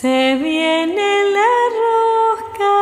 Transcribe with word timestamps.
Se 0.00 0.34
viene 0.36 1.24
la 1.34 1.50
rosca. 2.32 2.72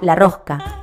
La 0.00 0.14
rosca. 0.14 0.80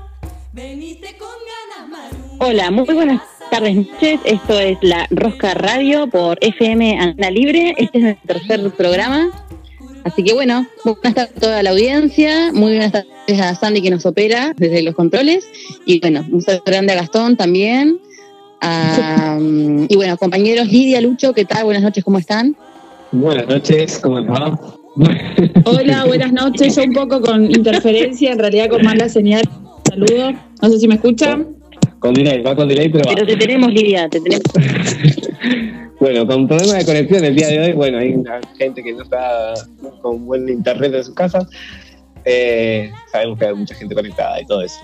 Hola, 2.37 2.69
muy 2.69 2.85
buenas 2.85 3.23
tardes, 3.49 3.75
noches. 3.75 4.19
Esto 4.25 4.59
es 4.59 4.77
la 4.83 5.07
Rosca 5.09 5.55
Radio 5.55 6.05
por 6.05 6.37
FM 6.39 6.99
Anda 6.99 7.31
Libre. 7.31 7.73
Este 7.79 7.97
es 7.97 8.03
el 8.03 8.17
tercer 8.27 8.69
programa. 8.73 9.31
Así 10.03 10.23
que 10.23 10.33
bueno, 10.35 10.67
buenas 10.85 11.15
tardes 11.15 11.35
a 11.35 11.39
toda 11.39 11.63
la 11.63 11.71
audiencia. 11.71 12.53
Muy 12.53 12.73
buenas 12.73 12.91
tardes 12.91 13.41
a 13.41 13.55
Sandy 13.55 13.81
que 13.81 13.89
nos 13.89 14.05
opera 14.05 14.53
desde 14.55 14.83
los 14.83 14.93
controles. 14.93 15.47
Y 15.87 15.99
bueno, 15.99 16.23
un 16.31 16.43
saludo 16.43 16.61
grande 16.63 16.93
a 16.93 16.97
Gastón 16.97 17.37
también. 17.37 17.99
Y 19.89 19.95
bueno, 19.95 20.17
compañeros 20.17 20.67
Lidia, 20.67 21.01
Lucho, 21.01 21.33
¿qué 21.33 21.43
tal? 21.43 21.65
Buenas 21.65 21.83
noches, 21.83 22.03
¿cómo 22.03 22.17
están? 22.17 22.55
Buenas 23.11 23.47
noches, 23.47 23.99
¿cómo 23.99 24.19
están? 24.19 24.57
Hola, 25.65 26.05
buenas 26.05 26.31
noches. 26.31 26.75
Yo 26.75 26.83
un 26.83 26.93
poco 26.93 27.19
con 27.19 27.45
interferencia, 27.45 28.31
en 28.31 28.39
realidad 28.39 28.69
con 28.69 28.83
mala 28.83 29.09
señal. 29.09 29.43
Saludos. 29.89 30.35
No 30.61 30.69
sé 30.69 30.79
si 30.79 30.87
me 30.87 30.95
escuchan. 30.95 31.55
Con 31.99 32.13
delay, 32.13 32.41
va 32.41 32.55
con 32.55 32.67
delay, 32.69 32.89
pero 32.89 33.05
va. 33.05 33.15
Pero 33.15 33.27
te 33.27 33.35
tenemos, 33.35 33.73
Lidia, 33.73 34.07
te 34.09 34.19
tenemos. 34.19 34.43
Bueno, 35.99 36.27
con 36.27 36.49
problemas 36.49 36.79
de 36.79 36.85
conexión 36.85 37.23
el 37.23 37.33
día 37.33 37.47
de 37.47 37.59
hoy, 37.61 37.71
bueno, 37.71 37.97
hay 37.97 38.13
una 38.13 38.41
gente 38.57 38.83
que 38.83 38.91
no 38.91 39.03
está 39.03 39.53
con 40.01 40.25
buen 40.25 40.49
internet 40.49 40.93
en 40.95 41.03
sus 41.05 41.15
casas. 41.15 41.47
Eh, 42.25 42.91
sabemos 43.09 43.39
que 43.39 43.45
hay 43.45 43.53
mucha 43.53 43.73
gente 43.73 43.95
conectada 43.95 44.41
y 44.41 44.45
todo 44.45 44.63
eso. 44.63 44.81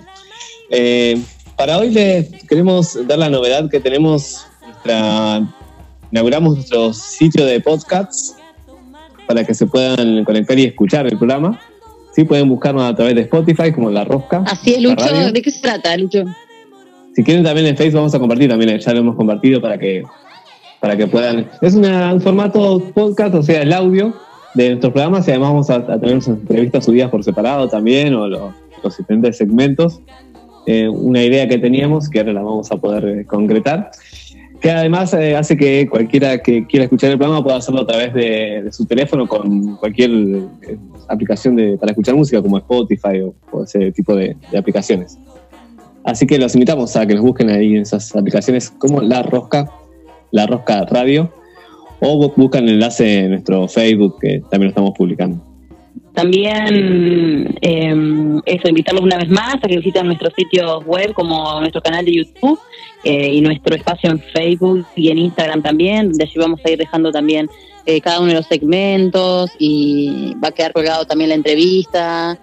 Eh, 0.70 1.22
para 1.60 1.78
hoy 1.78 1.90
les 1.92 2.30
queremos 2.46 2.98
dar 3.06 3.20
la 3.20 3.30
novedad 3.30 3.70
que 3.70 3.80
tenemos 3.82 4.46
nuestra 4.66 5.42
inauguramos 6.12 6.56
nuestro 6.56 6.94
sitio 6.94 7.46
de 7.46 7.60
podcasts 7.60 8.36
para 9.28 9.44
que 9.44 9.54
se 9.54 9.68
puedan 9.68 10.24
conectar 10.24 10.58
y 10.58 10.64
escuchar 10.64 11.06
el 11.06 11.18
programa. 11.18 11.60
Sí, 12.16 12.24
pueden 12.24 12.48
buscarnos 12.50 12.84
a 12.84 12.96
través 12.96 13.14
de 13.14 13.22
Spotify 13.22 13.72
como 13.72 13.92
La 13.92 14.04
Rosca. 14.06 14.42
Así 14.48 14.74
es, 14.76 14.82
Lucho. 14.82 15.06
¿De 15.32 15.42
qué 15.42 15.52
se 15.52 15.62
trata, 15.62 15.96
Lucho? 15.98 16.24
Si 17.14 17.24
quieren 17.24 17.44
también 17.44 17.68
en 17.68 17.76
Facebook 17.78 17.98
vamos 18.00 18.16
a 18.16 18.20
compartir 18.20 18.50
también, 18.50 18.80
ya 18.80 18.94
lo 18.94 19.00
hemos 19.02 19.16
compartido 19.16 19.62
para 19.62 19.78
que 19.78 20.04
para 20.80 20.96
que 20.96 21.08
puedan. 21.08 21.46
Es 21.62 21.76
una- 21.76 22.14
un 22.14 22.22
formato 22.22 22.80
podcast, 22.96 23.36
o 23.36 23.44
sea, 23.44 23.62
el 23.64 23.74
audio 23.74 24.16
de 24.56 24.70
nuestros 24.70 24.94
programas 24.94 25.28
y 25.28 25.32
además 25.32 25.50
vamos 25.50 25.70
a, 25.70 25.76
a 25.76 26.00
tener 26.00 26.14
nuestras 26.14 26.38
entrevistas 26.40 26.86
subidas 26.86 27.12
por 27.12 27.22
separado 27.24 27.68
también 27.68 28.16
o 28.16 28.28
lo- 28.30 28.54
los 28.82 28.98
diferentes 28.98 29.36
segmentos. 29.38 30.00
Eh, 30.66 30.88
una 30.88 31.24
idea 31.24 31.48
que 31.48 31.58
teníamos 31.58 32.10
que 32.10 32.20
ahora 32.20 32.34
la 32.34 32.42
vamos 32.42 32.72
a 32.72 32.78
poder 32.78 33.20
eh, 33.20 33.26
concretar. 33.26 33.92
Que 34.62 34.72
además 34.72 35.14
eh, 35.14 35.36
hace 35.38 35.56
que 35.56 35.88
cualquiera 35.90 36.38
que 36.40 36.68
quiera 36.68 36.84
escuchar 36.84 37.12
el 37.12 37.18
programa 37.18 37.42
pueda 37.44 37.58
hacerlo 37.58 37.82
a 37.82 37.88
través 37.88 38.14
de, 38.14 38.68
su 38.72 38.86
teléfono 38.86 39.26
con 39.26 39.78
cualquier 39.78 40.12
aplicación 41.08 41.56
de, 41.56 41.78
para 41.78 41.92
escuchar 41.94 42.14
música 42.16 42.42
como 42.42 42.58
Spotify 42.58 43.22
o, 43.22 43.34
o 43.52 43.64
ese 43.64 43.92
tipo 43.94 44.14
de- 44.16 44.36
de 44.52 44.58
aplicaciones. 44.58 45.18
Así 46.04 46.28
que 46.28 46.38
los 46.38 46.56
invitamos 46.56 46.96
a 46.98 47.06
que 47.06 47.16
nos 47.16 47.24
busquen 47.24 47.50
ahí 47.50 47.76
en 47.76 47.84
esas 47.84 48.14
aplicaciones 48.16 48.70
como 48.70 49.02
La 49.02 49.24
Rosca, 49.24 49.72
La 50.32 50.46
Rosca 50.46 50.86
Radio, 50.86 51.32
o 52.02 52.20
bu- 52.28 52.34
buscan 52.36 52.64
el 52.66 52.76
enlace 52.76 53.20
en 53.20 53.32
nuestro 53.32 53.68
Facebook, 53.70 54.18
que 54.20 54.40
también 54.50 54.64
lo 54.64 54.70
estamos 54.70 54.92
publicando. 54.98 55.42
También 56.20 57.58
eh, 57.62 58.42
eso, 58.46 58.68
invitarlos 58.68 59.06
una 59.06 59.16
vez 59.16 59.30
más 59.30 59.56
a 59.56 59.68
que 59.70 59.78
visiten 59.78 60.06
nuestros 60.06 60.34
sitios 60.34 60.84
web 60.86 61.14
como 61.14 61.62
nuestro 61.62 61.82
canal 61.82 62.04
de 62.04 62.14
YouTube 62.14 62.60
eh, 63.06 63.36
y 63.36 63.40
nuestro 63.40 63.74
espacio 63.74 64.12
en 64.12 64.20
Facebook 64.20 64.86
y 64.98 65.12
en 65.12 65.18
Instagram 65.18 65.62
también, 65.62 66.10
donde 66.10 66.26
allí 66.26 66.34
vamos 66.36 66.60
a 66.66 66.72
ir 66.72 66.78
dejando 66.78 67.14
también 67.14 67.50
eh, 67.86 68.02
cada 68.02 68.20
uno 68.20 68.28
de 68.28 68.34
los 68.34 68.48
segmentos 68.48 69.50
y 69.60 70.36
va 70.44 70.50
a 70.50 70.52
quedar 70.52 70.74
colgado 70.74 71.06
también 71.06 71.30
la 71.30 71.36
entrevista. 71.36 72.38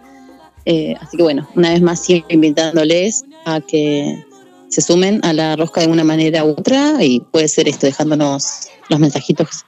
Eh, 0.65 0.95
así 0.99 1.19
que 1.19 1.23
bueno, 1.23 1.47
una 1.55 1.69
vez 1.69 1.83
más 1.83 2.03
siempre 2.03 2.35
invitándoles 2.35 3.27
a 3.45 3.61
que 3.61 4.25
se 4.69 4.81
sumen 4.81 5.21
a 5.23 5.35
la 5.35 5.55
rosca 5.55 5.83
de 5.83 5.89
una 5.89 6.03
manera 6.03 6.47
u 6.47 6.53
otra 6.53 7.05
y 7.05 7.21
puede 7.21 7.49
ser 7.49 7.69
esto 7.69 7.85
dejándonos 7.85 8.69
los 8.89 8.99
mensajitos 8.99 9.67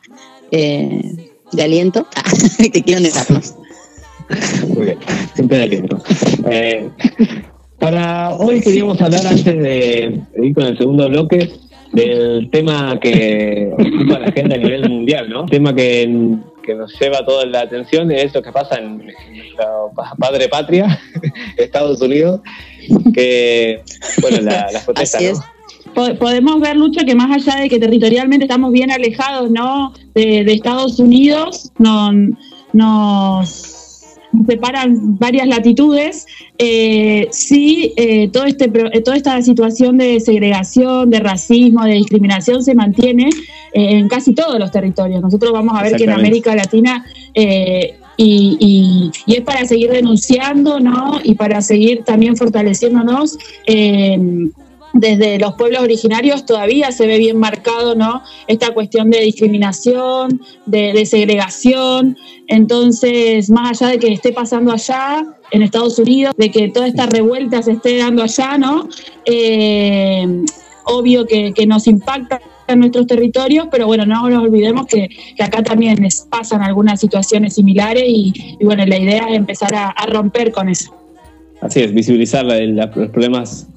eh, 0.51 1.31
de 1.53 1.63
aliento 1.63 2.07
que 2.73 2.83
quieran 2.83 3.03
dejarnos. 3.03 3.55
Muy 4.69 4.85
bien, 4.87 4.99
siempre 5.35 5.59
de 5.59 5.63
aliento. 5.65 5.99
Eh, 6.51 6.89
para 7.79 8.35
hoy 8.35 8.61
queríamos 8.61 9.01
hablar, 9.01 9.27
antes 9.27 9.45
de 9.45 10.21
ir 10.43 10.55
con 10.55 10.65
el 10.65 10.77
segundo 10.79 11.09
bloque, 11.09 11.51
del 11.93 12.51
tema 12.51 12.99
que 13.01 13.71
ocupa 13.73 14.19
la 14.19 14.27
agenda 14.29 14.57
a 14.57 14.59
nivel 14.59 14.89
mundial, 14.91 15.31
¿no? 15.31 15.47
Tema 15.47 15.75
que, 15.75 16.37
que 16.63 16.75
nos 16.75 16.93
lleva 17.01 17.25
toda 17.25 17.47
la 17.47 17.61
atención 17.63 18.11
es 18.11 18.35
lo 18.35 18.43
que 18.43 18.53
pasa 18.53 18.77
en 18.79 18.99
nuestro 18.99 19.93
pa- 19.97 20.15
padre 20.19 20.49
patria, 20.49 21.01
Estados 21.57 22.03
Unidos, 22.03 22.41
que, 23.15 23.81
bueno, 24.21 24.39
la- 24.43 24.71
las 24.73 24.85
protestas, 24.85 25.23
¿no? 25.23 25.29
es. 25.31 25.39
Podemos 26.19 26.61
ver, 26.61 26.77
Lucho, 26.77 27.05
que 27.07 27.15
más 27.15 27.31
allá 27.35 27.61
de 27.63 27.69
que 27.71 27.81
territorialmente 27.81 28.45
estamos 28.45 28.71
bien 28.73 28.91
alejados 28.91 29.51
¿no? 29.51 29.95
de, 30.15 30.45
de 30.45 30.53
Estados 30.53 30.99
Unidos, 31.01 31.73
no- 31.79 32.13
nos 32.75 33.68
separan 34.49 35.19
varias 35.19 35.47
latitudes, 35.47 36.27
eh, 36.59 37.29
sí, 37.31 37.93
eh, 37.97 38.29
todo 38.33 38.45
este, 38.45 38.65
eh, 38.95 39.01
toda 39.03 39.17
esta 39.17 39.41
situación 39.43 39.99
de 39.99 40.19
segregación, 40.21 41.11
de 41.11 41.21
racismo, 41.21 41.85
de 41.85 41.93
discriminación 42.03 42.63
se 42.63 42.75
mantiene 42.75 43.29
eh, 43.75 43.99
en 43.99 44.09
casi 44.09 44.33
todos 44.35 44.59
los 44.59 44.71
territorios. 44.71 45.21
Nosotros 45.21 45.53
vamos 45.53 45.75
a 45.79 45.83
ver 45.83 45.93
que 45.99 46.05
en. 46.05 46.19
América 46.21 46.55
Latina 46.57 47.05
y, 48.21 48.57
y- 48.59 49.11
y 49.27 49.35
es 49.37 49.43
para 49.43 49.65
seguir 49.67 49.91
denunciando, 49.91 50.81
¿no? 50.81 51.21
Y 51.23 51.35
para 51.35 51.61
seguir 51.61 52.03
también 52.05 52.37
fortaleciéndonos. 52.37 53.37
Desde 55.01 55.39
los 55.39 55.55
pueblos 55.55 55.83
originarios 55.83 56.45
todavía 56.45 56.91
se 56.93 57.07
ve 57.07 57.19
bien 57.19 57.39
marcado, 57.39 57.95
¿no? 57.95 58.23
Esta 58.47 58.75
cuestión 58.75 59.11
de 59.11 59.21
discriminación, 59.21 60.41
de, 60.67 61.07
segregación. 61.07 62.17
Entonces, 62.49 63.51
más 63.51 63.81
allá 63.81 63.93
de 63.93 63.99
que 63.99 64.13
esté 64.13 64.33
pasando 64.33 64.73
allá, 64.73 65.25
en 65.51 65.63
Estados 65.63 65.99
Unidos, 65.99 66.35
de 66.37 66.51
que 66.51 66.69
toda 66.69 66.87
esta 66.87 67.07
revuelta 67.07 67.63
se 67.63 67.73
esté 67.73 67.97
dando 67.97 68.23
allá, 68.23 68.59
¿no? 68.59 68.89
Eh, 69.25 70.45
obvio 70.85 71.27
que, 71.27 71.53
nos 71.67 71.87
impacta 71.87 72.41
en 72.67 72.81
nuestros 72.81 73.07
territorios, 73.07 73.69
pero 73.71 73.87
bueno, 73.87 74.05
no 74.05 74.29
nos 74.29 74.43
olvidemos 74.43 74.87
que, 74.87 75.09
acá 75.39 75.63
también 75.63 76.03
les 76.03 76.27
pasan 76.31 76.61
algunas 76.63 77.01
situaciones 77.01 77.55
similares 77.55 78.05
y, 78.07 78.57
bueno, 78.61 78.85
la 78.85 78.99
idea 78.99 79.29
es 79.31 79.37
empezar 79.37 79.75
a, 79.75 79.95
romper 80.07 80.53
con 80.53 80.69
eso. 80.69 80.95
Así 81.61 81.81
es, 81.81 81.95
visibilizar 81.95 82.45
los 82.45 82.89
problemas 83.11 83.69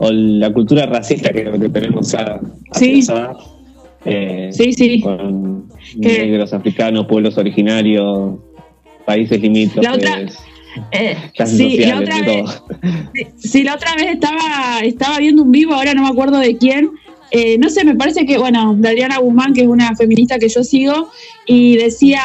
o 0.00 0.10
la 0.10 0.52
cultura 0.52 0.86
racista 0.86 1.30
que, 1.30 1.44
que 1.44 1.68
tenemos 1.68 2.10
ya 2.12 2.40
Sí. 2.72 3.02
eh, 4.06 4.48
Sí, 4.50 4.72
sí. 4.72 5.00
con 5.00 5.68
Que- 6.00 6.26
negros, 6.26 6.52
africanos, 6.52 7.06
pueblos 7.06 7.36
originarios, 7.38 8.36
países 9.04 9.40
limítrofes, 9.40 9.84
La 9.84 9.94
otra- 9.94 10.20
Eh, 10.92 11.16
sí, 11.46 11.78
la 11.78 11.98
otra 11.98 12.20
vez, 12.22 12.62
Sí, 13.36 13.64
la 13.64 13.74
otra 13.74 13.94
vez 13.96 14.06
estaba, 14.12 14.80
estaba 14.84 15.18
viendo 15.18 15.42
un 15.42 15.50
vivo, 15.50 15.74
ahora 15.74 15.94
no 15.94 16.02
me 16.02 16.08
acuerdo 16.08 16.38
de 16.38 16.56
quién. 16.56 16.90
Eh, 17.32 17.58
no 17.58 17.70
sé, 17.70 17.84
me 17.84 17.94
parece 17.94 18.26
que, 18.26 18.38
bueno, 18.38 18.74
de 18.76 18.88
Adriana 18.88 19.18
Guzmán, 19.18 19.52
que 19.52 19.62
es 19.62 19.68
una 19.68 19.94
feminista 19.94 20.38
que 20.38 20.48
yo 20.48 20.64
sigo, 20.64 21.10
y 21.46 21.76
decía, 21.76 22.22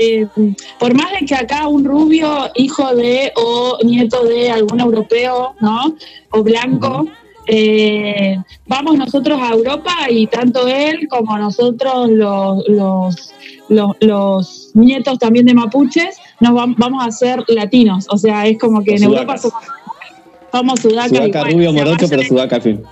eh, 0.00 0.26
por 0.78 0.94
más 0.94 1.12
de 1.12 1.26
que 1.26 1.34
acá 1.34 1.68
un 1.68 1.84
rubio, 1.84 2.50
hijo 2.54 2.94
de 2.94 3.32
o 3.36 3.78
nieto 3.84 4.24
de 4.24 4.50
algún 4.50 4.80
europeo, 4.80 5.54
¿no? 5.60 5.96
O 6.30 6.42
blanco, 6.42 7.06
eh, 7.46 8.38
vamos 8.66 8.96
nosotros 8.96 9.38
a 9.42 9.50
Europa 9.52 9.94
y 10.08 10.26
tanto 10.28 10.66
él 10.66 11.08
como 11.08 11.36
nosotros, 11.38 12.08
los, 12.10 12.66
los, 12.68 13.34
los, 13.68 13.96
los 14.00 14.70
nietos 14.74 15.18
también 15.18 15.44
de 15.44 15.54
mapuches, 15.54 16.16
nos 16.40 16.52
vam- 16.52 16.74
vamos 16.78 17.06
a 17.06 17.10
ser 17.10 17.44
latinos. 17.48 18.06
O 18.10 18.16
sea, 18.16 18.46
es 18.46 18.58
como 18.58 18.82
que 18.82 18.92
Los 18.92 19.02
en 19.02 19.08
Europa 19.08 19.36
somos, 19.36 19.62
somos 20.52 20.80
sudacas. 20.80 21.08
Sudaca 21.08 21.26
igual. 21.26 21.52
rubio 21.52 21.72
morocho, 21.72 22.06
pero 22.08 22.22
sudaca 22.22 22.56
al 22.56 22.62
fin. 22.62 22.82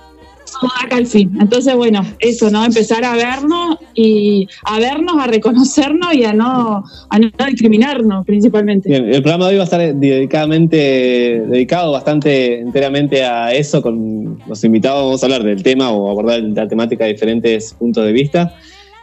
Acá 0.83 0.97
al 0.97 1.07
fin. 1.07 1.31
Entonces, 1.39 1.75
bueno, 1.75 2.05
eso, 2.19 2.49
¿no? 2.49 2.63
Empezar 2.65 3.03
a 3.03 3.15
vernos 3.15 3.77
y 3.93 4.47
a 4.63 4.79
vernos, 4.79 5.15
a 5.19 5.27
reconocernos 5.27 6.13
y 6.13 6.23
a 6.23 6.33
no, 6.33 6.83
a 7.09 7.19
no 7.19 7.29
discriminarnos 7.47 8.25
principalmente. 8.25 8.89
Bien, 8.89 9.05
el 9.05 9.21
programa 9.21 9.45
de 9.45 9.51
hoy 9.51 9.57
va 9.57 9.63
a 9.63 9.65
estar 9.65 9.95
dedicadamente, 9.95 11.43
dedicado 11.47 11.91
bastante 11.91 12.59
enteramente 12.59 13.23
a 13.23 13.53
eso, 13.53 13.81
con 13.81 14.39
los 14.47 14.63
invitados 14.63 15.05
vamos 15.05 15.23
a 15.23 15.25
hablar 15.25 15.43
del 15.43 15.63
tema 15.63 15.91
o 15.91 16.09
abordar 16.09 16.41
la 16.41 16.67
temática 16.67 17.05
de 17.05 17.13
diferentes 17.13 17.73
puntos 17.73 18.05
de 18.05 18.11
vista. 18.11 18.53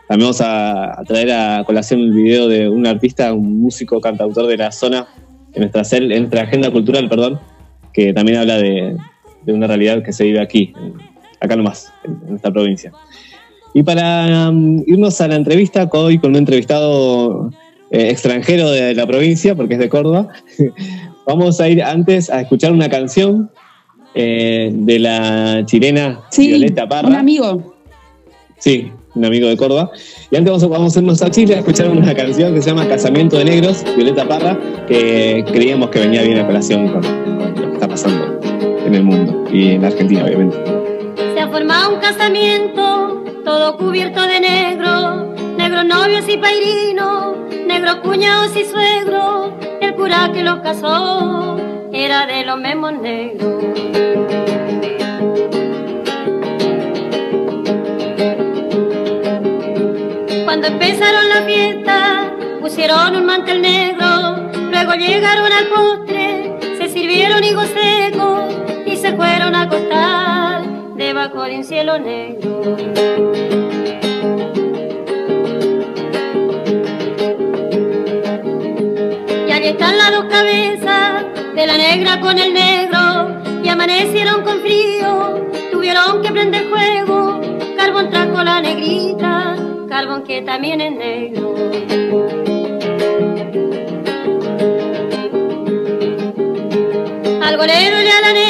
También 0.09 0.27
vamos 0.27 0.41
a, 0.41 1.03
traer 1.07 1.31
a 1.33 1.65
colación 1.65 2.01
el 2.01 2.13
video 2.13 2.49
de 2.49 2.69
un 2.69 2.87
artista, 2.87 3.33
un 3.35 3.61
músico, 3.61 4.01
cantautor 4.01 4.47
de 4.47 4.57
la 4.57 4.73
zona, 4.73 5.07
en 5.53 5.61
nuestra, 5.61 5.99
en 5.99 6.09
nuestra 6.09 6.43
agenda 6.43 6.71
cultural, 6.71 7.09
perdón, 7.09 7.39
que 7.93 8.15
también 8.15 8.39
habla 8.39 8.57
de, 8.57 8.97
de 9.45 9.53
una 9.53 9.67
realidad 9.67 10.03
que 10.03 10.13
se 10.13 10.25
vive 10.25 10.41
aquí, 10.41 10.73
acá 11.41 11.57
nomás, 11.57 11.93
en, 12.05 12.37
esta 12.37 12.51
provincia. 12.51 12.93
Y 13.75 13.83
para 13.83 14.51
um, 14.51 14.83
irnos 14.87 15.21
a 15.21 15.29
la 15.29 15.37
entrevista, 15.37 15.89
hoy 15.93 16.19
con 16.19 16.31
un 16.31 16.37
entrevistado 16.37 17.51
eh, 17.91 18.11
extranjero 18.11 18.71
de 18.71 18.95
la 18.95 19.07
provincia, 19.07 19.55
porque 19.55 19.75
es 19.75 19.81
de 19.81 19.89
Córdoba, 19.89 20.29
vamos 21.27 21.61
a 21.61 21.69
ir 21.69 21.83
antes 21.83 22.31
a 22.31 22.41
escuchar 22.41 22.73
una 22.73 22.89
canción 22.89 23.51
eh, 24.15 24.71
de 24.73 24.99
la 24.99 25.63
chilena 25.65 26.21
Violeta 26.37 26.89
Parra. 26.89 27.09
Un 27.09 27.17
amigo. 27.17 27.75
Sí, 28.59 28.91
un 29.15 29.25
amigo 29.25 29.49
de 29.49 29.57
Córdoba. 29.57 29.91
Y 30.31 30.37
antes 30.37 30.51
vamos, 30.51 30.69
vamos 30.69 30.97
a 30.97 31.01
irnos 31.01 31.23
a 31.23 31.31
Chile 31.31 31.55
a 31.55 31.59
escuchar 31.59 31.89
una 31.91 32.15
canción 32.15 32.55
que 32.55 32.63
se 32.63 32.71
llama 32.71 32.89
Casamiento 32.89 33.39
de 33.39 33.45
Negros, 33.45 33.85
Violeta 33.97 34.27
Parra, 34.27 34.59
que 34.87 35.45
creíamos 35.53 35.91
que 35.91 36.01
venía 36.01 36.23
bien 36.23 36.39
a 36.39 36.47
colación 36.47 36.89
con 36.89 37.03
lo 37.03 37.69
que 37.69 37.75
está 37.75 37.89
pasando 37.89 38.41
en 38.87 38.95
el 38.95 39.05
mundo 39.05 39.45
y 39.53 39.73
en 39.73 39.85
Argentina, 39.85 40.25
obviamente. 40.25 40.78
Formado 41.51 41.95
un 41.95 42.01
casamiento, 42.01 43.25
todo 43.43 43.79
cubierto 43.79 44.21
de 44.21 44.39
negro, 44.39 45.35
negros 45.57 45.85
novios 45.87 46.29
y 46.29 46.37
pairinos, 46.37 47.37
negros 47.67 47.97
cuñados 47.97 48.55
y 48.55 48.65
suegros, 48.65 49.53
el 49.81 49.95
cura 49.95 50.31
que 50.33 50.43
los 50.43 50.61
casó 50.61 51.59
era 51.91 52.27
de 52.27 52.45
los 52.45 52.59
mismos 52.61 52.93
negros. 53.01 53.65
Cuando 60.45 60.67
empezaron 60.67 61.29
la 61.31 61.43
fiesta, 61.47 62.33
pusieron 62.61 63.17
un 63.17 63.25
mantel 63.25 63.63
negro, 63.63 64.51
luego 64.71 64.93
llegaron 64.93 65.51
al 65.51 65.67
postre, 65.69 66.59
se 66.77 66.89
sirvieron 66.89 67.43
higos 67.43 67.69
secos 67.69 68.55
y 68.87 68.97
se 68.97 69.13
fueron 69.15 69.55
a 69.55 69.63
acostar 69.63 70.38
debajo 70.99 71.45
de 71.45 71.57
un 71.59 71.65
cielo 71.65 71.97
negro. 71.99 72.77
Y 79.47 79.53
allí 79.53 79.69
están 79.69 79.97
las 79.97 80.11
dos 80.11 80.25
cabezas 80.25 81.25
de 81.55 81.67
la 81.67 81.79
negra 81.79 82.21
con 82.21 82.37
el 82.37 82.53
negro 82.53 83.41
y 83.63 83.69
amanecieron 83.69 84.43
con 84.43 84.61
frío, 84.61 85.47
tuvieron 85.71 86.21
que 86.21 86.33
prender 86.33 86.65
fuego, 86.65 87.41
carbón 87.77 88.11
trajo 88.11 88.43
la 88.43 88.61
negrita, 88.61 89.55
carbón 89.89 90.25
que 90.25 90.43
también 90.43 90.81
es 90.81 90.93
negro. 90.97 91.55
Al 97.41 97.57
golero 97.57 98.03
y 98.03 98.05
la 98.05 98.33
negra 98.33 98.48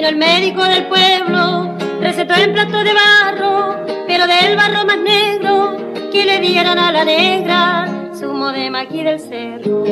vino 0.00 0.08
el 0.08 0.16
médico 0.16 0.64
del 0.64 0.86
pueblo, 0.86 1.76
recetó 2.00 2.32
en 2.32 2.54
plato 2.54 2.82
de 2.82 2.94
barro, 2.94 3.84
pero 4.06 4.26
del 4.26 4.56
barro 4.56 4.86
más 4.86 4.96
negro, 4.96 5.76
que 6.10 6.24
le 6.24 6.40
dieran 6.40 6.78
a 6.78 6.90
la 6.90 7.04
negra 7.04 7.86
zumo 8.18 8.50
de 8.50 8.70
maqui 8.70 9.02
del 9.02 9.20
cerro. 9.20 9.84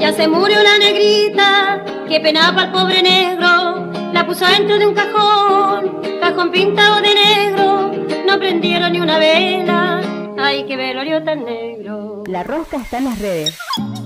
Ya 0.00 0.12
se 0.14 0.26
murió 0.28 0.62
la 0.62 0.78
negrita, 0.78 1.84
que 2.08 2.18
penaba 2.20 2.62
al 2.62 2.72
pobre 2.72 3.02
negro, 3.02 3.92
la 4.14 4.26
puso 4.26 4.46
dentro 4.46 4.78
de 4.78 4.86
un 4.86 4.94
cajón, 4.94 6.00
cajón 6.22 6.50
pintado 6.50 7.02
de 7.02 7.14
negro, 7.14 7.92
no 8.26 8.38
prendieron 8.38 8.92
ni 8.92 9.00
una 9.00 9.18
vela, 9.18 10.00
ay 10.38 10.64
que 10.64 10.76
velorio 10.76 11.22
tan 11.22 11.44
negro. 11.44 12.22
La 12.26 12.42
Rosca 12.42 12.78
está 12.78 12.96
en 12.96 13.04
las 13.04 13.18
redes. 13.18 13.58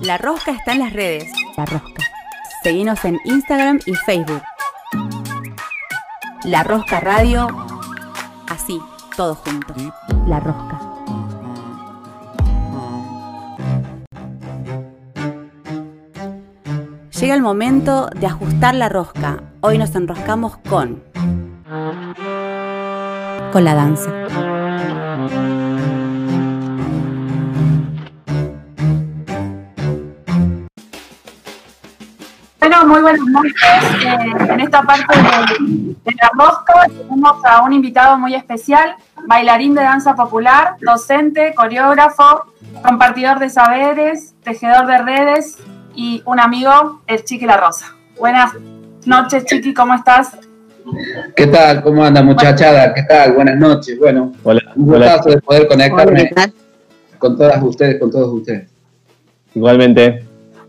La 0.07 0.19
Rosca 0.19 0.53
está 0.53 0.71
en 0.71 0.79
las 0.79 0.93
redes. 0.93 1.33
La 1.57 1.65
Rosca. 1.65 2.05
Seguinos 2.63 3.05
en 3.05 3.19
Instagram 3.25 3.81
y 3.87 3.95
Facebook. 3.95 4.41
La 6.45 6.63
Rosca 6.63 7.01
Radio. 7.01 7.49
Así, 8.49 8.81
todos 9.17 9.39
juntos. 9.39 9.77
La 10.29 10.39
Rosca. 10.39 10.81
Llega 17.19 17.35
el 17.35 17.43
momento 17.43 18.09
de 18.15 18.29
ajustar 18.29 18.77
la 18.77 18.89
rosca. 18.89 19.43
Hoy 19.61 19.77
nos 19.77 19.93
enroscamos 19.97 20.57
con... 20.59 21.03
Con 23.51 23.65
la 23.65 23.75
danza. 23.75 24.13
Muy 32.85 33.01
buenas 33.01 33.27
noches. 33.27 33.55
Eh, 34.05 34.53
en 34.53 34.61
esta 34.61 34.83
parte 34.83 35.05
de, 35.17 36.15
la 36.21 36.31
rosca 36.35 36.87
tenemos 36.87 37.45
a 37.45 37.63
un 37.63 37.73
invitado 37.73 38.19
muy 38.19 38.35
especial, 38.35 38.97
bailarín 39.27 39.75
de 39.75 39.83
danza 39.83 40.15
popular, 40.15 40.77
docente, 40.81 41.55
coreógrafo, 41.55 42.45
compartidor 42.83 43.39
de 43.39 43.49
saberes, 43.49 44.35
tejedor 44.43 44.87
de 44.87 44.99
redes 44.99 45.59
y 45.95 46.23
un 46.27 46.41
amigo, 46.41 47.01
el 47.07 47.25
Chiqui 47.25 47.47
La 47.47 47.57
Rosa. 47.57 47.95
Buenas 48.19 48.53
noches, 49.07 49.45
Chiqui, 49.45 49.73
¿cómo 49.73 49.95
estás? 49.95 50.37
¿Qué 51.35 51.47
tal? 51.47 51.83
¿Cómo 51.83 52.05
anda, 52.05 52.23
muchachada? 52.23 52.95
¿Qué 52.95 53.03
tal? 53.03 53.33
Buenas 53.33 53.57
noches. 53.57 53.99
Bueno, 53.99 54.33
un 54.45 54.87
gustazo 54.87 55.31
de 55.31 55.41
poder 55.41 55.67
conectarme 55.67 56.31
con 57.19 57.37
todas 57.37 57.61
ustedes, 57.63 57.99
con 57.99 58.11
todos 58.11 58.33
ustedes. 58.33 58.71
Igualmente. 59.55 60.26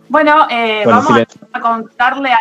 Bueno, 0.09 0.47
eh, 0.49 0.83
vamos 0.85 1.11
a 1.51 1.59
contarle, 1.59 2.31
a, 2.31 2.39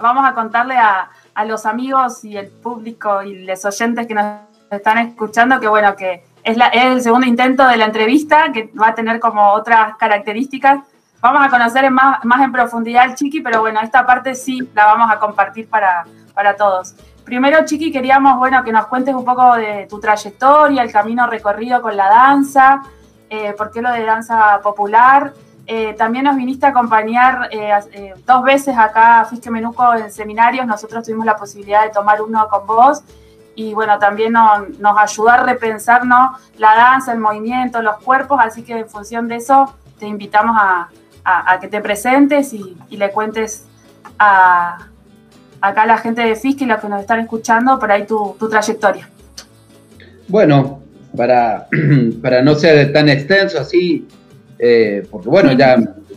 vamos 0.00 0.24
a 0.26 0.34
contarle 0.34 0.76
a, 0.76 1.10
los 1.46 1.66
amigos 1.66 2.24
y 2.24 2.36
el 2.36 2.48
público 2.48 3.22
y 3.22 3.44
los 3.44 3.64
oyentes 3.64 4.06
que 4.06 4.14
nos 4.14 4.24
están 4.70 4.98
escuchando 4.98 5.60
que 5.60 5.68
bueno 5.68 5.94
que 5.94 6.24
es, 6.42 6.56
la, 6.56 6.68
es 6.68 6.84
el 6.86 7.02
segundo 7.02 7.26
intento 7.26 7.66
de 7.68 7.76
la 7.76 7.84
entrevista 7.84 8.50
que 8.52 8.72
va 8.80 8.88
a 8.88 8.94
tener 8.94 9.20
como 9.20 9.52
otras 9.52 9.96
características. 9.96 10.80
Vamos 11.20 11.46
a 11.46 11.50
conocer 11.50 11.90
más, 11.90 12.24
más 12.24 12.42
en 12.42 12.52
profundidad 12.52 13.04
al 13.04 13.14
Chiqui, 13.14 13.40
pero 13.40 13.60
bueno, 13.60 13.80
esta 13.80 14.06
parte 14.06 14.34
sí 14.34 14.68
la 14.74 14.86
vamos 14.86 15.10
a 15.10 15.18
compartir 15.18 15.68
para, 15.68 16.04
para 16.34 16.56
todos. 16.56 16.94
Primero, 17.24 17.64
Chiqui, 17.64 17.92
queríamos 17.92 18.38
bueno, 18.38 18.62
que 18.64 18.72
nos 18.72 18.86
cuentes 18.86 19.14
un 19.14 19.24
poco 19.24 19.56
de 19.56 19.86
tu 19.90 20.00
trayectoria, 20.00 20.82
el 20.82 20.92
camino 20.92 21.26
recorrido 21.26 21.82
con 21.82 21.96
la 21.96 22.08
danza, 22.08 22.82
eh, 23.28 23.52
por 23.58 23.70
qué 23.70 23.82
lo 23.82 23.90
de 23.90 24.04
danza 24.04 24.60
popular 24.62 25.32
eh, 25.68 25.94
también 25.94 26.24
nos 26.24 26.36
viniste 26.36 26.64
a 26.64 26.68
acompañar 26.68 27.48
eh, 27.50 27.70
eh, 27.92 28.14
dos 28.24 28.44
veces 28.44 28.76
acá 28.78 29.20
a 29.20 29.24
Fisque 29.24 29.50
Menuco 29.50 29.94
en 29.94 30.12
seminarios. 30.12 30.64
Nosotros 30.64 31.04
tuvimos 31.04 31.26
la 31.26 31.36
posibilidad 31.36 31.82
de 31.82 31.90
tomar 31.90 32.22
uno 32.22 32.46
con 32.48 32.66
vos 32.66 33.02
y 33.56 33.74
bueno, 33.74 33.98
también 33.98 34.32
nos 34.32 34.98
ayudó 34.98 35.30
a 35.30 35.38
repensarnos 35.38 36.40
la 36.58 36.76
danza, 36.76 37.12
el 37.12 37.18
movimiento, 37.18 37.82
los 37.82 37.96
cuerpos. 37.96 38.38
Así 38.40 38.62
que 38.62 38.78
en 38.78 38.88
función 38.88 39.26
de 39.26 39.36
eso 39.36 39.74
te 39.98 40.06
invitamos 40.06 40.56
a, 40.56 40.88
que 41.60 41.66
te 41.66 41.80
presentes 41.80 42.52
y, 42.52 42.76
le 42.90 43.10
cuentes 43.10 43.66
acá 44.18 44.86
a 45.60 45.86
la 45.86 45.98
gente 45.98 46.20
de 46.20 46.36
Fisque 46.36 46.62
y 46.62 46.66
los 46.68 46.80
que 46.80 46.88
nos 46.88 47.00
están 47.00 47.18
escuchando 47.18 47.76
por 47.80 47.90
ahí 47.90 48.06
tu, 48.06 48.36
trayectoria. 48.48 49.08
Bueno, 50.28 50.80
para, 51.16 51.66
para 52.22 52.42
no 52.42 52.54
ser 52.54 52.92
tan 52.92 53.08
extenso 53.08 53.58
así, 53.58 54.06
eh, 54.58 55.06
porque 55.10 55.28
bueno, 55.28 55.52
ya, 55.52 55.76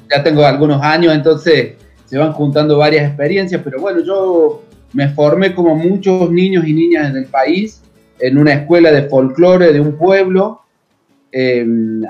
ya 0.09 0.23
tengo 0.23 0.45
algunos 0.45 0.81
años, 0.81 1.13
entonces 1.13 1.73
se 2.05 2.17
van 2.17 2.33
juntando 2.33 2.77
varias 2.77 3.07
experiencias, 3.07 3.61
pero 3.63 3.79
bueno, 3.79 4.01
yo 4.01 4.63
me 4.93 5.09
formé 5.09 5.53
como 5.53 5.75
muchos 5.75 6.31
niños 6.31 6.65
y 6.67 6.73
niñas 6.73 7.09
en 7.09 7.17
el 7.17 7.25
país, 7.25 7.83
en 8.19 8.37
una 8.37 8.53
escuela 8.53 8.91
de 8.91 9.03
folclore 9.03 9.71
de 9.71 9.79
un 9.79 9.97
pueblo, 9.97 10.61
em, 11.31 12.03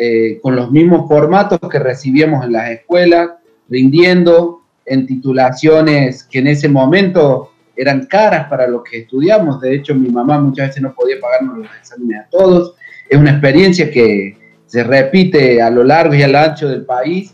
eh, 0.00 0.38
con 0.42 0.56
los 0.56 0.70
mismos 0.70 1.06
formatos 1.08 1.58
que 1.70 1.78
recibíamos 1.78 2.44
en 2.44 2.52
las 2.52 2.70
escuelas, 2.70 3.30
rindiendo 3.68 4.62
en 4.84 5.06
titulaciones 5.06 6.24
que 6.24 6.40
en 6.40 6.48
ese 6.48 6.68
momento 6.68 7.50
eran 7.76 8.06
caras 8.06 8.48
para 8.48 8.66
los 8.66 8.82
que 8.82 8.98
estudiamos. 8.98 9.60
De 9.60 9.74
hecho, 9.74 9.94
mi 9.94 10.08
mamá 10.08 10.40
muchas 10.40 10.68
veces 10.68 10.82
no 10.82 10.94
podía 10.94 11.20
pagarnos 11.20 11.58
los 11.58 11.68
exámenes 11.76 12.20
a 12.20 12.28
todos. 12.30 12.74
Es 13.08 13.18
una 13.18 13.30
experiencia 13.30 13.90
que, 13.90 14.36
se 14.74 14.82
repite 14.82 15.62
a 15.62 15.70
lo 15.70 15.84
largo 15.84 16.14
y 16.14 16.22
a 16.24 16.26
lo 16.26 16.36
ancho 16.36 16.68
del 16.68 16.84
país. 16.84 17.32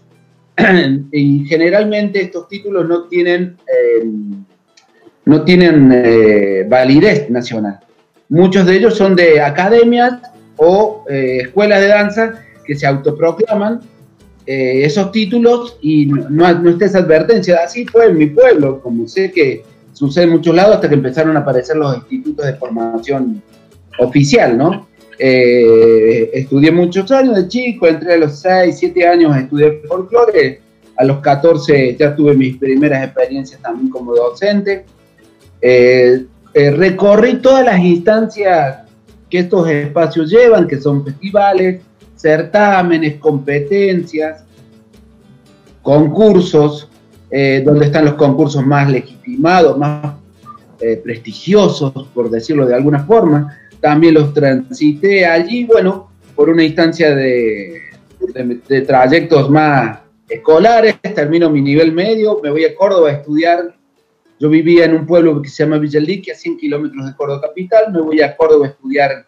y 1.10 1.46
generalmente 1.46 2.20
estos 2.20 2.48
títulos 2.48 2.86
no 2.86 3.04
tienen, 3.04 3.56
eh, 3.66 4.04
no 5.24 5.42
tienen 5.42 5.90
eh, 5.90 6.66
validez 6.68 7.30
nacional. 7.30 7.80
Muchos 8.28 8.66
de 8.66 8.76
ellos 8.76 8.94
son 8.94 9.16
de 9.16 9.40
academias 9.40 10.20
o 10.56 11.06
escuelas 11.08 11.80
de 11.80 11.86
danza 11.88 12.34
que 12.66 12.74
se 12.76 12.86
autoproclaman 12.86 13.80
esos 14.44 15.10
títulos 15.10 15.78
y 15.80 16.06
no, 16.06 16.52
no 16.52 16.70
está 16.70 16.84
esa 16.84 16.98
advertencia. 16.98 17.60
Así 17.64 17.86
fue 17.86 18.08
en 18.08 18.18
mi 18.18 18.26
pueblo, 18.26 18.82
como 18.82 19.08
sé 19.08 19.32
que 19.32 19.64
sucede 19.94 20.24
en 20.24 20.30
muchos 20.32 20.54
lados 20.54 20.74
hasta 20.74 20.90
que 20.90 20.94
empezaron 20.94 21.34
a 21.38 21.40
aparecer 21.40 21.76
los 21.76 21.96
institutos 21.96 22.44
de 22.44 22.52
formación 22.52 23.42
oficial, 23.98 24.58
¿no? 24.58 24.89
Eh, 25.22 26.30
estudié 26.32 26.72
muchos 26.72 27.10
años 27.10 27.36
de 27.36 27.46
chico, 27.46 27.86
entré 27.86 28.14
a 28.14 28.16
los 28.16 28.38
6, 28.38 28.74
7 28.78 29.06
años 29.06 29.36
a 29.36 29.40
estudiar 29.40 29.74
folclore, 29.86 30.62
a 30.96 31.04
los 31.04 31.18
14 31.18 31.94
ya 31.98 32.16
tuve 32.16 32.32
mis 32.32 32.56
primeras 32.56 33.04
experiencias 33.04 33.60
también 33.60 33.90
como 33.90 34.14
docente. 34.14 34.86
Eh, 35.60 36.24
eh, 36.54 36.70
recorrí 36.70 37.34
todas 37.42 37.66
las 37.66 37.80
instancias 37.80 38.78
que 39.28 39.40
estos 39.40 39.68
espacios 39.68 40.30
llevan, 40.30 40.66
que 40.66 40.80
son 40.80 41.04
festivales, 41.04 41.82
certámenes, 42.16 43.16
competencias, 43.16 44.42
concursos, 45.82 46.88
donde 47.30 47.86
están 47.86 48.06
los 48.06 48.14
concursos 48.14 48.64
más 48.66 48.90
legitimados, 48.90 49.78
más 49.78 50.14
prestigiosos, 51.04 51.92
por 52.12 52.28
decirlo 52.28 52.66
de 52.66 52.74
alguna 52.74 53.04
forma 53.04 53.56
también 53.80 54.14
los 54.14 54.32
transité 54.34 55.26
allí, 55.26 55.64
bueno, 55.64 56.10
por 56.34 56.48
una 56.48 56.64
instancia 56.64 57.14
de, 57.14 57.80
de, 58.68 58.80
trayectos 58.82 59.50
más 59.50 60.00
escolares, 60.28 60.96
termino 61.14 61.50
mi 61.50 61.60
nivel 61.60 61.92
medio, 61.92 62.40
me 62.42 62.50
voy 62.50 62.64
a 62.64 62.74
Córdoba 62.74 63.10
a 63.10 63.12
estudiar. 63.12 63.74
Yo 64.38 64.48
vivía 64.48 64.86
en 64.86 64.94
un 64.94 65.06
pueblo 65.06 65.42
que 65.42 65.48
se 65.48 65.64
llama 65.64 65.78
Villalique, 65.78 66.32
a 66.32 66.34
100 66.34 66.56
kilómetros 66.56 67.06
de 67.06 67.14
Córdoba 67.14 67.42
capital, 67.42 67.92
me 67.92 68.00
voy 68.00 68.22
a 68.22 68.36
Córdoba 68.36 68.66
a 68.66 68.70
estudiar 68.70 69.26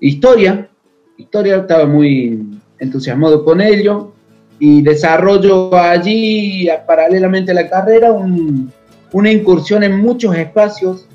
historia. 0.00 0.68
Historia, 1.16 1.56
estaba 1.56 1.84
muy 1.86 2.46
entusiasmado 2.78 3.44
con 3.44 3.60
ello 3.60 4.12
y 4.60 4.82
desarrollo 4.82 5.74
allí, 5.74 6.68
paralelamente 6.86 7.50
a 7.50 7.54
la 7.54 7.68
carrera, 7.68 8.12
una 8.12 9.30
incursión 9.30 9.82
en 9.82 9.98
muchos 9.98 10.36
espacios 10.36 11.07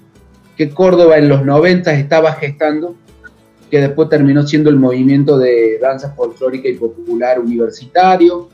que 0.57 0.69
Córdoba 0.69 1.17
en 1.17 1.29
los 1.29 1.43
90 1.45 1.93
estaba 1.93 2.33
gestando, 2.33 2.95
que 3.69 3.81
después 3.81 4.10
terminó 4.10 4.45
siendo 4.45 4.69
el 4.69 4.75
movimiento 4.75 5.38
de 5.38 5.79
danza 5.81 6.13
folclórica 6.13 6.69
y 6.69 6.74
popular 6.74 7.39
universitario, 7.39 8.50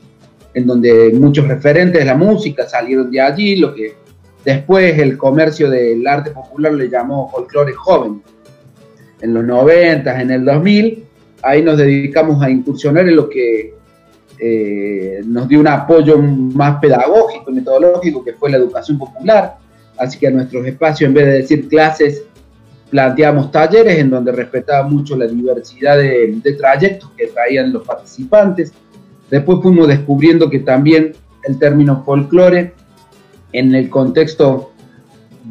en 0.54 0.66
donde 0.66 1.12
muchos 1.12 1.46
referentes 1.46 2.00
de 2.00 2.06
la 2.06 2.14
música 2.14 2.68
salieron 2.68 3.10
de 3.10 3.20
allí, 3.20 3.56
lo 3.56 3.74
que 3.74 3.94
después 4.44 4.98
el 4.98 5.18
comercio 5.18 5.68
del 5.68 6.06
arte 6.06 6.30
popular 6.30 6.72
le 6.72 6.88
llamó 6.88 7.30
folclore 7.30 7.74
joven. 7.74 8.22
En 9.20 9.34
los 9.34 9.44
90, 9.44 10.22
en 10.22 10.30
el 10.30 10.44
2000, 10.44 11.04
ahí 11.42 11.62
nos 11.62 11.76
dedicamos 11.76 12.42
a 12.42 12.50
incursionar 12.50 13.06
en 13.06 13.16
lo 13.16 13.28
que 13.28 13.74
eh, 14.38 15.20
nos 15.26 15.46
dio 15.48 15.60
un 15.60 15.68
apoyo 15.68 16.16
más 16.18 16.80
pedagógico 16.80 17.50
y 17.50 17.54
metodológico, 17.54 18.24
que 18.24 18.32
fue 18.32 18.50
la 18.50 18.56
educación 18.56 18.98
popular, 18.98 19.58
Así 20.00 20.18
que 20.18 20.28
a 20.28 20.30
nuestros 20.30 20.66
espacios, 20.66 21.08
en 21.08 21.14
vez 21.14 21.26
de 21.26 21.32
decir 21.32 21.68
clases, 21.68 22.22
planteamos 22.88 23.52
talleres 23.52 23.98
en 23.98 24.08
donde 24.08 24.32
respetaba 24.32 24.88
mucho 24.88 25.14
la 25.14 25.26
diversidad 25.26 25.98
de, 25.98 26.40
trayectos 26.58 27.10
que 27.18 27.26
traían 27.26 27.70
los 27.70 27.86
participantes. 27.86 28.72
Después 29.30 29.58
fuimos 29.60 29.86
descubriendo 29.88 30.48
que 30.48 30.60
también 30.60 31.12
el 31.44 31.58
término 31.58 32.02
folclore, 32.02 32.72
en 33.52 33.74
el 33.74 33.90
contexto 33.90 34.72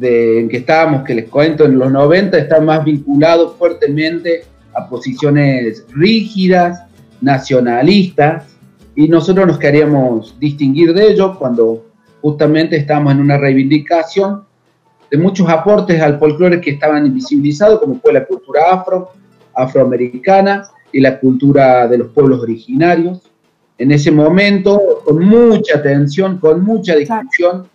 en 0.00 0.48
que 0.48 0.56
estábamos, 0.56 1.04
que 1.04 1.14
les 1.14 1.28
cuento, 1.28 1.64
en 1.64 1.78
los 1.78 1.92
90, 1.92 2.36
está 2.36 2.60
más 2.60 2.84
vinculado 2.84 3.52
fuertemente 3.52 4.44
a 4.74 4.88
posiciones 4.88 5.84
rígidas, 5.94 6.82
nacionalistas, 7.20 8.46
y 8.96 9.06
nosotros 9.06 9.46
nos 9.46 9.58
queríamos 9.58 10.36
distinguir 10.40 10.92
de 10.92 11.12
ello 11.12 11.38
cuando 11.38 11.89
justamente 12.20 12.76
estamos 12.76 13.12
en 13.12 13.20
una 13.20 13.38
reivindicación 13.38 14.44
de 15.10 15.18
muchos 15.18 15.48
aportes 15.48 16.00
al 16.00 16.18
folclore 16.18 16.60
que 16.60 16.70
estaban 16.70 17.06
invisibilizados, 17.06 17.80
como 17.80 17.96
fue 17.96 18.12
la 18.12 18.24
cultura 18.24 18.70
afro, 18.70 19.10
afroamericana 19.54 20.68
y 20.92 21.00
la 21.00 21.18
cultura 21.18 21.88
de 21.88 21.98
los 21.98 22.08
pueblos 22.08 22.40
originarios. 22.40 23.20
En 23.76 23.90
ese 23.92 24.10
momento, 24.10 25.02
con 25.04 25.24
mucha 25.24 25.82
tensión, 25.82 26.38
con 26.38 26.62
mucha 26.62 26.94
discusión, 26.94 27.66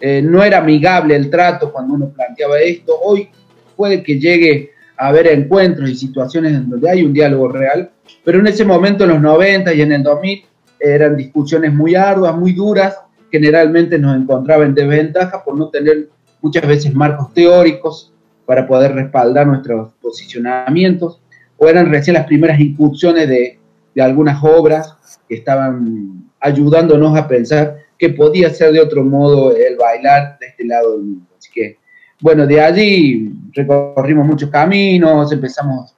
eh, 0.00 0.20
no 0.20 0.42
era 0.42 0.58
amigable 0.58 1.14
el 1.14 1.30
trato 1.30 1.72
cuando 1.72 1.94
uno 1.94 2.08
planteaba 2.08 2.58
esto. 2.60 2.92
Hoy 3.02 3.28
puede 3.76 4.02
que 4.02 4.18
llegue 4.18 4.72
a 4.96 5.08
haber 5.08 5.28
encuentros 5.28 5.88
y 5.88 5.94
situaciones 5.94 6.52
en 6.52 6.68
donde 6.68 6.90
hay 6.90 7.04
un 7.04 7.12
diálogo 7.12 7.48
real, 7.48 7.90
pero 8.24 8.40
en 8.40 8.48
ese 8.48 8.64
momento, 8.64 9.04
en 9.04 9.10
los 9.10 9.20
90 9.20 9.72
y 9.72 9.80
en 9.80 9.92
el 9.92 10.02
2000, 10.02 10.44
eran 10.80 11.16
discusiones 11.16 11.72
muy 11.72 11.94
arduas, 11.94 12.36
muy 12.36 12.52
duras, 12.52 12.98
generalmente 13.32 13.98
nos 13.98 14.14
encontraba 14.14 14.64
en 14.66 14.74
desventaja 14.74 15.42
por 15.42 15.58
no 15.58 15.70
tener 15.70 16.10
muchas 16.42 16.66
veces 16.68 16.94
marcos 16.94 17.32
teóricos 17.32 18.12
para 18.44 18.66
poder 18.66 18.94
respaldar 18.94 19.46
nuestros 19.46 19.94
posicionamientos, 20.02 21.18
o 21.56 21.66
eran 21.66 21.90
recién 21.90 22.14
las 22.14 22.26
primeras 22.26 22.60
incursiones 22.60 23.28
de, 23.28 23.58
algunas 24.00 24.42
obras 24.42 24.96
que 25.28 25.36
estaban 25.36 26.30
ayudándonos 26.40 27.16
a 27.16 27.28
pensar 27.28 27.76
que 27.98 28.08
podía 28.10 28.50
ser 28.50 28.72
de 28.72 28.80
otro 28.80 29.04
modo 29.04 29.54
el 29.54 29.76
bailar 29.76 30.38
de 30.40 30.46
este 30.46 30.64
lado 30.64 30.92
del 30.92 31.02
mundo. 31.02 31.26
Así 31.38 31.50
que, 31.52 31.78
bueno, 32.20 32.46
de 32.46 32.60
allí 32.60 33.30
recorrimos 33.52 34.26
muchos 34.26 34.50
caminos, 34.50 35.30
empezamos 35.30 35.94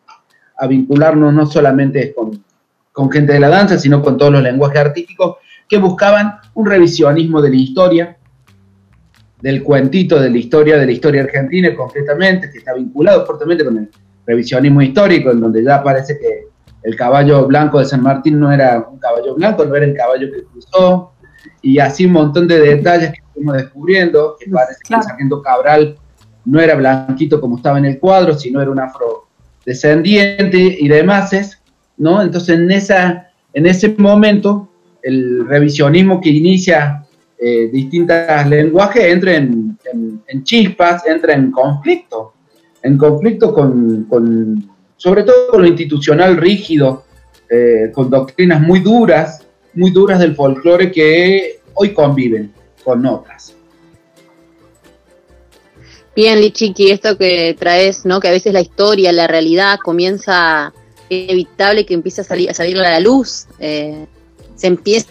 a 0.58 0.66
vincularnos 0.66 1.32
no 1.32 1.46
solamente 1.46 2.12
con, 2.12 2.44
con 2.92 3.10
gente 3.10 3.32
de 3.32 3.40
la 3.40 3.48
danza, 3.48 3.78
sino 3.78 4.02
con 4.02 4.18
todos 4.18 4.32
los 4.32 4.42
lenguajes 4.42 4.80
artísticos 4.80 5.36
que 5.74 5.80
buscaban 5.80 6.36
un 6.54 6.66
revisionismo 6.66 7.42
de 7.42 7.50
la 7.50 7.56
historia, 7.56 8.16
del 9.42 9.64
cuentito 9.64 10.20
de 10.20 10.30
la 10.30 10.38
historia, 10.38 10.78
de 10.78 10.86
la 10.86 10.92
historia 10.92 11.24
argentina 11.24 11.74
concretamente, 11.74 12.48
que 12.48 12.58
está 12.58 12.74
vinculado 12.74 13.26
fuertemente 13.26 13.64
con 13.64 13.76
el 13.78 13.90
revisionismo 14.24 14.80
histórico, 14.82 15.32
en 15.32 15.40
donde 15.40 15.64
ya 15.64 15.82
parece 15.82 16.16
que 16.16 16.46
el 16.84 16.94
caballo 16.94 17.48
blanco 17.48 17.80
de 17.80 17.86
San 17.86 18.04
Martín 18.04 18.38
no 18.38 18.52
era 18.52 18.86
un 18.88 19.00
caballo 19.00 19.34
blanco, 19.34 19.64
no 19.64 19.74
era 19.74 19.84
el 19.84 19.96
caballo 19.96 20.28
que 20.30 20.44
cruzó, 20.44 21.12
y 21.60 21.80
así 21.80 22.06
un 22.06 22.12
montón 22.12 22.46
de 22.46 22.60
detalles 22.60 23.10
que 23.10 23.22
fuimos 23.34 23.56
descubriendo, 23.56 24.36
que 24.38 24.48
parece 24.48 24.78
que 24.86 24.94
el 24.94 25.02
sargento 25.02 25.42
Cabral 25.42 25.96
no 26.44 26.60
era 26.60 26.76
blanquito 26.76 27.40
como 27.40 27.56
estaba 27.56 27.78
en 27.78 27.86
el 27.86 27.98
cuadro, 27.98 28.34
sino 28.34 28.62
era 28.62 28.70
un 28.70 28.78
afrodescendiente 28.78 30.56
y 30.56 30.86
demás, 30.86 31.60
¿no? 31.96 32.22
Entonces 32.22 32.60
en, 32.60 32.70
esa, 32.70 33.28
en 33.52 33.66
ese 33.66 33.88
momento 33.98 34.70
el 35.04 35.46
revisionismo 35.46 36.20
que 36.20 36.30
inicia 36.30 37.04
eh, 37.38 37.68
distintos 37.70 38.16
lenguajes 38.48 39.04
entra 39.04 39.36
en, 39.36 39.76
chispas, 40.44 41.06
entra 41.06 41.34
en 41.34 41.50
conflicto, 41.50 42.32
en 42.82 42.96
conflicto 42.96 43.52
con, 43.52 44.66
sobre 44.96 45.24
todo 45.24 45.48
con 45.48 45.60
lo 45.60 45.68
institucional 45.68 46.38
rígido, 46.38 47.04
eh, 47.50 47.90
con 47.92 48.08
doctrinas 48.08 48.62
muy 48.62 48.80
duras, 48.80 49.46
muy 49.74 49.90
duras 49.90 50.18
del 50.20 50.34
folclore 50.34 50.90
que 50.90 51.60
hoy 51.74 51.92
conviven 51.92 52.52
con 52.82 53.04
otras. 53.04 53.54
Bien, 56.16 56.40
Lichiki, 56.40 56.90
esto 56.90 57.18
que 57.18 57.54
traes, 57.58 58.06
¿no? 58.06 58.20
Que 58.20 58.28
a 58.28 58.30
veces 58.30 58.54
la 58.54 58.60
historia, 58.62 59.12
la 59.12 59.26
realidad 59.26 59.78
comienza 59.84 60.72
inevitable 61.10 61.84
que 61.84 61.92
empiece 61.92 62.22
a 62.22 62.24
salir 62.24 62.48
a 62.48 62.54
salir 62.54 62.78
a 62.78 62.90
la 62.90 63.00
luz. 63.00 63.48
Eh, 63.58 64.06
se 64.54 64.66
empieza 64.66 65.08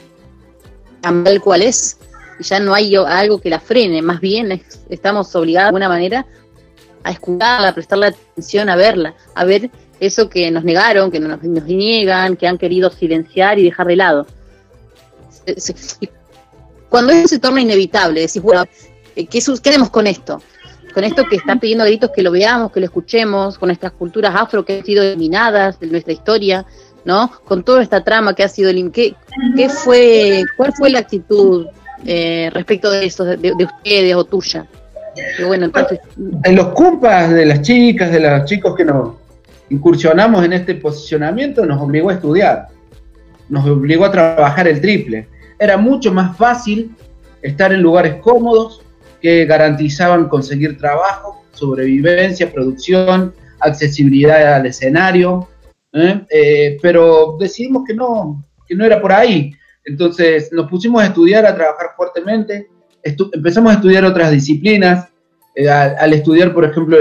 a 1.04 1.12
ver 1.12 1.42
cuál 1.42 1.62
es 1.62 1.98
y 2.40 2.44
ya 2.44 2.60
no 2.60 2.74
hay 2.74 2.96
algo 2.96 3.40
que 3.40 3.50
la 3.50 3.60
frene, 3.60 4.02
más 4.02 4.20
bien 4.20 4.62
estamos 4.90 5.36
obligados 5.36 5.66
de 5.66 5.68
alguna 5.68 5.90
manera 5.90 6.26
a 7.04 7.12
escucharla, 7.12 7.70
a 7.70 7.74
prestarle 7.74 8.08
atención, 8.08 8.70
a 8.70 8.76
verla, 8.76 9.14
a 9.36 9.46
ver 9.46 9.70
eso 10.00 10.30
que 10.30 10.50
nos 10.52 10.64
negaron, 10.64 11.12
que 11.12 11.20
nos, 11.20 11.42
niegan, 11.44 12.36
que 12.36 12.48
han 12.48 12.58
querido 12.58 12.90
silenciar 12.90 13.60
y 13.60 13.64
dejar 13.64 13.88
de 13.88 13.96
lado. 13.96 14.28
Cuando 16.90 17.12
eso 17.12 17.28
se 17.28 17.40
torna 17.40 17.62
inevitable, 17.62 18.22
decís, 18.22 18.42
bueno, 18.42 18.66
¿qué, 19.16 19.28
¿qué 19.28 19.70
haremos 19.70 19.90
con 19.90 20.08
esto? 20.08 20.42
Con 20.94 21.04
esto 21.04 21.26
que 21.28 21.38
están 21.38 21.60
pidiendo 21.60 21.86
gritos 21.86 22.12
que 22.16 22.22
lo 22.22 22.32
veamos, 22.32 22.72
que 22.72 22.80
lo 22.80 22.86
escuchemos, 22.86 23.58
con 23.58 23.68
nuestras 23.68 23.94
culturas 23.94 24.34
afro 24.36 24.64
que 24.64 24.78
han 24.78 24.86
sido 24.86 25.04
eliminadas 25.04 25.80
de 25.80 25.88
nuestra 25.88 26.14
historia, 26.14 26.66
¿no? 27.05 27.31
Con 27.45 27.63
toda 27.63 27.81
esta 27.81 28.03
trama 28.03 28.33
que 28.36 28.43
ha 28.43 28.48
sido 28.48 28.69
el 28.69 28.91
¿qué, 28.91 29.15
qué 29.55 29.69
fue, 29.69 30.43
cuál 30.57 30.74
fue 30.74 30.89
la 30.89 31.00
actitud 31.00 31.67
eh, 32.05 32.50
respecto 32.53 32.89
de 32.91 33.05
eso, 33.05 33.25
de, 33.25 33.53
ustedes 33.63 34.15
o 34.15 34.24
tuya? 34.24 34.65
bueno. 35.45 35.72
En 36.43 36.55
los 36.55 36.67
cumpas 36.69 37.31
de 37.31 37.45
las 37.45 37.62
chicas, 37.62 38.12
de 38.12 38.19
los 38.19 38.45
chicos 38.45 38.75
que 38.75 38.83
nos 38.83 39.13
incursionamos 39.69 40.43
en 40.43 40.53
este 40.53 40.75
posicionamiento, 40.75 41.65
nos 41.65 41.81
obligó 41.81 42.10
a 42.10 42.13
estudiar, 42.13 42.67
nos 43.50 43.65
obligó 43.65 44.05
a 44.05 44.12
trabajar 44.12 44.67
el 44.67 44.81
triple. 44.81 45.27
era 45.60 45.77
mucho 45.77 46.12
más 46.12 46.36
fácil 46.36 46.95
estar 47.41 47.72
en 47.74 47.81
lugares 47.81 48.15
cómodos 48.22 48.81
que 49.22 49.45
garantizaban 49.45 50.27
conseguir 50.27 50.77
trabajo, 50.77 51.43
sobrevivencia, 51.53 52.51
producción, 52.51 53.33
accesibilidad 53.60 54.55
al 54.55 54.65
escenario, 54.65 55.48
¿eh? 55.94 56.26
Eh, 56.30 56.78
pero 56.82 57.38
decidimos 57.40 57.84
que 57.86 57.94
no, 57.94 58.44
que 58.68 58.76
no 58.76 58.86
era 58.86 59.02
por 59.02 59.12
ahí. 59.12 59.52
Entonces 59.86 60.52
nos 60.52 60.70
pusimos 60.70 61.02
a 61.02 61.08
estudiar, 61.08 61.46
a 61.46 61.56
trabajar 61.56 61.92
fuertemente, 61.96 62.68
empezamos 63.04 63.72
a 63.72 63.76
estudiar 63.76 64.06
otras 64.06 64.32
disciplinas, 64.32 65.10
eh, 65.56 65.70
al, 65.70 66.14
estudiar, 66.14 66.54
por 66.54 66.66
ejemplo, 66.66 66.98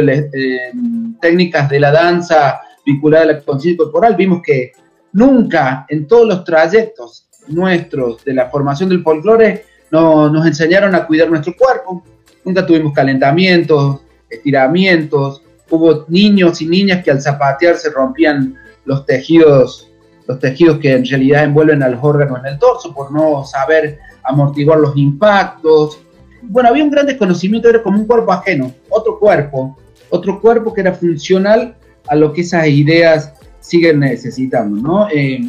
técnicas 1.21 1.71
de 1.71 1.81
la 1.81 1.91
danza 1.91 2.61
vinculada 2.85 3.25
a 3.25 3.27
la 3.27 3.41
conciencia 3.41 3.85
corporal, 3.85 4.17
vimos 4.17 4.43
que 4.43 4.73
nunca 5.13 5.87
en 5.89 6.07
todos 6.07 6.27
los 6.27 6.45
trayectos 6.45 7.29
nuestros 7.49 8.25
de 8.25 8.35
la 8.35 8.49
formación 8.51 8.89
del 8.89 9.03
folclore 9.03 9.65
no, 9.91 10.29
nos 10.29 10.47
enseñaron 10.47 10.95
a 10.95 11.07
cuidar 11.07 11.31
nuestro 11.31 11.55
cuerpo, 11.57 12.03
nunca 12.45 12.67
tuvimos 12.67 12.93
calentamientos, 12.93 14.01
estiramientos, 14.29 15.43
hubo 15.71 16.05
niños 16.09 16.61
y 16.63 16.67
niñas 16.67 17.05
que 17.05 17.11
al 17.11 17.21
zapatear 17.21 17.77
se 17.77 17.91
rompían 17.91 18.57
los 18.85 19.07
tejidos, 19.07 19.91
los 20.27 20.39
tejidos 20.39 20.79
que 20.79 20.93
en 20.93 21.05
realidad 21.05 21.45
envuelven 21.45 21.83
a 21.83 21.89
los 21.89 22.03
órganos 22.03 22.39
en 22.41 22.47
el 22.47 22.59
torso 22.59 22.93
por 22.95 23.12
no 23.12 23.45
saber 23.45 23.99
amortiguar 24.23 24.79
los 24.79 24.97
impactos. 24.97 26.01
Bueno, 26.43 26.69
había 26.69 26.85
un 26.85 26.91
gran 26.91 27.07
desconocimiento, 27.07 27.69
era 27.69 27.83
como 27.83 27.99
un 27.99 28.07
cuerpo 28.07 28.33
ajeno, 28.33 28.73
otro 28.89 29.19
cuerpo, 29.19 29.77
otro 30.11 30.41
cuerpo 30.41 30.73
que 30.73 30.81
era 30.81 30.93
funcional 30.93 31.77
a 32.09 32.17
lo 32.17 32.33
que 32.33 32.43
esas 32.43 32.67
ideas 32.67 33.33
siguen 33.61 34.01
necesitando, 34.01 34.77
¿no? 34.77 35.09
Eh, 35.11 35.49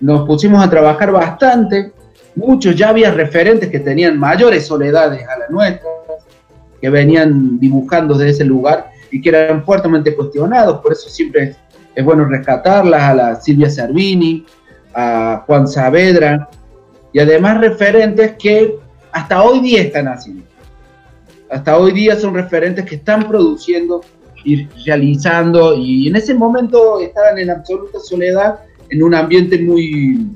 nos 0.00 0.26
pusimos 0.26 0.62
a 0.62 0.68
trabajar 0.68 1.10
bastante, 1.10 1.92
muchos 2.34 2.76
ya 2.76 2.90
había 2.90 3.10
referentes 3.10 3.70
que 3.70 3.80
tenían 3.80 4.18
mayores 4.18 4.66
soledades 4.66 5.26
a 5.26 5.38
las 5.38 5.50
nuestras, 5.50 5.94
que 6.80 6.90
venían 6.90 7.58
dibujando 7.58 8.14
desde 8.14 8.32
ese 8.32 8.44
lugar 8.44 8.90
y 9.10 9.20
que 9.20 9.30
eran 9.30 9.64
fuertemente 9.64 10.14
cuestionados, 10.14 10.80
por 10.80 10.92
eso 10.92 11.08
siempre 11.08 11.56
es, 11.94 12.04
bueno 12.04 12.24
rescatarlas, 12.24 13.02
a 13.02 13.14
la 13.14 13.40
Silvia 13.40 13.70
Cervini, 13.70 14.44
a 14.94 15.42
Juan 15.46 15.66
Saavedra, 15.68 16.48
y 17.12 17.20
además 17.20 17.60
referentes 17.60 18.32
que 18.38 18.76
hasta 19.12 19.42
hoy 19.42 19.60
día 19.60 19.82
están 19.82 20.08
haciendo. 20.08 20.44
Hasta 21.50 21.78
hoy 21.78 21.92
día 21.92 22.16
son 22.16 22.34
referentes 22.34 22.84
que 22.84 22.96
están 22.96 23.28
produciendo 23.28 24.02
y 24.44 24.66
realizando, 24.84 25.74
y 25.76 26.08
en 26.08 26.16
ese 26.16 26.34
momento 26.34 27.00
estaban 27.00 27.38
en 27.38 27.50
absoluta 27.50 27.98
soledad, 28.00 28.58
en 28.90 29.02
un 29.02 29.14
ambiente 29.14 29.58
muy, 29.58 30.30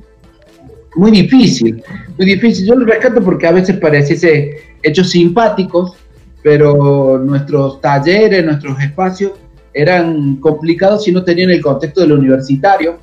muy 0.94 1.10
difícil, 1.10 1.82
muy 2.16 2.26
difícil. 2.26 2.66
Yo 2.66 2.74
lo 2.74 2.86
rescato 2.86 3.20
porque 3.22 3.46
a 3.46 3.52
veces 3.52 3.76
pareciese 3.78 4.74
hechos 4.82 5.10
simpáticos, 5.10 5.96
pero 6.42 7.18
nuestros 7.18 7.80
talleres, 7.80 8.44
nuestros 8.44 8.80
espacios 8.80 9.32
eran 9.78 10.38
complicados 10.38 11.04
si 11.04 11.12
no 11.12 11.22
tenían 11.22 11.50
el 11.50 11.62
contexto 11.62 12.00
del 12.00 12.10
universitario, 12.10 12.98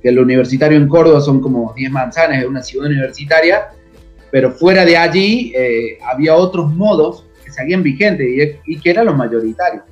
que 0.00 0.08
el 0.08 0.20
universitario 0.20 0.78
en 0.78 0.86
Córdoba 0.86 1.20
son 1.20 1.40
como 1.40 1.74
10 1.74 1.90
manzanas, 1.90 2.42
es 2.42 2.48
una 2.48 2.62
ciudad 2.62 2.86
universitaria, 2.86 3.70
pero 4.30 4.52
fuera 4.52 4.84
de 4.84 4.96
allí 4.96 5.52
eh, 5.52 5.98
había 6.06 6.36
otros 6.36 6.72
modos 6.72 7.26
que 7.44 7.50
seguían 7.50 7.82
vigentes 7.82 8.56
y, 8.64 8.78
que 8.78 8.90
eran 8.90 9.06
los 9.06 9.16
mayoritarios. 9.16 9.82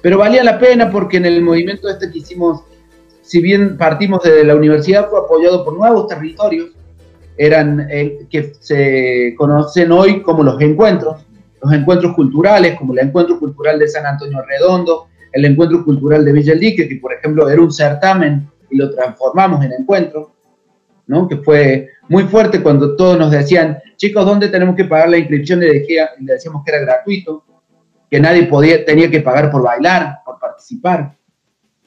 Pero 0.00 0.16
valía 0.16 0.42
la 0.42 0.58
pena 0.58 0.90
porque 0.90 1.18
en 1.18 1.26
el 1.26 1.42
movimiento 1.42 1.90
este 1.90 2.10
que 2.10 2.20
hicimos, 2.20 2.62
si 3.20 3.42
bien 3.42 3.76
partimos 3.76 4.22
desde 4.22 4.44
la 4.44 4.54
universidad, 4.54 5.10
fue 5.10 5.20
apoyado 5.20 5.62
por 5.62 5.76
nuevos 5.76 6.08
territorios, 6.08 6.70
eran 7.36 7.86
eh, 7.90 8.26
que 8.30 8.54
se 8.60 9.34
conocen 9.36 9.92
hoy 9.92 10.22
como 10.22 10.42
los 10.42 10.58
encuentros, 10.62 11.16
los 11.62 11.72
encuentros 11.72 12.14
culturales, 12.14 12.76
como 12.78 12.92
el 12.92 13.00
encuentro 13.00 13.38
cultural 13.38 13.78
de 13.78 13.88
San 13.88 14.06
Antonio 14.06 14.42
Redondo, 14.42 15.08
el 15.32 15.44
encuentro 15.44 15.84
cultural 15.84 16.24
de 16.24 16.32
Villa 16.32 16.54
que 16.58 16.98
por 17.00 17.12
ejemplo 17.12 17.48
era 17.48 17.60
un 17.60 17.72
certamen 17.72 18.48
y 18.70 18.76
lo 18.76 18.90
transformamos 18.90 19.64
en 19.64 19.72
encuentro, 19.72 20.32
¿no? 21.06 21.28
que 21.28 21.36
fue 21.36 21.90
muy 22.08 22.24
fuerte 22.24 22.62
cuando 22.62 22.96
todos 22.96 23.18
nos 23.18 23.30
decían, 23.30 23.78
chicos, 23.96 24.24
¿dónde 24.24 24.48
tenemos 24.48 24.76
que 24.76 24.84
pagar 24.84 25.10
la 25.10 25.18
inscripción? 25.18 25.62
Y 25.62 25.66
le 25.66 26.32
decíamos 26.32 26.62
que 26.64 26.72
era 26.72 26.80
gratuito 26.80 27.44
que 28.10 28.20
nadie 28.20 28.44
podía, 28.44 28.84
tenía 28.84 29.10
que 29.10 29.20
pagar 29.20 29.50
por 29.50 29.62
bailar, 29.62 30.20
por 30.24 30.38
participar. 30.38 31.16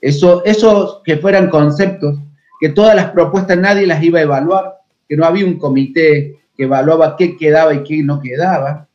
Eso, 0.02 0.44
esos 0.46 1.02
que 1.04 1.18
fueran 1.18 1.50
conceptos, 1.50 2.20
que 2.60 2.70
todas 2.70 2.96
las 2.96 3.12
propuestas 3.12 3.58
nadie 3.58 3.88
las 3.88 4.04
iba 4.04 4.20
a 4.20 4.24
evaluar, 4.24 4.80
que 5.08 5.16
no 5.16 5.26
había 5.26 5.46
un 5.46 5.58
comité 5.58 6.40
que 6.56 6.64
evaluaba 6.64 7.16
qué 7.16 7.38
quedaba 7.38 7.74
y 7.74 7.84
qué 7.84 8.04
no 8.04 8.20
quedaba, 8.20 8.89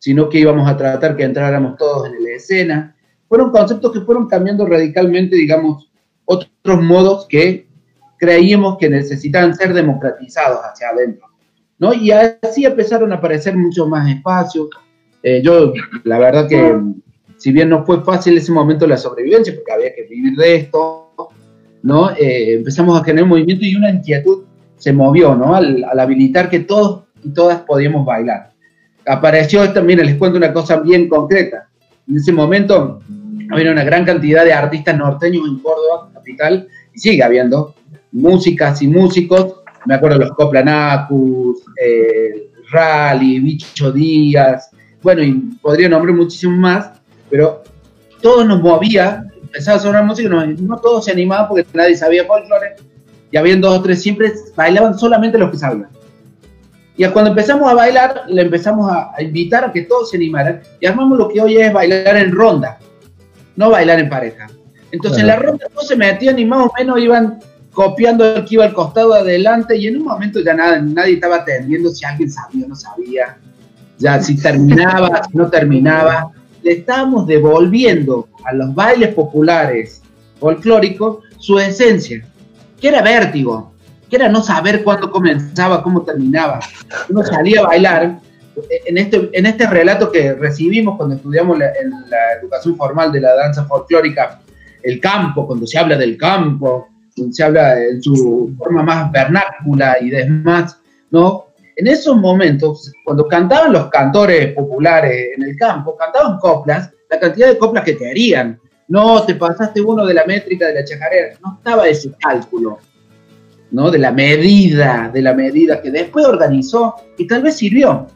sino 0.00 0.28
que 0.28 0.40
íbamos 0.40 0.68
a 0.68 0.76
tratar 0.76 1.16
que 1.16 1.22
entráramos 1.22 1.76
todos 1.76 2.08
en 2.08 2.24
la 2.24 2.30
escena. 2.30 2.96
Fueron 3.28 3.52
conceptos 3.52 3.92
que 3.92 4.00
fueron 4.00 4.26
cambiando 4.26 4.66
radicalmente, 4.66 5.36
digamos, 5.36 5.88
otros 6.24 6.82
modos 6.82 7.26
que 7.28 7.68
creíamos 8.18 8.76
que 8.78 8.90
necesitaban 8.90 9.54
ser 9.54 9.72
democratizados 9.72 10.58
hacia 10.64 10.88
adentro. 10.88 11.28
¿no? 11.78 11.94
Y 11.94 12.10
así 12.10 12.64
empezaron 12.64 13.12
a 13.12 13.16
aparecer 13.16 13.56
muchos 13.56 13.88
más 13.88 14.08
espacios, 14.10 14.68
eh, 15.22 15.42
yo, 15.42 15.72
la 16.04 16.18
verdad 16.18 16.48
que, 16.48 16.80
si 17.36 17.52
bien 17.52 17.68
no 17.68 17.84
fue 17.84 18.02
fácil 18.02 18.36
ese 18.36 18.52
momento 18.52 18.86
la 18.86 18.96
sobrevivencia, 18.96 19.54
porque 19.54 19.72
había 19.72 19.94
que 19.94 20.02
vivir 20.04 20.36
de 20.36 20.56
esto, 20.56 21.12
¿no? 21.82 22.10
Eh, 22.12 22.54
empezamos 22.54 22.98
a 22.98 23.04
generar 23.04 23.28
movimiento 23.28 23.64
y 23.64 23.76
una 23.76 23.90
inquietud 23.90 24.44
se 24.76 24.92
movió, 24.92 25.34
¿no? 25.34 25.54
Al, 25.54 25.84
habilitar 25.98 26.48
que 26.48 26.60
todos 26.60 27.04
y 27.22 27.30
todas 27.30 27.60
podíamos 27.62 28.06
bailar. 28.06 28.49
Apareció 29.10 29.72
también, 29.72 29.98
les 29.98 30.14
cuento 30.14 30.38
una 30.38 30.52
cosa 30.52 30.76
bien 30.78 31.08
concreta. 31.08 31.68
En 32.08 32.16
ese 32.16 32.32
momento 32.32 33.00
había 33.50 33.72
una 33.72 33.82
gran 33.82 34.04
cantidad 34.04 34.44
de 34.44 34.52
artistas 34.52 34.96
norteños 34.96 35.48
en 35.48 35.58
Córdoba, 35.58 36.10
capital, 36.14 36.68
y 36.94 36.98
sigue 37.00 37.24
habiendo 37.24 37.74
músicas 38.12 38.80
y 38.82 38.86
músicos. 38.86 39.62
Me 39.84 39.94
acuerdo 39.94 40.18
los 40.18 40.30
Coplanacus, 40.30 41.60
eh, 41.84 42.52
Rally, 42.70 43.40
Bicho 43.40 43.90
Díaz, 43.90 44.70
bueno, 45.02 45.24
y 45.24 45.32
podría 45.60 45.88
nombrar 45.88 46.14
muchísimo 46.14 46.56
más, 46.56 46.92
pero 47.28 47.64
todo 48.22 48.44
nos 48.44 48.62
movía, 48.62 49.24
empezaba 49.42 49.78
a 49.78 49.80
sonar 49.80 50.04
música, 50.04 50.28
no, 50.28 50.46
no 50.46 50.76
todos 50.78 51.06
se 51.06 51.10
animaban 51.10 51.48
porque 51.48 51.66
nadie 51.74 51.96
sabía 51.96 52.26
folclore, 52.26 52.76
y 53.32 53.36
habían 53.36 53.60
dos 53.60 53.76
o 53.76 53.82
tres, 53.82 54.00
siempre 54.00 54.32
bailaban 54.54 54.96
solamente 54.96 55.36
los 55.36 55.50
que 55.50 55.56
sabían. 55.56 55.88
Y 57.00 57.08
cuando 57.08 57.30
empezamos 57.30 57.66
a 57.66 57.72
bailar, 57.72 58.24
le 58.28 58.42
empezamos 58.42 58.92
a, 58.92 59.14
invitar 59.22 59.64
a 59.64 59.72
que 59.72 59.84
todos 59.84 60.10
se 60.10 60.18
animaran, 60.18 60.60
y 60.80 60.84
armamos 60.84 61.16
lo 61.16 61.28
que 61.30 61.40
hoy 61.40 61.56
es 61.56 61.72
bailar 61.72 62.14
en 62.14 62.30
ronda, 62.30 62.78
no 63.56 63.70
bailar 63.70 64.00
en 64.00 64.10
pareja. 64.10 64.48
Entonces 64.92 65.20
en 65.20 65.28
la 65.28 65.36
ronda 65.36 65.66
todos 65.72 65.88
se 65.88 65.96
metían 65.96 66.38
y 66.38 66.44
más 66.44 66.66
o 66.66 66.72
menos 66.78 67.00
iban 67.00 67.40
copiando 67.72 68.22
el 68.26 68.44
que 68.44 68.56
iba 68.56 68.66
al 68.66 68.74
costado 68.74 69.14
adelante 69.14 69.78
y 69.78 69.86
en 69.86 69.96
un 69.96 70.04
momento 70.04 70.40
ya 70.40 70.52
nada, 70.52 70.78
nadie 70.78 71.14
estaba 71.14 71.36
atendiendo 71.36 71.88
si 71.88 72.04
alguien 72.04 72.30
sabía 72.30 72.66
o 72.66 72.68
no 72.68 72.76
sabía. 72.76 73.38
Ya 73.96 74.20
si 74.20 74.36
terminaba, 74.36 75.22
si 75.30 75.38
no 75.38 75.48
terminaba, 75.48 76.32
le 76.62 76.72
estábamos 76.72 77.26
devolviendo 77.26 78.28
a 78.44 78.52
los 78.52 78.74
bailes 78.74 79.14
populares 79.14 80.02
folclóricos 80.38 81.20
su 81.38 81.58
esencia, 81.58 82.22
que 82.78 82.88
era 82.88 83.00
vértigo, 83.00 83.69
era 84.16 84.28
no 84.28 84.42
saber 84.42 84.82
cuándo 84.82 85.10
comenzaba, 85.10 85.82
cómo 85.82 86.02
terminaba. 86.02 86.60
Uno 87.08 87.22
salía 87.24 87.60
a 87.60 87.66
bailar. 87.66 88.18
En 88.84 88.98
este, 88.98 89.30
en 89.32 89.46
este 89.46 89.66
relato 89.66 90.10
que 90.10 90.34
recibimos 90.34 90.96
cuando 90.96 91.14
estudiamos 91.14 91.58
la, 91.58 91.66
en 91.80 91.90
la 92.10 92.32
educación 92.40 92.76
formal 92.76 93.10
de 93.10 93.20
la 93.20 93.34
danza 93.34 93.64
folclórica, 93.64 94.40
el 94.82 95.00
campo, 95.00 95.46
cuando 95.46 95.66
se 95.66 95.78
habla 95.78 95.96
del 95.96 96.18
campo, 96.18 96.88
se 97.30 97.42
habla 97.42 97.80
en 97.82 98.02
su 98.02 98.52
forma 98.58 98.82
más 98.82 99.10
vernácula 99.12 99.96
y 100.00 100.10
demás, 100.10 100.78
¿no? 101.10 101.50
en 101.80 101.86
esos 101.86 102.14
momentos, 102.14 102.92
cuando 103.04 103.26
cantaban 103.26 103.72
los 103.72 103.88
cantores 103.88 104.52
populares 104.52 105.30
en 105.34 105.44
el 105.44 105.56
campo, 105.56 105.96
cantaban 105.96 106.38
coplas, 106.38 106.90
la 107.08 107.18
cantidad 107.18 107.48
de 107.48 107.56
coplas 107.56 107.84
que 107.84 107.96
querían. 107.96 108.60
No, 108.86 109.24
te 109.24 109.34
pasaste 109.34 109.80
uno 109.80 110.04
de 110.04 110.12
la 110.12 110.26
métrica 110.26 110.66
de 110.66 110.74
la 110.74 110.84
chacarera. 110.84 111.38
No 111.42 111.56
estaba 111.56 111.88
ese 111.88 112.12
cálculo, 112.20 112.78
¿no? 113.70 113.90
De 113.90 113.98
la 113.98 114.12
medida, 114.12 115.10
de 115.12 115.22
la 115.22 115.34
medida 115.34 115.80
que 115.80 115.90
después 115.90 116.26
organizó 116.26 116.96
y 117.18 117.26
tal 117.26 117.42
vez 117.42 117.56
sirvió, 117.56 118.06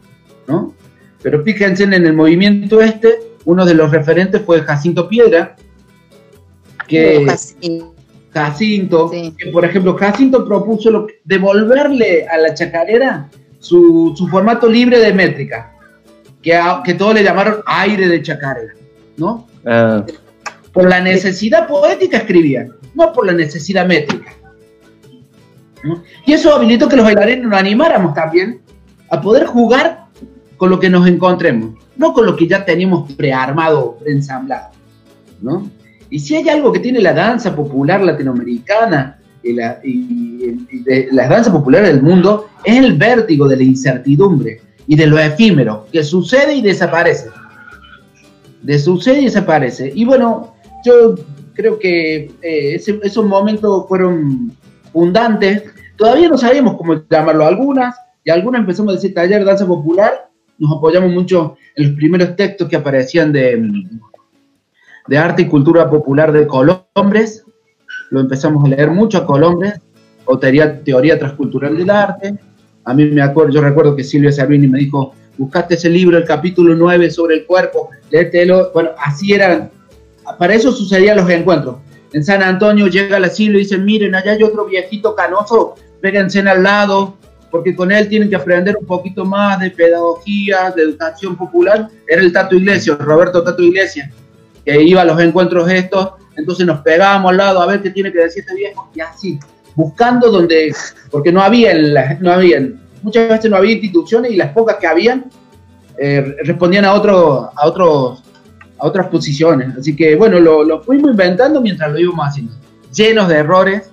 ¿no? 0.46 0.74
Pero 1.22 1.42
fíjense 1.42 1.84
en 1.84 1.94
el 1.94 2.12
movimiento 2.12 2.80
este, 2.80 3.18
uno 3.44 3.64
de 3.64 3.74
los 3.74 3.90
referentes 3.90 4.42
fue 4.42 4.60
Jacinto 4.62 5.08
Piedra, 5.08 5.56
que... 6.86 7.26
Jacinto, 8.32 9.10
que 9.10 9.46
por 9.52 9.64
ejemplo, 9.64 9.94
Jacinto 9.94 10.44
propuso 10.44 11.06
devolverle 11.22 12.26
a 12.26 12.36
la 12.36 12.52
chacarera 12.52 13.30
su, 13.60 14.12
formato 14.28 14.68
libre 14.68 14.98
de 14.98 15.12
métrica, 15.12 15.72
que, 16.42 16.60
que 16.84 16.94
todos 16.94 17.14
le 17.14 17.22
llamaron 17.22 17.58
aire 17.64 18.08
de 18.08 18.22
chacarera, 18.22 18.74
¿no? 19.16 19.46
Ah. 19.64 20.04
Por 20.72 20.88
la 20.88 21.00
necesidad 21.00 21.68
poética 21.68 22.18
escribía, 22.18 22.66
no 22.94 23.12
por 23.12 23.24
la 23.24 23.32
necesidad 23.32 23.86
métrica. 23.86 24.32
Y 26.26 26.32
eso 26.32 26.54
habilitó 26.54 26.88
que 26.88 26.96
los 26.96 27.04
bailarines 27.04 27.44
nos 27.44 27.58
animáramos 27.58 28.14
también 28.14 28.60
a 29.10 29.20
poder 29.20 29.46
jugar 29.46 30.06
con 30.56 30.70
lo 30.70 30.80
que 30.80 30.88
nos 30.88 31.06
encontremos, 31.06 31.74
no 31.96 32.12
con 32.12 32.26
lo 32.26 32.36
que 32.36 32.46
ya 32.46 32.64
teníamos 32.64 33.12
prearmado, 33.12 33.96
preensamblado, 33.98 34.70
¿no? 35.40 35.68
Y 36.10 36.18
si 36.20 36.36
hay 36.36 36.48
algo 36.48 36.72
que 36.72 36.78
tiene 36.78 37.00
la 37.00 37.12
danza 37.12 37.54
popular 37.54 38.02
latinoamericana 38.02 39.18
y, 39.42 39.52
la, 39.52 39.80
de 39.82 41.08
las 41.10 41.28
danzas 41.28 41.52
populares 41.52 41.88
del 41.88 42.02
mundo, 42.02 42.48
es 42.64 42.76
el 42.76 42.94
vértigo 42.94 43.48
de 43.48 43.56
la 43.56 43.62
incertidumbre 43.64 44.60
y 44.86 44.96
de 44.96 45.06
lo 45.06 45.18
efímero, 45.18 45.86
que 45.90 46.04
sucede 46.04 46.54
y 46.54 46.62
desaparece. 46.62 47.28
De 48.62 48.78
sucede 48.78 49.22
y 49.22 49.24
desaparece. 49.24 49.92
Y 49.94 50.04
bueno, 50.04 50.54
yo 50.84 51.16
creo 51.54 51.78
que 51.78 52.30
eh, 52.42 52.74
esos 52.76 53.24
momentos 53.24 53.86
fueron 53.88 54.52
fundantes. 54.92 55.64
Todavía 55.96 56.28
no 56.28 56.38
sabíamos 56.38 56.76
cómo 56.76 57.02
llamarlo 57.08 57.46
algunas, 57.46 57.96
y 58.24 58.30
algunas 58.30 58.60
empezamos 58.60 58.92
a 58.92 58.96
decir 58.96 59.14
taller 59.14 59.44
danza 59.44 59.66
popular, 59.66 60.28
nos 60.58 60.76
apoyamos 60.76 61.12
mucho 61.12 61.56
en 61.76 61.88
los 61.88 61.96
primeros 61.96 62.36
textos 62.36 62.68
que 62.68 62.76
aparecían 62.76 63.32
de, 63.32 63.70
de 65.06 65.18
arte 65.18 65.42
y 65.42 65.48
cultura 65.48 65.88
popular 65.90 66.32
de 66.32 66.46
Colombres, 66.46 67.44
lo 68.10 68.20
empezamos 68.20 68.64
a 68.64 68.68
leer 68.68 68.90
mucho 68.90 69.18
a 69.18 69.26
Colombres, 69.26 69.80
o 70.24 70.38
teoría, 70.38 70.82
teoría 70.82 71.18
transcultural 71.18 71.76
del 71.76 71.90
arte. 71.90 72.34
A 72.84 72.94
mí 72.94 73.04
me 73.06 73.22
acuerdo, 73.22 73.52
yo 73.52 73.60
recuerdo 73.60 73.96
que 73.96 74.04
Silvia 74.04 74.32
Servini 74.32 74.66
me 74.66 74.78
dijo, 74.78 75.14
buscaste 75.36 75.74
ese 75.74 75.90
libro, 75.90 76.16
el 76.18 76.24
capítulo 76.24 76.74
9 76.74 77.10
sobre 77.10 77.36
el 77.36 77.46
cuerpo, 77.46 77.90
léetelo. 78.10 78.70
Bueno, 78.72 78.90
así 78.98 79.32
eran, 79.32 79.70
para 80.38 80.54
eso 80.54 80.72
sucedían 80.72 81.16
los 81.16 81.28
encuentros. 81.28 81.76
En 82.14 82.22
San 82.22 82.44
Antonio 82.44 82.86
llega 82.86 83.18
la 83.18 83.28
Silvia 83.28 83.58
y 83.58 83.64
dice, 83.64 83.76
miren, 83.76 84.14
allá 84.14 84.32
hay 84.32 84.42
otro 84.44 84.66
viejito 84.66 85.16
canoso, 85.16 85.74
péguense 86.00 86.38
al 86.38 86.62
lado, 86.62 87.16
porque 87.50 87.74
con 87.74 87.90
él 87.90 88.08
tienen 88.08 88.30
que 88.30 88.36
aprender 88.36 88.76
un 88.78 88.86
poquito 88.86 89.24
más 89.24 89.58
de 89.58 89.72
pedagogía, 89.72 90.70
de 90.70 90.82
educación 90.82 91.36
popular. 91.36 91.88
Era 92.06 92.22
el 92.22 92.32
Tato 92.32 92.54
Iglesias, 92.54 92.98
Roberto 92.98 93.42
Tato 93.42 93.60
Iglesias, 93.60 94.10
que 94.64 94.80
iba 94.80 95.02
a 95.02 95.04
los 95.04 95.20
encuentros 95.20 95.68
estos, 95.68 96.12
entonces 96.36 96.64
nos 96.64 96.82
pegábamos 96.82 97.32
al 97.32 97.36
lado 97.36 97.60
a 97.60 97.66
ver 97.66 97.82
qué 97.82 97.90
tiene 97.90 98.12
que 98.12 98.20
decir 98.20 98.44
este 98.46 98.54
viejo, 98.54 98.88
y 98.94 99.00
así, 99.00 99.40
buscando 99.74 100.30
donde, 100.30 100.72
porque 101.10 101.32
no 101.32 101.42
había, 101.42 101.74
no 102.20 102.30
había, 102.30 102.64
muchas 103.02 103.28
veces 103.28 103.50
no 103.50 103.56
había 103.56 103.72
instituciones 103.72 104.30
y 104.30 104.36
las 104.36 104.52
pocas 104.52 104.76
que 104.76 104.86
habían 104.86 105.24
eh, 105.98 106.36
respondían 106.44 106.84
a, 106.84 106.92
otro, 106.92 107.50
a, 107.56 107.66
otros, 107.66 108.22
a 108.78 108.86
otras 108.86 109.08
posiciones. 109.08 109.76
Así 109.76 109.94
que 109.94 110.16
bueno, 110.16 110.40
lo, 110.40 110.64
lo 110.64 110.82
fuimos 110.82 111.10
inventando 111.10 111.60
mientras 111.60 111.92
lo 111.92 111.98
íbamos 111.98 112.26
haciendo, 112.26 112.52
llenos 112.92 113.28
de 113.28 113.36
errores, 113.36 113.90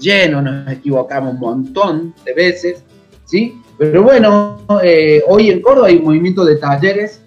llenos, 0.00 0.42
nos 0.42 0.68
equivocamos 0.70 1.34
un 1.34 1.40
montón 1.40 2.14
de 2.24 2.34
veces, 2.34 2.82
¿sí? 3.24 3.60
Pero 3.78 4.02
bueno, 4.02 4.58
eh, 4.82 5.22
hoy 5.26 5.50
en 5.50 5.62
Córdoba 5.62 5.88
hay 5.88 5.96
un 5.96 6.04
movimiento 6.04 6.44
de 6.44 6.56
talleres, 6.56 7.22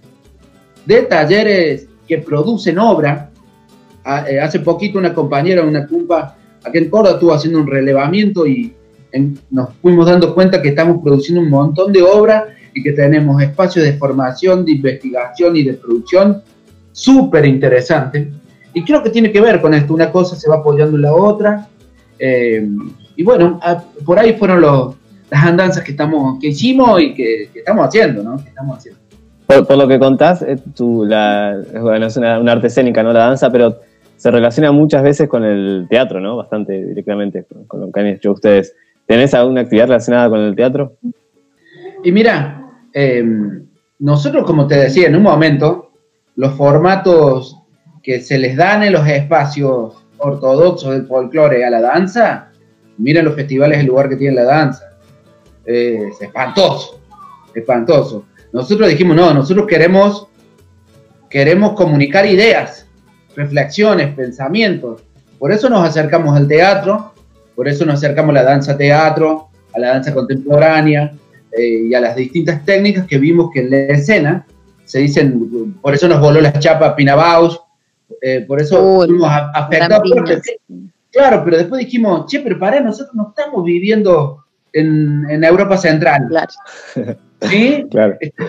de 0.86 1.02
talleres 1.04 1.88
que 2.08 2.20
producen 2.20 2.78
obra. 2.78 3.32
Eh, 4.28 4.40
hace 4.40 4.60
poquito 4.60 5.00
una 5.00 5.14
compañera, 5.14 5.64
una 5.64 5.88
cumpa, 5.88 6.36
aquí 6.64 6.78
en 6.78 6.90
Córdoba 6.90 7.16
estuvo 7.16 7.34
haciendo 7.34 7.60
un 7.60 7.68
relevamiento 7.68 8.46
y 8.46 8.76
nos 9.52 9.70
fuimos 9.82 10.08
dando 10.08 10.34
cuenta 10.34 10.62
que 10.62 10.70
estamos 10.70 11.02
produciendo 11.04 11.42
un 11.42 11.50
montón 11.50 11.94
de 11.94 12.02
obra 12.02 12.48
y 12.74 12.84
que 12.84 12.94
tenemos 12.94 13.42
espacios 13.42 13.86
de 13.86 13.94
formación, 13.94 14.66
de 14.66 14.74
investigación 14.74 15.56
y 15.56 15.64
de 15.64 15.74
producción 15.74 16.42
súper 16.92 17.46
interesante. 17.46 18.32
Y 18.74 18.84
creo 18.84 19.04
que 19.04 19.10
tiene 19.10 19.32
que 19.32 19.42
ver 19.42 19.62
con 19.62 19.74
esto, 19.74 19.94
una 19.94 20.12
cosa 20.12 20.36
se 20.36 20.50
va 20.50 20.58
apoyando 20.58 20.96
en 20.96 21.04
la 21.04 21.14
otra. 21.14 21.68
Eh, 22.18 22.68
y 23.16 23.24
bueno, 23.24 23.60
ah, 23.62 23.84
por 24.06 24.18
ahí 24.18 24.34
fueron 24.34 24.62
las 24.62 25.44
andanzas 25.44 25.84
que, 25.84 25.92
estamos, 25.92 26.40
que 26.40 26.48
hicimos 26.48 27.02
y 27.02 27.14
que, 27.14 27.50
estamos 27.54 27.88
haciendo, 27.88 28.24
¿no? 28.24 28.38
Que 28.38 28.50
estamos 28.50 28.78
haciendo. 28.78 29.00
Por, 29.46 29.78
lo 29.78 29.88
que 29.88 30.00
contás, 30.00 30.42
es, 30.42 30.62
tu, 30.74 31.06
la, 31.06 31.60
es 31.62 32.18
una, 32.18 32.38
arte 32.52 32.68
escénica, 32.68 33.04
¿no? 33.04 33.14
La 33.14 33.28
danza, 33.28 33.52
pero 33.52 33.80
se 34.16 34.32
relaciona 34.32 34.72
muchas 34.72 35.04
veces 35.04 35.28
con 35.28 35.44
el 35.44 35.86
teatro, 35.90 36.20
¿no? 36.20 36.38
Bastante 36.38 36.84
directamente 36.84 37.46
con, 37.68 37.82
lo 37.82 37.92
que 37.92 38.00
han 38.00 38.08
hecho 38.08 38.32
ustedes. 38.32 38.74
¿Tenés 39.06 39.34
alguna 39.34 39.62
actividad 39.62 39.88
relacionada 39.88 40.30
con 40.30 40.40
el 40.40 40.56
teatro? 40.56 40.94
Y 42.04 42.12
mira, 42.12 42.63
em, 42.94 43.66
nosotros, 44.00 44.46
como 44.46 44.68
te 44.68 44.76
decía, 44.76 45.08
en 45.08 45.16
un 45.16 45.24
momento, 45.24 45.92
los 46.36 46.54
formatos 46.56 47.58
que 48.02 48.20
se 48.20 48.38
les 48.38 48.56
dan 48.56 48.84
en 48.84 48.94
los 48.94 49.08
espacios 49.08 49.96
ortodoxos 50.18 50.92
del 50.92 51.08
folclore 51.08 51.66
a 51.66 51.70
la 51.70 51.82
danza, 51.82 52.52
miren 52.98 53.26
los 53.26 53.36
festivales, 53.36 53.80
el 53.80 53.88
lugar 53.88 54.10
que 54.10 54.18
tiene 54.18 54.36
la 54.36 54.44
danza. 54.44 54.84
es 55.66 56.22
espantoso, 56.22 57.00
espantoso. 57.56 58.26
Nosotros 58.52 58.90
dijimos, 58.90 59.16
no, 59.16 59.34
nosotros 59.34 59.66
queremos, 59.68 60.28
queremos 61.30 61.72
comunicar 61.74 62.26
ideas, 62.26 62.86
reflexiones, 63.36 64.14
pensamientos. 64.14 65.04
Por 65.40 65.52
eso 65.52 65.70
nos 65.70 65.88
acercamos 65.88 66.36
al 66.36 66.48
teatro, 66.48 67.14
por 67.56 67.68
eso 67.68 67.86
nos 67.86 67.96
acercamos 67.96 68.32
a 68.32 68.34
la 68.34 68.44
danza 68.44 68.78
teatro, 68.78 69.48
a 69.74 69.80
la 69.80 69.88
danza 69.90 70.14
contemporánea 70.14 71.14
eh, 71.58 71.88
y 71.88 71.94
a 71.94 72.00
las 72.00 72.16
distintas 72.16 72.64
técnicas 72.66 73.06
que 73.06 73.18
vimos 73.18 73.50
que 73.54 73.62
en 73.62 73.70
la 73.72 73.78
escena 73.78 74.46
se 74.86 75.00
dicen, 75.00 75.74
por 75.82 75.94
eso 75.94 76.08
nos 76.08 76.20
voló 76.20 76.42
la 76.42 76.58
chapa 76.60 76.96
Pinabaus, 76.96 77.60
eh, 78.22 78.42
por 78.48 78.62
eso 78.62 79.06
fuimos 79.06 79.30
afectados. 79.54 80.12
claro, 81.12 81.42
pero 81.44 81.58
después 81.58 81.86
dijimos, 81.86 82.28
che, 82.28 82.42
pero 82.42 82.60
para 82.60 82.80
nosotros 82.80 83.16
no 83.16 83.30
estamos 83.30 83.64
viviendo 83.64 84.44
en, 84.72 85.26
en 85.30 85.44
Europa 85.44 85.78
Central. 85.78 86.28
Claro. 86.30 86.54
¿sí? 87.50 87.86
Claro. 87.90 88.18
Este, 88.20 88.44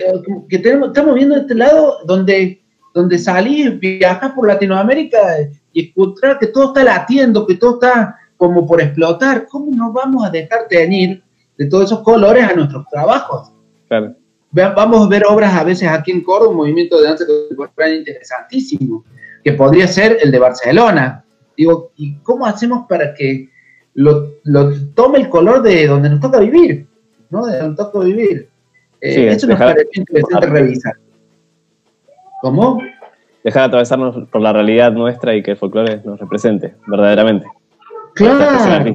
que 0.49 0.59
tenemos, 0.59 0.89
estamos 0.89 1.15
viendo 1.15 1.35
este 1.35 1.55
lado 1.55 1.97
donde, 2.05 2.61
donde 2.93 3.17
salís, 3.17 3.79
viajas 3.79 4.31
por 4.33 4.47
Latinoamérica 4.47 5.19
y 5.73 5.87
escuchar 5.87 6.39
que 6.39 6.47
todo 6.47 6.67
está 6.67 6.83
latiendo, 6.83 7.45
que 7.45 7.55
todo 7.55 7.75
está 7.75 8.17
como 8.37 8.65
por 8.67 8.81
explotar. 8.81 9.47
¿Cómo 9.47 9.71
nos 9.75 9.93
vamos 9.93 10.25
a 10.25 10.29
dejar 10.29 10.67
tener 10.67 11.21
de 11.57 11.65
todos 11.67 11.85
esos 11.85 12.01
colores 12.01 12.43
a 12.43 12.53
nuestros 12.53 12.85
trabajos? 12.87 13.51
Claro. 13.87 14.15
Vamos 14.51 15.05
a 15.05 15.09
ver 15.09 15.23
obras 15.27 15.53
a 15.53 15.63
veces 15.63 15.89
aquí 15.89 16.11
en 16.11 16.21
Córdoba, 16.21 16.51
un 16.51 16.57
movimiento 16.57 16.99
de 16.99 17.07
danza 17.07 17.25
contemporánea 17.25 17.97
interesantísimo, 17.97 19.03
que 19.43 19.51
podría 19.53 19.87
ser 19.87 20.17
el 20.21 20.31
de 20.31 20.39
Barcelona. 20.39 21.25
Digo, 21.57 21.91
¿y 21.97 22.15
cómo 22.19 22.45
hacemos 22.45 22.85
para 22.87 23.13
que 23.13 23.49
lo, 23.93 24.35
lo 24.43 24.71
tome 24.93 25.19
el 25.19 25.29
color 25.29 25.61
de 25.61 25.87
donde 25.87 26.09
nos 26.09 26.21
toca 26.21 26.39
vivir? 26.39 26.87
¿no? 27.29 27.45
De 27.45 27.57
donde 27.57 27.67
nos 27.67 27.91
toca 27.91 28.05
vivir. 28.05 28.49
Eh, 29.01 29.27
eso 29.27 29.47
nos 29.47 29.59
parece 29.59 29.89
interesante 29.93 30.47
revisar. 30.47 30.93
¿Cómo? 32.41 32.81
Dejar 33.43 33.63
de 33.63 33.67
atravesarnos 33.67 34.27
por 34.29 34.41
la 34.41 34.53
realidad 34.53 34.91
nuestra 34.91 35.35
y 35.35 35.43
que 35.43 35.51
el 35.51 35.57
folclore 35.57 36.01
nos 36.03 36.19
represente, 36.19 36.75
verdaderamente. 36.87 37.45
Claro. 38.15 38.93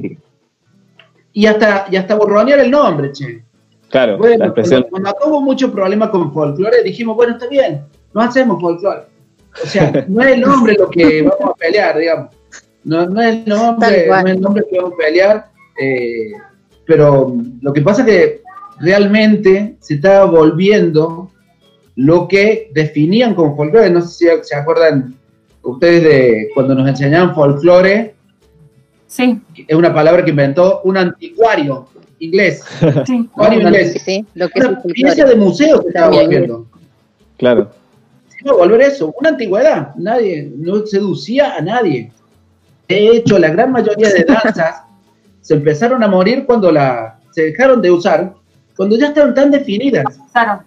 Y 1.33 1.45
hasta, 1.45 1.87
y 1.89 1.95
hasta 1.95 2.15
borronear 2.15 2.59
el 2.59 2.71
nombre, 2.71 3.11
che. 3.11 3.43
Claro, 3.89 4.17
la 4.17 4.45
expresión. 4.45 4.85
Cuando, 4.89 5.11
cuando 5.11 5.27
hubo 5.27 5.41
mucho 5.41 5.71
problema 5.71 6.09
con 6.09 6.33
folclore, 6.33 6.83
dijimos, 6.83 7.15
bueno, 7.15 7.33
está 7.33 7.47
bien, 7.47 7.85
no 8.13 8.21
hacemos 8.21 8.59
folclore. 8.61 9.03
O 9.63 9.67
sea, 9.67 10.05
no 10.07 10.21
es 10.21 10.33
el 10.33 10.41
nombre 10.41 10.75
lo 10.75 10.89
que 10.89 11.21
vamos 11.23 11.53
a 11.53 11.53
pelear, 11.55 11.97
digamos. 11.97 12.35
No, 12.83 13.05
no 13.05 13.21
es 13.21 13.35
el 13.35 13.45
nombre, 13.45 14.07
no 14.07 14.17
es 14.17 14.25
el 14.25 14.41
nombre 14.41 14.65
que 14.69 14.77
vamos 14.77 14.93
a 14.93 14.97
pelear. 14.97 15.51
Eh, 15.81 16.31
pero 16.85 17.35
lo 17.61 17.73
que 17.73 17.81
pasa 17.81 18.01
es 18.01 18.07
que 18.07 18.41
realmente 18.79 19.75
se 19.79 19.95
estaba 19.95 20.25
volviendo 20.25 21.29
lo 21.95 22.27
que 22.27 22.71
definían 22.73 23.35
como 23.35 23.55
folclore. 23.55 23.89
No 23.89 24.01
sé 24.01 24.07
si 24.07 24.47
se 24.47 24.55
acuerdan 24.55 25.15
ustedes 25.63 26.03
de 26.03 26.49
cuando 26.53 26.75
nos 26.75 26.87
enseñaban 26.87 27.35
folclore. 27.35 28.15
Sí. 29.11 29.41
Es 29.67 29.75
una 29.75 29.93
palabra 29.93 30.23
que 30.23 30.29
inventó 30.29 30.79
un 30.85 30.95
anticuario 30.95 31.85
inglés. 32.19 32.63
Sí. 32.79 33.13
Anticuario 33.17 33.59
inglés. 33.59 34.01
Sí, 34.05 34.25
lo 34.35 34.47
que 34.47 34.61
una 34.61 34.81
pieza 34.83 35.25
de 35.25 35.35
museo 35.35 35.81
se 35.81 35.89
estaba 35.89 36.15
volviendo. 36.15 36.65
Claro. 37.37 37.71
Se 38.29 38.37
iba 38.39 38.53
a 38.53 38.55
volver 38.55 38.81
eso, 38.81 39.13
una 39.19 39.29
antigüedad. 39.31 39.93
Nadie, 39.95 40.49
no 40.55 40.85
seducía 40.85 41.55
a 41.55 41.61
nadie. 41.61 42.09
De 42.87 43.09
hecho, 43.09 43.37
la 43.37 43.49
gran 43.49 43.73
mayoría 43.73 44.09
de 44.09 44.23
danzas 44.23 44.83
se 45.41 45.55
empezaron 45.55 46.01
a 46.03 46.07
morir 46.07 46.45
cuando 46.45 46.71
la, 46.71 47.19
se 47.31 47.47
dejaron 47.47 47.81
de 47.81 47.91
usar 47.91 48.33
cuando 48.77 48.97
ya 48.97 49.07
estaban 49.07 49.33
tan 49.33 49.51
definidas. 49.51 50.05
Claro. 50.31 50.63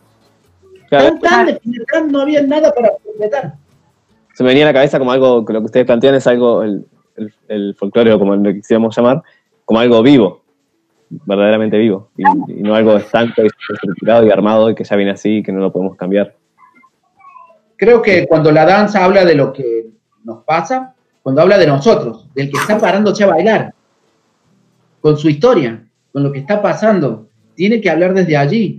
Tan, 0.91 1.47
definidas, 1.47 1.87
no 2.11 2.21
había 2.21 2.43
nada 2.43 2.71
para 2.75 2.91
completar. 3.03 3.55
Se 4.35 4.43
me 4.43 4.51
venía 4.51 4.65
a 4.65 4.67
la 4.67 4.75
cabeza 4.75 4.99
como 4.99 5.13
algo, 5.13 5.47
que 5.47 5.55
lo 5.55 5.61
que 5.61 5.67
ustedes 5.67 5.87
plantean 5.87 6.17
es 6.17 6.27
algo, 6.27 6.63
el, 6.63 6.85
el, 7.49 7.75
folclore, 7.75 8.13
o 8.13 8.19
como 8.19 8.37
lo 8.37 8.53
quisiéramos 8.53 8.97
llamar, 8.97 9.23
como 9.65 9.81
algo 9.81 10.03
vivo, 10.03 10.43
verdaderamente 11.09 11.79
vivo, 11.79 12.11
y, 12.17 12.25
no 12.63 12.75
algo 12.75 12.97
estanco 12.97 13.43
y 13.43 13.47
estructurado 13.47 14.27
y 14.27 14.31
armado 14.31 14.71
y 14.71 14.75
que 14.75 14.85
ya 14.85 14.97
viene 14.97 15.13
así 15.13 15.39
y 15.39 15.43
que 15.43 15.53
no 15.53 15.61
lo 15.61 15.73
podemos 15.73 15.97
cambiar. 15.97 16.35
Creo 17.77 18.03
que 18.03 18.27
cuando 18.27 18.53
la 18.53 18.65
danza 18.65 19.05
habla 19.05 19.25
de 19.25 19.35
lo 19.35 19.53
que 19.53 19.87
nos 20.25 20.45
pasa, 20.45 20.95
cuando 21.23 21.43
habla 21.43 21.59
de 21.59 21.67
nosotros, 21.67 22.29
del 22.35 22.51
que 22.51 22.59
está 22.59 22.79
parándose 22.79 23.25
a 23.25 23.29
bailar, 23.29 23.75
con 25.05 25.19
su 25.19 25.29
historia, 25.29 25.85
con 26.13 26.23
lo 26.23 26.33
que 26.33 26.39
está 26.39 26.63
pasando. 26.63 27.29
Tiene 27.55 27.79
que 27.81 27.91
hablar 27.91 28.15
desde 28.15 28.39
allí. 28.39 28.79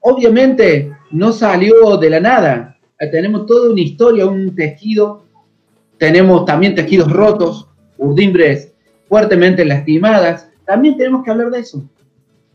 Obviamente 0.00 0.90
no 1.10 1.32
salió 1.32 1.98
de 1.98 2.08
la 2.08 2.18
nada. 2.18 2.78
Tenemos 2.98 3.44
toda 3.44 3.72
una 3.72 3.82
historia, 3.82 4.24
un 4.24 4.54
tejido. 4.54 5.24
Tenemos 5.98 6.46
también 6.46 6.74
tejidos 6.74 7.12
rotos, 7.12 7.68
urdimbres 7.98 8.72
fuertemente 9.08 9.64
lastimadas. 9.64 10.48
También 10.64 10.96
tenemos 10.96 11.24
que 11.24 11.30
hablar 11.30 11.50
de 11.50 11.60
eso. 11.60 11.84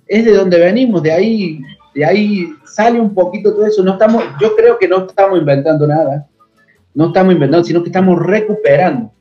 Es 0.07 0.25
de 0.25 0.33
donde 0.33 0.59
venimos, 0.59 1.01
de 1.01 1.11
ahí, 1.11 1.61
de 1.95 2.05
ahí 2.05 2.49
sale 2.65 2.99
un 2.99 3.13
poquito 3.13 3.53
todo 3.53 3.65
eso. 3.65 3.83
No 3.83 3.93
estamos, 3.93 4.23
yo 4.39 4.55
creo 4.55 4.77
que 4.77 4.87
no 4.87 5.05
estamos 5.07 5.39
inventando 5.39 5.87
nada. 5.87 6.27
No 6.93 7.07
estamos 7.07 7.33
inventando, 7.33 7.63
sino 7.63 7.81
que 7.81 7.89
estamos 7.89 8.19
recuperando. 8.19 9.11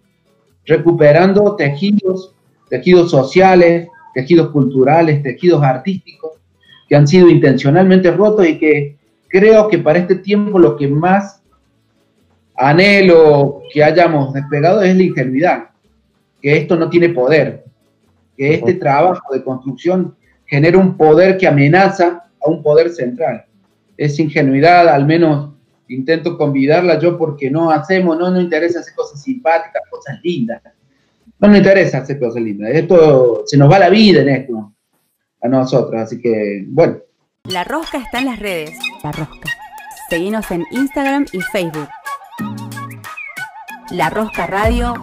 Recuperando 0.67 1.57
tejidos, 1.57 2.35
tejidos 2.69 3.11
sociales, 3.11 3.89
tejidos 4.15 4.51
culturales, 4.51 5.23
tejidos 5.23 5.63
artísticos, 5.63 6.33
que 6.89 6.97
han 6.97 7.07
sido 7.07 7.29
intencionalmente 7.29 8.11
rotos 8.11 8.47
y 8.47 8.59
que 8.59 8.97
creo 9.29 9.69
que 9.69 9.79
para 9.79 10.01
este 10.01 10.17
tiempo 10.17 10.59
lo 10.59 10.77
que 10.77 10.89
más 10.89 11.43
anhelo 12.57 13.63
que 13.73 13.83
hayamos 13.83 14.35
despegado 14.35 14.83
es 14.83 14.95
la 14.97 15.03
ingenuidad, 15.03 15.70
que 16.41 16.57
esto 16.57 16.77
no 16.77 16.89
tiene 16.89 17.11
poder, 17.11 17.65
que 18.37 18.55
este 18.55 18.75
trabajo 18.75 19.33
de 19.33 19.45
construcción 19.45 20.17
genera 20.47 20.79
un 20.79 20.97
poder 20.97 21.39
que 21.39 21.47
amenaza 21.47 22.25
a 22.43 22.49
un 22.49 22.63
poder 22.63 22.91
central. 22.91 23.45
Es 23.97 24.19
ingenuidad, 24.19 24.89
al 24.89 25.07
menos 25.07 25.51
intento 25.89 26.39
convidarla 26.39 26.99
yo 26.99 27.19
porque 27.19 27.51
no 27.51 27.71
hacemos, 27.71 28.19
no 28.19 28.31
nos 28.31 28.43
interesa 28.43 28.81
hacer 28.81 28.95
cosas 28.95 29.23
simpáticas, 29.23 29.83
cosas 29.91 30.19
lindas. 30.23 30.63
No 31.39 31.49
nos 31.49 31.59
interesa 31.59 31.99
hacer 31.99 32.19
cosas 32.19 32.43
lindas. 32.43 32.71
Esto 32.73 33.43
se 33.47 33.57
nos 33.57 33.71
va 33.71 33.79
la 33.79 33.89
vida 33.89 34.23
en 34.23 34.29
esto 34.29 34.73
a 35.43 35.49
nosotros, 35.49 36.01
así 36.01 36.21
que 36.21 36.65
bueno. 36.69 36.99
La 37.45 37.65
Rosca 37.65 37.99
está 37.99 38.19
en 38.19 38.27
las 38.27 38.39
redes. 38.39 38.79
La 39.03 39.13
Rosca. 39.13 39.51
Seguimos 40.09 40.51
en 40.51 40.65
Instagram 40.71 41.27
y 41.33 41.41
Facebook. 41.41 41.89
La 43.91 44.11
Rosca 44.11 44.47
Radio. 44.47 44.95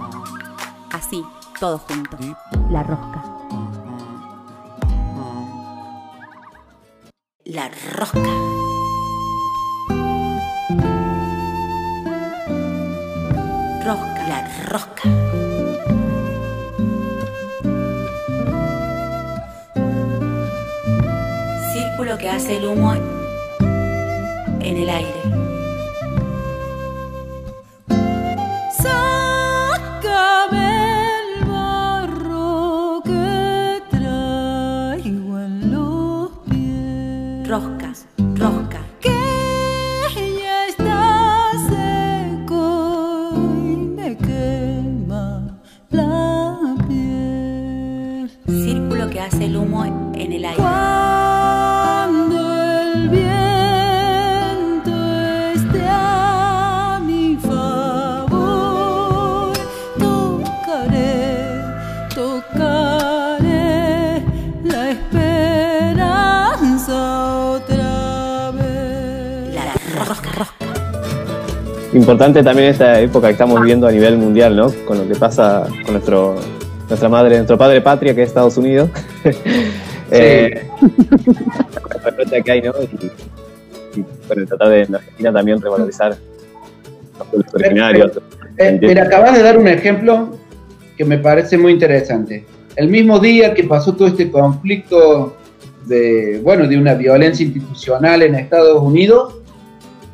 Así, 1.58 1.60
todos 1.60 1.82
juntos. 1.82 2.20
La 2.70 2.84
Rosca. 2.84 3.24
La 7.46 7.70
Rosca. 7.94 8.20
Rosca. 13.86 14.28
La 14.28 14.66
Rosca. 14.70 15.02
Círculo 21.74 22.18
que 22.18 22.30
hace 22.30 22.58
el 22.58 22.66
humo 22.66 22.94
en 22.94 24.78
el 24.78 24.90
aire. 24.90 25.47
Hace 49.28 49.46
el 49.46 49.56
humo 49.58 49.86
en 50.16 50.34
el 50.34 50.46
aire. 50.46 50.58
Cuando 50.58 52.64
el 52.82 53.10
viento 53.10 54.92
esté 55.54 55.84
a 55.86 57.00
mi 57.06 57.36
favor, 57.36 58.32
tocaré, 60.00 61.62
tocaré 62.16 64.24
la 64.64 64.92
esperanza 64.92 66.96
otra 67.52 68.52
vez. 68.52 69.56
La 69.56 69.74
rosca, 70.06 70.32
rosca. 70.32 70.56
Importante 71.94 72.42
también 72.44 72.70
esta 72.70 73.00
época 73.02 73.28
que 73.28 73.34
estamos 73.34 73.60
viviendo 73.60 73.88
a 73.88 73.92
nivel 73.92 74.18
mundial, 74.18 74.56
¿no? 74.56 74.72
Con 74.86 75.00
lo 75.00 75.08
que 75.08 75.16
pasa 75.16 75.68
con 75.84 75.92
nuestro, 75.94 76.36
nuestra 76.88 77.10
madre, 77.10 77.36
nuestro 77.36 77.58
padre 77.58 77.82
patria, 77.82 78.16
que 78.16 78.22
es 78.24 78.30
Estados 78.30 78.56
Unidos. 78.58 78.90
Eh, 80.10 80.66
la 82.32 82.42
que 82.42 82.50
hay, 82.50 82.62
¿no? 82.62 82.72
Y, 82.80 84.00
y, 84.00 84.06
bueno, 84.26 84.48
tratar 84.48 84.70
de 84.70 84.84
en 84.84 84.96
Argentina 84.96 85.34
también 85.34 85.62
revalorizar 85.62 86.18
los 87.20 87.28
pueblos 87.28 87.54
originarios. 87.54 88.12
Eh, 88.58 88.80
mira, 88.82 89.04
acabas 89.04 89.36
de 89.36 89.44
dar 89.44 89.58
un 89.58 89.68
ejemplo 89.68 90.38
que 90.96 91.04
me 91.04 91.18
parece 91.18 91.58
muy 91.58 91.74
interesante. 91.74 92.46
El 92.78 92.88
mismo 92.88 93.20
día 93.20 93.54
que 93.54 93.66
pasó 93.66 93.98
todo 93.98 94.08
este 94.08 94.32
conflicto 94.32 95.36
de, 95.88 96.40
bueno, 96.42 96.70
de 96.70 96.78
una 96.78 96.94
violencia 96.94 97.46
institucional 97.46 98.22
en 98.24 98.36
Estados 98.36 98.82
Unidos, 98.82 99.42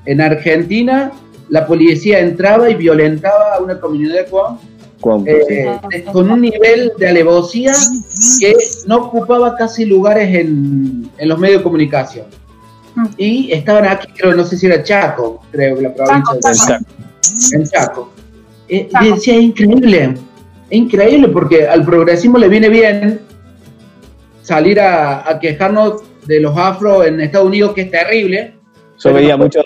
en 0.05 0.21
Argentina 0.21 1.11
la 1.49 1.67
policía 1.67 2.19
entraba 2.19 2.69
y 2.69 2.75
violentaba 2.75 3.55
a 3.55 3.61
una 3.61 3.79
comunidad 3.79 4.27
con, 4.27 4.57
Cuauhtémoc, 4.57 4.72
eh, 5.25 6.05
con 6.11 6.31
un 6.31 6.41
nivel 6.41 6.93
de 6.97 7.07
alevosía 7.07 7.73
que 8.39 8.53
no 8.87 8.97
ocupaba 8.97 9.55
casi 9.55 9.85
lugares 9.85 10.33
en, 10.35 11.09
en 11.17 11.29
los 11.29 11.37
medios 11.39 11.59
de 11.59 11.63
comunicación. 11.63 12.25
Y 13.17 13.51
estaban 13.51 13.85
aquí, 13.85 14.07
creo, 14.15 14.35
no 14.35 14.43
sé 14.43 14.57
si 14.57 14.67
era 14.67 14.83
Chaco, 14.83 15.41
creo 15.51 15.75
que 15.75 15.81
la 15.81 15.93
provincia 15.93 16.39
Chaco, 16.39 16.47
de 16.47 16.53
Chaco. 16.53 16.85
en 17.53 17.63
Chaco. 17.63 18.09
Eh, 18.67 18.87
Chaco. 18.91 19.05
y 19.05 19.11
decía, 19.11 19.35
es 19.35 19.43
increíble, 19.43 20.13
es 20.69 20.77
increíble 20.77 21.27
porque 21.29 21.67
al 21.67 21.83
progresismo 21.83 22.37
le 22.37 22.49
viene 22.49 22.69
bien 22.69 23.21
salir 24.43 24.79
a, 24.79 25.27
a 25.27 25.39
quejarnos 25.39 26.03
de 26.25 26.39
los 26.39 26.57
afro 26.57 27.03
en 27.03 27.19
Estados 27.19 27.47
Unidos, 27.47 27.73
que 27.73 27.81
es 27.81 27.91
terrible. 27.91 28.53
Yo 29.03 29.13
veía 29.13 29.35
no 29.35 29.45
mucho 29.45 29.61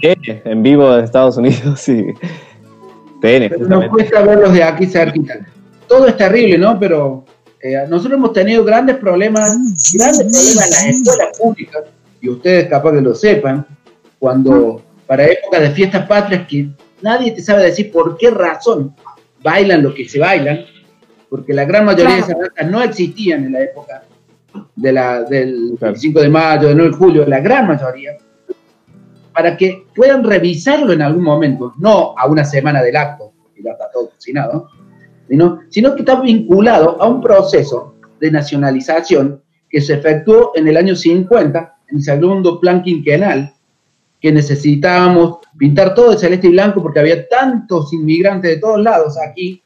en 0.00 0.62
vivo 0.62 0.94
de 0.94 1.04
Estados 1.04 1.36
Unidos 1.36 1.88
y 1.88 2.06
TN, 3.26 3.68
nos 3.68 3.88
cuesta 3.88 4.22
verlos 4.22 4.52
de 4.52 4.62
aquí 4.62 4.86
cerquita. 4.86 5.34
Todo 5.88 6.06
es 6.06 6.16
terrible, 6.16 6.58
¿no? 6.58 6.78
Pero 6.78 7.24
eh, 7.60 7.84
nosotros 7.88 8.18
hemos 8.18 8.32
tenido 8.32 8.64
grandes 8.64 8.96
problemas, 8.96 9.50
grandes 9.94 10.26
problemas 10.26 10.56
en 10.56 10.70
las 10.70 10.84
escuelas 10.84 11.38
públicas, 11.38 11.82
y 12.20 12.28
ustedes 12.28 12.68
capaz 12.68 12.92
que 12.92 13.00
lo 13.00 13.14
sepan, 13.14 13.66
cuando 14.18 14.82
para 15.06 15.26
épocas 15.26 15.60
de 15.60 15.70
fiestas 15.70 16.06
patrias 16.06 16.46
que 16.48 16.68
nadie 17.02 17.32
te 17.32 17.42
sabe 17.42 17.64
decir 17.64 17.90
por 17.92 18.16
qué 18.16 18.30
razón 18.30 18.94
bailan 19.42 19.82
lo 19.82 19.94
que 19.94 20.08
se 20.08 20.18
bailan, 20.18 20.60
porque 21.28 21.52
la 21.52 21.64
gran 21.64 21.84
mayoría 21.84 22.14
de 22.14 22.20
esas 22.20 22.38
danzas 22.38 22.70
no 22.70 22.82
existían 22.82 23.44
en 23.44 23.52
la 23.52 23.62
época 23.62 24.02
de 24.74 24.92
la, 24.92 25.22
del 25.22 25.74
Claro. 25.78 25.92
25 25.92 26.20
de 26.20 26.28
mayo, 26.28 26.68
del 26.68 26.76
9 26.76 26.90
de 26.90 26.96
julio, 26.96 27.26
la 27.26 27.40
gran 27.40 27.66
mayoría, 27.66 28.12
para 29.36 29.54
que 29.54 29.84
puedan 29.94 30.24
revisarlo 30.24 30.94
en 30.94 31.02
algún 31.02 31.22
momento, 31.22 31.74
no 31.76 32.14
a 32.16 32.26
una 32.26 32.42
semana 32.42 32.82
del 32.82 32.96
acto, 32.96 33.34
y 33.54 33.62
ya 33.62 33.72
está 33.72 33.90
todo 33.92 34.08
cocinado, 34.08 34.70
sino, 35.28 35.60
sino 35.68 35.94
que 35.94 36.00
está 36.00 36.18
vinculado 36.22 36.96
a 37.02 37.06
un 37.06 37.20
proceso 37.20 37.96
de 38.18 38.30
nacionalización 38.30 39.42
que 39.68 39.82
se 39.82 39.92
efectuó 39.92 40.52
en 40.54 40.68
el 40.68 40.78
año 40.78 40.96
50, 40.96 41.76
en 41.88 41.96
el 41.98 42.02
segundo 42.02 42.58
plan 42.58 42.82
quinquenal, 42.82 43.52
que 44.22 44.32
necesitábamos 44.32 45.40
pintar 45.58 45.94
todo 45.94 46.12
de 46.12 46.16
celeste 46.16 46.46
y 46.46 46.52
blanco 46.52 46.82
porque 46.82 47.00
había 47.00 47.28
tantos 47.28 47.92
inmigrantes 47.92 48.52
de 48.52 48.56
todos 48.56 48.80
lados 48.80 49.18
aquí 49.18 49.62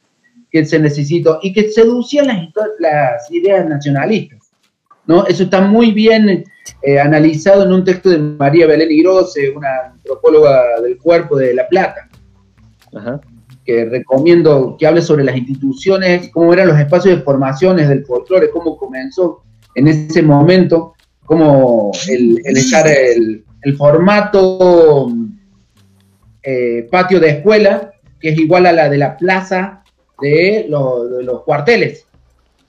que 0.51 0.65
se 0.65 0.79
necesitó 0.79 1.39
y 1.41 1.53
que 1.53 1.69
seducían 1.69 2.27
las, 2.27 2.49
las 2.77 3.31
ideas 3.31 3.65
nacionalistas. 3.69 4.51
¿no? 5.07 5.25
Eso 5.27 5.43
está 5.43 5.61
muy 5.61 5.93
bien 5.93 6.43
eh, 6.81 6.99
analizado 6.99 7.63
en 7.63 7.73
un 7.73 7.83
texto 7.83 8.09
de 8.09 8.17
María 8.17 8.67
Belén 8.67 8.91
Igrose, 8.91 9.49
una 9.51 9.91
antropóloga 9.93 10.81
del 10.81 10.97
cuerpo 10.97 11.35
de 11.37 11.53
La 11.53 11.67
Plata, 11.67 12.09
Ajá. 12.95 13.21
que 13.65 13.85
recomiendo 13.85 14.75
que 14.79 14.87
hable 14.87 15.01
sobre 15.01 15.23
las 15.23 15.35
instituciones, 15.37 16.29
cómo 16.33 16.53
eran 16.53 16.67
los 16.67 16.79
espacios 16.79 17.17
de 17.17 17.23
formaciones 17.23 17.87
del 17.89 18.05
folclore, 18.05 18.49
cómo 18.51 18.77
comenzó 18.77 19.43
en 19.75 19.87
ese 19.87 20.21
momento, 20.21 20.93
cómo 21.25 21.91
el, 22.09 22.39
el 22.43 22.57
echar 22.57 22.87
el, 22.87 23.45
el 23.61 23.77
formato 23.77 25.09
eh, 26.43 26.87
patio 26.91 27.19
de 27.19 27.29
escuela, 27.29 27.91
que 28.19 28.29
es 28.29 28.37
igual 28.39 28.65
a 28.65 28.71
la 28.71 28.89
de 28.89 28.97
la 28.97 29.15
plaza 29.17 29.83
de, 30.21 30.65
lo- 30.69 31.07
de 31.07 31.23
los 31.23 31.43
cuarteles, 31.43 32.05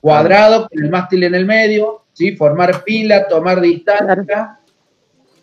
cuadrado 0.01 0.67
con 0.69 0.83
el 0.83 0.89
mástil 0.89 1.23
en 1.23 1.35
el 1.35 1.45
medio, 1.45 2.02
¿sí? 2.13 2.35
formar 2.35 2.83
fila, 2.83 3.27
tomar 3.27 3.59
distancia, 3.61 4.59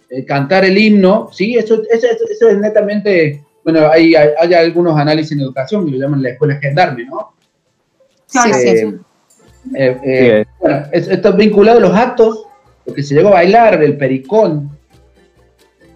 eh, 0.09 0.25
cantar 0.25 0.65
el 0.65 0.77
himno, 0.79 1.29
¿sí? 1.33 1.57
eso, 1.57 1.75
eso, 1.91 2.07
eso- 2.07 2.25
eso 2.31 2.49
es 2.49 2.59
netamente, 2.59 3.45
bueno, 3.65 3.89
hay, 3.91 4.15
hay, 4.15 4.29
hay 4.39 4.55
algunos 4.55 4.99
análisis 4.99 5.33
en 5.33 5.41
educación 5.41 5.85
que 5.87 5.93
lo 5.93 5.99
llaman 5.99 6.23
la 6.23 6.31
escuela 6.31 6.57
gendarme, 6.57 7.05
¿no? 7.05 7.35
Sí, 8.27 8.39
Eh, 8.55 8.77
sí. 8.79 8.95
Eh, 9.75 9.99
eh, 10.05 10.45
bueno, 10.59 10.85
es- 10.93 11.09
esto 11.09 11.29
es 11.31 11.37
vinculado 11.37 11.79
a 11.79 11.81
los 11.83 11.95
actos, 11.95 12.47
lo 12.87 12.95
que 12.95 13.03
se 13.03 13.15
llegó 13.15 13.29
a 13.29 13.33
bailar, 13.33 13.83
el 13.83 13.97
pericón. 13.99 14.71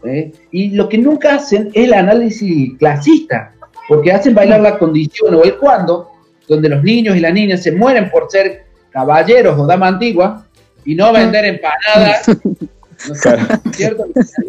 ¿eh? 0.04 0.32
Y 0.50 0.70
lo 0.72 0.88
que 0.88 0.98
nunca 0.98 1.36
hacen 1.36 1.68
es 1.72 1.84
el 1.86 1.94
análisis 1.94 2.76
clasista, 2.78 3.54
porque 3.88 4.12
hacen 4.12 4.34
bailar 4.34 4.60
la 4.60 4.78
condición 4.78 5.34
o 5.34 5.42
el 5.44 5.56
cuando, 5.56 6.10
donde 6.46 6.68
los 6.68 6.82
niños 6.82 7.16
y 7.16 7.20
las 7.20 7.32
niñas 7.32 7.62
se 7.62 7.72
mueren 7.72 8.10
por 8.10 8.30
ser 8.30 8.64
caballeros 8.90 9.58
o 9.58 9.66
dama 9.66 9.88
antigua 9.88 10.43
y 10.84 10.94
no 10.94 11.12
vender 11.12 11.44
empanadas, 11.44 12.28
¿no 12.48 13.14
es 13.14 13.76
cierto? 13.76 14.06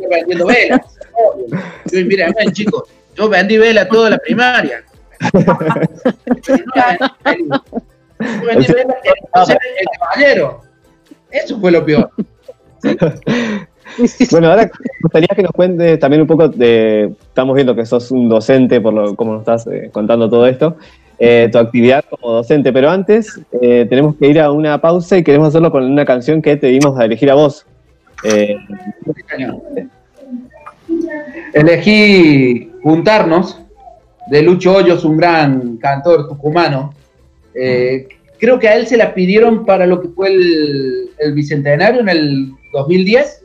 Vendiendo 0.09 0.45
velas. 0.45 0.81
Yo, 1.91 2.05
mira, 2.05 2.31
ven, 2.37 2.51
chicos, 2.51 2.83
yo 3.15 3.29
vendí 3.29 3.57
velas 3.57 3.87
toda 3.89 4.11
la 4.11 4.17
primaria. 4.17 4.83
Pero 5.31 5.55
no 7.47 7.63
vendí 8.45 8.65
vendí 8.65 8.65
ser 8.65 8.79
el 8.79 9.87
caballero. 9.99 10.61
Eso 11.31 11.59
fue 11.59 11.71
lo 11.71 11.85
peor. 11.85 12.09
Bueno, 14.31 14.49
ahora 14.49 14.63
me 14.63 14.89
gustaría 15.01 15.27
que 15.35 15.43
nos 15.43 15.51
cuentes 15.51 15.99
también 15.99 16.21
un 16.21 16.27
poco 16.27 16.49
de. 16.49 17.13
Estamos 17.21 17.55
viendo 17.55 17.75
que 17.75 17.85
sos 17.85 18.11
un 18.11 18.27
docente, 18.27 18.81
por 18.81 18.93
lo 18.93 19.15
como 19.15 19.33
nos 19.33 19.41
estás 19.41 19.67
eh, 19.67 19.89
contando 19.91 20.29
todo 20.29 20.47
esto, 20.47 20.77
eh, 21.19 21.49
tu 21.51 21.57
actividad 21.57 22.03
como 22.09 22.33
docente, 22.33 22.71
pero 22.73 22.89
antes 22.89 23.39
eh, 23.61 23.85
tenemos 23.89 24.15
que 24.17 24.27
ir 24.27 24.39
a 24.39 24.51
una 24.51 24.79
pausa 24.81 25.17
y 25.17 25.23
queremos 25.23 25.49
hacerlo 25.49 25.71
con 25.71 25.83
una 25.83 26.05
canción 26.05 26.41
que 26.41 26.55
te 26.57 26.67
dimos 26.67 26.97
a 26.99 27.05
elegir 27.05 27.29
a 27.31 27.35
vos. 27.35 27.65
Eh, 28.23 28.55
Elegí 31.53 32.71
Juntarnos, 32.83 33.61
de 34.29 34.41
Lucho 34.41 34.75
Hoyos, 34.75 35.05
un 35.05 35.17
gran 35.17 35.77
cantor 35.77 36.27
tucumano. 36.27 36.93
Eh, 37.53 38.07
creo 38.39 38.59
que 38.59 38.67
a 38.67 38.75
él 38.75 38.87
se 38.87 38.97
la 38.97 39.13
pidieron 39.13 39.65
para 39.65 39.85
lo 39.85 40.01
que 40.01 40.09
fue 40.09 40.29
el, 40.33 41.09
el 41.19 41.33
Bicentenario 41.33 42.01
en 42.01 42.09
el 42.09 42.51
2010. 42.73 43.43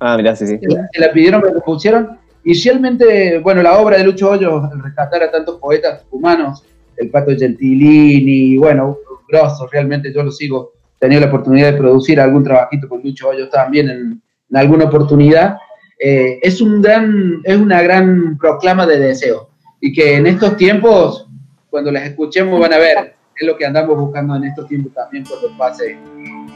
ah, 0.00 0.16
mirá, 0.16 0.36
sí, 0.36 0.46
sí. 0.46 0.58
Se 0.92 1.00
la- 1.00 1.12
pidieron, 1.12 1.42
me 1.42 1.52
la 1.52 1.60
pusieron. 1.60 2.18
Y 2.44 2.54
realmente, 2.62 3.38
bueno, 3.38 3.62
la 3.62 3.78
obra 3.78 3.98
de 3.98 4.04
Lucho 4.04 4.30
Hoyos, 4.30 4.70
el 4.72 4.82
rescatar 4.82 5.22
a 5.22 5.30
tantos 5.30 5.56
poetas 5.58 6.02
tucumanos, 6.04 6.64
el 6.98 7.10
Pato 7.10 7.32
Gentilini, 7.36 8.56
bueno, 8.56 8.98
grosso, 9.28 9.66
realmente 9.70 10.12
yo 10.12 10.22
lo 10.22 10.30
sigo. 10.30 10.72
He 11.00 11.08
la 11.08 11.26
oportunidad 11.26 11.72
de 11.72 11.78
producir 11.78 12.20
algún 12.20 12.42
trabajito 12.42 12.88
con 12.88 13.00
Lucho 13.02 13.28
Hoyos 13.28 13.50
también 13.50 13.88
en, 13.88 14.22
alguna 14.52 14.86
oportunidad. 14.86 15.56
Eh, 15.98 16.40
es, 16.42 16.60
un 16.60 16.82
gran, 16.82 17.40
es 17.44 17.56
una 17.56 17.82
gran 17.82 18.36
proclama 18.36 18.86
de 18.86 18.98
deseo. 18.98 19.50
Y 19.80 19.92
que 19.92 20.16
en 20.16 20.26
estos 20.26 20.56
tiempos, 20.56 21.28
cuando 21.70 21.92
las 21.92 22.04
escuchemos, 22.04 22.58
van 22.58 22.72
a 22.72 22.78
ver 22.78 23.18
es 23.40 23.46
lo 23.46 23.56
que 23.56 23.66
andamos 23.66 23.96
buscando 23.96 24.34
en 24.36 24.44
estos 24.44 24.66
tiempos 24.66 24.92
también 24.92 25.24
cuando 25.24 25.56
pase 25.56 25.96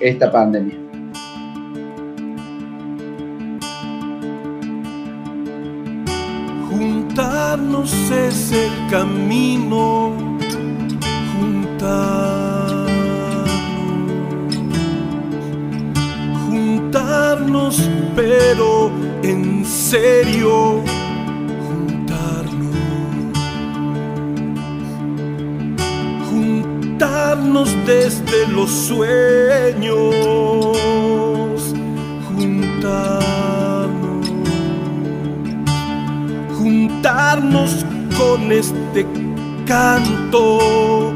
esta 0.01 0.31
pandemia. 0.31 0.77
Juntarnos 6.69 7.93
es 8.11 8.53
el 8.53 8.91
camino, 8.91 10.32
serio, 19.93 20.83
juntarnos, 21.69 22.77
juntarnos 26.31 27.69
desde 27.85 28.49
los 28.49 28.71
sueños, 28.71 30.17
juntarnos. 32.27 33.13
Juntarnos 36.59 37.85
con 38.17 38.51
este 38.51 39.07
canto, 39.67 41.12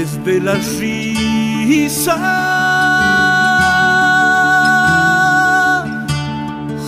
desde 0.00 0.40
la 0.40 0.54
risa, 0.54 2.16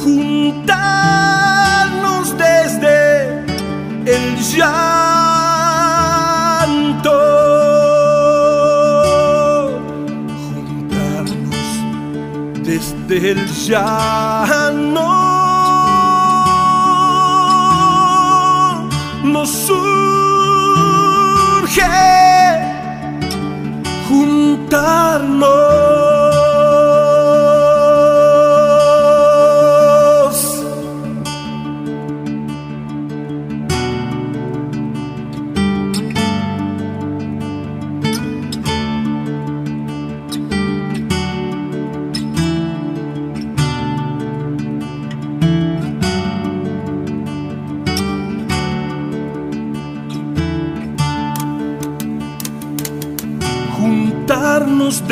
juntarnos 0.02 1.18
desde 2.38 3.44
el 4.06 4.24
llanto. 4.52 4.78
Desde 12.64 13.16
el 13.32 13.40
llano. 13.66 15.10
Nos 19.22 19.50
surge 19.66 19.82
juntarnos. 24.72 25.61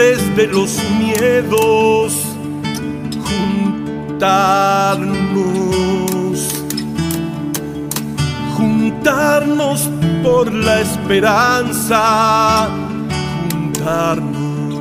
Desde 0.00 0.46
los 0.46 0.80
miedos, 0.98 2.14
juntarnos, 4.08 5.08
juntarnos 8.56 9.90
por 10.22 10.50
la 10.54 10.80
esperanza, 10.80 12.70
juntarnos, 13.52 14.80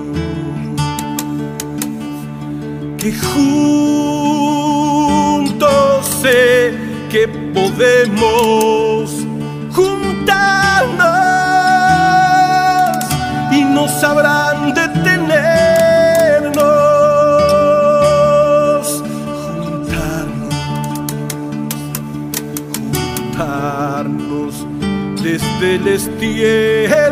que 2.98 3.12
juntos 3.12 3.66
sé 6.22 6.74
que 7.10 7.28
podemos 7.54 8.79
desde 26.20 27.09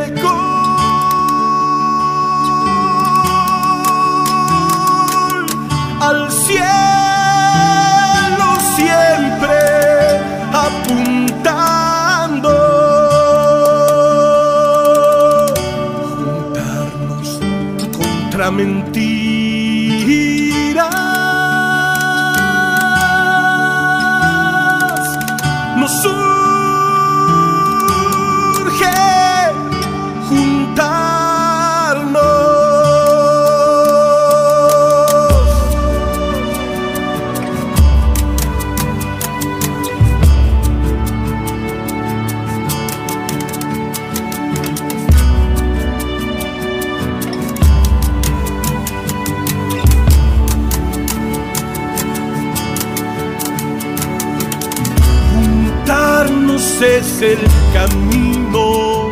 es 56.97 57.21
el 57.21 57.37
camino, 57.73 59.11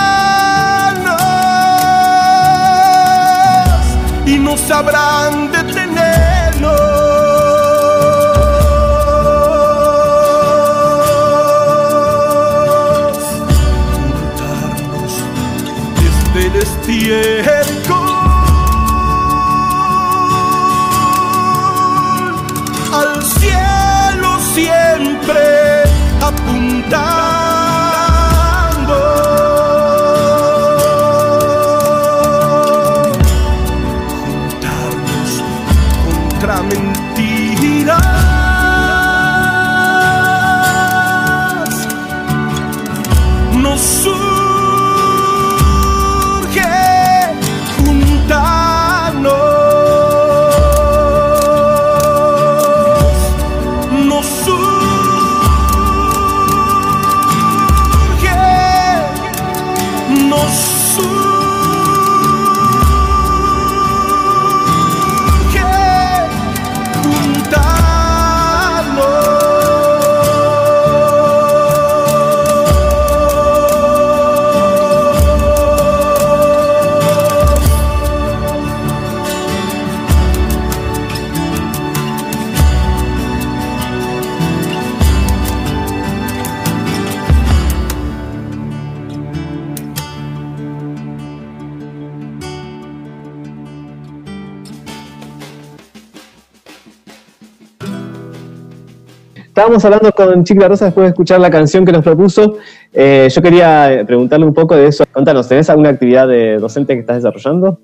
Estábamos 99.63 99.85
hablando 99.85 100.11
con 100.11 100.43
Chica 100.43 100.67
Rosa 100.67 100.87
después 100.87 101.05
de 101.05 101.11
escuchar 101.11 101.39
la 101.39 101.49
canción 101.49 101.85
que 101.85 101.93
nos 101.93 102.03
propuso. 102.03 102.59
Eh, 102.93 103.29
yo 103.33 103.41
quería 103.41 104.03
preguntarle 104.05 104.45
un 104.45 104.53
poco 104.53 104.75
de 104.75 104.89
eso. 104.89 105.05
Contanos, 105.13 105.49
¿tenés 105.49 105.71
alguna 105.71 105.91
actividad 105.91 106.27
de 106.27 106.59
docente 106.59 106.95
que 106.95 107.01
estás 107.03 107.23
desarrollando? 107.23 107.79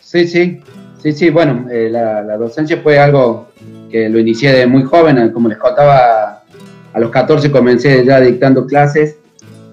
Sí, 0.00 0.28
sí, 0.28 0.60
sí, 1.02 1.12
sí, 1.14 1.30
bueno, 1.30 1.66
eh, 1.70 1.88
la, 1.90 2.20
la 2.20 2.36
docencia 2.36 2.78
fue 2.82 2.98
algo 2.98 3.48
que 3.90 4.10
lo 4.10 4.18
inicié 4.18 4.52
de 4.52 4.66
muy 4.66 4.82
joven, 4.82 5.30
como 5.30 5.48
les 5.48 5.56
contaba, 5.56 6.42
a 6.92 7.00
los 7.00 7.08
14 7.08 7.50
comencé 7.50 8.04
ya 8.04 8.20
dictando 8.20 8.66
clases 8.66 9.16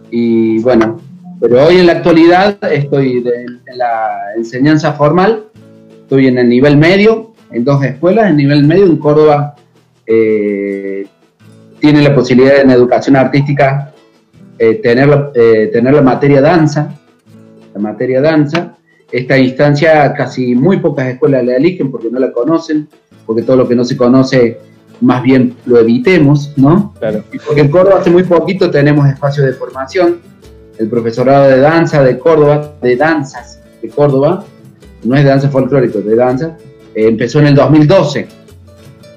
y 0.09 0.59
bueno, 0.59 1.01
pero 1.41 1.65
hoy 1.65 1.79
en 1.79 1.87
la 1.87 1.93
actualidad 1.93 2.55
estoy 2.71 3.17
en 3.17 3.77
la 3.77 4.19
enseñanza 4.37 4.93
formal, 4.93 5.47
estoy 6.03 6.27
en 6.27 6.37
el 6.37 6.47
nivel 6.47 6.77
medio, 6.77 7.33
en 7.51 7.65
dos 7.65 7.83
escuelas, 7.83 8.29
en 8.29 8.37
nivel 8.37 8.63
medio 8.63 8.85
en 8.85 8.95
Córdoba 8.95 9.55
eh, 10.05 10.72
tiene 11.83 12.01
la 12.01 12.15
posibilidad 12.15 12.61
en 12.61 12.69
educación 12.71 13.17
artística 13.17 13.91
eh, 14.57 14.75
tener, 14.75 15.05
la- 15.09 15.31
eh, 15.35 15.69
tener 15.73 15.93
la 15.93 16.01
materia 16.01 16.39
danza, 16.39 16.93
la 17.73 17.81
materia 17.81 18.21
danza, 18.21 18.77
esta 19.11 19.37
instancia 19.37 20.13
casi 20.13 20.55
muy 20.55 20.77
pocas 20.77 21.07
escuelas 21.07 21.43
la 21.43 21.57
eligen 21.57 21.91
porque 21.91 22.09
no 22.09 22.19
la 22.19 22.31
conocen, 22.31 22.87
porque 23.25 23.41
todo 23.41 23.57
lo 23.57 23.67
que 23.67 23.75
no 23.75 23.83
se 23.83 23.97
conoce 23.97 24.59
más 25.01 25.21
bien 25.23 25.57
lo 25.65 25.77
evitemos, 25.77 26.53
¿no? 26.55 26.93
Claro. 26.99 27.25
Y 27.33 27.37
porque 27.39 27.59
en 27.59 27.67
Córdoba 27.69 27.97
hace 27.99 28.09
muy 28.11 28.23
poquito 28.23 28.71
tenemos 28.71 29.05
espacio 29.09 29.43
de 29.43 29.51
formación, 29.51 30.19
el 30.77 30.87
profesorado 30.87 31.49
de 31.49 31.59
danza 31.59 32.01
de 32.01 32.17
Córdoba, 32.17 32.75
de 32.81 32.95
danzas 32.95 33.59
de 33.81 33.89
Córdoba, 33.89 34.45
no 35.03 35.15
es 35.17 35.23
de 35.25 35.29
danza 35.29 35.49
folclórica, 35.49 35.99
de 35.99 36.15
danza, 36.15 36.55
eh, 36.95 37.09
empezó 37.09 37.39
en 37.41 37.47
el 37.47 37.55
2012, 37.55 38.25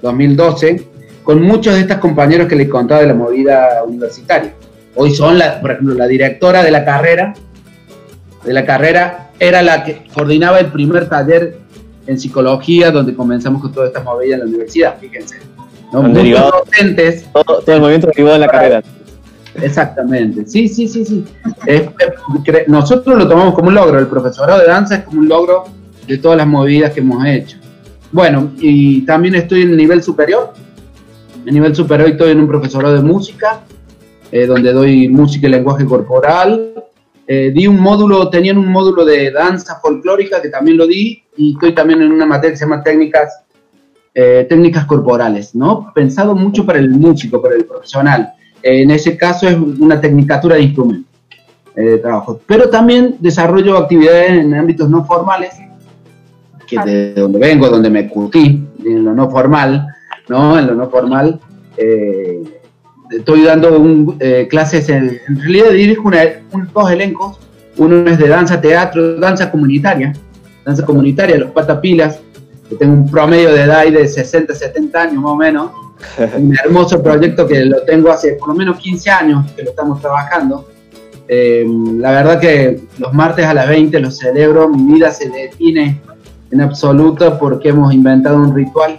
2012, 0.03 0.96
con 1.27 1.43
muchos 1.43 1.75
de 1.75 1.81
estos 1.81 1.97
compañeros 1.97 2.47
que 2.47 2.55
les 2.55 2.69
contaba 2.69 3.01
de 3.01 3.09
la 3.09 3.15
movida 3.15 3.83
universitaria. 3.85 4.55
Hoy 4.95 5.13
son, 5.13 5.37
la, 5.37 5.61
por 5.61 5.73
ejemplo, 5.73 5.95
la 5.97 6.07
directora 6.07 6.63
de 6.63 6.71
la 6.71 6.85
carrera, 6.85 7.35
de 8.45 8.53
la 8.53 8.65
carrera 8.65 9.31
era 9.41 9.61
la 9.61 9.83
que 9.83 10.05
coordinaba 10.15 10.61
el 10.61 10.67
primer 10.67 11.09
taller 11.09 11.59
en 12.07 12.17
psicología 12.21 12.93
donde 12.93 13.13
comenzamos 13.13 13.61
con 13.61 13.73
toda 13.73 13.89
esta 13.89 14.01
movida 14.05 14.35
en 14.35 14.41
la 14.43 14.47
universidad, 14.47 14.99
fíjense. 15.01 15.39
¿no? 15.93 16.03
Muchos 16.03 16.17
derivado- 16.17 16.53
docentes 16.65 17.25
Todo, 17.33 17.59
todo 17.61 17.75
el 17.75 17.81
movimiento 17.81 18.07
derivado 18.07 18.37
en 18.37 18.41
la 18.43 18.47
carrera. 18.49 18.83
Exactamente, 19.61 20.47
sí, 20.47 20.69
sí, 20.69 20.87
sí, 20.87 21.05
sí. 21.05 21.25
Es- 21.67 21.83
es- 21.83 21.89
cre- 22.45 22.67
nosotros 22.69 23.19
lo 23.19 23.27
tomamos 23.27 23.53
como 23.55 23.67
un 23.69 23.75
logro, 23.75 23.99
el 23.99 24.07
profesorado 24.07 24.61
de 24.61 24.67
danza 24.67 24.95
es 24.97 25.03
como 25.03 25.19
un 25.21 25.29
logro 25.29 25.65
de 26.07 26.19
todas 26.19 26.39
las 26.39 26.47
movidas 26.47 26.93
que 26.93 27.01
hemos 27.01 27.27
hecho. 27.27 27.57
Bueno, 28.13 28.53
y 28.61 29.05
también 29.05 29.35
estoy 29.35 29.63
en 29.63 29.71
el 29.71 29.77
nivel 29.77 30.03
superior. 30.05 30.53
En 31.47 31.55
nivel 31.55 31.77
superior 31.77 32.09
estoy 32.09 32.33
en 32.33 32.41
un 32.41 32.49
profesorado 32.49 32.97
de 32.97 33.03
música, 33.03 33.61
eh, 34.33 34.47
donde 34.47 34.73
doy 34.73 35.09
música 35.09 35.47
y 35.47 35.51
lenguaje 35.51 35.85
corporal. 35.85 36.73
Eh, 37.25 37.53
di 37.55 37.69
un 37.69 37.79
módulo, 37.79 38.29
tenían 38.29 38.59
un 38.59 38.67
módulo 38.67 39.05
de 39.05 39.31
danza 39.31 39.79
folclórica 39.81 40.43
que 40.43 40.49
también 40.49 40.77
lo 40.77 40.89
di, 40.89 41.23
y 41.37 41.53
estoy 41.53 41.73
también 41.73 42.03
en 42.03 42.11
una 42.11 42.27
materia 42.27 42.51
que 42.51 42.57
se 42.57 42.65
llama 42.65 42.83
técnicas, 42.83 43.43
eh, 44.13 44.45
técnicas 44.49 44.87
corporales, 44.87 45.55
¿no? 45.55 45.93
Pensado 45.95 46.35
mucho 46.35 46.67
para 46.67 46.81
el 46.81 46.91
músico, 46.91 47.41
para 47.41 47.55
el 47.55 47.65
profesional. 47.65 48.33
En 48.61 48.91
ese 48.91 49.17
caso 49.17 49.49
es 49.49 49.57
una 49.57 50.01
tecnicatura 50.01 50.57
de 50.57 50.63
instrumento 50.63 51.09
eh, 51.77 51.83
de 51.83 51.99
trabajo. 51.99 52.41
Pero 52.45 52.69
también 52.71 53.17
desarrollo 53.21 53.77
actividades 53.77 54.31
en 54.33 54.53
ámbitos 54.53 54.91
no 54.91 55.05
formales, 55.05 55.55
que 56.67 56.77
de 56.85 57.15
donde 57.15 57.39
vengo, 57.39 57.69
donde 57.69 57.91
me 57.91 58.09
curtí, 58.09 58.65
en 58.85 59.05
lo 59.05 59.15
no 59.15 59.31
formal, 59.31 59.96
¿no? 60.29 60.59
En 60.59 60.67
lo 60.67 60.75
no 60.75 60.89
formal, 60.91 61.41
eh, 61.77 62.43
estoy 63.11 63.43
dando 63.45 63.79
un, 63.79 64.17
eh, 64.21 64.47
clases, 64.49 64.89
en, 64.89 65.19
en 65.29 65.41
realidad 65.41 65.71
dirijo 65.71 66.09
una- 66.09 66.25
un- 66.53 66.69
dos 66.73 66.91
elencos, 66.91 67.39
uno 67.77 68.09
es 68.09 68.19
de 68.19 68.29
danza, 68.29 68.61
teatro, 68.61 69.17
danza 69.19 69.51
comunitaria, 69.51 70.13
danza 70.65 70.85
comunitaria, 70.85 71.37
los 71.39 71.51
patapilas, 71.51 72.21
que 72.69 72.75
tengo 72.77 72.95
un 72.95 73.11
promedio 73.11 73.53
de 73.53 73.63
edad 73.63 73.85
de 73.87 74.09
60, 74.09 74.55
70 74.55 75.03
años 75.03 75.23
más 75.23 75.33
o 75.33 75.37
menos, 75.37 75.71
un 76.39 76.55
hermoso 76.65 77.03
proyecto 77.03 77.47
que 77.47 77.65
lo 77.65 77.83
tengo 77.83 78.11
hace 78.11 78.33
por 78.35 78.49
lo 78.49 78.55
menos 78.55 78.79
15 78.79 79.09
años 79.11 79.51
que 79.53 79.63
lo 79.63 79.71
estamos 79.71 80.01
trabajando. 80.01 80.69
Eh, 81.29 81.65
la 81.99 82.11
verdad 82.13 82.39
que 82.41 82.81
los 82.99 83.13
martes 83.13 83.45
a 83.47 83.55
las 83.55 83.69
20 83.69 83.99
los 84.01 84.17
celebro, 84.19 84.69
mi 84.69 84.95
vida 84.95 85.11
se 85.11 85.29
define 85.29 86.01
en 86.51 86.61
absoluto 86.61 87.37
porque 87.39 87.71
hemos 87.71 87.93
inventado 87.93 88.37
un 88.37 88.55
ritual 88.55 88.99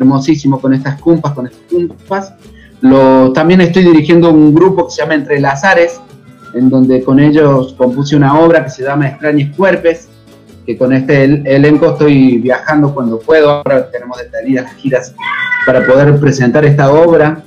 hermosísimo 0.00 0.60
con 0.60 0.72
estas 0.74 1.00
cumpas, 1.00 1.32
con 1.32 1.46
estas 1.46 1.62
cumpas. 1.70 2.34
Lo, 2.80 3.32
también 3.32 3.60
estoy 3.60 3.84
dirigiendo 3.84 4.30
un 4.30 4.54
grupo 4.54 4.86
que 4.86 4.92
se 4.94 5.02
llama 5.02 5.14
Entre 5.14 5.38
Lazares, 5.38 6.00
en 6.54 6.70
donde 6.70 7.02
con 7.04 7.20
ellos 7.20 7.74
compuse 7.76 8.16
una 8.16 8.38
obra 8.40 8.64
que 8.64 8.70
se 8.70 8.82
llama 8.82 9.08
Extraños 9.08 9.54
Cuerpes, 9.56 10.08
que 10.66 10.76
con 10.76 10.92
este 10.92 11.24
el- 11.24 11.46
elenco 11.46 11.90
estoy 11.90 12.38
viajando 12.38 12.92
cuando 12.94 13.18
puedo. 13.20 13.50
Ahora 13.50 13.90
tenemos 13.90 14.18
detenidas 14.18 14.64
las 14.64 14.74
giras 14.76 15.14
para 15.66 15.86
poder 15.86 16.18
presentar 16.18 16.64
esta 16.64 16.90
obra, 16.90 17.42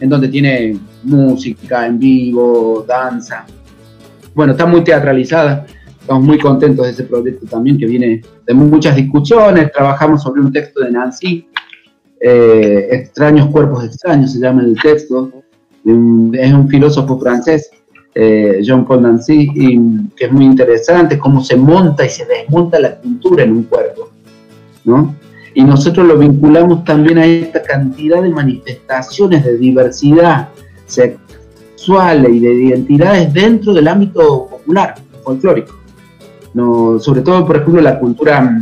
en 0.00 0.08
donde 0.08 0.28
tiene 0.28 0.76
música 1.04 1.86
en 1.86 1.98
vivo, 1.98 2.84
danza. 2.86 3.46
Bueno, 4.34 4.52
está 4.52 4.66
muy 4.66 4.82
teatralizada. 4.82 5.64
estamos 6.00 6.24
muy 6.24 6.38
contentos 6.40 6.84
de 6.84 6.90
ese 6.92 7.04
proyecto 7.04 7.46
también, 7.46 7.78
que 7.78 7.86
viene 7.86 8.22
de 8.44 8.54
muchas 8.54 8.96
discusiones. 8.96 9.70
Trabajamos 9.70 10.20
sobre 10.20 10.40
un 10.40 10.52
texto 10.52 10.80
de 10.80 10.90
Nancy, 10.90 11.46
eh, 12.24 12.88
Extraños 12.92 13.48
Cuerpos 13.48 13.84
Extraños, 13.84 14.32
se 14.32 14.38
llama 14.38 14.62
el 14.62 14.80
texto. 14.80 15.30
es 15.84 16.52
un 16.54 16.68
filósofo 16.68 17.18
francés, 17.18 17.68
eh, 18.14 18.60
Jean-Paul 18.62 19.02
Nancy, 19.02 20.12
que 20.16 20.26
es 20.26 20.32
muy 20.32 20.44
interesante 20.44 21.18
cómo 21.18 21.42
se 21.42 21.56
monta 21.56 22.06
y 22.06 22.08
se 22.08 22.24
desmonta 22.24 22.78
la 22.78 22.96
cultura 22.96 23.42
en 23.42 23.52
un 23.52 23.62
cuerpo. 23.64 24.10
¿no? 24.84 25.16
Y 25.54 25.64
nosotros 25.64 26.06
lo 26.06 26.16
vinculamos 26.16 26.84
también 26.84 27.18
a 27.18 27.26
esta 27.26 27.60
cantidad 27.60 28.22
de 28.22 28.30
manifestaciones 28.30 29.44
de 29.44 29.58
diversidad 29.58 30.48
sexual 30.86 32.32
y 32.32 32.38
de 32.38 32.54
identidades 32.54 33.32
dentro 33.32 33.74
del 33.74 33.88
ámbito 33.88 34.46
popular, 34.46 34.94
folclórico. 35.24 35.74
No, 36.54 37.00
sobre 37.00 37.22
todo, 37.22 37.44
por 37.44 37.56
ejemplo, 37.56 37.82
la 37.82 37.98
cultura, 37.98 38.60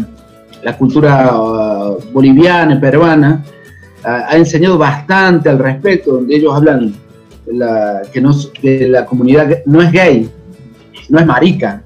la 0.63 0.79
cultura 0.79 1.31
boliviana 2.13 2.75
y 2.75 2.79
peruana 2.79 3.45
ha 4.03 4.37
enseñado 4.37 4.79
bastante 4.79 5.51
al 5.51 5.59
respecto, 5.59 6.13
donde 6.13 6.37
ellos 6.37 6.55
hablan 6.55 6.95
la, 7.47 8.03
que, 8.13 8.21
no, 8.21 8.35
que 8.61 8.89
la 8.89 9.05
comunidad 9.05 9.59
no 9.67 9.83
es 9.83 9.93
gay, 9.93 10.31
no 11.09 11.19
es 11.19 11.27
marica, 11.27 11.83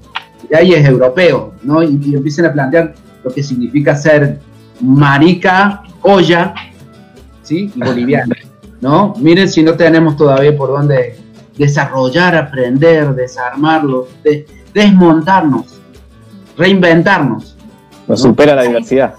gay 0.49 0.73
es 0.73 0.87
europeo, 0.87 1.53
¿no? 1.63 1.83
y, 1.83 1.99
y 2.05 2.15
empiezan 2.15 2.45
a 2.45 2.53
plantear 2.53 2.93
lo 3.23 3.33
que 3.33 3.43
significa 3.43 3.95
ser 3.95 4.39
marica, 4.79 5.83
olla, 6.01 6.53
¿sí? 7.41 7.71
Y 7.75 7.79
boliviana, 7.79 8.35
¿no? 8.81 9.13
Miren 9.19 9.49
si 9.49 9.63
no 9.63 9.73
tenemos 9.73 10.15
todavía 10.15 10.55
por 10.55 10.69
dónde 10.69 11.17
desarrollar, 11.57 12.35
aprender, 12.35 13.13
desarmarlo, 13.15 14.07
de, 14.23 14.45
desmontarnos, 14.73 15.79
reinventarnos. 16.57 17.57
Nos 18.07 18.21
supera 18.21 18.55
la 18.55 18.63
diversidad. 18.63 19.15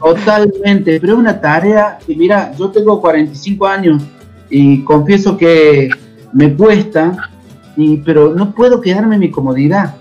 Totalmente, 0.00 1.00
pero 1.00 1.14
es 1.14 1.18
una 1.18 1.40
tarea 1.40 1.98
que, 2.06 2.14
mira, 2.14 2.52
yo 2.58 2.70
tengo 2.70 3.00
45 3.00 3.66
años 3.66 4.02
y 4.50 4.82
confieso 4.84 5.36
que 5.36 5.88
me 6.32 6.54
cuesta, 6.54 7.30
y, 7.76 7.98
pero 7.98 8.34
no 8.34 8.52
puedo 8.54 8.80
quedarme 8.80 9.14
en 9.16 9.20
mi 9.20 9.30
comodidad 9.30 9.94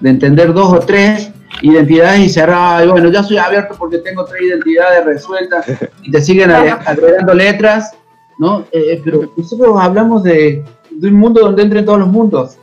de 0.00 0.10
entender 0.10 0.52
dos 0.52 0.72
o 0.72 0.78
tres 0.80 1.30
identidades 1.62 2.20
y 2.20 2.28
cerrar, 2.28 2.86
bueno, 2.88 3.10
ya 3.10 3.22
soy 3.22 3.38
abierto 3.38 3.74
porque 3.78 3.98
tengo 3.98 4.24
tres 4.24 4.42
identidades 4.42 5.04
resueltas 5.04 5.66
y 6.02 6.10
te 6.10 6.20
siguen 6.20 6.50
ag- 6.50 6.80
agregando 6.86 7.32
letras, 7.34 7.92
¿no? 8.38 8.64
Eh, 8.72 9.00
pero 9.04 9.32
nosotros 9.36 9.76
hablamos 9.80 10.22
de, 10.22 10.62
de 10.90 11.08
un 11.08 11.14
mundo 11.14 11.40
donde 11.40 11.62
entren 11.62 11.84
todos 11.84 12.00
los 12.00 12.08
mundos. 12.08 12.56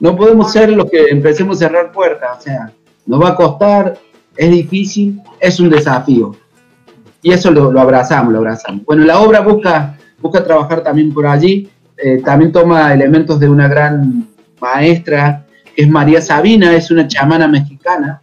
No 0.00 0.16
podemos 0.16 0.50
ser 0.52 0.70
los 0.70 0.90
que 0.90 1.04
empecemos 1.10 1.56
a 1.62 1.68
cerrar 1.68 1.92
puertas, 1.92 2.38
o 2.38 2.40
sea, 2.42 2.72
nos 3.06 3.22
va 3.22 3.28
a 3.30 3.34
costar, 3.36 3.96
es 4.36 4.50
difícil, 4.50 5.20
es 5.40 5.60
un 5.60 5.70
desafío. 5.70 6.34
Y 7.22 7.32
eso 7.32 7.50
lo, 7.50 7.72
lo 7.72 7.80
abrazamos, 7.80 8.32
lo 8.32 8.38
abrazamos. 8.40 8.84
Bueno, 8.84 9.04
la 9.04 9.20
obra 9.20 9.40
busca, 9.40 9.96
busca 10.20 10.44
trabajar 10.44 10.82
también 10.82 11.12
por 11.12 11.26
allí, 11.26 11.68
eh, 11.96 12.20
también 12.24 12.52
toma 12.52 12.92
elementos 12.92 13.38
de 13.38 13.48
una 13.48 13.68
gran 13.68 14.28
maestra, 14.60 15.46
que 15.74 15.82
es 15.82 15.88
María 15.88 16.20
Sabina, 16.20 16.74
es 16.74 16.90
una 16.90 17.06
chamana 17.06 17.48
mexicana, 17.48 18.20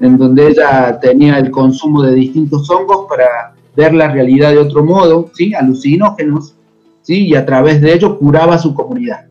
en 0.00 0.16
donde 0.16 0.48
ella 0.48 0.98
tenía 1.00 1.38
el 1.38 1.50
consumo 1.50 2.02
de 2.02 2.14
distintos 2.14 2.68
hongos 2.70 3.06
para 3.08 3.54
ver 3.76 3.92
la 3.92 4.08
realidad 4.08 4.50
de 4.50 4.58
otro 4.58 4.84
modo, 4.84 5.30
¿sí? 5.34 5.54
alucinógenos, 5.54 6.54
¿sí? 7.02 7.28
y 7.28 7.34
a 7.34 7.44
través 7.44 7.80
de 7.80 7.92
ello 7.94 8.18
curaba 8.18 8.58
su 8.58 8.74
comunidad. 8.74 9.26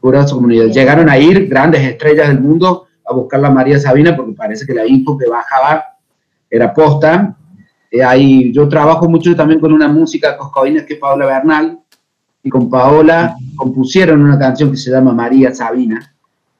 Curaba 0.00 0.26
su 0.26 0.36
comunidad. 0.36 0.66
Llegaron 0.66 1.10
a 1.10 1.18
ir 1.18 1.48
grandes 1.48 1.82
estrellas 1.82 2.28
del 2.28 2.40
mundo 2.40 2.86
a 3.10 3.14
buscar 3.14 3.40
la 3.40 3.50
María 3.50 3.78
Sabina 3.78 4.16
porque 4.16 4.32
parece 4.32 4.66
que 4.66 4.74
la 4.74 4.86
info 4.86 5.16
que 5.16 5.28
bajaba 5.28 5.84
era 6.48 6.72
posta. 6.72 7.36
Eh, 7.90 8.02
ahí, 8.02 8.52
yo 8.52 8.68
trabajo 8.68 9.08
mucho 9.08 9.34
también 9.34 9.60
con 9.60 9.72
una 9.72 9.88
música 9.88 10.36
coscoína 10.36 10.86
que 10.86 10.94
es 10.94 11.00
Paola 11.00 11.26
Bernal, 11.26 11.80
y 12.42 12.48
con 12.48 12.70
Paola 12.70 13.36
compusieron 13.56 14.22
una 14.22 14.38
canción 14.38 14.70
que 14.70 14.76
se 14.76 14.90
llama 14.90 15.12
María 15.12 15.54
Sabina, 15.54 16.14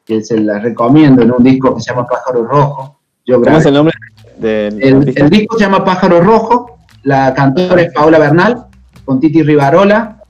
que 0.05 0.23
se 0.23 0.39
la 0.39 0.59
recomiendo 0.59 1.23
en 1.23 1.33
un 1.33 1.43
disco 1.43 1.75
que 1.75 1.81
se 1.81 1.91
llama 1.91 2.07
Pájaro 2.07 2.45
Rojo. 2.45 2.99
Yo 3.25 3.37
¿Cómo 3.37 3.45
grabé. 3.45 3.59
es 3.59 3.67
el 3.67 3.75
nombre 3.75 3.95
del 4.39 4.83
El, 4.83 5.31
disco 5.31 5.57
se 5.57 5.65
llama 5.65 5.85
Pájaro 5.85 6.21
Rojo, 6.21 6.79
la 7.03 7.33
cantora 7.35 7.83
es 7.83 7.93
Paola 7.93 8.19
Bernal, 8.19 8.67
con 9.05 9.21
Titi 9.21 9.43
Rivarola. 9.43 10.23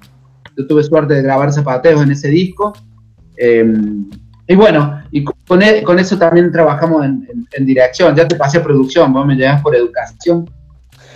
Yo 0.57 0.67
tuve 0.67 0.85
suerte 0.85 1.15
de 1.15 1.23
grabar 1.23 1.53
zapateos 1.53 2.03
en 2.03 2.13
ese 2.13 2.29
disco. 2.29 2.73
Eh, 3.37 3.65
y 4.53 4.57
bueno, 4.57 5.01
y 5.13 5.23
con, 5.23 5.63
e- 5.63 5.83
con 5.85 5.99
eso 6.01 6.19
también 6.19 6.51
trabajamos 6.51 7.05
en, 7.05 7.25
en- 7.31 7.47
en 7.53 7.67
dirección. 7.67 8.17
Ya 8.17 8.27
te 8.27 8.35
pasé 8.35 8.59
producción, 8.59 9.13
vos 9.13 9.25
me 9.25 9.37
llevas 9.37 9.63
por 9.63 9.77
educación. 9.77 10.51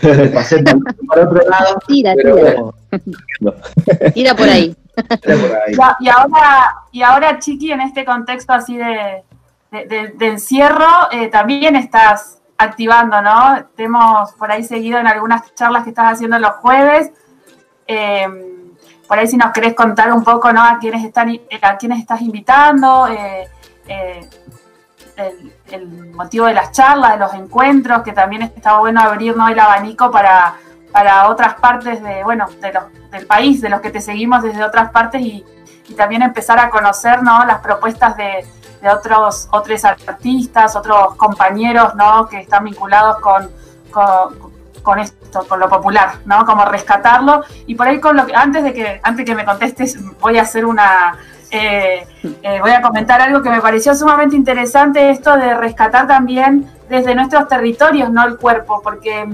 Te 0.01 0.29
pasé 0.29 0.63
por, 0.63 0.95
por 1.07 1.19
otro 1.19 1.41
lado. 1.51 1.79
Tira, 1.89 2.13
pero 2.15 2.37
tira. 2.37 2.55
bueno, 2.55 2.75
Tira 4.15 4.35
por 4.37 4.49
ahí. 4.49 4.77
era 5.23 5.37
por 5.37 5.57
ahí. 5.57 5.75
Y 6.01 6.09
ahora, 6.09 6.75
y 6.93 7.03
ahora, 7.03 7.39
Chiqui, 7.41 7.73
en 7.73 7.81
este 7.81 8.05
contexto 8.05 8.53
así 8.53 8.77
de, 8.77 9.23
de, 9.73 9.87
de- 9.87 10.09
de 10.17 10.27
encierro, 10.29 11.11
eh, 11.11 11.27
también 11.29 11.75
estás 11.75 12.39
activando, 12.57 13.21
¿no? 13.21 13.67
Te 13.75 13.85
hemos 13.85 14.31
por 14.35 14.53
ahí 14.53 14.63
seguido 14.63 14.99
en 15.01 15.09
algunas 15.09 15.53
charlas 15.57 15.83
que 15.83 15.91
estás 15.91 16.13
haciendo 16.13 16.39
los 16.39 16.53
jueves. 16.63 17.11
Eh, 17.89 18.29
por 19.07 19.19
ahí 19.19 19.27
si 19.27 19.37
nos 19.37 19.53
querés 19.53 19.75
contar 19.75 20.13
un 20.13 20.25
poco, 20.25 20.53
¿no? 20.53 20.63
A 20.63 20.79
quiénes 20.79 21.05
están, 21.05 21.29
eh, 21.31 21.43
a 21.63 21.77
quiénes 21.77 22.01
estás 22.01 22.21
invitando, 22.23 23.07
eh, 23.09 23.49
eh, 23.87 24.29
el, 25.71 26.13
motivo 26.13 26.47
de 26.47 26.55
las 26.55 26.73
charlas, 26.73 27.13
de 27.13 27.19
los 27.19 27.35
encuentros, 27.35 28.03
que 28.03 28.13
también 28.13 28.43
está 28.43 28.79
bueno 28.79 29.01
abrir 29.01 29.37
¿no? 29.37 29.49
el 29.49 29.59
abanico 29.59 30.11
para, 30.11 30.55
para 30.93 31.29
otras 31.29 31.55
partes 31.55 32.03
de, 32.03 32.25
bueno, 32.25 32.47
de 32.61 32.73
los, 32.73 32.85
del 33.11 33.27
país, 33.27 33.61
de 33.61 33.69
los 33.69 33.81
que 33.81 33.91
te 33.91 34.01
seguimos 34.01 34.43
desde 34.43 34.65
otras 34.65 34.91
partes 34.91 35.21
y, 35.21 35.45
también 35.97 36.23
empezar 36.23 36.59
a 36.59 36.71
conocer 36.71 37.23
¿no? 37.23 37.45
las 37.45 37.59
propuestas 37.59 38.17
de, 38.17 38.45
de 38.81 38.89
otros, 38.89 39.49
otros 39.53 39.85
artistas, 39.85 40.75
otros 40.75 41.15
compañeros 41.15 41.95
¿no? 41.95 42.27
que 42.27 42.41
están 42.41 42.65
vinculados 42.65 43.19
con, 43.21 43.51
con 44.85 45.01
esto, 45.01 45.45
con 45.49 45.59
lo 45.59 45.69
popular, 45.69 46.19
¿no? 46.27 46.45
Como 46.47 46.65
rescatarlo. 46.67 47.43
Y 47.67 47.75
por 47.75 47.89
ahí 47.89 47.99
con 47.99 48.17
lo 48.17 48.25
que, 48.27 48.37
antes 48.37 48.63
de 48.63 48.73
que, 48.73 49.01
antes 49.03 49.27
que 49.27 49.35
me 49.35 49.45
contestes, 49.45 49.99
voy 50.21 50.39
a 50.39 50.43
hacer 50.43 50.65
una 50.65 51.19
eh, 51.57 52.05
eh, 52.43 52.59
voy 52.61 52.73
a 52.73 52.83
comentar 52.83 53.21
algo 53.21 53.41
que 53.41 53.49
me 53.49 53.61
pareció 53.61 53.95
sumamente 53.95 54.35
interesante, 54.35 55.11
esto 55.11 55.37
de 55.37 55.55
rescatar 55.55 56.09
también 56.09 56.69
desde 56.89 57.15
nuestros 57.15 57.47
territorios, 57.47 58.11
no 58.11 58.25
el 58.25 58.37
cuerpo, 58.39 58.81
porque 58.83 59.25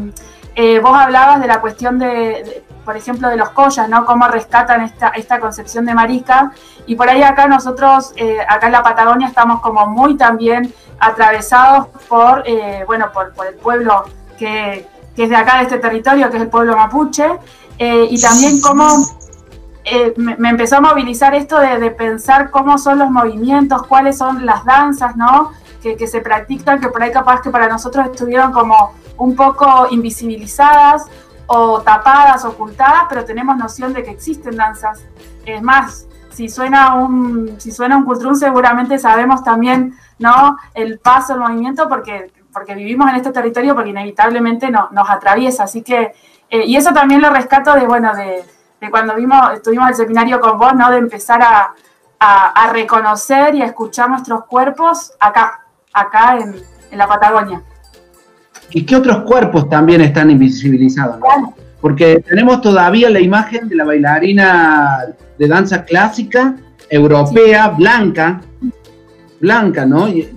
eh, 0.55 0.81
vos 0.81 0.95
hablabas 0.95 1.41
de 1.41 1.47
la 1.47 1.63
cuestión 1.63 1.99
de, 1.99 2.63
por 2.85 2.95
ejemplo, 2.95 3.29
de 3.29 3.39
los 3.39 3.49
collas, 3.51 3.89
¿no? 3.89 4.05
Cómo 4.05 4.29
rescatan 4.29 4.83
esta, 4.83 5.09
esta 5.09 5.41
concepción 5.41 5.87
de 5.87 5.95
marica. 5.95 6.53
Y 6.85 6.95
por 6.95 7.09
ahí 7.09 7.23
acá 7.23 7.47
nosotros, 7.47 8.13
acá 8.47 8.67
en 8.67 8.73
la 8.73 8.83
Patagonia, 8.83 9.29
estamos 9.29 9.61
como 9.63 9.87
muy 9.87 10.19
también 10.19 10.75
atravesados 10.99 11.87
por, 12.07 12.45
bueno, 12.87 13.11
por, 13.15 13.33
por, 13.33 13.47
el 13.47 13.55
pueblo 13.55 14.05
que, 14.39 14.87
que, 15.15 15.25
es 15.25 15.31
de 15.31 15.37
acá, 15.37 15.59
de 15.59 15.65
este 15.65 15.79
territorio, 15.79 16.31
que 16.31 16.37
es 16.37 16.43
el 16.43 16.49
pueblo 16.49 16.77
mapuche, 16.77 17.27
eh, 17.79 18.07
y 18.11 18.21
también 18.21 18.61
cómo 18.61 18.87
eh, 19.85 20.13
me, 20.17 20.37
me, 20.37 20.51
empezó 20.51 20.77
a 20.77 20.81
movilizar 20.81 21.35
esto 21.35 21.59
de, 21.59 21.79
de, 21.79 21.91
pensar 21.91 22.51
cómo 22.51 22.77
son 22.79 22.99
los 22.99 23.11
movimientos, 23.11 23.87
cuáles 23.87 24.19
son 24.19 24.45
las 24.45 24.65
danzas, 24.65 25.17
¿no? 25.17 25.53
Que, 25.83 25.97
que, 25.97 26.07
se 26.07 26.21
practican, 26.21 26.81
que 26.81 26.89
por 26.89 27.03
ahí 27.03 27.11
capaz 27.11 27.41
que 27.41 27.51
para 27.51 27.69
nosotros 27.69 28.07
estuvieron 28.07 28.53
como 28.53 28.93
un 29.17 29.35
poco 29.35 29.87
invisibilizadas 29.91 31.07
o 31.47 31.81
tapadas, 31.81 32.45
ocultadas, 32.45 33.05
pero 33.09 33.25
tenemos 33.25 33.57
noción 33.57 33.93
de 33.93 34.03
que 34.03 34.11
existen 34.11 34.57
danzas. 34.57 35.01
Es 35.47 35.63
más, 35.63 36.07
si 36.31 36.49
suena 36.49 36.95
un, 36.95 37.57
si 37.59 37.73
suena 37.73 37.97
un 37.97 38.05
cultrún, 38.05 38.37
seguramente 38.37 38.99
sabemos 38.99 39.43
también, 39.43 39.95
¿no? 40.19 40.57
El 40.75 40.99
paso, 40.99 41.35
el 41.35 41.41
movimiento, 41.41 41.89
porque, 41.89 42.31
porque 42.53 42.75
vivimos 42.75 43.09
en 43.11 43.17
este 43.17 43.33
territorio, 43.33 43.75
porque 43.75 43.91
inevitablemente 43.91 44.71
no, 44.71 44.89
nos 44.93 45.09
atraviesa. 45.09 45.65
Así 45.65 45.83
que, 45.83 46.13
eh, 46.49 46.65
y 46.67 46.77
eso 46.77 46.93
también 46.93 47.23
lo 47.23 47.31
rescato 47.31 47.75
de, 47.75 47.87
bueno, 47.87 48.15
de, 48.15 48.45
de 48.81 48.91
cuando 48.91 49.15
vimos, 49.15 49.55
estuvimos 49.55 49.89
el 49.91 49.95
seminario 49.95 50.41
con 50.41 50.59
vos, 50.59 50.75
¿no? 50.75 50.91
De 50.91 50.99
empezar 50.99 51.43
a, 51.43 51.75
a, 52.19 52.65
a, 52.65 52.73
reconocer 52.73 53.55
y 53.55 53.63
a 53.63 53.67
escuchar 53.67 54.11
nuestros 54.11 54.45
cuerpos 54.47 55.13
acá, 55.21 55.67
acá 55.93 56.39
en, 56.39 56.57
en, 56.91 56.99
la 56.99 57.07
Patagonia. 57.07 57.63
¿Y 58.71 58.85
qué 58.85 58.97
otros 58.97 59.23
cuerpos 59.25 59.69
también 59.69 60.01
están 60.01 60.31
invisibilizados? 60.31 61.19
¿no? 61.19 61.27
Claro. 61.27 61.55
Porque 61.81 62.23
tenemos 62.27 62.61
todavía 62.61 63.09
la 63.11 63.21
imagen 63.21 63.69
de 63.69 63.77
la 63.77 63.85
bailarina 63.85 64.99
de 65.39 65.49
danza 65.49 65.85
clásica, 65.85 66.55
europea, 66.91 67.71
sí. 67.71 67.75
blanca, 67.79 68.41
blanca, 69.41 69.87
¿no? 69.87 70.09
Y 70.09 70.29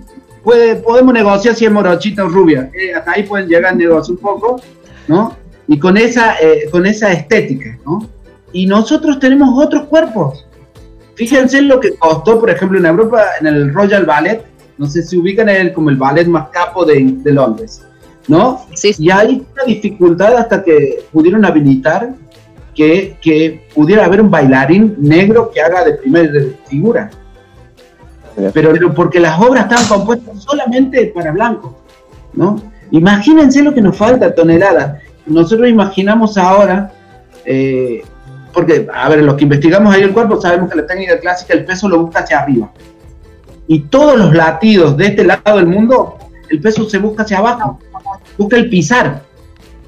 puede, 0.44 0.76
podemos 0.76 1.12
negociar 1.14 1.54
si 1.54 1.64
es 1.64 1.72
morochita 1.72 2.24
o 2.24 2.28
rubia, 2.28 2.70
eh, 2.74 2.94
hasta 2.94 3.12
ahí 3.12 3.24
pueden 3.24 3.48
llegar 3.48 3.72
a 3.72 3.74
negociar 3.74 4.16
un 4.16 4.22
poco, 4.22 4.60
¿no? 5.08 5.36
Y 5.66 5.78
con 5.78 5.96
esa, 5.96 6.36
eh, 6.40 6.68
con 6.70 6.86
esa 6.86 7.10
estética, 7.12 7.78
¿no? 7.84 8.08
y 8.54 8.66
nosotros 8.66 9.18
tenemos 9.18 9.50
otros 9.62 9.84
cuerpos. 9.88 10.46
Fíjense 11.16 11.60
lo 11.60 11.80
que 11.80 11.94
costó, 11.96 12.40
por 12.40 12.48
ejemplo, 12.48 12.78
en 12.78 12.86
Europa, 12.86 13.22
en 13.40 13.48
el 13.48 13.74
Royal 13.74 14.06
Ballet, 14.06 14.42
no 14.78 14.86
sé 14.86 15.02
si 15.02 15.18
ubican 15.18 15.48
él 15.48 15.72
como 15.72 15.90
el 15.90 15.96
ballet 15.96 16.26
más 16.26 16.48
capo 16.48 16.84
de, 16.84 17.04
de 17.04 17.32
Londres, 17.32 17.82
¿no? 18.26 18.64
Y 18.98 19.10
hay 19.10 19.44
una 19.52 19.64
dificultad 19.66 20.36
hasta 20.36 20.64
que 20.64 21.04
pudieron 21.12 21.44
habilitar 21.44 22.14
que, 22.74 23.16
que 23.20 23.66
pudiera 23.74 24.04
haber 24.04 24.20
un 24.20 24.30
bailarín 24.30 24.94
negro 24.98 25.50
que 25.52 25.60
haga 25.60 25.84
de 25.84 25.94
primera 25.94 26.32
figura. 26.68 27.10
Pero 28.52 28.94
porque 28.94 29.20
las 29.20 29.40
obras 29.40 29.64
estaban 29.64 29.86
compuestas 29.86 30.42
solamente 30.42 31.12
para 31.14 31.32
blancos, 31.32 31.72
¿no? 32.32 32.60
Imagínense 32.90 33.62
lo 33.62 33.72
que 33.72 33.80
nos 33.80 33.96
falta, 33.96 34.34
toneladas. 34.34 35.00
Nosotros 35.26 35.68
imaginamos 35.68 36.36
ahora, 36.36 36.92
eh, 37.44 38.02
porque, 38.52 38.86
a 38.92 39.08
ver, 39.08 39.22
los 39.22 39.34
que 39.34 39.44
investigamos 39.44 39.94
ahí 39.94 40.02
el 40.02 40.12
cuerpo 40.12 40.40
sabemos 40.40 40.70
que 40.70 40.76
la 40.76 40.86
técnica 40.86 41.18
clásica 41.18 41.54
el 41.54 41.64
peso 41.64 41.88
lo 41.88 42.00
busca 42.00 42.20
hacia 42.20 42.40
arriba. 42.40 42.70
Y 43.66 43.80
todos 43.80 44.16
los 44.18 44.34
latidos 44.34 44.96
de 44.96 45.06
este 45.06 45.24
lado 45.24 45.56
del 45.56 45.66
mundo, 45.66 46.18
el 46.50 46.60
peso 46.60 46.88
se 46.88 46.98
busca 46.98 47.22
hacia 47.22 47.38
abajo, 47.38 47.78
busca 48.36 48.56
el 48.56 48.68
pisar. 48.68 49.22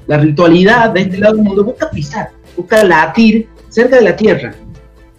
La 0.07 0.17
ritualidad 0.17 0.89
de 0.91 1.01
este 1.01 1.17
lado 1.17 1.35
del 1.35 1.43
mundo 1.43 1.65
busca 1.65 1.89
pisar, 1.89 2.31
busca 2.55 2.83
latir 2.83 3.49
cerca 3.69 3.97
de 3.97 4.01
la 4.03 4.15
tierra, 4.15 4.53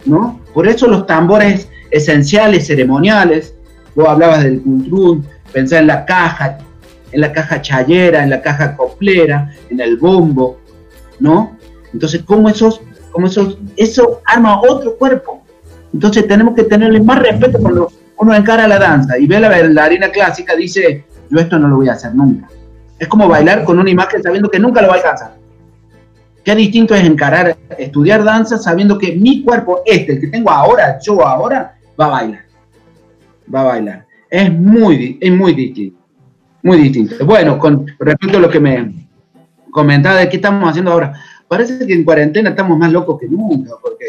¿no? 0.05 0.39
Por 0.53 0.67
eso 0.67 0.87
los 0.87 1.05
tambores 1.05 1.68
esenciales, 1.91 2.67
ceremoniales, 2.67 3.53
vos 3.95 4.07
hablabas 4.07 4.43
del 4.43 4.61
cultrún, 4.61 5.25
pensá 5.51 5.79
en 5.79 5.87
la 5.87 6.05
caja, 6.05 6.57
en 7.11 7.21
la 7.21 7.31
caja 7.31 7.61
chayera, 7.61 8.23
en 8.23 8.29
la 8.29 8.41
caja 8.41 8.75
coplera, 8.75 9.53
en 9.69 9.79
el 9.79 9.97
bombo, 9.97 10.59
¿no? 11.19 11.57
Entonces, 11.93 12.21
¿cómo 12.23 12.49
esos, 12.49 12.81
cómo 13.11 13.27
esos, 13.27 13.57
eso 13.75 14.21
arma 14.25 14.61
otro 14.61 14.95
cuerpo? 14.97 15.43
Entonces 15.93 16.27
tenemos 16.27 16.55
que 16.55 16.63
tenerle 16.63 17.01
más 17.01 17.19
respeto 17.19 17.57
cuando 17.59 17.91
uno 18.17 18.35
encara 18.35 18.67
la 18.67 18.77
danza 18.77 19.17
y 19.17 19.25
ve 19.25 19.39
la 19.39 19.49
bailarina 19.49 20.09
clásica, 20.09 20.55
dice, 20.55 21.05
yo 21.29 21.39
esto 21.39 21.57
no 21.57 21.67
lo 21.67 21.77
voy 21.77 21.89
a 21.89 21.93
hacer 21.93 22.13
nunca. 22.13 22.47
Es 22.97 23.07
como 23.07 23.27
bailar 23.27 23.63
con 23.63 23.79
una 23.79 23.89
imagen 23.89 24.21
sabiendo 24.21 24.49
que 24.49 24.59
nunca 24.59 24.81
lo 24.81 24.89
va 24.89 24.95
a 24.95 24.97
alcanzar. 24.97 25.35
Qué 26.43 26.55
distinto 26.55 26.95
es 26.95 27.03
encarar, 27.03 27.57
estudiar 27.77 28.23
danza 28.23 28.57
sabiendo 28.57 28.97
que 28.97 29.15
mi 29.15 29.43
cuerpo, 29.43 29.81
este, 29.85 30.13
el 30.13 30.21
que 30.21 30.27
tengo 30.27 30.51
ahora, 30.51 30.99
yo 30.99 31.25
ahora, 31.25 31.75
va 31.99 32.05
a 32.05 32.09
bailar. 32.09 32.45
Va 33.53 33.61
a 33.61 33.63
bailar. 33.63 34.05
Es 34.29 34.53
muy, 34.53 35.17
es 35.19 35.31
muy 35.31 35.53
distinto. 35.53 35.99
Muy 36.63 36.77
distinto. 36.77 37.25
Bueno, 37.25 37.57
con 37.57 37.85
respecto 37.99 38.37
a 38.37 38.41
lo 38.41 38.49
que 38.49 38.59
me 38.59 39.07
comentaba 39.71 40.19
de 40.19 40.29
qué 40.29 40.37
estamos 40.37 40.69
haciendo 40.69 40.91
ahora, 40.91 41.13
parece 41.47 41.85
que 41.85 41.93
en 41.93 42.03
cuarentena 42.03 42.51
estamos 42.51 42.77
más 42.77 42.91
locos 42.91 43.19
que 43.19 43.27
nunca, 43.27 43.71
porque 43.81 44.05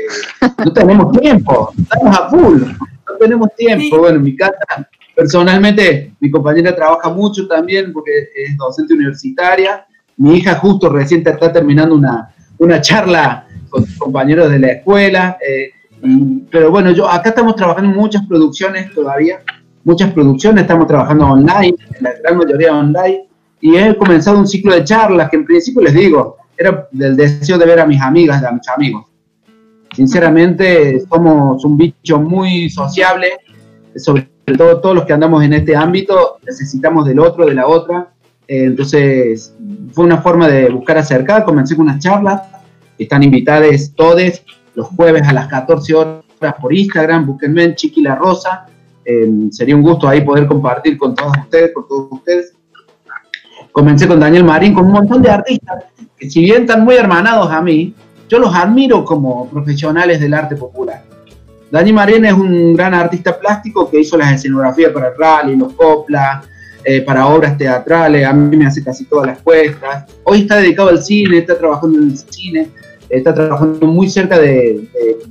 no 0.64 0.72
tenemos 0.72 1.18
tiempo, 1.18 1.72
estamos 1.78 2.18
a 2.18 2.28
full, 2.28 2.62
no 2.62 3.16
tenemos 3.18 3.54
tiempo. 3.56 3.98
Bueno, 3.98 4.16
en 4.16 4.22
mi 4.22 4.36
casa, 4.36 4.88
personalmente, 5.14 6.12
mi 6.20 6.30
compañera 6.30 6.74
trabaja 6.74 7.10
mucho 7.10 7.46
también 7.46 7.92
porque 7.92 8.10
es 8.34 8.56
docente 8.56 8.94
universitaria. 8.94 9.86
Mi 10.16 10.36
hija 10.36 10.56
justo 10.56 10.90
recién 10.90 11.26
está 11.26 11.52
terminando 11.52 11.94
una, 11.94 12.34
una 12.58 12.80
charla 12.80 13.46
con 13.70 13.86
sus 13.86 13.96
compañeros 13.96 14.50
de 14.50 14.58
la 14.58 14.68
escuela. 14.72 15.38
Eh, 15.40 15.70
pero 16.50 16.70
bueno, 16.70 16.90
yo 16.90 17.08
acá 17.08 17.30
estamos 17.30 17.56
trabajando 17.56 17.90
muchas 17.90 18.26
producciones 18.26 18.92
todavía, 18.94 19.40
muchas 19.84 20.12
producciones, 20.12 20.62
estamos 20.62 20.86
trabajando 20.86 21.26
online, 21.26 21.74
la 22.00 22.12
gran 22.22 22.38
mayoría 22.38 22.74
online, 22.74 23.28
y 23.60 23.76
he 23.76 23.96
comenzado 23.96 24.38
un 24.38 24.46
ciclo 24.46 24.74
de 24.74 24.84
charlas 24.84 25.28
que 25.28 25.36
en 25.36 25.44
principio 25.44 25.82
les 25.82 25.94
digo, 25.94 26.36
era 26.56 26.88
del 26.92 27.16
deseo 27.16 27.58
de 27.58 27.66
ver 27.66 27.80
a 27.80 27.86
mis 27.86 28.00
amigas, 28.00 28.42
a 28.42 28.52
mis 28.52 28.68
amigos. 28.68 29.06
Sinceramente, 29.94 31.00
somos 31.08 31.64
un 31.64 31.76
bicho 31.76 32.20
muy 32.20 32.70
sociable, 32.70 33.32
sobre 33.96 34.28
todo 34.56 34.80
todos 34.80 34.94
los 34.94 35.04
que 35.04 35.12
andamos 35.12 35.42
en 35.42 35.52
este 35.54 35.74
ámbito, 35.74 36.38
necesitamos 36.46 37.06
del 37.06 37.18
otro, 37.18 37.46
de 37.46 37.54
la 37.54 37.66
otra. 37.66 38.12
Eh, 38.46 38.64
entonces, 38.64 39.54
fue 39.92 40.04
una 40.04 40.18
forma 40.18 40.48
de 40.48 40.68
buscar 40.70 40.98
acercar, 40.98 41.44
comencé 41.44 41.76
con 41.76 41.86
unas 41.86 41.98
charlas, 42.02 42.42
están 42.98 43.22
invitadas 43.22 43.92
todos 43.96 44.42
los 44.74 44.88
jueves 44.88 45.26
a 45.26 45.32
las 45.32 45.48
14 45.48 45.94
horas 45.94 46.54
por 46.60 46.72
Instagram, 46.72 47.26
búsquenme 47.26 47.64
en 47.64 47.74
Chiqui 47.74 48.02
La 48.02 48.14
Rosa. 48.14 48.66
Em, 49.04 49.50
sería 49.50 49.76
un 49.76 49.82
gusto 49.82 50.08
ahí 50.08 50.20
poder 50.22 50.46
compartir 50.46 50.96
con 50.96 51.14
todos 51.14 51.36
ustedes, 51.38 51.72
con 51.74 51.86
todos 51.88 52.08
ustedes. 52.10 52.54
Comencé 53.72 54.06
con 54.08 54.20
Daniel 54.20 54.44
Marín, 54.44 54.74
con 54.74 54.86
un 54.86 54.92
montón 54.92 55.22
de 55.22 55.30
artistas 55.30 55.84
que 56.16 56.28
si 56.28 56.42
bien 56.42 56.62
están 56.62 56.84
muy 56.84 56.96
hermanados 56.96 57.50
a 57.50 57.60
mí, 57.62 57.94
yo 58.28 58.38
los 58.38 58.54
admiro 58.54 59.04
como 59.04 59.48
profesionales 59.48 60.20
del 60.20 60.34
arte 60.34 60.54
popular. 60.54 61.02
Daniel 61.70 61.94
Marín 61.94 62.24
es 62.24 62.32
un 62.32 62.74
gran 62.74 62.94
artista 62.94 63.38
plástico 63.38 63.90
que 63.90 64.00
hizo 64.00 64.16
las 64.16 64.32
escenografías 64.34 64.92
para 64.92 65.08
el 65.08 65.14
rally, 65.16 65.56
los 65.56 65.72
coplas, 65.72 66.46
eh, 66.84 67.00
para 67.02 67.26
obras 67.26 67.56
teatrales, 67.56 68.26
a 68.26 68.32
mí 68.32 68.56
me 68.56 68.66
hace 68.66 68.82
casi 68.82 69.04
todas 69.04 69.26
las 69.26 69.40
puestas. 69.40 70.06
Hoy 70.24 70.42
está 70.42 70.56
dedicado 70.56 70.88
al 70.88 71.02
cine, 71.02 71.38
está 71.38 71.56
trabajando 71.56 71.98
en 71.98 72.10
el 72.10 72.16
cine 72.16 72.68
está 73.10 73.34
trabajando 73.34 73.86
muy 73.86 74.08
cerca 74.08 74.38
de, 74.38 74.88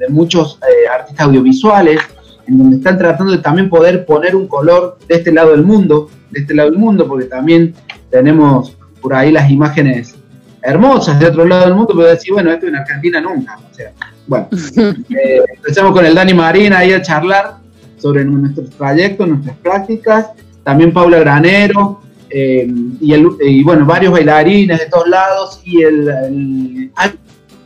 muchos 0.09 0.59
eh, 0.61 0.87
artistas 0.87 1.27
audiovisuales, 1.27 1.99
en 2.47 2.57
donde 2.57 2.77
están 2.77 2.97
tratando 2.97 3.31
de 3.31 3.39
también 3.39 3.69
poder 3.69 4.05
poner 4.05 4.35
un 4.35 4.47
color 4.47 4.97
de 5.07 5.15
este 5.15 5.31
lado 5.31 5.51
del 5.51 5.63
mundo, 5.63 6.09
de 6.31 6.41
este 6.41 6.53
lado 6.53 6.69
del 6.69 6.79
mundo, 6.79 7.07
porque 7.07 7.25
también 7.25 7.73
tenemos 8.09 8.75
por 9.01 9.13
ahí 9.13 9.31
las 9.31 9.49
imágenes 9.49 10.15
hermosas 10.61 11.19
de 11.19 11.27
otro 11.27 11.45
lado 11.45 11.65
del 11.65 11.75
mundo, 11.75 11.93
pero 11.95 12.09
decir, 12.09 12.33
bueno, 12.33 12.51
esto 12.51 12.67
en 12.67 12.75
Argentina 12.75 13.21
nunca. 13.21 13.57
O 13.57 13.73
sea, 13.73 13.91
bueno, 14.27 14.47
eh, 14.77 15.41
empezamos 15.55 15.93
con 15.93 16.05
el 16.05 16.15
Dani 16.15 16.33
Marina 16.33 16.79
ahí 16.79 16.91
a 16.91 17.01
charlar 17.01 17.57
sobre 17.97 18.25
nuestros 18.25 18.69
trayectos, 18.71 19.27
nuestras 19.27 19.57
prácticas, 19.57 20.29
también 20.63 20.93
Paula 20.93 21.19
Granero, 21.19 22.01
eh, 22.29 22.71
y, 22.99 23.13
el, 23.13 23.27
y, 23.41 23.63
bueno, 23.63 23.85
varios 23.85 24.11
bailarines 24.11 24.79
de 24.79 24.85
todos 24.85 25.07
lados, 25.07 25.61
y 25.63 25.81
el, 25.81 26.07
el 26.07 26.91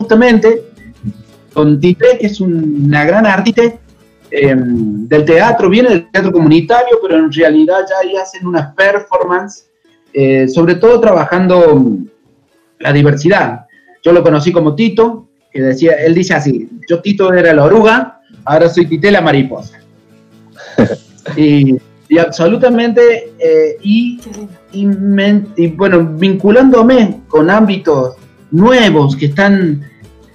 justamente 0.04 0.64
con 1.54 1.80
Tite, 1.80 2.18
que 2.20 2.28
es 2.28 2.42
una 2.42 3.06
gran 3.06 3.26
artista 3.26 3.62
em, 4.32 5.08
del 5.08 5.24
teatro, 5.24 5.70
viene 5.70 5.90
del 5.90 6.12
teatro 6.12 6.32
comunitario, 6.34 7.00
pero 7.02 7.18
en 7.18 7.32
realidad 7.32 7.86
ya 7.90 7.96
ahí 8.02 8.18
hacen 8.18 8.46
una 8.46 8.74
performance, 8.76 9.70
eh, 10.12 10.48
sobre 10.50 10.76
todo 10.76 11.00
trabajando 11.00 11.98
la 12.80 12.92
diversidad. 12.92 13.66
Yo 14.04 14.12
lo 14.12 14.24
conocí 14.24 14.52
como 14.52 14.76
Tito, 14.76 15.30
que 15.52 15.62
decía, 15.62 15.94
él 15.94 16.14
dice 16.14 16.34
así, 16.34 16.70
yo 16.90 17.02
Tito 17.02 17.32
era 17.34 17.54
la 17.54 17.64
oruga, 17.64 18.20
ahora 18.44 18.68
soy 18.68 18.86
Tite 18.88 19.10
la 19.10 19.22
mariposa. 19.22 19.80
y, 21.38 21.78
absolutamente, 22.20 23.32
eh, 23.40 23.78
y, 23.82 24.20
y, 24.74 25.68
bueno, 25.68 26.04
vinculándome 26.04 27.22
con 27.30 27.50
ámbitos 27.50 28.16
nuevos 28.52 29.16
que 29.16 29.28
están 29.28 29.93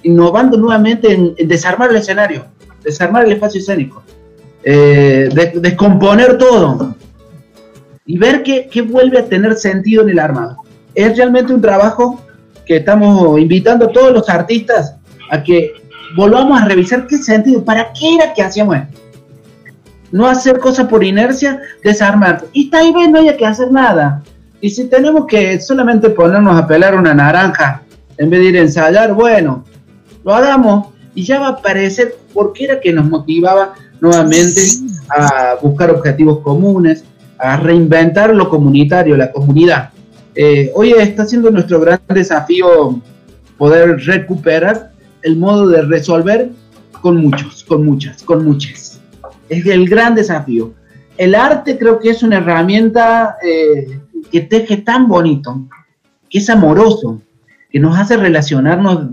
innovando 0.09 0.57
nuevamente 0.57 1.13
en, 1.13 1.35
desarmar 1.49 1.91
el 1.91 1.97
escenario, 1.97 2.47
desarmar 2.83 3.27
el 3.27 3.33
espacio 3.33 3.61
escénico, 3.61 4.03
eh, 4.65 5.29
descomponer 5.55 6.39
todo 6.39 6.97
y 8.07 8.17
ver 8.17 8.43
qué, 8.43 8.83
vuelve 8.83 9.19
a 9.19 9.27
tener 9.27 9.55
sentido 9.57 10.03
en 10.03 10.11
el 10.11 10.19
armado. 10.19 10.57
Es 10.95 11.17
realmente 11.17 11.53
un 11.53 11.61
trabajo 11.61 12.23
que 12.65 12.77
estamos 12.77 13.39
invitando 13.39 13.87
a 13.87 13.93
todos 13.93 14.13
los 14.13 14.29
artistas 14.31 14.95
a 15.31 15.43
que 15.43 15.75
volvamos 16.17 16.61
a 16.61 16.65
revisar 16.65 17.07
qué 17.07 17.19
sentido, 17.19 17.63
para 17.63 17.93
qué 17.93 18.15
era 18.15 18.33
que 18.33 18.43
hacíamos 18.43 18.77
esto. 18.77 18.99
No 20.11 20.27
hacer 20.27 20.59
cosas 20.59 20.89
por 20.89 21.05
inercia, 21.05 21.61
desarmar. 21.85 22.47
Y 22.55 22.71
tal 22.71 22.95
vez 22.95 23.11
no 23.11 23.19
haya 23.19 23.37
que 23.37 23.45
hacer 23.45 23.71
nada. 23.71 24.23
Y 24.63 24.71
si 24.71 24.85
tenemos 24.85 25.27
que 25.27 25.61
solamente 25.61 26.09
ponernos 26.09 26.59
a 26.59 26.67
pelar 26.67 26.95
una 26.95 27.13
naranja 27.13 27.83
en 28.17 28.31
vez 28.31 28.41
de 28.41 28.47
ir 28.47 28.57
a 28.57 28.63
ensayar, 28.63 29.13
bueno, 29.13 29.65
lo 30.29 30.35
hagamos 30.35 30.89
y 31.15 31.25
ya 31.25 31.41
va 31.41 31.47
a 31.47 31.51
aparecer 31.53 32.17
por 32.35 32.53
qué 32.53 32.65
era 32.65 32.81
que 32.81 32.93
nos 32.93 33.07
motivaba 33.09 33.73
nuevamente 33.99 34.61
a 35.09 35.55
buscar 35.63 35.91
objetivos 35.91 36.41
comunes, 36.41 37.03
a 37.39 37.57
reinventar 37.57 38.35
lo 38.35 38.51
comunitario, 38.51 39.17
la 39.17 39.33
comunidad. 39.33 39.91
Eh, 40.35 40.71
hoy 40.75 40.93
está 40.93 41.25
siendo 41.25 41.51
nuestro 41.51 41.81
gran 41.81 42.01
desafío 42.09 43.01
poder 43.57 43.99
recuperar 44.05 44.93
el 45.23 45.37
modo 45.37 45.67
de 45.67 45.81
resolver 45.81 46.51
con 47.01 47.17
muchos, 47.17 47.65
con 47.65 47.87
muchas, 47.87 48.23
con 48.23 48.45
muchas. 48.45 49.01
Es 49.49 49.65
el 49.65 49.89
gran 49.89 50.15
desafío. 50.15 50.75
El 51.17 51.35
arte 51.35 51.79
creo 51.79 51.99
que 51.99 52.11
es 52.11 52.23
una 52.23 52.37
herramienta 52.37 53.37
eh, 53.43 53.99
que 54.31 54.43
teje 54.43 54.77
tan 54.77 55.09
bonito, 55.09 55.67
que 56.29 56.37
es 56.37 56.51
amoroso, 56.51 57.23
que 57.71 57.81
nos 57.81 57.99
hace 57.99 58.19
relacionarnos 58.19 59.09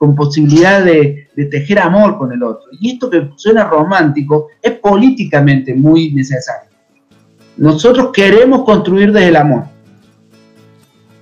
con 0.00 0.16
posibilidad 0.16 0.82
de, 0.82 1.28
tejer 1.50 1.78
amor 1.78 2.16
con 2.16 2.32
el 2.32 2.42
otro. 2.42 2.70
Y 2.80 2.92
esto 2.92 3.10
que 3.10 3.28
suena 3.36 3.64
romántico 3.64 4.48
es 4.62 4.72
políticamente 4.78 5.74
muy 5.74 6.10
necesario. 6.12 6.70
Nosotros 7.58 8.08
queremos 8.10 8.64
construir 8.64 9.12
desde 9.12 9.28
el 9.28 9.36
amor. 9.36 9.64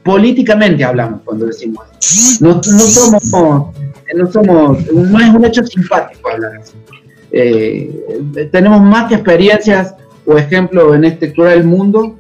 Políticamente 0.05 0.85
hablamos 0.85 1.23
cuando 1.25 1.47
decimos 1.47 1.87
eso. 2.01 2.47
No, 2.47 2.63
somos, 2.63 3.75
no 4.15 4.31
somos, 4.31 4.93
no 4.93 5.19
es 5.19 5.35
un 5.35 5.45
hecho 5.45 5.67
simpático 5.67 6.31
hablar 6.31 6.53
así. 6.61 6.75
Eh, 7.33 8.49
tenemos 8.53 8.81
más 8.81 9.09
que 9.09 9.17
experiencias 9.17 9.97
o 10.25 10.39
ejemplo 10.39 10.95
en 10.95 11.03
este 11.05 11.33
cruel 11.33 11.65
mundo 11.65 12.17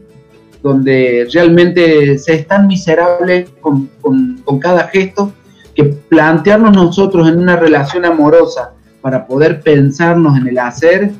donde 0.60 1.28
realmente 1.32 2.18
se 2.18 2.34
es 2.34 2.48
tan 2.48 2.66
miserable 2.66 3.46
con- 3.60 3.88
con 4.00 4.58
cada 4.58 4.88
gesto 4.88 5.32
que 5.78 5.84
plantearnos 5.84 6.72
nosotros 6.74 7.28
en 7.28 7.38
una 7.38 7.54
relación 7.54 8.04
amorosa 8.04 8.72
para 9.00 9.24
poder 9.24 9.60
pensarnos 9.60 10.36
en 10.36 10.48
el 10.48 10.58
hacer, 10.58 11.12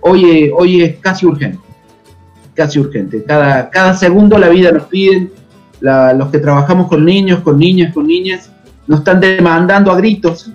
hoy, 0.00 0.50
hoy 0.56 0.80
es 0.80 0.96
casi 1.00 1.26
urgente, 1.26 1.58
casi 2.54 2.78
urgente. 2.78 3.22
Cada, 3.24 3.68
cada 3.68 3.92
segundo 3.92 4.38
la 4.38 4.48
vida 4.48 4.72
nos 4.72 4.84
piden, 4.84 5.30
la- 5.80 6.14
los 6.14 6.30
que 6.30 6.38
trabajamos 6.38 6.88
con 6.88 7.04
niños, 7.04 7.40
con 7.40 7.58
niñas, 7.58 7.92
con 7.92 8.06
niñas, 8.06 8.50
nos 8.86 9.00
están 9.00 9.20
demandando 9.20 9.92
a 9.92 9.96
gritos 9.96 10.50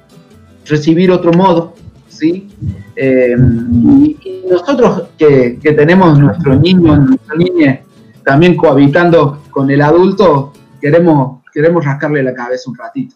recibir 0.66 1.12
otro 1.12 1.32
modo, 1.32 1.76
¿sí? 2.08 2.48
Eh, 2.96 3.36
y, 3.38 4.18
nosotros 4.50 5.04
que, 5.20 5.60
que 5.62 5.74
tenemos 5.74 6.18
nuestro 6.18 6.56
niño, 6.56 6.98
nuestra 6.98 7.36
niña, 7.36 7.82
también 8.26 8.56
cohabitando 8.58 9.44
con 9.52 9.70
el 9.70 9.82
adulto, 9.82 10.52
queremos, 10.82 11.42
queremos 11.54 11.86
rascarle 11.86 12.24
la 12.24 12.34
cabeza 12.34 12.70
un 12.72 12.76
ratito. 12.76 13.16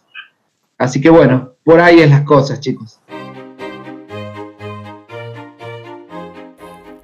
Así 0.78 0.99
que 0.99 1.09
bueno, 1.09 1.53
por 1.63 1.80
ahí 1.80 2.01
es 2.01 2.09
las 2.09 2.23
cosas, 2.23 2.59
chicos. 2.59 2.99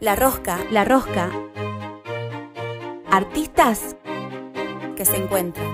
La 0.01 0.15
rosca, 0.15 0.59
la 0.71 0.83
rosca. 0.83 1.31
Artistas 3.09 3.95
que 4.97 5.05
se 5.05 5.15
encuentran. 5.15 5.67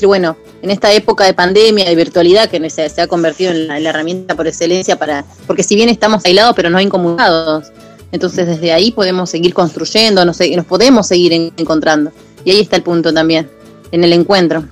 Y 0.00 0.06
bueno, 0.06 0.36
en 0.62 0.70
esta 0.70 0.92
época 0.92 1.24
de 1.24 1.34
pandemia, 1.34 1.86
de 1.86 1.96
virtualidad, 1.96 2.48
que 2.48 2.70
se, 2.70 2.88
se 2.88 3.02
ha 3.02 3.08
convertido 3.08 3.50
en 3.50 3.68
la, 3.68 3.76
en 3.76 3.84
la 3.84 3.90
herramienta 3.90 4.34
por 4.36 4.46
excelencia 4.46 4.96
para, 4.96 5.24
porque 5.46 5.62
si 5.62 5.74
bien 5.74 5.88
estamos 5.88 6.24
aislados, 6.24 6.54
pero 6.54 6.70
no 6.70 6.80
incomunicados, 6.80 7.72
entonces 8.12 8.46
desde 8.46 8.72
ahí 8.72 8.90
podemos 8.92 9.30
seguir 9.30 9.54
construyendo, 9.54 10.24
nos, 10.24 10.38
nos 10.40 10.66
podemos 10.66 11.06
seguir 11.06 11.32
en- 11.32 11.52
encontrando. 11.56 12.10
Y 12.44 12.50
ahí 12.52 12.60
está 12.60 12.76
el 12.76 12.82
punto 12.82 13.12
también, 13.12 13.48
en 13.92 14.04
el 14.04 14.12
encuentro. 14.12 14.64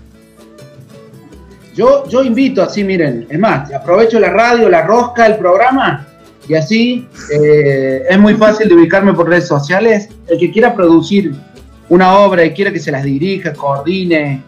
Yo, 1.75 2.05
invito 2.25 2.63
así, 2.63 2.83
miren, 2.83 3.27
es 3.29 3.39
más, 3.39 3.71
aprovecho 3.71 4.19
la 4.19 4.31
radio, 4.31 4.71
la 4.71 4.87
rosca, 4.87 5.27
el 5.27 5.37
programa, 5.37 6.07
y 6.49 6.55
así 6.55 7.07
eh, 7.31 8.03
es 8.09 8.19
muy 8.19 8.35
fácil 8.35 8.69
de 8.69 8.75
ubicarme 8.77 9.13
por 9.13 9.29
redes 9.29 9.47
sociales. 9.47 10.09
El 10.27 10.39
que 10.39 10.51
quiera 10.51 10.75
producir 10.75 11.35
una 11.91 12.19
obra 12.21 12.45
y 12.47 12.55
quiera 12.55 12.73
que 12.73 12.79
se 12.79 12.91
las 12.91 13.05
dirija, 13.05 13.53
coordine, 13.53 14.43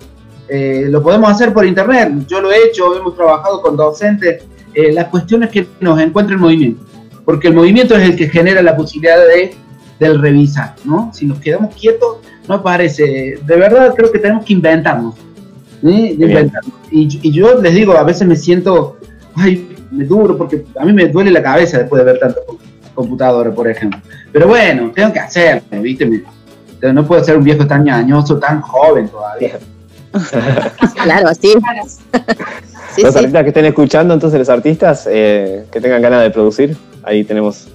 eh, 0.49 0.87
lo 0.89 1.03
podemos 1.03 1.31
hacer 1.31 1.53
por 1.53 1.67
internet. 1.67 2.11
Yo 2.27 2.41
lo 2.41 2.51
he 2.51 2.65
hecho, 2.69 2.97
hemos 2.97 3.15
trabajado 3.15 3.61
con 3.61 3.77
docentes. 3.77 4.45
Eh, 4.73 4.93
la 4.93 5.11
cuestión 5.11 5.43
es 5.43 5.51
que 5.51 5.67
nos 5.81 6.01
encuentre 6.01 6.35
el 6.35 6.41
movimiento, 6.41 6.83
porque 7.29 7.49
el 7.49 7.55
movimiento 7.55 7.95
es 7.95 8.09
el 8.09 8.17
que 8.17 8.27
genera 8.31 8.63
la 8.63 8.75
posibilidad 8.75 9.19
de, 9.19 9.55
del 10.01 10.19
revisar, 10.19 10.77
¿no? 10.87 11.11
Si 11.13 11.27
nos 11.27 11.39
quedamos 11.41 11.75
quietos, 11.75 12.17
no 12.49 12.55
aparece. 12.55 13.39
De 13.45 13.57
verdad 13.57 13.93
creo 13.95 14.11
que 14.11 14.19
tenemos 14.19 14.47
que 14.47 14.55
inventarnos. 14.55 15.15
¿sí? 15.83 16.17
Inventarnos. 16.19 16.73
Y, 16.91 17.21
y 17.21 17.31
yo 17.31 17.61
les 17.61 17.75
digo, 17.75 17.93
a 17.93 18.03
veces 18.03 18.27
me 18.27 18.35
siento, 18.35 18.97
ay, 19.35 19.77
me 19.91 20.05
duro, 20.07 20.39
porque 20.39 20.65
a 20.81 20.87
mí 20.87 20.93
me 20.95 21.07
duele 21.09 21.31
la 21.31 21.43
cabeza 21.43 21.77
después 21.81 22.03
de 22.03 22.13
ver 22.13 22.19
tanto 22.19 22.41
com- 22.47 22.57
computadora, 22.95 23.51
por 23.53 23.69
ejemplo. 23.69 24.01
Pero 24.33 24.49
bueno, 24.49 24.91
tengo 24.95 25.13
que 25.13 25.21
hacerlo, 25.21 25.83
¿viste? 25.83 26.07
Me- 26.07 26.23
no 26.95 27.07
puedo 27.07 27.23
ser 27.23 27.37
un 27.37 27.45
viejo 27.45 27.67
tan 27.67 27.85
ñañoso, 27.85 28.39
tan 28.39 28.63
joven 28.63 29.07
todavía. 29.11 29.59
Claro, 31.05 31.29
así. 31.29 31.53
Sí, 32.99 33.05
los 33.05 33.13
sí. 33.15 33.19
artistas 33.19 33.43
que 33.43 33.49
estén 33.49 33.65
escuchando, 33.65 34.13
entonces 34.15 34.39
los 34.39 34.49
artistas 34.49 35.09
eh, 35.11 35.67
que 35.71 35.81
tengan 35.81 36.03
ganas 36.03 36.23
de 36.23 36.31
producir, 36.31 36.77
ahí 37.05 37.23
tenemos 37.25 37.69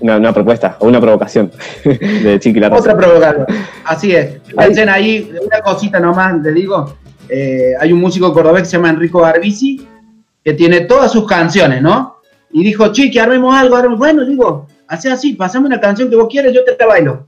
una, 0.00 0.16
una 0.18 0.32
propuesta 0.32 0.76
o 0.78 0.86
una 0.86 1.00
provocación 1.00 1.50
de 1.84 2.38
Chiqui 2.40 2.60
la. 2.60 2.68
Otra 2.72 2.96
provocación. 2.96 3.46
Así 3.84 4.14
es. 4.14 4.40
Piensen 4.56 4.88
ahí, 4.88 5.32
una 5.44 5.60
cosita 5.60 5.98
nomás, 5.98 6.40
les 6.42 6.54
digo. 6.54 6.96
eh, 7.28 7.72
hay 7.80 7.92
un 7.92 8.00
músico 8.00 8.32
cordobés 8.32 8.62
que 8.62 8.68
se 8.68 8.76
llama 8.76 8.90
Enrico 8.90 9.20
Barbisi, 9.20 9.86
que 10.44 10.52
tiene 10.52 10.82
todas 10.82 11.10
sus 11.10 11.26
canciones, 11.26 11.82
¿no? 11.82 12.16
Y 12.52 12.62
dijo, 12.62 12.92
chiqui, 12.92 13.18
armemos 13.18 13.54
algo, 13.56 13.76
armemos. 13.76 13.98
Bueno, 13.98 14.24
digo, 14.24 14.68
hace 14.86 15.10
así, 15.10 15.32
pasame 15.34 15.66
una 15.66 15.80
canción 15.80 16.08
que 16.08 16.16
vos 16.16 16.28
quieras, 16.30 16.52
yo 16.52 16.64
te 16.64 16.76
la 16.78 16.86
bailo. 16.86 17.26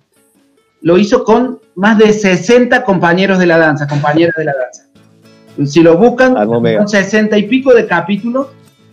Lo 0.83 0.99
hizo 0.99 1.25
con 1.25 1.59
más 1.75 1.99
de 1.99 2.13
60 2.13 2.85
compañeros 2.85 3.39
de 3.39 3.47
la 3.47 3.59
danza, 3.59 3.89
compañeras 3.89 4.35
de 4.37 4.45
la 4.45 4.53
danza. 4.55 4.85
Si 5.65 5.83
lo 5.83 5.97
buscan, 5.97 6.35
son 6.35 6.89
60 6.89 7.39
y 7.39 7.43
pico 7.45 7.73
de 7.73 7.87
capítulos, 7.87 8.49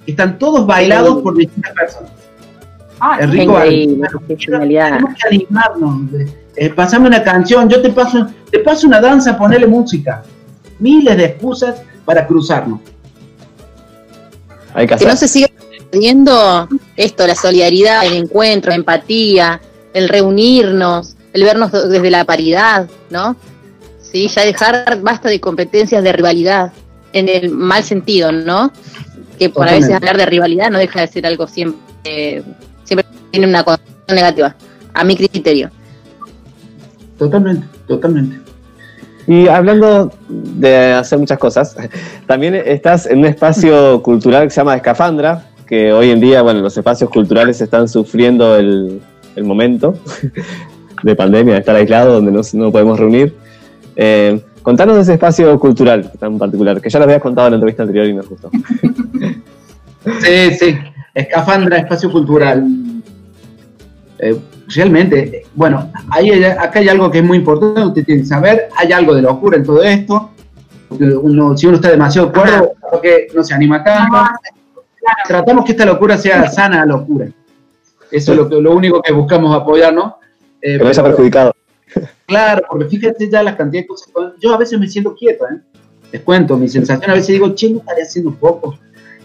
están 0.05 0.38
todos 0.39 0.66
bailados 0.66 1.22
por 1.22 1.36
distintas 1.36 1.74
personas. 1.74 2.11
Increíble, 3.22 4.07
qué 4.28 4.38
genialidad. 4.38 4.91
Tenemos 4.91 5.14
que 5.16 5.28
animarnos. 5.28 6.01
Eh, 6.55 6.70
pasame 6.70 7.07
una 7.07 7.24
canción, 7.24 7.68
yo 7.68 7.82
te 7.82 7.89
paso, 7.89 8.28
te 8.49 8.59
paso 8.59 8.88
una 8.88 9.01
danza, 9.01 9.38
ponele 9.38 9.68
música. 9.68 10.24
Miles 10.80 11.18
de 11.18 11.26
excusas 11.26 11.82
para 12.05 12.26
cruzarnos. 12.26 12.80
Hay 14.74 14.88
que 14.88 14.95
que 14.95 15.05
no 15.05 15.16
se 15.16 15.28
siga 15.28 15.47
perdiendo 15.91 16.68
esto, 16.95 17.28
la 17.28 17.36
solidaridad, 17.36 18.05
el 18.05 18.14
encuentro, 18.14 18.70
la 18.70 18.76
empatía, 18.76 19.61
el 19.93 20.09
reunirnos, 20.09 21.16
el 21.34 21.43
vernos 21.43 21.72
desde 21.72 22.09
la 22.09 22.26
paridad, 22.26 22.88
¿no? 23.09 23.36
Sí, 24.14 24.28
ya 24.28 24.45
dejar 24.45 25.01
basta 25.01 25.28
de 25.28 25.39
competencias 25.39 26.03
de 26.03 26.14
rivalidad, 26.14 26.72
en 27.14 27.28
el 27.28 27.49
mal 27.49 27.84
sentido, 27.84 28.32
¿no? 28.32 28.72
Que 29.39 29.49
por 29.49 29.68
a 29.68 29.72
veces 29.72 29.91
hablar 29.91 30.18
de 30.18 30.28
rivalidad 30.28 30.70
no 30.70 30.78
deja 30.78 31.01
de 31.01 31.07
ser 31.07 31.26
algo 31.26 31.47
siempre, 31.47 32.43
siempre 32.84 33.07
tiene 33.32 33.47
una 33.47 33.64
connotación 33.64 34.16
negativa, 34.16 34.55
a 34.93 35.03
mi 35.03 35.16
criterio. 35.16 35.72
Totalmente, 37.18 37.66
totalmente. 37.88 38.39
Y 39.26 39.47
hablando 39.47 40.11
de 40.30 40.93
hacer 40.93 41.18
muchas 41.18 41.39
cosas, 41.39 41.76
también 42.28 42.53
estás 42.53 43.07
en 43.07 43.18
un 43.18 43.26
espacio 43.26 44.03
cultural 44.03 44.43
que 44.43 44.51
se 44.51 44.57
llama 44.57 44.76
Escafandra, 44.76 45.47
que 45.66 45.91
hoy 45.91 46.11
en 46.11 46.20
día, 46.20 46.43
bueno, 46.43 46.59
los 46.59 46.78
espacios 46.78 47.09
culturales 47.09 47.59
están 47.61 47.89
sufriendo 47.89 48.57
el, 48.57 49.01
el 49.36 49.43
momento 49.43 49.97
de 51.03 51.16
pandemia, 51.16 51.55
de 51.55 51.61
estar 51.61 51.76
aislados, 51.76 52.14
donde 52.14 52.32
no, 52.32 52.41
no 52.53 52.72
podemos 52.72 52.99
reunir. 52.99 53.41
Eh, 53.96 54.41
contanos 54.62 54.96
de 54.96 55.02
ese 55.04 55.14
espacio 55.14 55.60
cultural 55.60 56.12
tan 56.20 56.38
particular, 56.38 56.80
que 56.82 56.89
ya 56.89 57.00
lo 57.00 57.06
habías 57.06 57.22
contado 57.22 57.48
en 57.48 57.52
la 57.52 57.56
entrevista 57.58 57.84
anterior 57.84 58.06
y 58.08 58.14
nos 58.14 58.28
gustó. 58.30 58.50
Sí, 60.22 60.54
sí. 60.60 60.78
Escafandra, 61.14 61.78
espacio 61.78 62.12
cultural. 62.12 62.66
Eh, 64.20 64.38
realmente, 64.76 65.46
bueno, 65.54 65.91
ahí 66.10 66.32
hay- 66.32 66.44
acá 66.44 66.80
hay 66.80 66.89
algo 66.89 67.10
que 67.12 67.20
es 67.20 67.24
muy 67.24 67.38
importante, 67.38 67.82
usted 67.86 68.06
tiene 68.06 68.22
que 68.22 68.28
saber, 68.28 68.70
hay 68.76 68.91
algo 68.91 69.14
de 69.16 69.22
locura 69.22 69.58
en 69.58 69.64
todo 69.64 69.84
esto. 69.84 70.30
Porque 70.89 71.06
uno, 71.06 71.58
si 71.58 71.66
uno 71.68 71.76
está 71.78 71.89
demasiado 71.89 72.32
cuerdo, 72.32 72.74
porque 72.91 73.28
no 73.34 73.44
se 73.44 73.54
anima 73.54 73.84
tanto. 73.84 74.18
Tratamos 75.28 75.66
que 75.66 75.72
esta 75.72 75.86
locura 75.86 76.18
sea 76.18 76.48
sana 76.50 76.86
locura. 76.86 77.28
Eso 78.12 78.32
es 78.32 78.38
lo, 78.38 78.48
que, 78.48 78.62
lo 78.62 78.74
único 78.76 79.02
que 79.02 79.12
buscamos 79.12 79.56
apoyarnos. 79.56 80.14
Eh, 80.62 80.78
Que 80.78 80.84
no 80.84 80.89
haya 80.89 81.02
pero- 81.04 81.16
perjudicado. 81.16 81.54
Claro, 82.26 82.64
porque 82.70 82.86
fíjate 82.88 83.30
ya 83.30 83.44
la 83.44 83.56
cantidad 83.58 83.84
de 83.84 83.88
cosas. 83.88 84.10
Yo 84.40 84.54
a 84.54 84.58
veces 84.58 84.80
me 84.80 84.88
siento 84.88 85.16
quieto, 85.16 85.46
¿eh? 85.46 85.60
Les 86.12 86.22
cuento, 86.22 86.58
mi 86.58 86.70
sensación 86.70 87.10
a 87.10 87.16
veces 87.16 87.30
digo, 87.30 87.54
che, 87.56 87.70
no 87.70 87.80
estaré 87.80 88.04
haciendo 88.04 88.34
poco. 88.34 88.78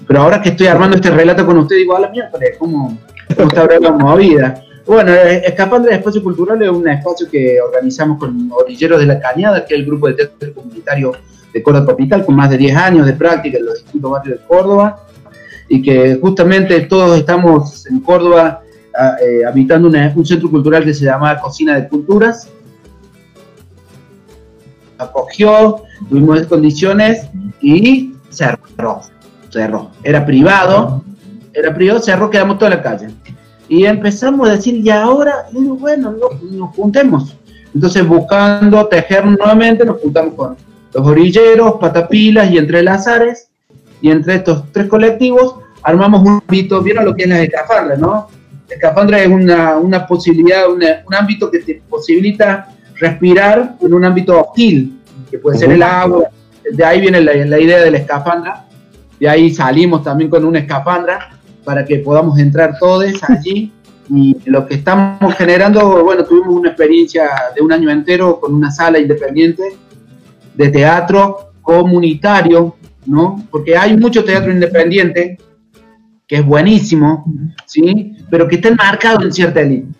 Pero 0.06 0.20
ahora 0.20 0.40
que 0.40 0.48
estoy 0.50 0.66
armando 0.66 0.96
este 0.96 1.10
relato 1.10 1.44
con 1.44 1.58
usted, 1.58 1.76
digo, 1.76 1.94
a 1.94 2.00
la 2.00 2.08
mierda, 2.08 2.38
¿cómo, 2.58 2.98
cómo 3.36 3.48
está 3.48 3.78
la 3.78 3.92
movida? 3.92 4.64
Bueno, 4.86 5.12
eh, 5.12 5.42
Escapando 5.44 5.86
del 5.86 5.98
Espacio 5.98 6.22
Cultural 6.22 6.62
es 6.62 6.70
un 6.70 6.88
espacio 6.88 7.28
que 7.30 7.60
organizamos 7.60 8.18
con 8.18 8.50
Orilleros 8.50 8.98
de 8.98 9.04
la 9.04 9.20
Cañada, 9.20 9.66
que 9.66 9.74
es 9.74 9.80
el 9.80 9.86
grupo 9.86 10.08
de 10.08 10.14
teatro 10.14 10.54
comunitario 10.54 11.12
de 11.52 11.62
Córdoba 11.62 11.88
Capital, 11.88 12.24
con 12.24 12.34
más 12.34 12.48
de 12.48 12.56
10 12.56 12.74
años 12.74 13.06
de 13.06 13.12
práctica 13.12 13.58
en 13.58 13.66
los 13.66 13.74
distintos 13.74 14.10
barrios 14.10 14.38
de 14.40 14.46
Córdoba, 14.46 15.04
y 15.68 15.82
que 15.82 16.18
justamente 16.18 16.80
todos 16.80 17.18
estamos 17.18 17.86
en 17.86 18.00
Córdoba 18.00 18.62
ah, 18.98 19.16
eh, 19.22 19.44
habitando 19.44 19.88
un 19.88 20.24
centro 20.24 20.50
cultural 20.50 20.82
que 20.84 20.94
se 20.94 21.04
llama 21.04 21.38
Cocina 21.38 21.78
de 21.78 21.86
Culturas, 21.86 22.48
acogió, 24.98 25.82
tuvimos 26.08 26.42
condiciones 26.46 27.26
y 27.60 28.14
cerró, 28.30 29.00
cerró. 29.50 29.90
Era 30.02 30.24
privado, 30.26 31.02
era 31.52 31.74
privado, 31.74 32.00
cerró, 32.00 32.30
quedamos 32.30 32.58
toda 32.58 32.70
la 32.72 32.82
calle. 32.82 33.08
Y 33.68 33.84
empezamos 33.84 34.48
a 34.48 34.52
decir, 34.52 34.76
y 34.76 34.90
ahora, 34.90 35.46
bueno, 35.52 36.12
no- 36.12 36.50
nos 36.50 36.74
juntemos. 36.74 37.36
Entonces, 37.74 38.06
buscando 38.06 38.86
tejer 38.86 39.26
nuevamente, 39.26 39.84
nos 39.84 40.00
juntamos 40.00 40.34
con 40.34 40.56
los 40.94 41.06
orilleros, 41.06 41.74
patapilas 41.80 42.50
y 42.50 42.56
entrelazares, 42.58 43.48
y 44.00 44.10
entre 44.10 44.36
estos 44.36 44.64
tres 44.72 44.86
colectivos 44.88 45.56
armamos 45.82 46.22
un 46.22 46.40
ámbito, 46.48 46.82
vieron 46.82 47.04
lo 47.04 47.14
que 47.14 47.24
es 47.24 47.28
la 47.28 47.42
escafandra, 47.42 47.96
¿no? 47.96 48.28
La 48.68 48.74
escafandra 48.74 49.18
es 49.22 49.28
una, 49.28 49.76
una 49.76 50.06
posibilidad, 50.06 50.64
un 50.70 51.14
ámbito 51.14 51.50
que 51.50 51.58
te 51.60 51.82
posibilita 51.88 52.68
respirar 52.98 53.76
en 53.80 53.94
un 53.94 54.04
ámbito 54.04 54.40
hostil, 54.40 55.00
que 55.30 55.38
puede 55.38 55.58
ser 55.58 55.70
el 55.70 55.82
agua, 55.82 56.24
de 56.70 56.84
ahí 56.84 57.00
viene 57.00 57.20
la, 57.20 57.34
la 57.34 57.58
idea 57.58 57.78
de 57.80 57.90
la 57.90 57.98
escafandra, 57.98 58.66
de 59.18 59.28
ahí 59.28 59.50
salimos 59.50 60.02
también 60.02 60.30
con 60.30 60.44
una 60.44 60.60
escafandra 60.60 61.30
para 61.64 61.84
que 61.84 61.98
podamos 61.98 62.38
entrar 62.38 62.78
todos 62.78 63.04
allí 63.28 63.72
y 64.10 64.36
lo 64.46 64.66
que 64.66 64.74
estamos 64.74 65.34
generando, 65.34 66.02
bueno, 66.04 66.24
tuvimos 66.24 66.54
una 66.54 66.70
experiencia 66.70 67.28
de 67.54 67.62
un 67.62 67.72
año 67.72 67.90
entero 67.90 68.40
con 68.40 68.54
una 68.54 68.70
sala 68.70 68.98
independiente 68.98 69.62
de 70.54 70.68
teatro 70.70 71.52
comunitario, 71.62 72.76
¿no? 73.06 73.44
Porque 73.50 73.76
hay 73.76 73.96
mucho 73.96 74.24
teatro 74.24 74.50
independiente 74.50 75.38
que 76.26 76.36
es 76.36 76.44
buenísimo, 76.44 77.24
¿sí? 77.66 78.16
Pero 78.30 78.48
que 78.48 78.56
está 78.56 78.68
enmarcado 78.68 79.24
en 79.24 79.32
cierta 79.32 79.60
élite. 79.60 79.97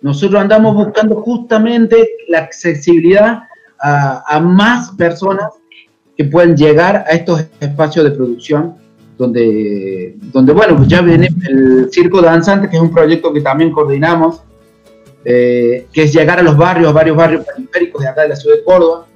Nosotros 0.00 0.40
andamos 0.40 0.74
buscando 0.74 1.16
justamente 1.16 2.08
la 2.28 2.38
accesibilidad 2.38 3.42
a, 3.80 4.24
a 4.26 4.40
más 4.40 4.90
personas 4.92 5.48
que 6.16 6.24
pueden 6.24 6.56
llegar 6.56 7.04
a 7.06 7.10
estos 7.10 7.44
espacios 7.60 8.04
de 8.04 8.10
producción 8.12 8.74
donde, 9.18 10.14
donde 10.32 10.52
bueno, 10.52 10.76
pues 10.76 10.88
ya 10.88 11.02
viene 11.02 11.28
el 11.48 11.88
Circo 11.90 12.22
Danzante, 12.22 12.70
que 12.70 12.76
es 12.76 12.82
un 12.82 12.92
proyecto 12.92 13.32
que 13.32 13.40
también 13.40 13.72
coordinamos, 13.72 14.42
eh, 15.24 15.88
que 15.92 16.04
es 16.04 16.12
llegar 16.14 16.38
a 16.38 16.42
los 16.42 16.56
barrios, 16.56 16.92
varios 16.94 17.16
barrios 17.16 17.44
periféricos 17.44 18.02
de 18.02 18.08
acá 18.08 18.22
de 18.22 18.28
la 18.28 18.36
ciudad 18.36 18.56
de 18.56 18.64
Córdoba, 18.64 19.06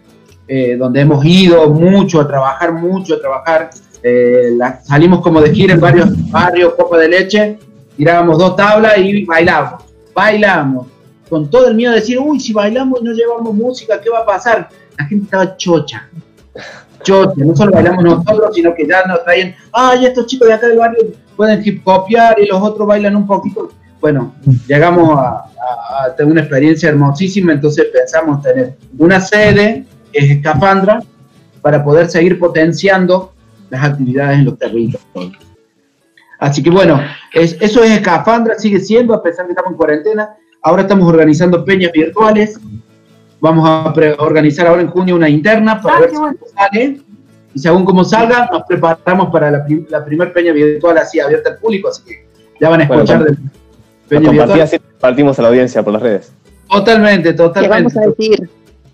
eh, 0.48 0.76
donde 0.76 1.00
hemos 1.00 1.24
ido 1.24 1.70
mucho 1.70 2.20
a 2.20 2.26
trabajar, 2.26 2.72
mucho 2.72 3.14
a 3.14 3.20
trabajar. 3.20 3.70
Eh, 4.02 4.58
salimos 4.82 5.20
como 5.20 5.40
de 5.40 5.54
gira 5.54 5.74
en 5.74 5.80
varios 5.80 6.30
barrios, 6.30 6.74
copa 6.74 6.98
de 6.98 7.08
leche, 7.08 7.58
tirábamos 7.96 8.38
dos 8.38 8.56
tablas 8.56 8.98
y 8.98 9.24
bailamos, 9.24 9.84
bailamos, 10.14 10.86
con 11.28 11.48
todo 11.48 11.68
el 11.68 11.74
miedo 11.74 11.92
de 11.92 12.00
decir, 12.00 12.18
uy, 12.18 12.38
si 12.40 12.52
bailamos 12.52 13.00
y 13.00 13.04
no 13.04 13.12
llevamos 13.12 13.54
música, 13.54 14.00
¿qué 14.00 14.10
va 14.10 14.20
a 14.20 14.26
pasar? 14.26 14.68
La 14.98 15.06
gente 15.06 15.24
estaba 15.24 15.56
chocha, 15.56 16.08
chocha, 17.02 17.44
no 17.44 17.56
solo 17.56 17.72
bailamos 17.72 18.04
nosotros, 18.04 18.54
sino 18.54 18.74
que 18.74 18.86
ya 18.86 19.04
nos 19.06 19.24
traen, 19.24 19.54
ay, 19.72 20.06
estos 20.06 20.26
chicos 20.26 20.48
de 20.48 20.54
acá 20.54 20.68
del 20.68 20.78
barrio 20.78 21.06
pueden 21.36 21.62
hip 21.64 21.82
copiar 21.82 22.38
y 22.38 22.46
los 22.46 22.60
otros 22.62 22.86
bailan 22.86 23.16
un 23.16 23.26
poquito. 23.26 23.70
Bueno, 24.00 24.34
llegamos 24.66 25.18
a, 25.18 25.44
tener 26.16 26.32
una 26.32 26.40
experiencia 26.40 26.88
hermosísima, 26.88 27.52
entonces 27.52 27.86
pensamos 27.92 28.42
tener 28.42 28.74
una 28.98 29.20
sede, 29.20 29.86
es 30.12 30.30
Escafandra, 30.30 31.00
para 31.60 31.84
poder 31.84 32.10
seguir 32.10 32.38
potenciando 32.38 33.32
las 33.70 33.84
actividades 33.84 34.40
en 34.40 34.44
los 34.44 34.58
territorios. 34.58 35.51
Así 36.42 36.60
que 36.60 36.70
bueno, 36.70 37.00
es- 37.32 37.56
eso 37.60 37.84
es 37.84 37.90
Escafandra, 37.92 38.58
sigue 38.58 38.80
siendo, 38.80 39.14
a 39.14 39.22
pesar 39.22 39.44
de 39.44 39.48
que 39.48 39.52
estamos 39.52 39.70
en 39.70 39.76
cuarentena. 39.76 40.30
Ahora 40.60 40.82
estamos 40.82 41.08
organizando 41.08 41.64
peñas 41.64 41.92
virtuales. 41.92 42.58
Vamos 43.40 43.68
a 43.68 43.92
pre- 43.92 44.14
organizar 44.18 44.66
ahora 44.66 44.82
en 44.82 44.88
junio 44.88 45.14
una 45.14 45.28
interna 45.28 45.80
para 45.80 45.96
Ah, 45.96 46.00
ver 46.00 46.10
si 46.10 46.16
bueno. 46.16 46.36
sale. 46.56 47.00
Y 47.54 47.58
según 47.60 47.84
como 47.84 48.02
salga, 48.04 48.48
nos 48.50 48.62
preparamos 48.64 49.30
para 49.30 49.52
la, 49.52 49.64
prim- 49.64 49.86
la 49.88 50.04
primer 50.04 50.32
peña 50.32 50.52
virtual 50.52 50.98
así 50.98 51.20
abierta 51.20 51.50
al 51.50 51.58
público. 51.58 51.88
Así 51.88 52.02
que 52.04 52.26
ya 52.60 52.68
van 52.68 52.80
a 52.82 52.86
Bueno, 52.86 53.02
escuchar 53.04 53.24
com- 53.24 53.34
de 53.36 53.50
peña 54.08 54.26
compartí 54.26 54.36
virtual. 54.52 54.60
así, 54.62 54.78
compartimos 54.80 55.38
a 55.38 55.42
la 55.42 55.48
audiencia 55.48 55.82
por 55.84 55.92
las 55.92 56.02
redes. 56.02 56.32
Totalmente, 56.68 57.28
Le 57.30 57.34
totalmente. 57.36 57.76
vamos 57.84 57.96
a 57.96 58.00
decir, 58.00 58.50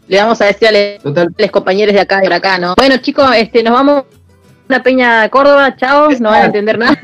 le 0.07 0.17
vamos 0.19 0.41
a 0.43 0.45
decir 0.45 0.69
a 0.69 1.33
los 1.39 1.51
compañeros 1.51 1.95
de 1.95 2.01
acá, 2.01 2.21
de 2.21 2.35
acá, 2.35 2.59
¿no? 2.59 2.75
Bueno, 2.77 2.97
chicos, 2.99 3.27
este, 3.37 3.63
nos 3.63 3.73
vamos 3.73 4.05
a 4.69 4.75
una 4.75 4.83
peña 4.83 5.23
de 5.23 5.31
Córdoba, 5.31 5.75
chao, 5.77 6.09
no 6.21 6.31
van 6.31 6.43
a 6.43 6.47
entender 6.47 6.79
nada. 6.79 6.99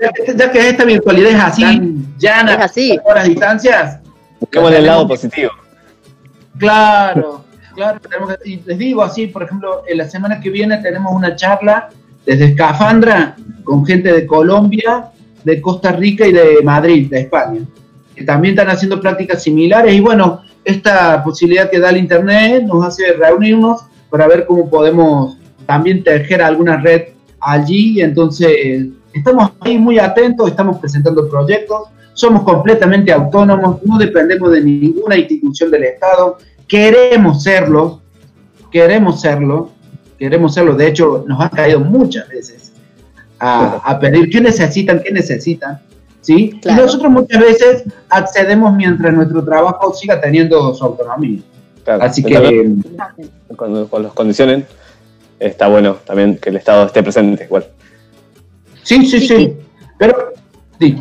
Ya 0.00 0.12
que, 0.12 0.34
ya 0.36 0.52
que 0.52 0.68
esta 0.68 0.84
virtualidad 0.84 1.30
es 1.32 1.40
así, 1.40 2.04
llana, 2.18 2.54
Es 2.54 2.60
así. 2.60 2.98
a 3.08 3.14
las 3.14 3.24
distancias, 3.24 3.98
Busquemos 4.38 4.72
el 4.72 4.86
lado 4.86 5.08
positivo. 5.08 5.50
Claro, 6.58 7.44
claro. 7.74 8.00
tenemos 8.00 8.36
que- 8.36 8.50
y 8.50 8.56
les 8.64 8.78
digo 8.78 9.02
así, 9.02 9.26
por 9.26 9.42
ejemplo, 9.42 9.82
en 9.86 9.98
la 9.98 10.08
semana 10.08 10.40
que 10.40 10.50
viene 10.50 10.78
tenemos 10.78 11.12
una 11.12 11.34
charla 11.34 11.88
desde 12.24 12.46
Escafandra 12.46 13.34
con 13.64 13.84
gente 13.84 14.12
de 14.12 14.26
Colombia, 14.26 15.06
de 15.44 15.60
Costa 15.60 15.92
Rica 15.92 16.26
y 16.26 16.32
de 16.32 16.58
Madrid, 16.62 17.08
de 17.10 17.20
España, 17.22 17.60
que 18.14 18.22
también 18.24 18.54
están 18.54 18.70
haciendo 18.70 19.00
prácticas 19.00 19.42
similares 19.42 19.92
y 19.94 20.00
bueno, 20.00 20.42
esta 20.64 21.22
posibilidad 21.24 21.70
que 21.70 21.78
da 21.80 21.90
el 21.90 21.96
Internet 21.96 22.64
nos 22.64 22.84
hace 22.86 23.12
reunirnos 23.14 23.82
para 24.10 24.26
ver 24.28 24.46
cómo 24.46 24.68
podemos 24.68 25.37
también 25.68 26.02
tejer 26.02 26.40
alguna 26.40 26.78
red 26.78 27.08
allí, 27.40 28.00
entonces 28.00 28.86
estamos 29.12 29.50
ahí 29.60 29.76
muy 29.76 29.98
atentos, 29.98 30.48
estamos 30.48 30.78
presentando 30.78 31.28
proyectos, 31.28 31.88
somos 32.14 32.42
completamente 32.42 33.12
autónomos, 33.12 33.82
no 33.84 33.98
dependemos 33.98 34.50
de 34.50 34.62
ninguna 34.62 35.18
institución 35.18 35.70
del 35.70 35.84
Estado, 35.84 36.38
queremos 36.66 37.42
serlo, 37.42 38.00
queremos 38.72 39.20
serlo, 39.20 39.72
queremos 40.18 40.54
serlo, 40.54 40.74
de 40.74 40.86
hecho 40.86 41.26
nos 41.28 41.38
han 41.38 41.50
caído 41.50 41.80
muchas 41.80 42.26
veces 42.30 42.72
a, 43.38 43.76
a 43.84 44.00
pedir 44.00 44.30
qué 44.30 44.40
necesitan, 44.40 45.02
qué 45.04 45.12
necesitan, 45.12 45.80
¿sí? 46.22 46.58
Claro. 46.62 46.80
Y 46.80 46.84
nosotros 46.86 47.12
muchas 47.12 47.42
veces 47.42 47.84
accedemos 48.08 48.74
mientras 48.74 49.12
nuestro 49.12 49.44
trabajo 49.44 49.92
siga 49.92 50.18
teniendo 50.18 50.72
su 50.74 50.82
autonomía. 50.82 51.40
Claro. 51.84 52.04
Así 52.04 52.22
que 52.22 52.72
Cuando, 53.54 53.86
cuando 53.86 54.08
los 54.08 54.14
condicionen, 54.14 54.66
está 55.38 55.68
bueno 55.68 55.94
también 56.04 56.38
que 56.38 56.50
el 56.50 56.56
Estado 56.56 56.86
esté 56.86 57.02
presente 57.02 57.44
igual. 57.44 57.66
sí, 58.82 59.04
sí, 59.06 59.20
Sí, 59.20 59.26
sí, 59.26 59.36
sí. 59.36 59.56
pero 59.98 60.32
sí, 60.78 60.96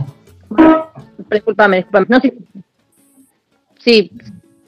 Disculpame, 1.29 1.77
disculpame. 1.77 2.05
No, 2.09 2.19
sí, 2.19 4.11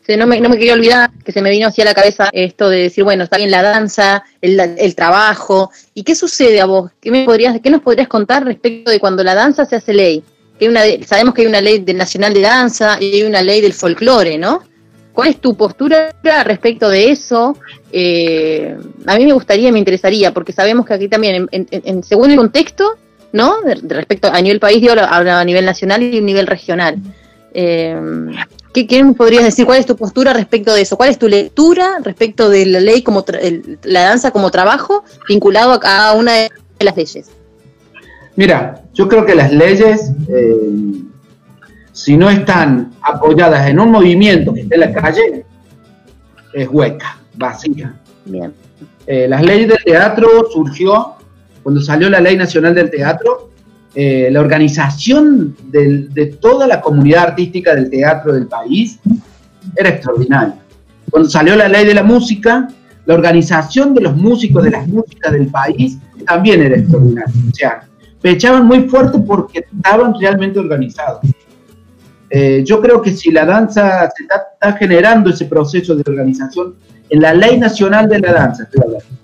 sí, 0.05 0.17
no, 0.17 0.27
me, 0.27 0.39
no 0.41 0.49
me 0.49 0.57
quería 0.57 0.73
olvidar 0.73 1.11
que 1.23 1.31
se 1.31 1.41
me 1.41 1.49
vino 1.51 1.67
hacia 1.67 1.85
la 1.85 1.93
cabeza 1.93 2.29
esto 2.33 2.69
de 2.69 2.83
decir, 2.83 3.03
bueno, 3.03 3.23
está 3.23 3.37
bien 3.37 3.51
la 3.51 3.61
danza, 3.61 4.23
el, 4.41 4.59
el 4.59 4.95
trabajo. 4.95 5.71
¿Y 5.93 6.03
qué 6.03 6.15
sucede 6.15 6.59
a 6.59 6.65
vos? 6.65 6.91
¿Qué, 6.99 7.11
me 7.11 7.25
podrías, 7.25 7.59
¿Qué 7.61 7.69
nos 7.69 7.81
podrías 7.81 8.07
contar 8.07 8.43
respecto 8.43 8.91
de 8.91 8.99
cuando 8.99 9.23
la 9.23 9.35
danza 9.35 9.65
se 9.65 9.75
hace 9.77 9.93
ley? 9.93 10.23
Que 10.57 10.65
hay 10.65 10.71
una, 10.71 10.81
sabemos 11.05 11.33
que 11.33 11.41
hay 11.43 11.47
una 11.47 11.61
ley 11.61 11.79
del 11.79 11.97
nacional 11.97 12.33
de 12.33 12.41
danza 12.41 12.97
y 12.99 13.13
hay 13.13 13.23
una 13.23 13.41
ley 13.41 13.61
del 13.61 13.73
folclore, 13.73 14.37
¿no? 14.37 14.63
¿Cuál 15.19 15.31
es 15.31 15.41
tu 15.41 15.57
postura 15.57 16.15
respecto 16.45 16.87
de 16.87 17.11
eso? 17.11 17.57
Eh, 17.91 18.73
a 19.05 19.17
mí 19.17 19.25
me 19.25 19.33
gustaría, 19.33 19.69
me 19.69 19.79
interesaría, 19.79 20.33
porque 20.33 20.53
sabemos 20.53 20.85
que 20.85 20.93
aquí 20.93 21.09
también, 21.09 21.49
según 22.03 22.31
el 22.31 22.37
contexto, 22.37 22.95
¿no? 23.33 23.59
De, 23.59 23.75
respecto 23.75 24.29
a 24.31 24.39
nivel 24.39 24.61
país, 24.61 24.79
digo, 24.79 24.93
habla 24.93 25.41
a 25.41 25.43
nivel 25.43 25.65
nacional 25.65 26.01
y 26.03 26.19
a 26.19 26.21
nivel 26.21 26.47
regional. 26.47 26.99
Eh, 27.53 27.99
¿qué, 28.73 29.13
podrías 29.17 29.43
decir? 29.43 29.65
¿Cuál 29.65 29.79
es 29.79 29.85
tu 29.85 29.97
postura 29.97 30.31
respecto 30.31 30.73
de 30.73 30.83
eso? 30.83 30.95
¿Cuál 30.95 31.09
es 31.09 31.19
tu 31.19 31.27
lectura 31.27 31.97
respecto 32.01 32.49
de 32.49 32.65
la 32.67 32.79
ley 32.79 33.01
como 33.03 33.25
la 33.83 34.03
danza 34.03 34.31
como 34.31 34.51
trabajo 34.51 35.03
vinculado 35.27 35.73
a 35.73 35.81
cada 35.81 36.13
una 36.13 36.31
de 36.31 36.49
las 36.79 36.95
leyes? 36.95 37.29
Mira, 38.37 38.83
yo 38.93 39.09
creo 39.09 39.25
que 39.25 39.35
las 39.35 39.51
leyes, 39.51 40.13
eh, 40.29 40.71
si 41.99 42.15
no 42.15 42.29
están 42.29 42.91
apoyadas 43.01 43.67
en 43.69 43.77
un 43.79 43.91
movimiento 43.91 44.53
que 44.53 44.61
esté 44.61 44.75
en 44.75 44.81
la 44.81 44.93
calle, 44.93 45.45
es 46.53 46.67
hueca, 46.71 47.17
vacía. 47.35 47.93
Bien. 48.25 48.53
Eh, 49.05 49.27
las 49.27 49.41
leyes 49.43 49.67
del 49.67 49.83
teatro 49.83 50.27
surgió 50.51 51.15
cuando 51.61 51.81
salió 51.81 52.09
la 52.09 52.21
Ley 52.21 52.37
Nacional 52.37 52.73
del 52.75 52.89
Teatro. 52.89 53.47
eh, 53.95 54.29
la 54.31 54.39
organización 54.39 55.55
del- 55.71 56.13
de 56.13 56.27
toda 56.27 56.67
la 56.67 56.79
comunidad 56.79 57.23
artística 57.29 57.73
del 57.73 57.89
teatro 57.89 58.33
del 58.33 58.45
país 58.45 58.99
era 59.75 59.89
extraordinaria. 59.89 60.53
Cuando 61.09 61.27
salió 61.27 61.55
la 61.55 61.67
Ley 61.67 61.85
de 61.85 61.95
la 61.95 62.03
Música, 62.03 62.67
la 63.07 63.13
organización 63.15 63.95
de 63.95 64.01
los 64.01 64.15
músicos 64.15 64.63
de 64.63 64.69
las 64.69 64.87
músicas 64.87 65.31
del 65.33 65.47
país 65.47 65.97
también 66.25 66.61
era 66.61 66.77
extraordinaria. 66.77 67.33
O 67.51 67.55
sea, 67.55 67.81
pechaban 68.21 68.67
muy 68.67 68.81
fuerte 68.87 69.17
porque 69.19 69.65
estaban 69.75 70.13
realmente 70.21 70.59
organizados. 70.59 71.21
Eh, 72.29 72.63
yo 72.65 72.79
creo 72.81 73.01
que 73.01 73.11
si 73.11 73.31
la 73.31 73.45
danza 73.45 74.09
se 74.15 74.23
está, 74.23 74.35
está 74.53 74.73
generando 74.73 75.29
ese 75.31 75.45
proceso 75.45 75.95
de 75.95 76.03
organización 76.05 76.75
en 77.09 77.21
la 77.21 77.33
Ley 77.33 77.57
Nacional 77.59 78.07
de 78.07 78.19
la 78.19 78.33
Danza, 78.33 78.67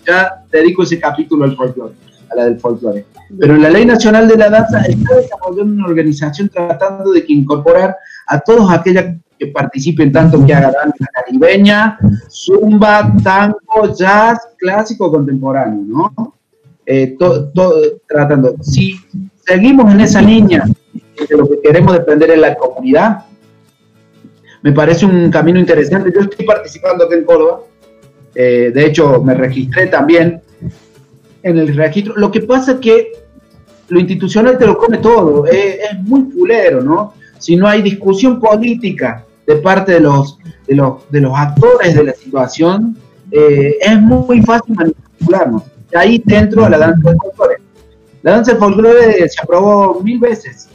ya 0.08 0.44
dedico 0.52 0.82
ese 0.84 1.00
capítulo 1.00 1.44
al 1.46 1.56
folclore, 1.56 1.94
a 2.32 2.36
la 2.36 2.46
del 2.46 2.60
folclore. 2.60 3.06
Pero 3.40 3.56
en 3.56 3.62
la 3.62 3.70
Ley 3.70 3.86
Nacional 3.86 4.28
de 4.28 4.38
la 4.38 4.50
Danza 4.50 4.82
está 4.82 5.16
desarrollando 5.18 5.74
una 5.74 5.86
organización 5.86 6.50
tratando 6.50 7.12
de 7.12 7.24
que 7.24 7.34
incorporar 7.34 7.96
a 8.28 8.40
todos 8.40 8.72
aquellos 8.72 9.04
que 9.38 9.48
participen 9.48 10.12
tanto 10.12 10.44
que 10.46 10.54
hagan 10.54 10.72
danza 10.72 11.06
caribeña, 11.14 12.00
zumba, 12.30 13.14
tango, 13.24 13.94
jazz, 13.96 14.40
clásico, 14.58 15.12
contemporáneo, 15.12 15.84
¿no? 15.86 16.34
Eh, 16.86 17.16
to- 17.20 17.50
to- 17.50 17.74
tratando. 18.08 18.56
Si 18.62 18.96
seguimos 19.46 19.92
en 19.94 20.02
esa 20.02 20.22
línea 20.22 20.64
de 21.30 21.38
lo 21.38 21.48
que 21.48 21.62
queremos 21.62 21.98
defender 21.98 22.32
en 22.32 22.42
la 22.42 22.56
comunidad, 22.56 23.26
me 24.62 24.72
parece 24.72 25.06
un 25.06 25.30
camino 25.30 25.60
interesante. 25.60 26.12
Yo 26.14 26.22
estoy 26.22 26.46
participando 26.46 27.06
aquí 27.06 27.16
en 27.16 27.24
Córdoba, 27.24 27.62
eh, 28.34 28.72
de 28.74 28.86
hecho 28.86 29.22
me 29.22 29.34
registré 29.34 29.88
también 29.88 30.42
en 31.44 31.58
el 31.58 31.76
registro. 31.76 32.16
Lo 32.18 32.32
que 32.32 32.42
pasa 32.42 32.74
es 32.74 32.80
que 32.80 33.12
lo 33.90 34.00
institucional 34.00 34.58
te 34.58 34.66
lo 34.66 34.78
come 34.78 34.98
todo, 34.98 35.46
es, 35.46 35.78
es 35.92 36.00
muy 36.02 36.24
pulero, 36.24 36.82
¿no? 36.82 37.14
Si 37.38 37.56
no 37.56 37.68
hay 37.68 37.82
discusión 37.82 38.40
política 38.40 39.24
de 39.46 39.58
parte 39.58 39.94
de 39.94 40.00
los, 40.00 40.40
de 40.68 40.76
los, 40.76 41.10
de 41.12 41.22
los 41.22 41.34
actores 41.38 41.94
de 41.96 42.04
la 42.04 42.14
situación, 42.14 42.98
eh, 43.32 43.78
es 43.82 44.02
muy 44.02 44.42
fácil 44.42 44.76
manipularnos. 44.76 45.64
Ahí 45.94 46.22
dentro 46.26 46.68
la 46.68 46.78
danza 46.78 47.10
del 47.10 47.18
folclore. 47.18 47.58
La 48.24 48.32
danza 48.32 48.52
del 48.52 48.60
folclore 48.60 49.30
se 49.30 49.42
aprobó 49.42 50.02
mil 50.02 50.20
veces, 50.20 50.70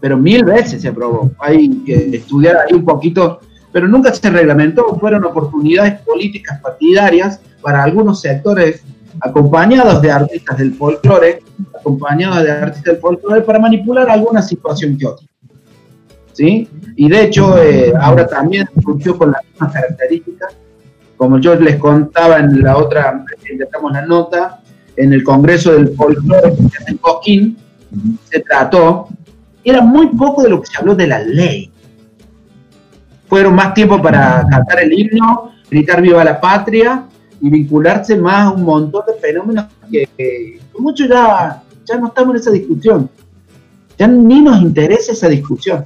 pero 0.00 0.16
mil 0.16 0.44
veces 0.44 0.82
se 0.82 0.88
aprobó. 0.88 1.30
Hay 1.38 1.68
que 1.84 2.16
estudiar 2.16 2.56
ahí 2.56 2.74
un 2.74 2.84
poquito, 2.84 3.40
pero 3.72 3.88
nunca 3.88 4.12
se 4.12 4.30
reglamentó. 4.30 4.96
Fueron 4.98 5.24
oportunidades 5.24 6.00
políticas 6.02 6.60
partidarias 6.60 7.40
para 7.62 7.82
algunos 7.82 8.20
sectores 8.20 8.82
acompañados 9.20 10.00
de 10.00 10.10
artistas 10.10 10.58
del 10.58 10.74
folclore, 10.74 11.42
acompañados 11.78 12.42
de 12.44 12.50
artistas 12.50 12.94
del 12.94 13.00
folclore 13.00 13.42
para 13.42 13.58
manipular 13.58 14.08
alguna 14.08 14.42
situación 14.42 14.96
que 14.96 15.06
otra. 15.06 15.26
¿Sí? 16.32 16.68
Y 16.94 17.08
de 17.08 17.24
hecho, 17.24 17.58
eh, 17.58 17.92
ahora 18.00 18.26
también 18.26 18.68
surgió 18.80 19.18
con 19.18 19.32
las 19.32 19.42
mismas 19.44 19.72
características. 19.72 20.56
Como 21.16 21.38
yo 21.40 21.56
les 21.56 21.76
contaba 21.76 22.38
en 22.38 22.62
la 22.62 22.76
otra, 22.76 23.24
intentamos 23.50 23.90
la 23.92 24.06
nota, 24.06 24.60
en 24.94 25.12
el 25.12 25.24
Congreso 25.24 25.72
del 25.72 25.94
Folclore 25.96 26.54
en 26.86 26.96
Coquín, 26.98 27.56
se 28.30 28.40
trató, 28.40 29.08
era 29.64 29.80
muy 29.80 30.08
poco 30.08 30.42
de 30.42 30.50
lo 30.50 30.60
que 30.60 30.66
se 30.66 30.78
habló 30.78 30.94
de 30.94 31.06
la 31.06 31.20
ley. 31.20 31.70
Fueron 33.28 33.54
más 33.54 33.74
tiempo 33.74 34.00
para 34.00 34.46
cantar 34.48 34.80
el 34.82 34.92
himno, 34.92 35.52
gritar 35.70 36.00
viva 36.00 36.24
la 36.24 36.40
patria 36.40 37.04
y 37.40 37.50
vincularse 37.50 38.16
más 38.16 38.46
a 38.46 38.50
un 38.50 38.62
montón 38.62 39.04
de 39.06 39.14
fenómenos 39.14 39.66
que, 39.90 40.08
que 40.16 40.60
muchos 40.78 41.08
ya, 41.08 41.62
ya 41.84 41.98
no 41.98 42.08
estamos 42.08 42.34
en 42.34 42.40
esa 42.40 42.50
discusión. 42.50 43.10
Ya 43.98 44.06
ni 44.06 44.40
nos 44.40 44.60
interesa 44.62 45.12
esa 45.12 45.28
discusión. 45.28 45.84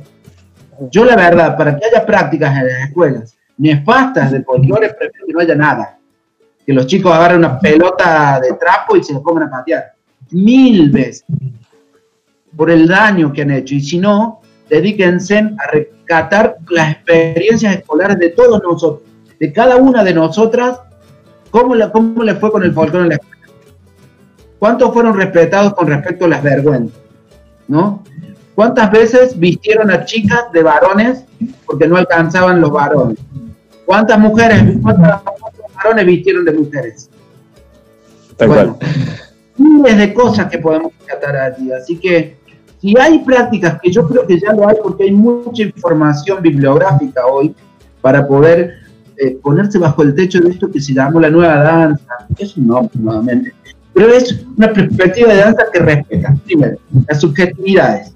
Yo 0.90 1.04
la 1.04 1.16
verdad, 1.16 1.56
para 1.56 1.76
que 1.76 1.86
haya 1.86 2.04
prácticas 2.04 2.56
en 2.56 2.66
las 2.66 2.88
escuelas 2.88 3.36
nefastas 3.58 4.32
de 4.32 4.42
folclore, 4.42 4.94
prefiero 4.94 5.26
que 5.26 5.32
no 5.32 5.40
haya 5.40 5.54
nada. 5.54 5.98
Que 6.66 6.72
los 6.72 6.86
chicos 6.86 7.12
agarren 7.12 7.38
una 7.38 7.58
pelota 7.58 8.40
de 8.40 8.52
trapo 8.54 8.96
y 8.96 9.04
se 9.04 9.12
la 9.12 9.20
pongan 9.20 9.44
a 9.44 9.50
patear. 9.50 9.92
Mil 10.30 10.90
veces. 10.90 11.24
Por 12.56 12.70
el 12.70 12.86
daño 12.88 13.32
que 13.32 13.42
han 13.42 13.50
hecho. 13.50 13.74
Y 13.74 13.80
si 13.80 13.98
no, 13.98 14.40
dedíquense 14.68 15.38
a 15.38 15.70
rescatar 15.72 16.56
las 16.68 16.92
experiencias 16.92 17.76
escolares 17.76 18.18
de 18.18 18.30
todos 18.30 18.62
nosotros. 18.62 19.02
De 19.38 19.52
cada 19.52 19.76
una 19.76 20.04
de 20.04 20.14
nosotras, 20.14 20.78
cómo, 21.50 21.74
la, 21.74 21.90
cómo 21.90 22.22
le 22.22 22.34
fue 22.36 22.52
con 22.52 22.62
el 22.62 22.72
folclore 22.72 23.04
en 23.04 23.08
la 23.10 23.14
escuela. 23.16 23.36
¿Cuántos 24.58 24.92
fueron 24.92 25.16
respetados 25.16 25.74
con 25.74 25.88
respecto 25.88 26.26
a 26.26 26.28
las 26.28 26.42
vergüenzas? 26.42 26.98
¿No? 27.66 28.02
¿Cuántas 28.54 28.90
veces 28.92 29.38
vistieron 29.38 29.90
a 29.90 30.04
chicas 30.04 30.44
de 30.52 30.62
varones 30.62 31.24
porque 31.66 31.88
no 31.88 31.96
alcanzaban 31.96 32.60
los 32.60 32.70
varones? 32.70 33.18
¿Cuántas 33.86 34.18
mujeres, 34.18 34.62
cuántos 34.82 35.20
varones 35.74 36.06
vistieron 36.06 36.44
de 36.44 36.52
mujeres? 36.52 37.10
Tal 38.36 38.48
Bueno, 38.48 38.76
cual. 38.78 38.90
miles 39.56 39.98
de 39.98 40.14
cosas 40.14 40.46
que 40.46 40.58
podemos 40.58 40.92
tratar 41.06 41.36
allí. 41.36 41.72
Así 41.72 41.98
que 41.98 42.36
si 42.82 42.94
hay 42.98 43.20
prácticas, 43.20 43.78
que 43.80 43.90
yo 43.92 44.06
creo 44.08 44.26
que 44.26 44.38
ya 44.40 44.52
lo 44.52 44.68
hay 44.68 44.74
porque 44.82 45.04
hay 45.04 45.12
mucha 45.12 45.62
información 45.62 46.42
bibliográfica 46.42 47.24
hoy 47.26 47.54
para 48.00 48.26
poder 48.26 48.72
eh, 49.16 49.38
ponerse 49.40 49.78
bajo 49.78 50.02
el 50.02 50.14
techo 50.16 50.40
de 50.40 50.50
esto 50.50 50.68
que 50.68 50.80
se 50.80 50.92
llamó 50.92 51.20
la 51.20 51.30
nueva 51.30 51.56
danza, 51.62 52.26
que 52.36 52.42
es 52.44 52.56
un 52.56 52.66
nombre 52.66 52.90
nuevamente, 52.98 53.54
pero 53.94 54.08
es 54.12 54.44
una 54.56 54.72
perspectiva 54.72 55.32
de 55.32 55.36
danza 55.38 55.62
que 55.72 55.78
respeta, 55.78 56.34
primero, 56.44 56.76
las 57.08 57.20
subjetividades, 57.20 58.12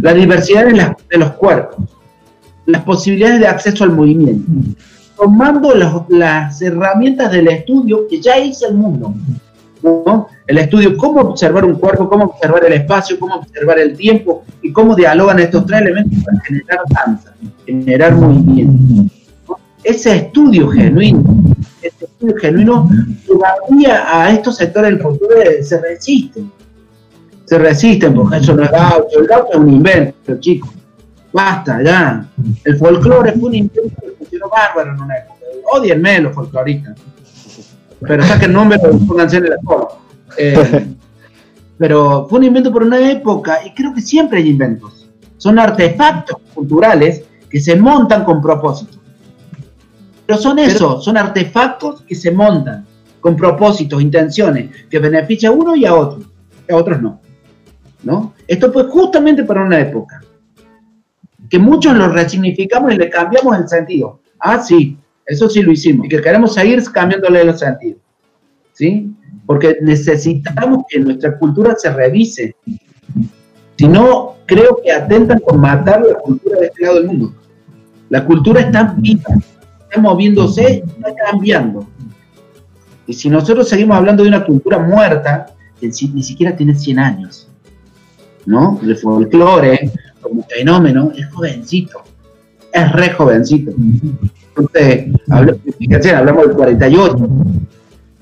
la 0.00 0.14
diversidad 0.14 0.64
de, 0.66 0.72
las- 0.72 0.96
de 1.08 1.18
los 1.18 1.30
cuerpos, 1.32 1.76
las 2.66 2.82
posibilidades 2.82 3.38
de 3.40 3.46
acceso 3.46 3.84
al 3.84 3.92
movimiento, 3.92 4.50
tomando 5.16 5.72
las 6.08 6.60
herramientas 6.60 7.30
del 7.30 7.46
estudio 7.48 8.08
que 8.08 8.20
ya 8.20 8.38
hizo 8.38 8.66
el 8.68 8.74
mundo. 8.74 9.14
El 10.46 10.58
estudio, 10.58 10.96
cómo 10.96 11.20
observar 11.20 11.64
un 11.64 11.74
cuerpo, 11.74 12.08
cómo 12.08 12.24
observar 12.26 12.64
el 12.64 12.72
espacio, 12.74 13.18
cómo 13.18 13.36
observar 13.36 13.78
el 13.78 13.96
tiempo 13.96 14.44
y 14.60 14.72
cómo 14.72 14.94
dialogan 14.94 15.40
estos 15.40 15.66
tres 15.66 15.80
elementos 15.80 16.22
para 16.24 16.40
generar 16.40 16.78
danza, 16.88 17.34
generar 17.66 18.14
movimiento. 18.14 19.12
Ese 19.82 20.16
estudio 20.16 20.68
genuino, 20.68 21.24
ese 21.80 22.04
estudio 22.04 22.36
genuino 22.36 22.88
todavía 23.26 24.04
a 24.06 24.30
estos 24.30 24.56
sectores 24.56 24.90
del 24.90 25.00
futuro 25.00 25.34
se 25.62 25.80
resisten. 25.80 26.52
Se 27.44 27.58
resisten 27.58 28.14
porque 28.14 28.36
eso 28.36 28.54
no 28.54 28.62
es 28.62 28.70
gaucho. 28.70 29.18
El 29.18 29.26
gaucho 29.26 29.52
es 29.52 29.58
un 29.58 29.70
invento, 29.70 30.38
chicos. 30.38 30.70
Basta, 31.32 31.82
ya. 31.82 32.24
El 32.64 32.78
folclore 32.78 33.32
fue 33.32 33.48
un 33.48 33.54
invento 33.54 33.96
que 34.00 34.10
funcionó 34.12 34.48
bárbaro 34.48 34.94
en 34.94 35.02
una 35.02 35.16
época. 35.16 35.40
Odienme 35.72 36.20
los 36.20 36.34
folcloristas 36.34 36.96
pero 38.06 38.22
saquen 38.22 38.52
nombre 38.52 38.78
y 38.78 39.06
pónganse 39.06 39.36
en 39.38 39.46
el 39.46 39.52
actor. 39.52 39.88
Eh, 40.38 40.86
pero 41.78 42.26
fue 42.28 42.38
un 42.38 42.44
invento 42.44 42.72
por 42.72 42.82
una 42.82 43.10
época 43.10 43.60
y 43.64 43.72
creo 43.74 43.92
que 43.94 44.00
siempre 44.00 44.38
hay 44.38 44.50
inventos. 44.50 45.08
Son 45.36 45.58
artefactos 45.58 46.36
culturales 46.54 47.24
que 47.50 47.60
se 47.60 47.76
montan 47.76 48.24
con 48.24 48.40
propósito. 48.40 48.98
Pero 50.26 50.38
son 50.38 50.58
eso, 50.58 51.00
son 51.00 51.16
artefactos 51.16 52.02
que 52.02 52.14
se 52.14 52.30
montan 52.30 52.86
con 53.20 53.36
propósitos, 53.36 54.00
intenciones, 54.00 54.70
que 54.88 54.98
benefician 54.98 55.52
a 55.52 55.56
uno 55.56 55.76
y 55.76 55.84
a 55.84 55.94
otro, 55.94 56.24
y 56.68 56.72
a 56.72 56.76
otros 56.76 57.00
no. 57.00 57.20
¿no? 58.02 58.34
Esto 58.46 58.72
fue 58.72 58.84
justamente 58.84 59.44
para 59.44 59.62
una 59.62 59.80
época. 59.80 60.22
Que 61.48 61.58
muchos 61.58 61.96
lo 61.96 62.08
resignificamos 62.08 62.92
y 62.92 62.96
le 62.96 63.10
cambiamos 63.10 63.56
el 63.58 63.68
sentido. 63.68 64.20
Ah, 64.38 64.58
sí, 64.60 64.96
eso 65.26 65.48
sí 65.48 65.62
lo 65.62 65.72
hicimos. 65.72 66.06
Y 66.06 66.08
que 66.08 66.20
queremos 66.20 66.54
seguir 66.54 66.82
cambiándole 66.90 67.44
los 67.44 67.60
sentidos. 67.60 68.00
¿Sí? 68.72 69.10
Porque 69.46 69.78
necesitamos 69.82 70.84
que 70.88 70.98
nuestra 71.00 71.38
cultura 71.38 71.74
se 71.76 71.92
revise. 71.92 72.56
Si 73.76 73.88
no, 73.88 74.36
creo 74.46 74.80
que 74.82 74.92
atentan 74.92 75.40
con 75.40 75.60
matar 75.60 76.02
la 76.04 76.14
cultura 76.14 76.58
de 76.60 76.66
este 76.66 76.82
lado 76.82 76.96
del 76.96 77.06
mundo. 77.06 77.34
La 78.08 78.24
cultura 78.24 78.60
está 78.60 78.94
viva, 78.98 79.34
está 79.84 80.00
moviéndose, 80.00 80.84
está 80.86 81.14
cambiando. 81.30 81.86
Y 83.06 83.14
si 83.14 83.28
nosotros 83.28 83.68
seguimos 83.68 83.96
hablando 83.96 84.22
de 84.22 84.28
una 84.28 84.44
cultura 84.44 84.78
muerta, 84.78 85.46
que 85.80 85.90
ni 86.12 86.22
siquiera 86.22 86.54
tiene 86.54 86.74
100 86.74 86.98
años, 86.98 87.48
¿no? 88.46 88.78
El 88.82 88.96
folclore, 88.96 89.90
como 90.20 90.44
fenómeno, 90.44 91.12
es 91.16 91.26
jovencito, 91.32 92.02
es 92.72 92.92
re 92.92 93.10
jovencito. 93.10 93.72
Entonces, 94.56 95.06
hablo- 95.28 95.58
fíjense, 95.78 96.14
hablamos 96.14 96.46
del 96.48 96.56
48, 96.56 97.16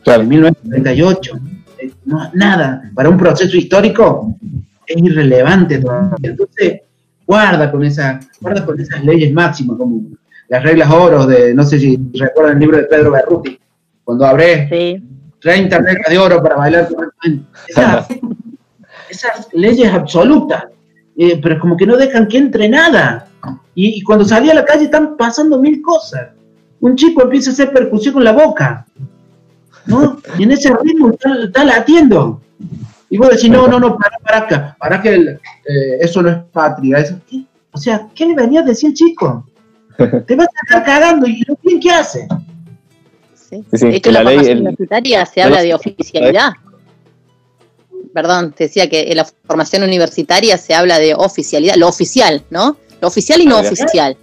Claro. 0.04 0.24
1948, 0.24 1.38
eh, 1.78 1.90
no 2.04 2.24
es 2.24 2.34
nada, 2.34 2.90
para 2.94 3.08
un 3.08 3.18
proceso 3.18 3.56
histórico 3.56 4.34
es 4.86 4.96
irrelevante 5.02 5.78
todavía. 5.78 6.14
Entonces, 6.22 6.80
guarda 7.26 7.70
con, 7.70 7.84
esa, 7.84 8.18
guarda 8.40 8.64
con 8.64 8.80
esas 8.80 9.04
leyes 9.04 9.32
máximas, 9.32 9.76
como 9.76 10.00
las 10.48 10.62
reglas 10.62 10.90
oro 10.90 11.26
de, 11.26 11.54
no 11.54 11.62
sé 11.64 11.78
si 11.78 11.98
recuerdan 12.14 12.54
el 12.54 12.60
libro 12.60 12.76
de 12.78 12.84
Pedro 12.84 13.10
Berruti, 13.12 13.58
cuando 14.04 14.24
abre 14.26 14.68
Sí. 14.68 15.04
30 15.40 15.78
reglas 15.78 16.08
de 16.10 16.18
oro 16.18 16.42
para 16.42 16.56
bailar 16.56 16.88
correctamente. 16.88 17.46
Esas, 17.68 18.08
esas 19.08 19.48
leyes 19.52 19.92
absolutas, 19.92 20.64
eh, 21.22 21.38
pero 21.42 21.58
como 21.60 21.76
que 21.76 21.86
no 21.86 21.96
dejan 21.98 22.26
que 22.28 22.38
entre 22.38 22.68
nada. 22.68 23.26
Y, 23.74 23.98
y 23.98 24.02
cuando 24.02 24.24
salí 24.24 24.48
a 24.50 24.54
la 24.54 24.64
calle 24.64 24.84
están 24.84 25.16
pasando 25.16 25.58
mil 25.58 25.82
cosas. 25.82 26.28
Un 26.80 26.96
chico 26.96 27.22
empieza 27.22 27.50
a 27.50 27.52
hacer 27.52 27.72
percusión 27.72 28.14
con 28.14 28.24
la 28.24 28.32
boca, 28.32 28.86
¿no? 29.86 30.16
Y 30.38 30.44
en 30.44 30.52
ese 30.52 30.72
ritmo 30.82 31.10
está, 31.10 31.34
está 31.44 31.64
latiendo. 31.64 32.40
Y 33.10 33.18
vos 33.18 33.28
decís, 33.30 33.50
no, 33.50 33.66
no, 33.68 33.78
no, 33.78 33.98
para, 33.98 34.16
para 34.18 34.38
acá, 34.38 34.76
para 34.78 35.02
que 35.02 35.08
el- 35.14 35.28
eh, 35.28 35.98
eso 36.00 36.22
no 36.22 36.30
es 36.30 36.36
patria. 36.52 36.98
Eso, 36.98 37.18
¿qué? 37.28 37.44
O 37.72 37.78
sea, 37.78 38.08
¿qué 38.14 38.24
le 38.26 38.34
venía 38.34 38.60
a 38.60 38.64
decir 38.64 38.88
el 38.90 38.94
chico? 38.94 39.46
Te 40.26 40.34
vas 40.36 40.46
a 40.48 40.60
estar 40.64 40.84
cagando 40.84 41.26
y 41.26 41.42
lo 41.46 41.56
bien 41.62 41.80
que 41.80 41.90
hace. 41.90 42.26
Sí. 43.34 43.62
Sí, 43.70 43.78
sí, 43.78 43.86
de 43.88 43.96
hecho, 43.96 44.10
la, 44.12 44.22
la 44.22 44.30
ley- 44.30 44.52
universitaria 44.52 45.26
se 45.26 45.42
habla 45.42 45.60
de 45.62 45.74
oficialidad. 45.74 46.52
Perdón, 48.12 48.52
te 48.52 48.64
decía 48.64 48.88
que 48.88 49.10
en 49.10 49.16
la 49.16 49.26
formación 49.46 49.82
universitaria 49.82 50.56
se 50.58 50.74
habla 50.74 50.98
de 50.98 51.14
oficialidad, 51.14 51.76
lo 51.76 51.88
oficial, 51.88 52.42
¿no? 52.50 52.76
Lo 53.00 53.08
oficial 53.08 53.40
y 53.40 53.46
no 53.46 53.58
Ah, 53.58 53.60
oficial. 53.60 54.16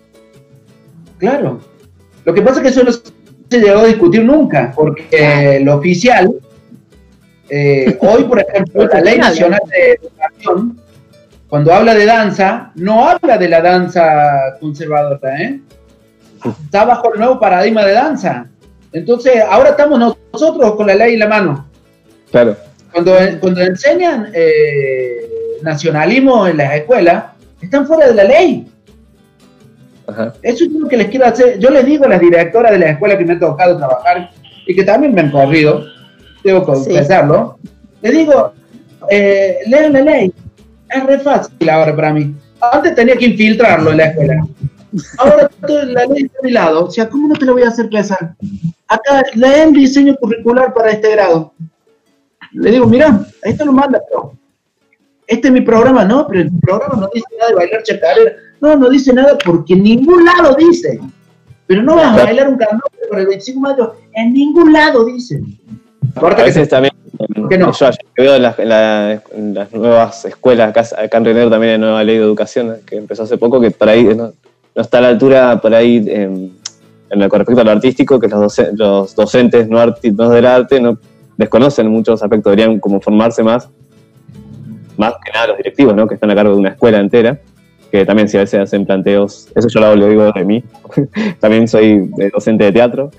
Claro. 1.18 1.62
Lo 2.26 2.34
que 2.34 2.42
pasa 2.42 2.58
es 2.58 2.64
que 2.64 2.70
eso 2.70 2.84
no 2.84 2.92
se 2.92 3.60
llegó 3.60 3.80
a 3.80 3.86
discutir 3.86 4.24
nunca, 4.24 4.74
porque 4.76 5.62
lo 5.64 5.76
oficial, 5.76 6.30
eh, 7.50 7.98
hoy, 8.02 8.26
por 8.26 8.40
ejemplo, 8.40 8.86
la 8.88 9.02
Ley 9.02 9.18
Nacional 9.18 9.62
de 9.68 9.94
Educación, 9.94 10.80
cuando 11.48 11.74
habla 11.74 11.96
de 11.96 12.06
danza, 12.06 12.72
no 12.76 13.08
habla 13.08 13.38
de 13.38 13.48
la 13.48 13.62
danza 13.62 14.58
conservadora, 14.60 15.42
¿eh? 15.42 15.62
Está 16.66 16.86
bajo 16.86 17.14
el 17.14 17.20
nuevo 17.20 17.40
paradigma 17.40 17.86
de 17.86 17.94
danza. 17.94 18.48
Entonces, 18.92 19.42
ahora 19.50 19.70
estamos 19.70 20.00
nosotros 20.32 20.76
con 20.76 20.88
la 20.88 20.96
ley 20.96 21.14
en 21.14 21.20
la 21.20 21.28
mano. 21.28 21.68
Claro. 22.32 22.56
Cuando, 22.92 23.16
cuando 23.40 23.62
enseñan 23.62 24.32
eh, 24.34 25.18
nacionalismo 25.62 26.48
en 26.48 26.58
las 26.58 26.76
escuelas, 26.76 27.26
están 27.62 27.86
fuera 27.86 28.08
de 28.08 28.14
la 28.14 28.24
ley. 28.24 28.68
Ajá. 30.08 30.34
Eso 30.42 30.64
es 30.64 30.72
lo 30.72 30.88
que 30.88 30.98
les 30.98 31.08
quiero 31.08 31.26
hacer. 31.26 31.60
Yo 31.60 31.70
les 31.70 31.86
digo 31.86 32.06
a 32.06 32.10
las 32.10 32.22
directoras 32.22 32.72
de 32.72 32.80
la 32.80 32.90
escuela 32.92 33.18
que 33.18 33.26
me 33.26 33.34
ha 33.34 33.40
tocado 33.40 33.78
trabajar 33.78 34.32
y 34.66 34.76
que 34.76 34.84
también 34.84 35.14
me 35.14 35.22
han 35.22 35.32
corrido, 35.32 35.84
debo 36.44 36.64
confesarlo, 36.64 37.58
les 38.02 38.12
digo, 38.14 38.54
eh, 39.10 39.60
lean 39.68 39.94
la 39.94 40.02
ley. 40.02 40.34
Es 40.90 41.04
re 41.04 41.20
fácil 41.20 41.70
ahora 41.70 41.96
para 41.96 42.14
mí. 42.14 42.34
Antes 42.62 42.96
tenía 42.96 43.16
que 43.16 43.26
infiltrarlo 43.26 43.92
en 43.92 43.98
la 43.98 44.06
escuela. 44.06 44.48
Ahora 45.18 45.50
la 45.62 46.06
ley 46.06 46.24
está 46.24 46.40
a 46.40 46.44
mi 46.44 46.52
lado. 46.52 46.86
O 46.86 46.92
sea, 46.92 47.10
¿cómo 47.10 47.28
no 47.28 47.36
te 47.36 47.46
lo 47.46 47.54
voy 47.54 47.64
a 47.64 47.70
hacer 47.70 47.90
pensar? 47.90 48.36
Acá 48.88 49.24
leen 49.34 49.74
diseño 49.74 50.16
curricular 50.16 50.74
para 50.74 50.92
este 50.92 51.12
grado. 51.12 51.54
Le 52.54 52.72
digo, 52.72 52.88
mira, 52.88 53.20
esto 53.44 53.66
lo 53.66 53.72
manda, 53.74 54.02
pero 54.10 54.34
este 55.28 55.48
es 55.48 55.54
mi 55.54 55.62
programa, 55.62 56.06
no, 56.06 56.28
pero 56.28 56.42
el 56.42 56.52
programa 56.62 56.96
no 57.02 57.10
dice 57.14 57.28
nada 57.38 57.50
de 57.50 57.56
bailar 57.56 57.84
chacarera. 57.84 58.32
No, 58.62 58.76
no 58.76 58.90
dice 58.90 59.14
nada 59.14 59.38
porque 59.44 59.74
en 59.74 59.84
ningún 59.84 60.26
lado 60.26 60.56
dice. 60.56 61.00
Pero 61.68 61.84
no 61.84 61.96
vas 61.96 62.18
a 62.18 62.24
bailar 62.24 62.48
un 62.50 62.58
candombe 62.58 63.08
por 63.10 63.20
el 63.20 63.28
25 63.28 63.60
de 63.60 63.74
mayo. 63.74 63.96
En 64.14 64.34
ningún 64.34 64.72
lado 64.72 65.04
dice. 65.06 65.42
A 66.16 66.20
Aparte 66.20 66.38
que 66.38 66.44
veces 66.48 66.70
también, 66.70 66.94
qué 67.50 67.58
no? 67.58 67.72
yo 67.74 67.90
que 68.16 68.22
veo 68.22 68.36
en 68.36 68.42
las, 68.42 68.58
en 68.58 68.70
la- 68.70 69.22
en 69.36 69.54
las 69.54 69.72
nuevas 69.74 70.24
escuelas, 70.26 70.70
acá, 70.70 70.86
acá 71.04 71.18
en 71.18 71.26
Río 71.26 71.34
Negro 71.34 71.50
también 71.52 71.74
hay 71.74 71.80
nueva 71.80 72.04
ley 72.04 72.18
de 72.18 72.24
educación 72.24 72.78
que 72.86 72.96
empezó 72.96 73.24
hace 73.24 73.38
poco, 73.38 73.60
que 73.60 73.70
por 73.72 73.90
ahí 73.90 74.06
no, 74.06 74.32
no 74.76 74.82
está 74.82 75.00
a 75.00 75.02
la 75.02 75.08
altura, 75.10 75.60
por 75.62 75.76
ahí, 75.76 75.98
en, 76.08 76.54
en 77.10 77.20
lo 77.20 77.28
con 77.30 77.40
respecto 77.40 77.62
a 77.62 77.66
lo 77.66 77.72
artístico, 77.72 78.20
que 78.20 78.30
los 78.30 79.16
docentes 79.16 79.68
no, 79.68 79.78
arti- 79.80 80.16
no 80.16 80.30
del 80.30 80.46
arte 80.46 80.80
no 80.80 80.98
desconocen 81.38 81.88
muchos 81.90 82.22
aspectos, 82.24 82.52
deberían 82.56 82.80
como 82.80 83.00
formarse 83.00 83.44
más, 83.44 83.70
más 84.98 85.14
que 85.24 85.32
nada 85.32 85.48
los 85.48 85.58
directivos, 85.58 85.96
¿no? 85.96 86.08
que 86.08 86.16
están 86.16 86.32
a 86.32 86.36
cargo 86.36 86.54
de 86.54 86.60
una 86.60 86.70
escuela 86.70 87.00
entera, 87.00 87.40
que 87.92 88.06
también 88.06 88.28
si 88.28 88.38
a 88.38 88.42
veces 88.42 88.60
hacen 88.60 88.86
planteos, 88.86 89.48
eso 89.56 89.68
yo 89.70 89.80
lo, 89.80 89.96
lo 89.96 90.08
digo 90.10 90.32
de 90.32 90.44
mí, 90.46 90.64
también 91.40 91.68
soy 91.68 92.10
eh, 92.20 92.30
docente 92.34 92.66
de 92.66 92.72
teatro, 92.72 93.12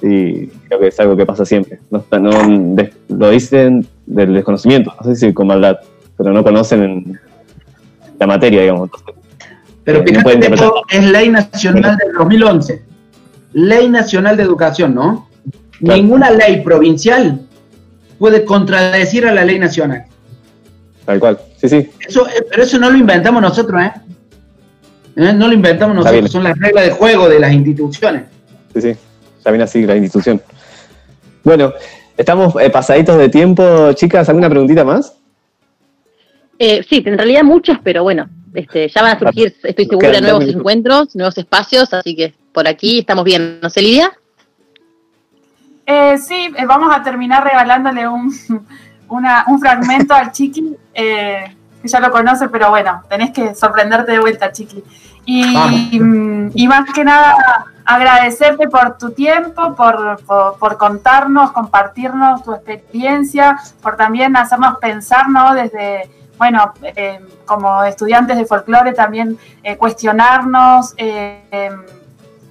y 0.00 0.46
creo 0.46 0.78
que 0.80 0.86
es 0.88 1.00
algo 1.00 1.16
que 1.16 1.26
pasa 1.26 1.44
siempre. 1.44 1.80
No, 1.90 2.04
no 2.20 2.74
des- 2.76 2.92
lo 3.08 3.30
dicen 3.30 3.86
del 4.06 4.32
desconocimiento, 4.32 4.94
no 4.98 5.04
sé 5.04 5.16
si 5.16 5.32
con 5.32 5.48
maldad, 5.48 5.78
pero 6.16 6.32
no 6.32 6.42
conocen 6.44 7.18
la 8.18 8.26
materia, 8.26 8.62
digamos. 8.62 8.90
Pero 9.84 9.98
Eh, 9.98 10.02
no 10.02 10.06
fíjate 10.08 10.34
interpretar. 10.34 10.66
esto 10.66 10.82
es 10.90 11.04
ley 11.10 11.28
nacional 11.30 11.96
del 11.96 12.12
2011. 12.16 12.82
Ley 13.54 13.88
nacional 13.88 14.36
de 14.36 14.42
educación, 14.44 14.94
¿no? 14.94 15.28
Claro. 15.80 15.96
Ninguna 16.00 16.30
ley 16.30 16.60
provincial 16.62 17.40
puede 18.18 18.44
contradecir 18.44 19.26
a 19.26 19.32
la 19.32 19.44
ley 19.44 19.58
nacional. 19.58 20.04
Tal 21.04 21.20
cual, 21.20 21.38
sí, 21.56 21.68
sí, 21.68 21.90
Eso, 22.06 22.26
eh, 22.28 22.44
pero 22.50 22.62
eso 22.62 22.78
no 22.78 22.90
lo 22.90 22.98
inventamos 22.98 23.40
nosotros, 23.40 23.80
¿eh? 23.82 23.92
¿Eh? 25.16 25.32
No 25.32 25.48
lo 25.48 25.54
inventamos 25.54 25.96
nosotros, 25.96 26.30
son 26.30 26.44
las 26.44 26.58
reglas 26.58 26.84
de 26.84 26.90
juego 26.90 27.28
de 27.28 27.40
las 27.40 27.52
instituciones. 27.52 28.24
sí, 28.74 28.80
sí, 28.82 28.96
ya 29.44 29.50
viene 29.50 29.64
así 29.64 29.86
la 29.86 29.96
institución. 29.96 30.40
Bueno, 31.42 31.72
estamos 32.16 32.54
eh, 32.60 32.68
pasaditos 32.68 33.16
de 33.16 33.28
tiempo, 33.28 33.92
chicas, 33.94 34.28
¿alguna 34.28 34.50
preguntita 34.50 34.84
más? 34.84 35.14
Eh, 36.58 36.84
sí, 36.88 37.02
en 37.06 37.16
realidad 37.16 37.44
muchas, 37.44 37.78
pero 37.82 38.02
bueno, 38.02 38.28
este, 38.52 38.88
ya 38.88 39.02
van 39.02 39.16
a 39.16 39.18
surgir, 39.18 39.54
estoy 39.62 39.86
segura, 39.86 40.20
nuevos 40.20 40.44
encuentros, 40.44 41.14
nuevos 41.14 41.38
espacios, 41.38 41.92
así 41.94 42.16
que 42.16 42.34
por 42.52 42.66
aquí 42.66 42.98
estamos 42.98 43.24
bien. 43.24 43.60
¿No 43.62 43.70
sé, 43.70 43.82
Lidia? 43.82 44.17
Eh, 45.90 46.18
sí, 46.18 46.52
eh, 46.54 46.66
vamos 46.66 46.94
a 46.94 47.02
terminar 47.02 47.42
regalándole 47.44 48.06
un, 48.06 48.30
una- 49.08 49.44
un 49.48 49.58
fragmento 49.58 50.12
al 50.14 50.30
Chiqui, 50.32 50.76
eh, 50.92 51.56
que 51.80 51.88
ya 51.88 51.98
lo 51.98 52.10
conoce, 52.10 52.50
pero 52.50 52.68
bueno, 52.68 53.02
tenés 53.08 53.30
que 53.30 53.54
sorprenderte 53.54 54.12
de 54.12 54.20
vuelta, 54.20 54.52
Chiqui. 54.52 54.84
Y, 55.24 55.54
Vamos. 55.54 55.80
mm, 55.92 56.48
y 56.54 56.68
más 56.68 56.90
que 56.92 57.04
nada, 57.04 57.34
agradecerte 57.86 58.68
por 58.68 58.98
tu 58.98 59.12
tiempo, 59.12 59.74
por, 59.74 60.22
por, 60.26 60.58
por 60.58 60.76
contarnos, 60.76 61.52
compartirnos 61.52 62.42
tu 62.42 62.52
experiencia, 62.52 63.58
por 63.82 63.96
también 63.96 64.36
hacernos 64.36 64.76
pensar, 64.78 65.30
¿no? 65.30 65.54
Desde, 65.54 66.10
bueno, 66.36 66.74
como 67.46 67.82
estudiantes 67.84 68.36
de 68.36 68.44
folclore, 68.44 68.92
también 68.92 69.38
cuestionarnos, 69.78 70.92
em, 70.98 71.80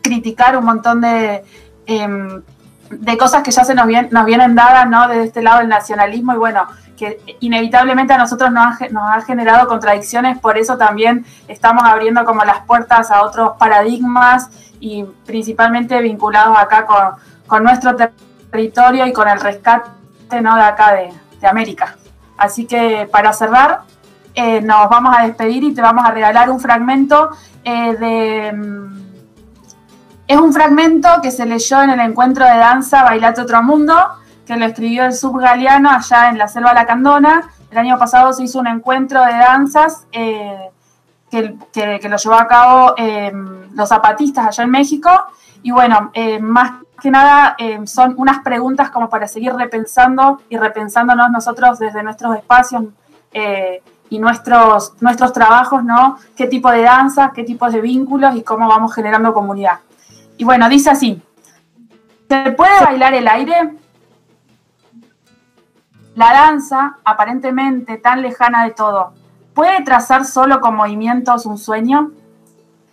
criticar 0.02 0.58
un 0.58 0.66
montón 0.66 1.02
de... 1.02 1.44
de 2.90 3.18
cosas 3.18 3.44
que 3.44 3.52
ya 3.52 3.64
se 3.64 3.76
nos, 3.76 3.86
vien- 3.86 4.10
nos 4.12 4.26
vienen 4.26 4.56
dadas, 4.56 4.88
¿no? 4.88 5.08
Desde 5.08 5.24
este 5.26 5.42
lado 5.42 5.60
del 5.60 5.68
nacionalismo 5.70 6.34
y 6.34 6.38
bueno, 6.38 6.68
que 6.98 7.20
inevitablemente 7.42 8.14
a 8.14 8.18
nosotros 8.18 8.52
nos 8.52 8.82
ha, 8.82 8.88
nos 8.90 9.04
ha 9.12 9.22
generado 9.22 9.68
contradicciones, 9.68 10.40
por 10.40 10.58
eso 10.58 10.78
también 10.78 11.26
estamos 11.48 11.84
abriendo 11.84 12.26
como 12.26 12.44
las 12.44 12.60
puertas 12.62 13.12
a 13.12 13.22
otros 13.24 13.54
paradigmas 13.60 14.50
y 14.80 15.04
principalmente 15.26 16.02
vinculados 16.02 16.58
acá 16.58 16.86
con, 16.86 16.98
con 17.46 17.64
nuestro 17.64 17.96
ter- 17.96 18.14
territorio 18.52 19.06
y 19.06 19.14
con 19.14 19.28
el 19.28 19.40
rescate, 19.40 19.90
¿no? 20.42 20.56
De 20.56 20.64
acá 20.64 20.94
de, 20.94 21.14
de 21.40 21.48
América. 21.48 21.96
Así 22.38 22.66
que 22.66 23.08
para 23.12 23.34
cerrar, 23.34 23.82
eh, 24.34 24.62
nos 24.62 24.88
vamos 24.90 25.16
a 25.18 25.24
despedir 25.24 25.64
y 25.64 25.74
te 25.74 25.82
vamos 25.82 26.06
a 26.06 26.12
regalar 26.12 26.50
un 26.50 26.60
fragmento 26.60 27.30
eh, 27.64 27.96
de... 27.96 28.98
es 30.28 30.38
un 30.38 30.54
fragmento 30.54 31.08
que 31.22 31.32
se 31.32 31.46
leyó 31.46 31.82
en 31.82 31.90
el 31.92 32.00
encuentro 32.00 32.46
de 32.46 32.58
danza 32.58 33.04
Bailate 33.04 33.42
Otro 33.42 33.64
Mundo, 33.64 33.96
que 34.46 34.58
lo 34.58 34.66
escribió 34.66 35.06
el 35.06 35.14
subgaleano 35.14 35.90
allá 35.90 36.30
en 36.30 36.38
la 36.38 36.48
Selva 36.48 36.74
Lacandona. 36.74 37.50
El 37.72 37.78
año 37.78 37.98
pasado 37.98 38.34
se 38.34 38.44
hizo 38.44 38.60
un 38.60 38.68
encuentro 38.68 39.24
de 39.26 39.34
danzas 39.34 40.06
eh, 40.12 40.70
que, 41.30 41.56
que- 41.74 42.08
lo 42.10 42.18
llevó 42.18 42.36
a 42.36 42.48
cabo 42.48 42.94
eh, 42.98 43.32
los 43.74 43.90
zapatistas 43.90 44.48
allá 44.48 44.64
en 44.64 44.72
México. 44.72 45.10
Y 45.64 45.72
bueno, 45.72 46.12
eh, 46.14 46.40
más 46.40 46.72
que 47.02 47.12
nada 47.12 47.56
eh, 47.58 47.80
son 47.86 48.14
unas 48.18 48.40
preguntas 48.40 48.90
como 48.90 49.10
para 49.10 49.28
seguir 49.28 49.54
repensando 49.54 50.42
y 50.50 50.58
repensándonos 50.58 51.30
nosotros 51.30 51.78
desde 51.80 52.04
nuestros 52.04 52.36
espacios 52.38 52.84
eh, 53.34 53.82
y 54.10 54.20
nuestros, 54.20 54.94
nuestros 55.02 55.34
trabajos, 55.34 55.84
¿no? 55.84 56.18
¿Qué 56.36 56.48
tipo 56.48 56.72
de 56.72 56.84
danza, 56.84 57.32
qué 57.36 57.44
tipos 57.44 57.72
de 57.74 57.82
vínculos 57.82 58.36
y 58.36 58.44
cómo 58.44 58.68
vamos 58.68 58.94
generando 58.96 59.34
comunidad? 59.34 59.80
Y 60.38 60.44
bueno, 60.44 60.70
dice 60.70 60.92
así, 60.92 61.22
¿se 62.30 62.52
puede 62.52 62.80
bailar 62.84 63.14
el 63.16 63.28
aire? 63.28 63.76
La 66.16 66.32
danza, 66.32 66.98
aparentemente 67.04 67.98
tan 67.98 68.22
lejana 68.22 68.64
de 68.64 68.72
todo, 68.72 69.14
¿puede 69.54 69.84
trazar 69.84 70.26
solo 70.26 70.62
con 70.62 70.76
movimientos 70.76 71.46
un 71.46 71.58
sueño? 71.58 72.12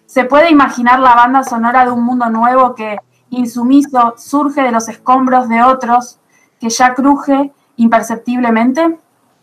¿Se 0.07 0.25
puede 0.25 0.51
imaginar 0.51 1.01
la 1.01 1.15
banda 1.15 1.43
sonora 1.43 1.85
de 1.85 1.91
un 1.91 2.03
mundo 2.03 2.31
nuevo 2.31 2.75
que, 2.75 2.99
insumiso, 3.31 4.15
surge 4.17 4.63
de 4.63 4.73
los 4.73 4.89
escombros 4.89 5.49
de 5.49 5.63
otros, 5.63 6.19
que 6.61 6.71
ya 6.71 6.95
cruje 6.95 7.53
imperceptiblemente? 7.77 8.99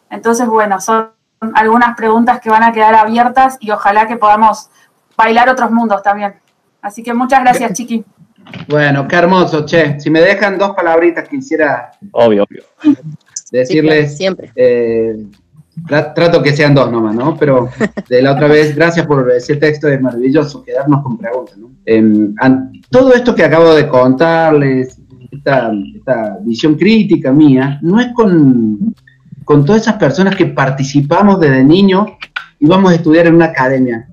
Entonces, 0.09 0.47
bueno, 0.47 0.79
son 0.79 1.11
algunas 1.53 1.95
preguntas 1.95 2.39
que 2.39 2.49
van 2.49 2.63
a 2.63 2.71
quedar 2.71 2.95
abiertas 2.95 3.57
y 3.59 3.71
ojalá 3.71 4.07
que 4.07 4.17
podamos 4.17 4.69
bailar 5.17 5.49
otros 5.49 5.71
mundos 5.71 6.01
también. 6.03 6.39
Así 6.81 7.03
que 7.03 7.13
muchas 7.13 7.41
gracias, 7.41 7.73
Chiqui. 7.73 8.03
Bueno, 8.67 9.07
qué 9.07 9.15
hermoso, 9.15 9.65
che. 9.65 9.99
Si 9.99 10.09
me 10.09 10.19
dejan 10.21 10.57
dos 10.57 10.71
palabritas 10.75 11.27
quisiera 11.29 11.91
Obvio, 12.11 12.43
obvio. 12.43 12.63
decirles. 13.51 14.17
siempre. 14.17 14.51
eh, 14.55 15.15
tra- 15.87 16.13
trato 16.13 16.41
que 16.41 16.51
sean 16.55 16.73
dos 16.73 16.91
nomás, 16.91 17.15
¿no? 17.15 17.37
Pero 17.37 17.69
de 18.09 18.21
la 18.21 18.33
otra 18.33 18.47
vez, 18.47 18.75
gracias 18.75 19.05
por 19.05 19.29
ese 19.31 19.55
texto, 19.57 19.87
es 19.87 20.01
maravilloso 20.01 20.63
quedarnos 20.63 21.03
con 21.03 21.17
preguntas, 21.17 21.57
¿no? 21.57 21.69
Em, 21.85 22.33
todo 22.89 23.13
esto 23.13 23.33
que 23.35 23.43
acabo 23.43 23.73
de 23.73 23.87
contarles, 23.87 24.99
esta, 25.31 25.71
esta 25.95 26.37
visión 26.41 26.75
crítica 26.75 27.31
mía, 27.31 27.79
no 27.81 27.99
es 27.99 28.07
con, 28.13 28.93
con 29.45 29.63
todas 29.65 29.83
esas 29.83 29.95
personas 29.95 30.35
que 30.35 30.47
participamos 30.47 31.39
desde 31.39 31.63
niño 31.63 32.17
y 32.59 32.65
vamos 32.67 32.91
a 32.91 32.95
estudiar 32.95 33.27
en 33.27 33.35
una 33.35 33.45
academia. 33.45 34.07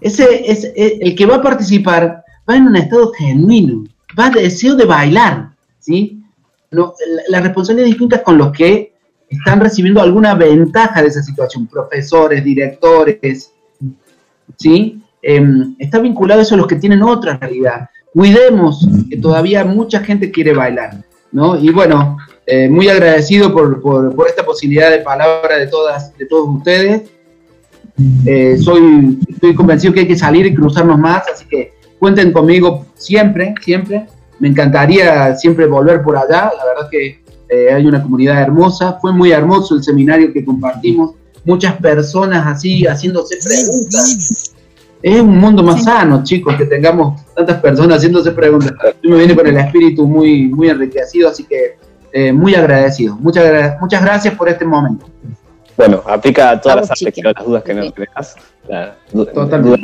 Ese 0.00 0.50
es 0.50 0.70
el 1.00 1.14
que 1.16 1.26
va 1.26 1.36
a 1.36 1.42
participar, 1.42 2.24
va 2.48 2.56
en 2.56 2.66
un 2.68 2.76
estado 2.76 3.12
genuino, 3.12 3.84
va 4.18 4.30
de 4.30 4.42
deseo 4.42 4.74
de 4.76 4.84
bailar, 4.84 5.50
¿sí? 5.80 6.22
No, 6.70 6.94
la, 7.14 7.22
la 7.28 7.40
responsabilidad 7.40 7.86
es 7.88 7.92
distinta 7.92 8.22
con 8.22 8.38
los 8.38 8.52
que 8.52 8.92
están 9.28 9.60
recibiendo 9.60 10.00
alguna 10.00 10.34
ventaja 10.34 11.02
de 11.02 11.08
esa 11.08 11.22
situación, 11.22 11.66
profesores, 11.66 12.44
directores, 12.44 13.52
¿sí? 14.56 15.02
Em, 15.22 15.74
está 15.78 15.98
vinculado 15.98 16.40
eso 16.40 16.54
a 16.54 16.58
los 16.58 16.66
que 16.66 16.76
tienen 16.76 17.02
otra 17.02 17.36
realidad. 17.38 17.88
Cuidemos 18.12 18.86
que 19.10 19.16
todavía 19.18 19.64
mucha 19.64 20.00
gente 20.00 20.30
quiere 20.30 20.54
bailar, 20.54 21.04
¿no? 21.32 21.58
Y 21.58 21.70
bueno, 21.70 22.16
eh, 22.46 22.68
muy 22.68 22.88
agradecido 22.88 23.52
por, 23.52 23.80
por- 23.82 24.14
por 24.14 24.26
esta 24.28 24.44
posibilidad 24.44 24.90
de 24.90 25.00
palabra 25.00 25.58
de 25.58 25.66
todas, 25.66 26.16
de 26.16 26.24
todos 26.26 26.48
ustedes. 26.56 27.02
Eh, 28.24 28.56
soy, 28.58 29.18
estoy 29.28 29.54
convencido 29.54 29.92
que 29.92 30.00
hay 30.00 30.08
que 30.08 30.16
salir 30.16 30.46
y 30.46 30.54
cruzarnos 30.54 30.98
más, 30.98 31.24
así 31.32 31.44
que 31.46 31.72
cuenten 31.98 32.32
conmigo 32.32 32.86
siempre, 32.94 33.54
siempre. 33.62 34.06
Me 34.38 34.48
encantaría 34.48 35.34
siempre 35.34 35.66
volver 35.66 36.02
por 36.02 36.16
allá, 36.16 36.52
la 36.56 36.64
verdad 36.64 36.88
que 36.90 37.22
eh, 37.48 37.72
hay 37.72 37.86
una 37.86 38.02
comunidad 38.02 38.40
hermosa, 38.40 38.98
fue 39.00 39.12
muy 39.12 39.32
hermoso 39.32 39.74
el 39.74 39.82
seminario 39.82 40.32
que 40.32 40.44
compartimos, 40.44 41.14
muchas 41.44 41.74
personas 41.76 42.46
así 42.46 42.84
haciéndose 42.84 43.36
preguntas 43.42 44.54
es 45.02 45.20
un 45.20 45.38
mundo 45.38 45.62
más 45.62 45.84
sano, 45.84 46.22
chicos, 46.24 46.56
que 46.56 46.64
tengamos 46.64 47.20
tantas 47.34 47.60
personas 47.60 47.98
haciéndose 47.98 48.32
preguntas. 48.32 48.72
Yo 49.02 49.10
me 49.10 49.18
viene 49.18 49.34
con 49.34 49.46
el 49.46 49.56
espíritu 49.56 50.06
muy, 50.06 50.48
muy 50.48 50.68
enriquecido, 50.68 51.28
así 51.28 51.44
que 51.44 51.78
eh, 52.12 52.32
muy 52.32 52.54
agradecido. 52.54 53.16
Muchas, 53.16 53.80
muchas 53.80 54.02
gracias 54.02 54.34
por 54.34 54.48
este 54.48 54.64
momento. 54.64 55.06
Bueno, 55.78 56.02
aplica 56.06 56.50
a 56.50 56.60
todas 56.60 56.76
Vamos, 56.76 56.90
las 56.90 57.02
áreas, 57.02 57.34
las 57.36 57.46
dudas 57.46 57.62
que 57.62 57.74
nos 57.74 57.94
dejas. 57.94 58.36
la- 58.68 58.94
du- 59.12 59.24
Totalmente. 59.26 59.80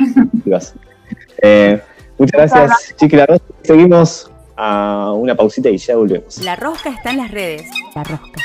Eh, 1.41 1.81
muchas 2.17 2.51
gracias, 2.53 2.95
Chiqui 2.97 3.15
La 3.15 3.25
Rosa. 3.25 3.43
Seguimos 3.63 4.31
a 4.57 5.11
una 5.15 5.33
pausita 5.35 5.69
y 5.69 5.77
ya 5.77 5.95
volvemos. 5.95 6.37
La 6.43 6.55
rosca 6.55 6.89
está 6.89 7.11
en 7.11 7.17
las 7.17 7.31
redes. 7.31 7.63
La 7.95 8.03
rosca. 8.03 8.41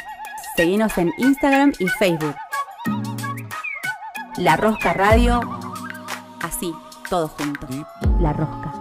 Seguinos 0.57 0.97
en 0.99 1.11
Instagram 1.19 1.73
y 1.79 1.87
Facebook. 1.89 2.35
La 4.39 4.57
Rosca 4.57 4.93
Radio. 4.93 5.41
Así, 6.43 6.73
todo 7.09 7.29
junto. 7.29 7.67
La 8.21 8.33
Rosca. 8.33 8.73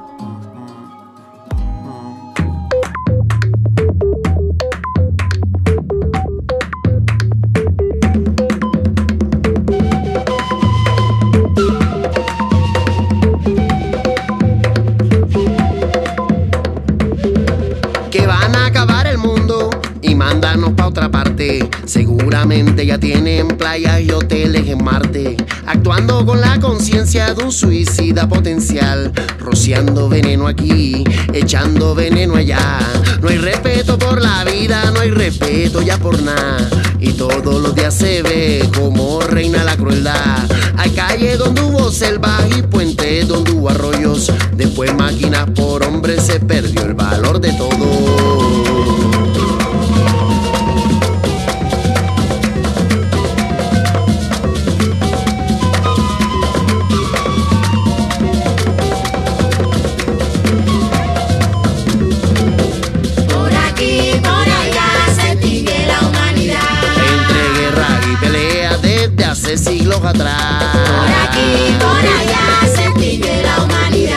Y 20.30 20.34
mandarnos 20.34 20.74
pa' 20.74 20.88
otra 20.88 21.10
parte. 21.10 21.68
Seguramente 21.86 22.86
ya 22.86 22.98
tienen 22.98 23.48
playas 23.48 24.02
y 24.02 24.12
hoteles 24.12 24.68
en 24.68 24.84
Marte. 24.84 25.38
Actuando 25.66 26.26
con 26.26 26.42
la 26.42 26.60
conciencia 26.60 27.34
de 27.34 27.44
un 27.44 27.52
suicida 27.52 28.28
potencial. 28.28 29.12
Rociando 29.40 30.10
veneno 30.10 30.48
aquí, 30.48 31.04
echando 31.34 31.96
veneno 31.96 32.36
allá. 32.36 32.80
No 33.22 33.30
hay 33.30 33.38
respeto 33.38 33.98
por 33.98 34.22
la 34.22 34.44
vida, 34.44 34.92
no 34.94 35.00
hay 35.00 35.12
respeto 35.12 35.82
ya 35.82 35.98
por 35.98 36.22
nada. 36.22 36.70
Y 37.00 37.14
todos 37.14 37.62
los 37.62 37.76
días 37.76 37.94
se 37.94 38.22
ve 38.22 38.70
como 38.76 39.22
reina 39.22 39.64
la 39.64 39.76
crueldad. 39.78 40.50
Hay 40.78 40.92
calles 40.92 41.38
donde 41.38 41.62
hubo 41.62 41.92
selvas 41.92 42.44
y 42.58 42.62
puentes 42.62 43.28
donde 43.28 43.52
hubo 43.52 43.70
arroyos. 43.70 44.32
Después 44.56 44.94
máquinas 44.96 45.50
por 45.56 45.84
hombres 45.84 46.24
se 46.24 46.40
perdió 46.40 46.84
el 46.84 46.94
valor 46.94 47.40
de 47.40 47.52
todo. 47.54 48.49
Atrás. 70.08 70.64
Por 70.74 71.10
aquí, 71.28 71.76
por 71.80 71.98
allá 71.98 72.74
se 72.74 72.86
extingue 72.86 73.44
la 73.44 73.64
humanidad. 73.64 74.16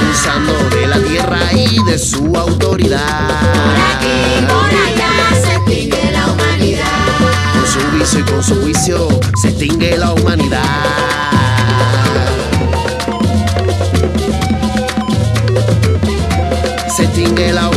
Abusando 0.00 0.52
de 0.70 0.86
la 0.86 0.98
tierra 0.98 1.52
y 1.52 1.82
de 1.84 1.98
su 1.98 2.36
autoridad. 2.36 3.28
Por 3.28 3.76
aquí, 3.96 4.44
por 4.48 4.70
allá 4.70 5.10
se 5.42 5.54
extingue 5.54 6.12
la 6.12 6.26
humanidad. 6.26 6.86
Con 7.52 7.66
su 7.66 7.80
vicio 7.98 8.20
y 8.20 8.22
con 8.22 8.42
su 8.42 8.60
juicio 8.62 9.08
se 9.40 9.48
extingue 9.48 9.96
la 9.96 10.12
humanidad. 10.12 10.62
Se 16.96 17.04
extingue 17.04 17.52
la 17.52 17.68
humanidad. 17.68 17.71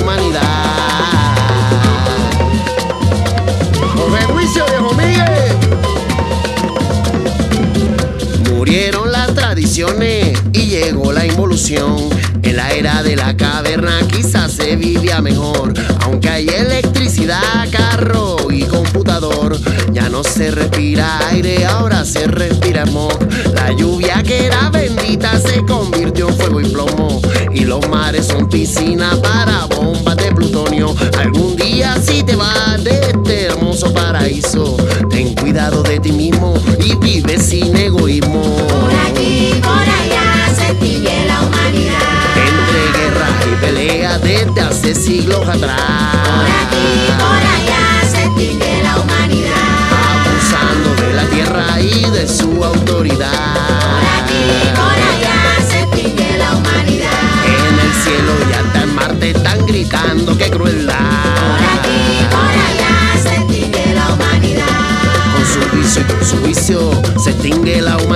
Y 9.78 10.68
llegó 10.68 11.12
la 11.12 11.26
involución. 11.26 11.98
En 12.44 12.56
la 12.56 12.72
era 12.72 13.04
de 13.04 13.18
la 13.18 13.36
caverna 13.36 14.00
quizás 14.08 14.54
se 14.54 14.78
vivía 14.78 15.22
mejor. 15.22 15.74
Aunque 16.00 16.30
hay 16.30 16.48
electricidad, 16.48 17.42
carro 17.70 18.38
y 18.50 18.64
computador. 18.64 19.60
Ya 19.92 20.08
no 20.08 20.24
se 20.24 20.52
respira 20.52 21.28
aire, 21.28 21.66
ahora 21.66 22.06
se 22.06 22.26
respira 22.26 22.86
smog. 22.86 23.20
La 23.54 23.74
lluvia 23.74 24.24
que 24.24 24.46
era 24.46 24.70
bendita 24.70 25.38
se 25.42 25.62
convirtió 25.66 26.30
en 26.30 26.38
fuego 26.38 26.62
y 26.62 26.70
plomo. 26.70 27.22
Y 27.54 27.66
los 27.66 27.86
mares 27.90 28.28
son 28.28 28.48
piscinas 28.48 29.18
para 29.18 29.66
bombas 29.66 30.16
de 30.16 30.32
plutonio. 30.32 30.96
Algún 31.20 31.58
día 31.58 31.98
si 32.02 32.24
te 32.24 32.38
vas 32.38 32.82
de 32.82 32.92
este 32.92 33.48
hermoso 33.48 33.94
paraíso, 33.94 34.78
cuidado 35.56 35.84
de 35.84 36.02
ti 36.02 36.12
mismo 36.12 36.54
y 36.84 36.94
vive 36.98 37.40
sin 37.40 37.78
egoísmo. 37.78 38.42
Por 38.42 38.94
aquí, 38.94 39.54
por 39.64 39.72
allá 39.72 40.54
se 40.54 40.72
extingue 40.72 41.26
la 41.28 41.44
humanidad. 41.44 42.02
Entre 42.36 43.00
guerra 43.00 43.30
y 43.46 43.56
pelea 43.62 44.18
desde 44.18 44.62
hace 44.62 44.94
siglos 44.94 45.48
atrás. 45.48 45.80
Por 46.26 46.44
aquí, 46.44 47.08
por 47.18 47.38
allá 47.38 47.65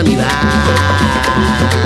humanidad. 0.02 1.79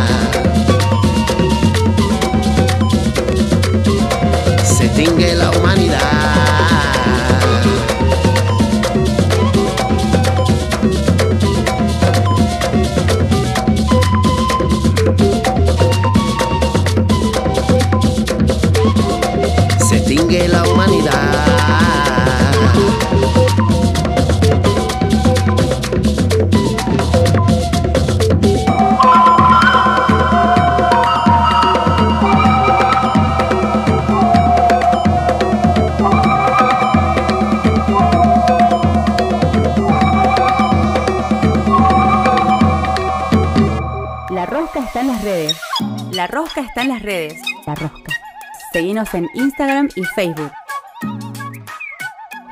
En 49.11 49.29
Instagram 49.33 49.89
y 49.95 50.05
Facebook. 50.05 50.51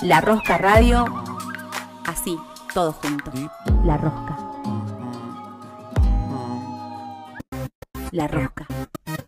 La 0.01 0.19
Rosca 0.19 0.57
Radio. 0.57 1.05
Así, 2.05 2.37
todo 2.73 2.91
junto. 2.91 3.31
La 3.85 3.97
Rosca. 3.97 4.37
La 8.11 8.27
Rosca. 8.27 8.67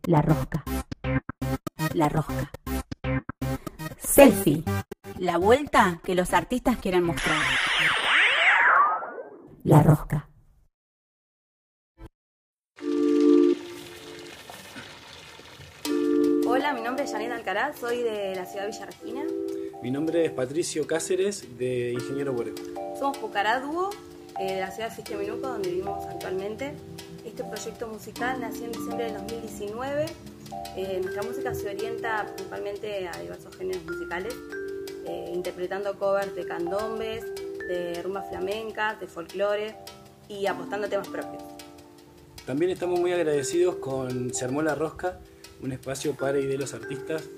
La 0.04 0.22
Rosca. 0.22 0.64
La 1.94 2.10
Rosca. 2.10 2.52
Selfie. 3.98 4.64
La 5.18 5.38
vuelta 5.38 6.02
que 6.04 6.16
los 6.16 6.34
artistas 6.34 6.78
quieren 6.78 7.06
mostrar. 7.06 7.42
La 9.64 9.82
Rosca. 9.82 10.28
La 18.44 18.50
ciudad 18.50 18.66
de 18.66 18.72
Villa 18.72 18.86
Regina. 18.86 19.24
Mi 19.82 19.90
nombre 19.90 20.26
es 20.26 20.32
Patricio 20.32 20.86
Cáceres, 20.86 21.58
de 21.58 21.94
Ingeniero 21.94 22.34
Boreo. 22.34 22.56
Somos 23.00 23.18
Pucará 23.18 23.62
Dúo, 23.62 23.90
eh, 24.38 24.56
de 24.56 24.60
la 24.60 24.70
ciudad 24.70 24.90
de 24.90 24.96
Fichte 24.96 25.16
Minuco, 25.16 25.48
donde 25.48 25.70
vivimos 25.70 26.06
actualmente. 26.08 26.74
Este 27.24 27.46
proyecto 27.46 27.88
musical 27.88 28.42
nació 28.42 28.66
en 28.66 28.74
diciembre 28.74 29.06
del 29.06 29.14
2019. 29.14 30.06
Eh, 30.76 31.00
nuestra 31.02 31.24
música 31.24 31.56
se 31.56 31.70
orienta 31.70 32.26
principalmente 32.26 33.08
a 33.08 33.18
diversos 33.18 33.56
géneros 33.56 33.86
musicales, 33.86 34.36
eh, 35.06 35.32
interpretando 35.34 35.98
covers 35.98 36.36
de 36.36 36.46
candombes, 36.46 37.24
de 37.70 38.02
rumbas 38.04 38.28
flamencas, 38.28 39.00
de 39.00 39.08
folclore 39.08 39.76
y 40.28 40.48
apostando 40.48 40.88
a 40.88 40.90
temas 40.90 41.08
propios. 41.08 41.42
también 42.46 42.72
estamos 42.72 43.00
muy 43.00 43.14
agradecidos 43.14 43.76
con 43.78 44.34
Se 44.34 44.44
Armó 44.44 44.62
la 44.62 44.76
Rosca, 44.76 45.20
un 45.62 45.72
espacio 45.72 46.14
para 46.14 46.40
y 46.40 46.46
de 46.46 46.58
los 46.58 46.74
artistas 46.74 47.30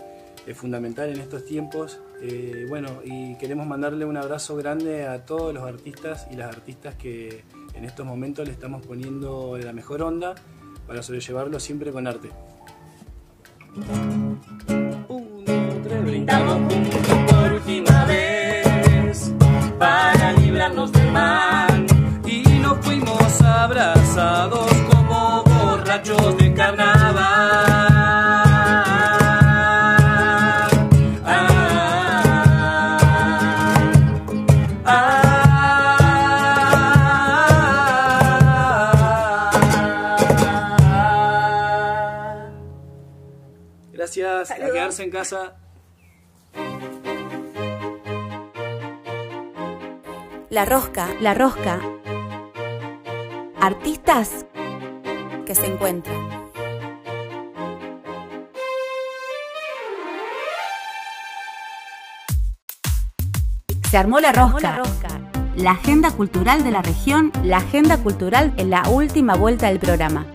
es 0.46 0.58
fundamental 0.58 1.10
en 1.10 1.20
estos 1.20 1.46
tiempos. 1.46 2.00
Eh, 2.22 2.66
bueno, 2.70 3.02
y 3.04 3.36
queremos 3.38 3.66
mandarle 3.68 4.06
un 4.06 4.18
abrazo 4.18 4.56
grande 4.56 5.06
a 5.06 5.26
todos 5.26 5.54
los 5.54 5.64
artistas 5.64 6.28
y 6.32 6.36
las 6.36 6.50
artistas 6.50 6.96
que 6.96 7.44
en 7.74 7.86
estos 7.86 8.06
momentos 8.06 8.46
le 8.46 8.54
estamos 8.54 8.86
poniendo 8.86 9.58
la 9.58 9.74
mejor 9.74 10.02
onda 10.02 10.36
para 10.88 11.02
sobrellevarlo 11.04 11.60
siempre 11.60 11.92
con 11.92 12.08
arte. 12.08 12.30
brindamos 16.06 16.74
por 17.28 17.54
última 17.54 18.06
vez 18.06 19.34
para 19.80 20.34
librarnos 20.34 20.92
del 20.92 21.12
mal 21.12 21.86
y 22.26 22.44
nos 22.60 22.78
fuimos 22.86 23.42
abrazados 23.42 24.72
como 24.90 25.44
borrachos 25.44 26.38
de 26.38 26.54
carnaval. 26.54 27.45
Quedarse 44.86 45.04
en 45.04 45.10
casa. 45.10 45.56
La 50.50 50.66
rosca, 50.66 51.08
la 51.22 51.34
rosca. 51.34 51.80
Artistas 53.60 54.46
que 55.46 55.56
se 55.56 55.66
encuentran. 55.66 56.16
Se 63.90 63.98
armó 63.98 64.20
la 64.20 64.32
rosca. 64.34 64.84
La 65.56 65.72
agenda 65.72 66.12
cultural 66.12 66.64
de 66.64 66.70
la 66.70 66.82
región, 66.84 67.32
la 67.44 67.58
agenda 67.58 67.98
cultural 67.98 68.54
en 68.58 68.70
la 68.70 68.88
última 68.90 69.36
vuelta 69.36 69.68
del 69.68 69.80
programa. 69.80 70.28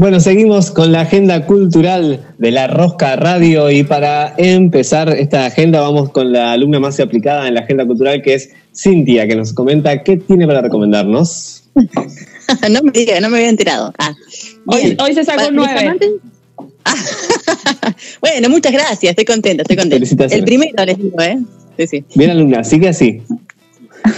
Bueno, 0.00 0.18
seguimos 0.18 0.70
con 0.70 0.92
la 0.92 1.02
agenda 1.02 1.44
cultural 1.44 2.26
de 2.38 2.50
la 2.50 2.68
Rosca 2.68 3.16
Radio 3.16 3.70
y 3.70 3.82
para 3.82 4.32
empezar 4.38 5.10
esta 5.10 5.44
agenda 5.44 5.82
vamos 5.82 6.08
con 6.08 6.32
la 6.32 6.52
alumna 6.52 6.80
más 6.80 6.98
aplicada 7.00 7.46
en 7.46 7.52
la 7.52 7.60
agenda 7.60 7.84
cultural 7.84 8.22
que 8.22 8.32
es 8.32 8.48
Cintia, 8.74 9.28
que 9.28 9.36
nos 9.36 9.52
comenta 9.52 10.02
qué 10.02 10.16
tiene 10.16 10.46
para 10.46 10.62
recomendarnos. 10.62 11.64
no 11.74 12.82
me 12.82 12.92
diga, 12.92 13.20
no 13.20 13.28
me 13.28 13.36
había 13.36 13.50
enterado. 13.50 13.92
Ah, 13.98 14.14
Hoy, 14.64 14.96
se 15.12 15.22
sacó 15.22 15.48
un 15.48 15.56
mis 15.56 15.66
9. 15.66 15.80
amantes- 15.80 16.10
Ah, 16.86 16.94
bueno, 18.22 18.48
muchas 18.48 18.72
gracias, 18.72 19.10
estoy 19.10 19.26
contenta, 19.26 19.64
estoy 19.64 19.76
contenta. 19.76 19.96
Felicitaciones. 19.96 20.38
El 20.38 20.44
primero 20.46 20.82
les 20.86 20.96
digo, 20.96 21.20
¿eh? 21.20 21.38
Sí, 21.76 21.86
sí. 21.86 22.04
Bien 22.14 22.30
alumna, 22.30 22.64
sigue 22.64 22.88
así. 22.88 23.20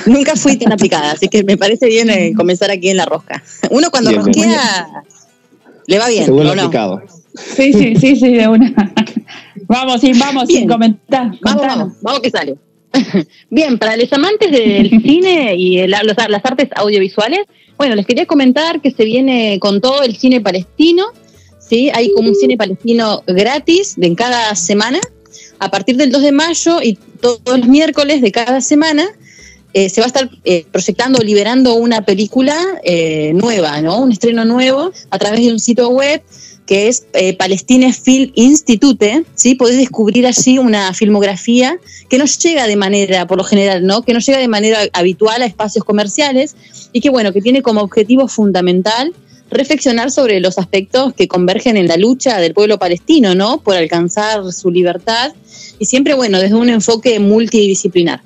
Nunca 0.07 0.37
fui 0.37 0.57
tan 0.59 0.71
aplicada, 0.71 1.11
así 1.11 1.27
que 1.27 1.43
me 1.43 1.57
parece 1.57 1.87
bien 1.87 2.09
eh, 2.09 2.35
comenzar 2.37 2.71
aquí 2.71 2.89
en 2.89 2.99
la 2.99 3.05
rosca. 3.05 3.43
Uno 3.71 3.91
cuando 3.91 4.11
Bien, 4.11 4.23
bien. 4.23 4.49
Le 5.87 5.99
va 5.99 6.09
bien, 6.09 6.25
Se 6.25 6.31
vuelve 6.31 6.51
¿o 6.51 6.55
no? 6.55 6.63
aplicado. 6.63 7.03
Sí, 7.35 7.73
sí, 7.73 7.95
sí, 7.97 8.17
sí, 8.17 8.33
de 8.35 8.49
una. 8.49 8.75
vamos, 9.67 10.01
sí, 10.01 10.13
vamos, 10.19 10.49
sin 10.49 10.69
comentar. 10.69 11.27
Vamos, 11.27 11.41
contanos. 11.41 11.77
vamos, 11.79 11.97
vamos 12.03 12.21
que 12.21 12.31
sale. 12.31 12.57
Bien, 13.51 13.79
para 13.79 13.97
los 13.97 14.13
amantes 14.13 14.51
del 14.51 14.91
cine 15.03 15.55
y 15.57 15.79
el- 15.79 15.91
los- 15.91 16.17
las 16.29 16.45
artes 16.45 16.69
audiovisuales, 16.77 17.41
bueno, 17.79 17.95
les 17.95 18.07
quería 18.07 18.27
comentar 18.27 18.81
que 18.81 18.91
se 18.91 19.05
viene 19.05 19.59
con 19.61 19.81
todo 19.81 20.03
el 20.03 20.17
cine 20.17 20.41
palestino, 20.41 21.07
¿sí? 21.59 21.91
Hay 21.95 22.13
como 22.13 22.29
un 22.29 22.35
cine 22.35 22.57
palestino 22.57 23.23
gratis 23.27 23.95
de 23.97 24.07
en 24.09 24.15
cada 24.15 24.55
semana, 24.55 25.01
a 25.59 25.71
partir 25.71 25.97
del 25.97 26.11
2 26.13 26.23
de 26.23 26.33
mayo 26.33 26.83
y 26.83 26.99
todos 27.21 27.41
los 27.59 27.67
miércoles 27.67 28.21
de 28.21 28.31
cada 28.31 28.61
semana. 28.61 29.07
Eh, 29.75 29.89
se 29.89 30.01
va 30.01 30.07
a 30.07 30.09
estar 30.09 30.31
eh, 30.45 30.67
proyectando 30.71 31.21
liberando 31.21 31.75
una 31.75 32.05
película 32.05 32.57
eh, 32.85 33.33
nueva, 33.35 33.81
¿no? 33.81 34.01
Un 34.01 34.13
estreno 34.13 34.45
nuevo 34.45 34.93
a 35.11 35.19
través 35.19 35.41
de 35.41 35.53
un 35.53 35.61
sitio 35.61 35.89
web 35.89 36.23
que 36.67 36.89
es 36.89 37.07
eh, 37.15 37.37
Palestine 37.37 37.93
Film 37.93 38.33
Institute, 38.35 39.25
¿sí? 39.35 39.55
Podés 39.55 39.77
descubrir 39.77 40.27
allí 40.27 40.59
una 40.59 40.95
filmografía 40.95 41.79
que 42.09 42.19
no 42.19 42.25
llega 42.25 42.67
de 42.67 42.77
manera, 42.77 43.27
por 43.27 43.39
lo 43.39 43.45
general, 43.45 43.85
¿no? 43.85 44.03
Que 44.03 44.13
no 44.13 44.21
llega 44.21 44.39
de 44.39 44.49
manera 44.49 44.79
habitual 44.93 45.43
a 45.43 45.47
espacios 45.47 45.85
comerciales 45.85 46.55
y 46.93 47.01
que, 47.01 47.11
bueno, 47.11 47.33
que 47.33 47.41
tiene 47.41 47.63
como 47.63 47.81
objetivo 47.81 48.29
fundamental 48.29 49.13
reflexionar 49.51 50.11
sobre 50.11 50.41
los 50.41 50.57
aspectos 50.57 51.13
que 51.15 51.29
convergen 51.29 51.77
en 51.77 51.89
la 51.89 51.97
lucha 51.97 52.39
del 52.39 52.55
pueblo 52.55 52.79
palestino, 52.79 53.35
¿no? 53.35 53.59
Por 53.61 53.77
alcanzar 53.77 54.51
su 54.53 54.71
libertad 54.71 55.35
y 55.79 55.85
siempre, 55.85 56.15
bueno, 56.15 56.39
desde 56.39 56.55
un 56.55 56.71
enfoque 56.71 57.19
multidisciplinar. 57.19 58.23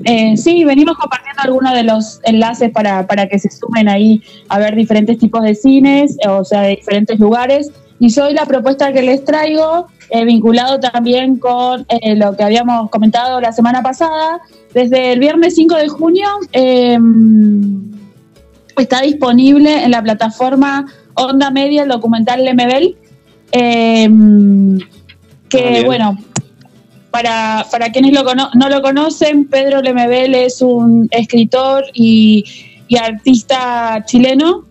eh, 0.05 0.37
sí, 0.37 0.65
venimos 0.65 0.99
compartiendo 0.99 1.43
algunos 1.43 1.73
de 1.73 1.83
los 1.83 2.21
enlaces 2.25 2.71
para, 2.71 3.07
para 3.07 3.27
que 3.27 3.39
se 3.39 3.51
sumen 3.51 3.89
ahí 3.89 4.23
a 4.49 4.59
ver 4.59 4.77
diferentes 4.77 5.19
tipos 5.19 5.43
de 5.43 5.55
cines, 5.55 6.17
eh, 6.23 6.29
o 6.29 6.45
sea, 6.45 6.63
de 6.63 6.77
diferentes 6.77 7.19
lugares. 7.19 7.71
Y 7.99 8.11
soy 8.11 8.35
la 8.35 8.45
propuesta 8.45 8.93
que 8.93 9.01
les 9.01 9.25
traigo, 9.25 9.87
eh, 10.11 10.25
vinculado 10.25 10.79
también 10.81 11.37
con 11.39 11.85
eh, 11.89 12.15
lo 12.17 12.37
que 12.37 12.43
habíamos 12.45 12.91
comentado 12.91 13.41
la 13.41 13.53
semana 13.53 13.83
pasada. 13.83 14.41
Desde 14.75 15.13
el 15.13 15.21
viernes 15.21 15.55
5 15.55 15.75
de 15.77 15.89
junio 15.89 16.27
eh, 16.53 16.99
está 18.77 19.01
disponible 19.03 19.85
en 19.85 19.91
la 19.91 20.03
plataforma 20.03 20.87
Onda 21.15 21.51
Media 21.51 21.83
el 21.85 21.89
documental 21.89 22.45
Lemebel, 22.45 22.97
eh, 23.53 24.09
que 25.49 25.79
Ah, 25.81 25.83
bueno, 25.87 26.19
para, 27.11 27.65
para 27.71 27.91
quienes 27.91 28.13
lo 28.13 28.25
cono- 28.25 28.51
no 28.55 28.69
lo 28.69 28.83
conocen, 28.83 29.47
Pedro 29.49 29.81
Lemebel 29.81 30.35
es 30.35 30.61
un 30.61 31.09
escritor 31.11 31.85
y, 31.95 32.45
y 32.89 32.97
artista 32.99 34.05
chileno, 34.05 34.67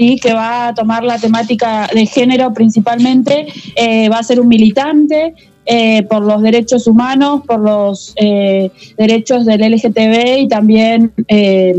sí, 0.00 0.18
que 0.18 0.32
va 0.32 0.68
a 0.68 0.74
tomar 0.74 1.04
la 1.04 1.18
temática 1.18 1.88
de 1.92 2.06
género 2.06 2.54
principalmente, 2.54 3.46
eh, 3.76 4.08
va 4.08 4.18
a 4.18 4.22
ser 4.22 4.40
un 4.40 4.48
militante 4.48 5.34
eh, 5.66 6.02
por 6.04 6.22
los 6.22 6.40
derechos 6.40 6.86
humanos, 6.86 7.42
por 7.46 7.60
los 7.60 8.14
eh, 8.16 8.70
derechos 8.96 9.44
del 9.44 9.60
LGTB 9.60 10.38
y 10.38 10.48
también 10.48 11.12
eh, 11.28 11.74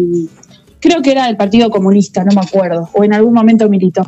creo 0.79 1.01
que 1.01 1.11
era 1.11 1.25
del 1.25 1.35
Partido 1.35 1.71
Comunista, 1.71 2.23
no 2.23 2.33
me 2.35 2.41
acuerdo, 2.41 2.89
o 2.93 3.03
en 3.03 3.13
algún 3.13 3.33
momento 3.33 3.67
militó. 3.69 4.03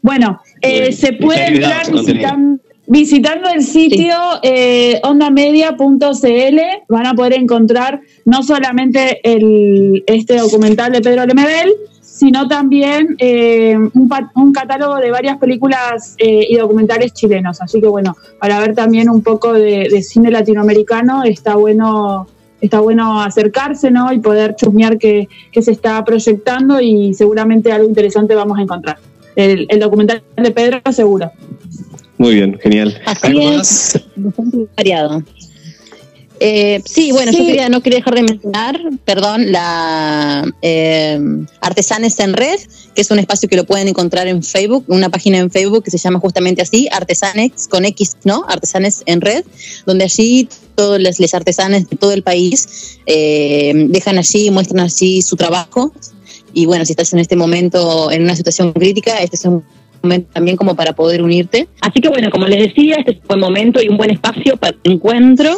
Bueno, 0.00 0.40
eh, 0.62 0.92
se 0.92 1.12
puede 1.12 1.48
entrar 1.48 1.92
visitando, 1.92 2.62
visitando 2.86 3.50
el 3.50 3.62
sitio 3.62 4.16
eh, 4.42 5.00
ondamedia.cl. 5.02 6.58
Van 6.88 7.06
a 7.06 7.14
poder 7.14 7.34
encontrar 7.34 8.00
no 8.24 8.42
solamente 8.42 9.20
el, 9.22 10.02
este 10.06 10.38
documental 10.38 10.92
de 10.92 11.02
Pedro 11.02 11.26
Lemebel, 11.26 11.74
sino 12.18 12.48
también 12.48 13.14
eh, 13.18 13.76
un, 13.94 14.08
pa- 14.08 14.30
un 14.34 14.52
catálogo 14.52 14.96
de 14.96 15.10
varias 15.10 15.38
películas 15.38 16.14
eh, 16.18 16.46
y 16.50 16.56
documentales 16.56 17.12
chilenos. 17.12 17.60
Así 17.60 17.80
que 17.80 17.86
bueno, 17.86 18.16
para 18.40 18.58
ver 18.58 18.74
también 18.74 19.08
un 19.08 19.22
poco 19.22 19.52
de, 19.52 19.88
de 19.88 20.02
cine 20.02 20.30
latinoamericano 20.30 21.22
está 21.22 21.54
bueno 21.54 22.26
está 22.60 22.80
bueno 22.80 23.22
acercarse 23.22 23.88
¿no? 23.92 24.12
y 24.12 24.18
poder 24.18 24.56
chusmear 24.56 24.98
qué, 24.98 25.28
qué 25.52 25.62
se 25.62 25.70
está 25.70 26.04
proyectando 26.04 26.80
y 26.80 27.14
seguramente 27.14 27.70
algo 27.70 27.86
interesante 27.88 28.34
vamos 28.34 28.58
a 28.58 28.62
encontrar. 28.62 28.98
El, 29.36 29.66
el 29.68 29.78
documental 29.78 30.22
de 30.36 30.50
Pedro 30.50 30.80
seguro. 30.90 31.30
Muy 32.16 32.34
bien, 32.34 32.58
genial. 32.60 33.00
Así 33.06 33.26
¿Algo 33.28 33.40
es, 33.40 33.56
más? 33.56 34.04
bastante 34.16 34.66
variado. 34.76 35.22
Eh, 36.40 36.82
sí, 36.84 37.10
bueno, 37.12 37.32
Sí. 37.32 37.38
yo 37.38 37.46
quería, 37.46 37.68
no 37.68 37.80
quería 37.80 37.98
dejar 37.98 38.14
de 38.14 38.22
mencionar, 38.22 38.78
perdón, 39.04 39.50
la 39.50 40.44
eh, 40.62 41.18
Artesanes 41.60 42.18
en 42.20 42.32
Red, 42.32 42.60
que 42.94 43.02
es 43.02 43.10
un 43.10 43.18
espacio 43.18 43.48
que 43.48 43.56
lo 43.56 43.64
pueden 43.64 43.88
encontrar 43.88 44.28
en 44.28 44.42
Facebook, 44.42 44.84
una 44.86 45.08
página 45.08 45.38
en 45.38 45.50
Facebook 45.50 45.82
que 45.82 45.90
se 45.90 45.98
llama 45.98 46.20
justamente 46.20 46.62
así, 46.62 46.88
Artesanes 46.92 47.66
con 47.68 47.84
X, 47.84 48.16
¿no? 48.24 48.44
Artesanes 48.48 49.02
en 49.06 49.20
Red, 49.20 49.44
donde 49.86 50.04
allí 50.04 50.48
todos 50.76 51.00
los, 51.00 51.18
los 51.18 51.34
artesanes 51.34 51.88
de 51.88 51.96
todo 51.96 52.12
el 52.12 52.22
país 52.22 52.98
eh, 53.06 53.72
dejan 53.88 54.18
allí, 54.18 54.50
muestran 54.50 54.80
allí 54.80 55.22
su 55.22 55.34
trabajo. 55.36 55.92
Y 56.54 56.66
bueno, 56.66 56.84
si 56.84 56.92
estás 56.92 57.12
en 57.12 57.18
este 57.18 57.36
momento 57.36 58.10
en 58.10 58.22
una 58.22 58.36
situación 58.36 58.72
crítica, 58.72 59.18
este 59.18 59.36
es 59.36 59.44
un 59.44 59.64
momento 60.02 60.30
también 60.32 60.56
como 60.56 60.76
para 60.76 60.92
poder 60.94 61.22
unirte. 61.22 61.68
Así 61.80 62.00
que 62.00 62.08
bueno, 62.08 62.30
como 62.30 62.46
les 62.46 62.68
decía, 62.68 62.96
este 62.96 63.12
es 63.12 63.16
un 63.18 63.26
buen 63.26 63.40
momento 63.40 63.82
y 63.82 63.88
un 63.88 63.96
buen 63.96 64.10
espacio 64.10 64.56
para 64.56 64.76
el 64.84 64.92
encuentro, 64.92 65.56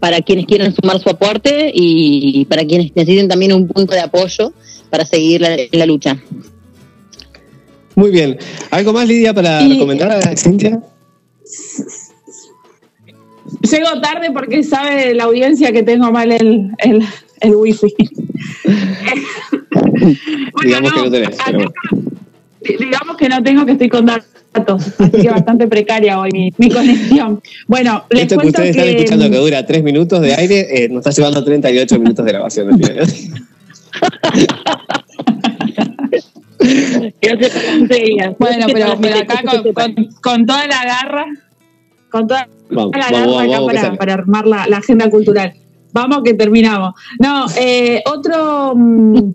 para 0.00 0.20
quienes 0.22 0.46
quieran 0.46 0.74
sumar 0.74 0.98
su 1.00 1.10
aporte 1.10 1.70
y 1.74 2.44
para 2.46 2.64
quienes 2.64 2.94
necesiten 2.94 3.28
también 3.28 3.52
un 3.52 3.68
punto 3.68 3.94
de 3.94 4.00
apoyo 4.00 4.52
para 4.90 5.04
seguir 5.04 5.40
la, 5.40 5.56
la 5.72 5.86
lucha. 5.86 6.16
Muy 7.94 8.10
bien. 8.10 8.38
¿Algo 8.70 8.92
más, 8.92 9.06
Lidia, 9.06 9.32
para 9.34 9.62
Y- 9.62 9.74
recomendar 9.74 10.10
a 10.10 10.36
Cintia? 10.36 10.80
Llego 13.70 14.00
tarde 14.00 14.30
porque 14.32 14.62
sabe 14.62 15.14
la 15.14 15.24
audiencia 15.24 15.72
que 15.72 15.82
tengo 15.82 16.10
mal 16.10 16.32
el, 16.32 16.70
el, 16.78 17.02
el 17.40 17.54
wifi. 17.54 17.94
Digamos 20.64 20.92
que 20.92 21.00
no 21.00 21.10
tenés. 21.10 21.36
pero 21.44 21.58
bueno. 21.58 21.72
Digamos 22.78 23.16
que 23.16 23.28
no 23.28 23.42
tengo 23.42 23.66
que 23.66 23.72
estoy 23.72 23.88
con 23.88 24.06
datos, 24.06 24.92
así 24.98 25.22
que 25.22 25.30
bastante 25.30 25.66
precaria 25.66 26.18
hoy 26.18 26.30
mi, 26.32 26.52
mi 26.58 26.70
conexión. 26.70 27.40
Bueno, 27.66 28.04
les 28.10 28.22
Esto 28.22 28.36
que 28.36 28.42
cuento 28.42 28.60
ustedes 28.62 28.76
que, 28.76 28.80
están 28.82 28.96
escuchando 28.96 29.30
que 29.30 29.36
dura 29.38 29.66
3 29.66 29.82
minutos 29.82 30.20
de 30.20 30.34
aire, 30.34 30.84
eh, 30.84 30.88
nos 30.88 30.98
está 31.06 31.10
llevando 31.10 31.44
38 31.44 31.98
minutos 31.98 32.24
de 32.24 32.32
grabación. 32.32 32.78
final. 32.78 33.06
Bueno, 38.38 38.66
pero, 38.72 38.98
pero 39.00 39.16
acá 39.18 39.42
con, 39.44 39.72
con- 39.72 40.08
con 40.22 40.46
toda 40.46 40.66
la 40.66 40.84
garra, 40.84 41.26
con 42.10 42.26
toda 42.26 42.48
Vamos, 42.70 42.92
la 42.96 43.10
garra 43.10 43.20
vamos, 43.26 43.42
acá 43.42 43.60
vamos, 43.82 43.98
para, 43.98 44.14
armar 44.14 44.46
la, 44.46 44.66
la 44.66 44.78
agenda 44.78 45.10
cultural. 45.10 45.52
Vamos 45.92 46.22
que 46.24 46.34
terminamos. 46.34 46.94
No, 47.20 47.46
eh, 47.58 48.02
otro, 48.06 48.72
mm, 48.74 49.30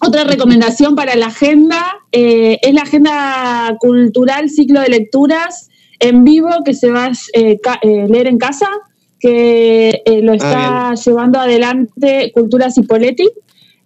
otra 0.00 0.24
recomendación 0.24 0.94
para 0.94 1.14
la 1.16 1.26
agenda 1.26 1.80
eh, 2.12 2.58
es 2.62 2.74
la 2.74 2.82
agenda 2.82 3.76
cultural 3.80 4.50
ciclo 4.50 4.80
de 4.80 4.88
lecturas 4.88 5.68
en 6.00 6.24
vivo 6.24 6.48
que 6.64 6.74
se 6.74 6.90
va 6.90 7.06
a 7.06 7.12
eh, 7.34 7.58
ca- 7.62 7.78
eh, 7.82 8.06
leer 8.08 8.26
en 8.26 8.38
casa, 8.38 8.68
que 9.20 10.02
eh, 10.04 10.20
lo 10.22 10.32
está 10.34 10.94
llevando 10.94 11.38
adelante 11.38 12.30
Cultura 12.34 12.70
Cipoletti. 12.70 13.28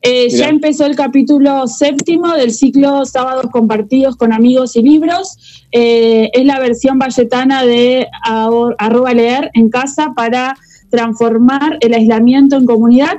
Eh, 0.01 0.29
ya 0.31 0.49
empezó 0.49 0.87
el 0.87 0.95
capítulo 0.97 1.67
séptimo 1.67 2.33
del 2.35 2.53
ciclo 2.53 3.05
Sábados 3.05 3.47
Compartidos 3.51 4.17
con 4.17 4.33
Amigos 4.33 4.77
y 4.77 4.83
Libros. 4.83 5.67
Es 5.71 6.45
la 6.45 6.59
versión 6.61 6.99
valletana 6.99 7.65
de 7.65 8.07
arroba 8.23 9.13
leer 9.13 9.51
en 9.55 9.69
casa 9.71 10.13
para 10.17 10.57
transformar 10.91 11.79
el 11.81 11.95
aislamiento 11.95 12.57
en 12.57 12.65
comunidad. 12.65 13.19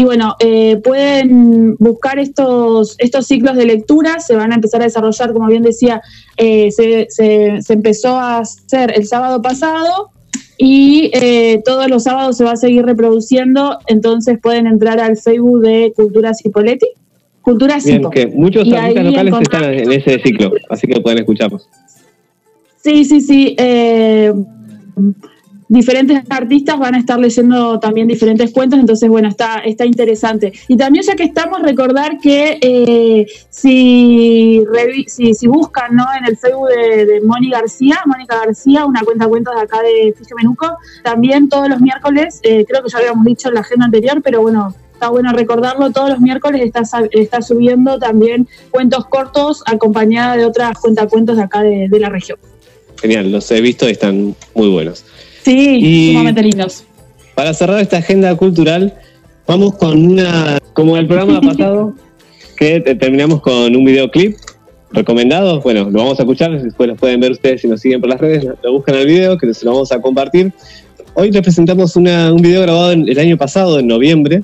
Y 0.00 0.04
bueno, 0.04 0.36
eh, 0.38 0.76
pueden 0.84 1.74
buscar 1.80 2.20
estos, 2.20 2.94
estos 2.98 3.26
ciclos 3.26 3.56
de 3.56 3.66
lectura, 3.66 4.20
se 4.20 4.36
van 4.36 4.52
a 4.52 4.54
empezar 4.54 4.80
a 4.80 4.84
desarrollar, 4.84 5.32
como 5.32 5.48
bien 5.48 5.64
decía, 5.64 6.00
eh, 6.36 6.70
se, 6.70 7.08
se- 7.10 7.60
se 7.60 7.72
empezó 7.72 8.10
a 8.10 8.38
hacer 8.38 8.92
el 8.96 9.08
sábado 9.08 9.42
pasado 9.42 10.10
y 10.56 11.10
eh, 11.14 11.62
todos 11.64 11.90
los 11.90 12.04
sábados 12.04 12.36
se 12.36 12.44
va 12.44 12.52
a 12.52 12.56
seguir 12.56 12.84
reproduciendo, 12.86 13.76
entonces 13.88 14.38
pueden 14.40 14.68
entrar 14.68 15.00
al 15.00 15.16
Facebook 15.16 15.62
de 15.62 15.92
Cultura 15.96 16.32
Cipoletti. 16.32 16.86
Cultura 17.42 17.78
Bien, 17.84 17.96
Cipo. 17.96 18.10
que 18.10 18.28
muchos 18.28 18.72
artistas 18.72 19.04
locales 19.04 19.34
están 19.42 19.64
en 19.64 19.90
ese 19.90 20.20
ciclo, 20.20 20.52
así 20.70 20.86
que 20.86 21.00
pueden 21.00 21.18
escucharlos. 21.18 21.68
Sí, 22.84 23.04
sí, 23.04 23.20
sí. 23.20 23.56
Diferentes 25.68 26.22
artistas 26.30 26.78
van 26.78 26.94
a 26.94 26.98
estar 26.98 27.18
leyendo 27.18 27.78
también 27.78 28.08
diferentes 28.08 28.50
cuentos, 28.52 28.78
entonces 28.78 29.08
bueno, 29.08 29.28
está, 29.28 29.58
está 29.58 29.84
interesante. 29.84 30.52
Y 30.66 30.76
también 30.76 31.04
ya 31.04 31.14
que 31.14 31.24
estamos, 31.24 31.62
recordar 31.62 32.18
que 32.18 32.58
eh, 32.60 33.26
si, 33.50 34.64
si, 35.06 35.34
si 35.34 35.46
buscan 35.46 35.94
¿no? 35.94 36.06
en 36.18 36.26
el 36.26 36.36
Facebook 36.36 36.68
de, 36.68 37.06
de 37.06 37.20
Moni 37.20 37.50
García, 37.50 38.00
Mónica 38.06 38.38
García, 38.38 38.86
una 38.86 39.02
cuenta 39.02 39.26
cuentos 39.28 39.54
de 39.54 39.60
acá 39.60 39.82
de 39.82 40.14
Fijo 40.16 40.34
Menuco, 40.36 40.78
también 41.04 41.48
todos 41.48 41.68
los 41.68 41.80
miércoles, 41.80 42.40
eh, 42.42 42.64
creo 42.66 42.82
que 42.82 42.90
ya 42.90 42.98
habíamos 42.98 43.24
dicho 43.24 43.48
en 43.48 43.54
la 43.54 43.60
agenda 43.60 43.86
anterior, 43.86 44.22
pero 44.22 44.40
bueno, 44.40 44.74
está 44.92 45.10
bueno 45.10 45.32
recordarlo, 45.32 45.90
todos 45.90 46.10
los 46.10 46.20
miércoles 46.20 46.62
está, 46.62 46.82
está 47.12 47.42
subiendo 47.42 47.98
también 47.98 48.48
cuentos 48.70 49.06
cortos 49.06 49.62
acompañada 49.66 50.36
de 50.36 50.44
otras 50.44 50.78
cuentacuentos 50.78 51.36
de 51.36 51.42
acá 51.42 51.62
de, 51.62 51.88
de 51.88 52.00
la 52.00 52.08
región. 52.08 52.38
Genial, 53.00 53.30
los 53.30 53.50
he 53.52 53.60
visto 53.60 53.88
y 53.88 53.92
están 53.92 54.34
muy 54.54 54.68
buenos. 54.68 55.04
Sí, 55.48 55.78
Y- 55.80 56.08
sumamente 56.12 56.42
lindos. 56.42 56.84
Para 57.34 57.54
cerrar 57.54 57.80
esta 57.80 57.96
agenda 57.98 58.34
cultural, 58.36 58.92
vamos 59.46 59.76
con 59.76 60.04
una, 60.04 60.58
como 60.74 60.96
el 60.98 61.06
programa 61.06 61.40
pasado, 61.40 61.94
que 62.58 62.80
te- 62.80 62.94
terminamos 62.96 63.40
con 63.40 63.74
un 63.74 63.82
videoclip 63.82 64.36
recomendado. 64.92 65.62
Bueno, 65.62 65.84
lo 65.88 66.00
vamos 66.00 66.18
a 66.18 66.22
escuchar, 66.24 66.60
después 66.62 66.86
lo 66.90 66.96
pueden 66.96 67.20
ver 67.20 67.32
ustedes 67.32 67.62
si 67.62 67.68
nos 67.68 67.80
siguen 67.80 67.98
por 68.02 68.10
las 68.10 68.20
redes, 68.20 68.44
lo 68.62 68.72
buscan 68.72 68.96
el 68.96 69.06
video, 69.06 69.38
que 69.38 69.54
se 69.54 69.64
lo 69.64 69.72
vamos 69.72 69.90
a 69.90 70.02
compartir. 70.02 70.52
Hoy 71.14 71.30
les 71.30 71.40
presentamos 71.40 71.96
una- 71.96 72.30
un 72.30 72.42
video 72.42 72.60
grabado 72.60 72.92
en- 72.92 73.08
el 73.08 73.18
año 73.18 73.38
pasado, 73.38 73.78
en 73.78 73.86
noviembre, 73.86 74.42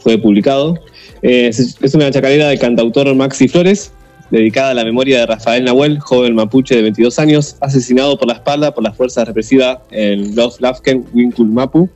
fue 0.00 0.18
publicado. 0.18 0.74
Eh, 1.22 1.46
es, 1.48 1.78
es 1.80 1.94
una 1.94 2.10
chacarera 2.10 2.48
del 2.48 2.58
cantautor 2.58 3.14
Maxi 3.14 3.48
Flores, 3.48 3.90
dedicada 4.30 4.70
a 4.70 4.74
la 4.74 4.84
memoria 4.84 5.20
de 5.20 5.26
Rafael 5.26 5.64
Nahuel, 5.64 5.98
joven 6.00 6.34
mapuche 6.34 6.74
de 6.76 6.82
22 6.82 7.18
años, 7.18 7.56
asesinado 7.60 8.18
por 8.18 8.28
la 8.28 8.34
espalda 8.34 8.74
por 8.74 8.82
las 8.84 8.96
fuerzas 8.96 9.26
represivas 9.26 9.78
en 9.90 10.34
Los 10.34 10.60
Lafken, 10.60 11.04
Winculmapu, 11.12 11.88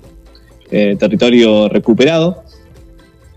eh, 0.70 0.96
territorio 0.98 1.68
recuperado. 1.68 2.42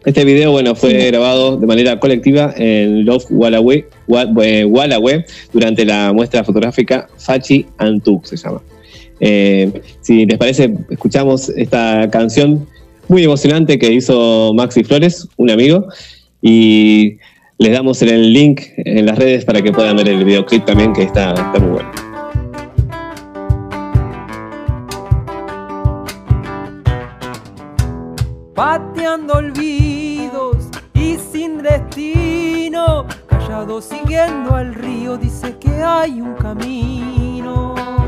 Este 0.03 0.25
video, 0.25 0.51
bueno, 0.51 0.73
fue 0.75 0.93
grabado 1.11 1.57
de 1.57 1.67
manera 1.67 1.99
colectiva 1.99 2.53
en 2.57 3.05
Love 3.05 3.25
Wallaway, 3.29 3.85
Wa- 4.07 4.27
eh, 4.43 4.65
Wallaway 4.65 5.23
durante 5.53 5.85
la 5.85 6.11
muestra 6.11 6.43
fotográfica 6.43 7.07
Fachi 7.17 7.67
Antuk, 7.77 8.25
se 8.25 8.35
llama. 8.35 8.61
Eh, 9.19 9.71
si 10.01 10.25
les 10.25 10.37
parece, 10.39 10.73
escuchamos 10.89 11.49
esta 11.49 12.09
canción 12.11 12.67
muy 13.07 13.23
emocionante 13.23 13.77
que 13.77 13.91
hizo 13.93 14.51
Maxi 14.55 14.83
Flores, 14.83 15.27
un 15.37 15.51
amigo, 15.51 15.85
y 16.41 17.17
les 17.61 17.73
damos 17.73 18.01
el 18.01 18.33
link 18.33 18.61
en 18.77 19.05
las 19.05 19.19
redes 19.19 19.45
para 19.45 19.61
que 19.61 19.71
puedan 19.71 19.95
ver 19.95 20.09
el 20.09 20.23
videoclip 20.25 20.65
también, 20.65 20.93
que 20.93 21.03
está, 21.03 21.33
está 21.33 21.59
muy 21.59 21.73
bueno. 21.73 21.91
pateando 28.55 29.35
olvidos 29.35 30.69
y 30.93 31.17
sin 31.17 31.63
destino, 31.63 33.05
callado 33.27 33.81
siguiendo 33.81 34.55
al 34.55 34.73
río, 34.75 35.17
dice 35.17 35.55
que 35.59 35.69
hay 35.83 36.21
un 36.21 36.35
camino. 36.35 38.00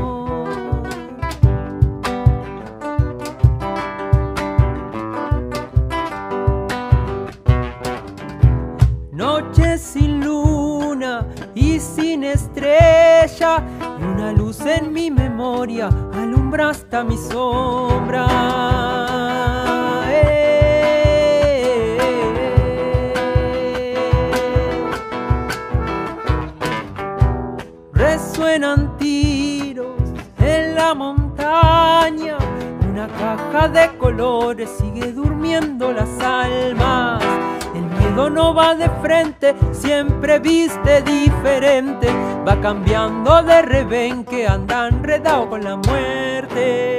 Sin 9.76 10.24
luna 10.24 11.26
y 11.52 11.80
sin 11.80 12.22
estrella, 12.22 13.60
y 14.00 14.04
una 14.04 14.32
luz 14.32 14.60
en 14.60 14.92
mi 14.92 15.10
memoria 15.10 15.88
alumbra 16.14 16.70
hasta 16.70 17.02
mi 17.02 17.16
sombra. 17.16 18.24
Resuenan 27.92 28.96
tiros 28.96 30.00
en 30.38 30.76
la 30.76 30.94
montaña, 30.94 32.38
una 32.88 33.08
caja 33.08 33.68
de 33.68 33.98
colores 33.98 34.70
sigue 34.78 35.10
durmiendo 35.12 35.90
las 35.90 36.20
almas. 36.20 37.23
No 38.14 38.54
va 38.54 38.74
de 38.76 38.88
frente, 39.02 39.54
siempre 39.72 40.38
viste 40.38 41.02
diferente, 41.02 42.08
va 42.46 42.60
cambiando 42.60 43.42
de 43.42 43.62
rebenque, 43.62 44.46
anda 44.46 44.86
enredado 44.88 45.50
con 45.50 45.64
la 45.64 45.76
muerte. 45.76 46.94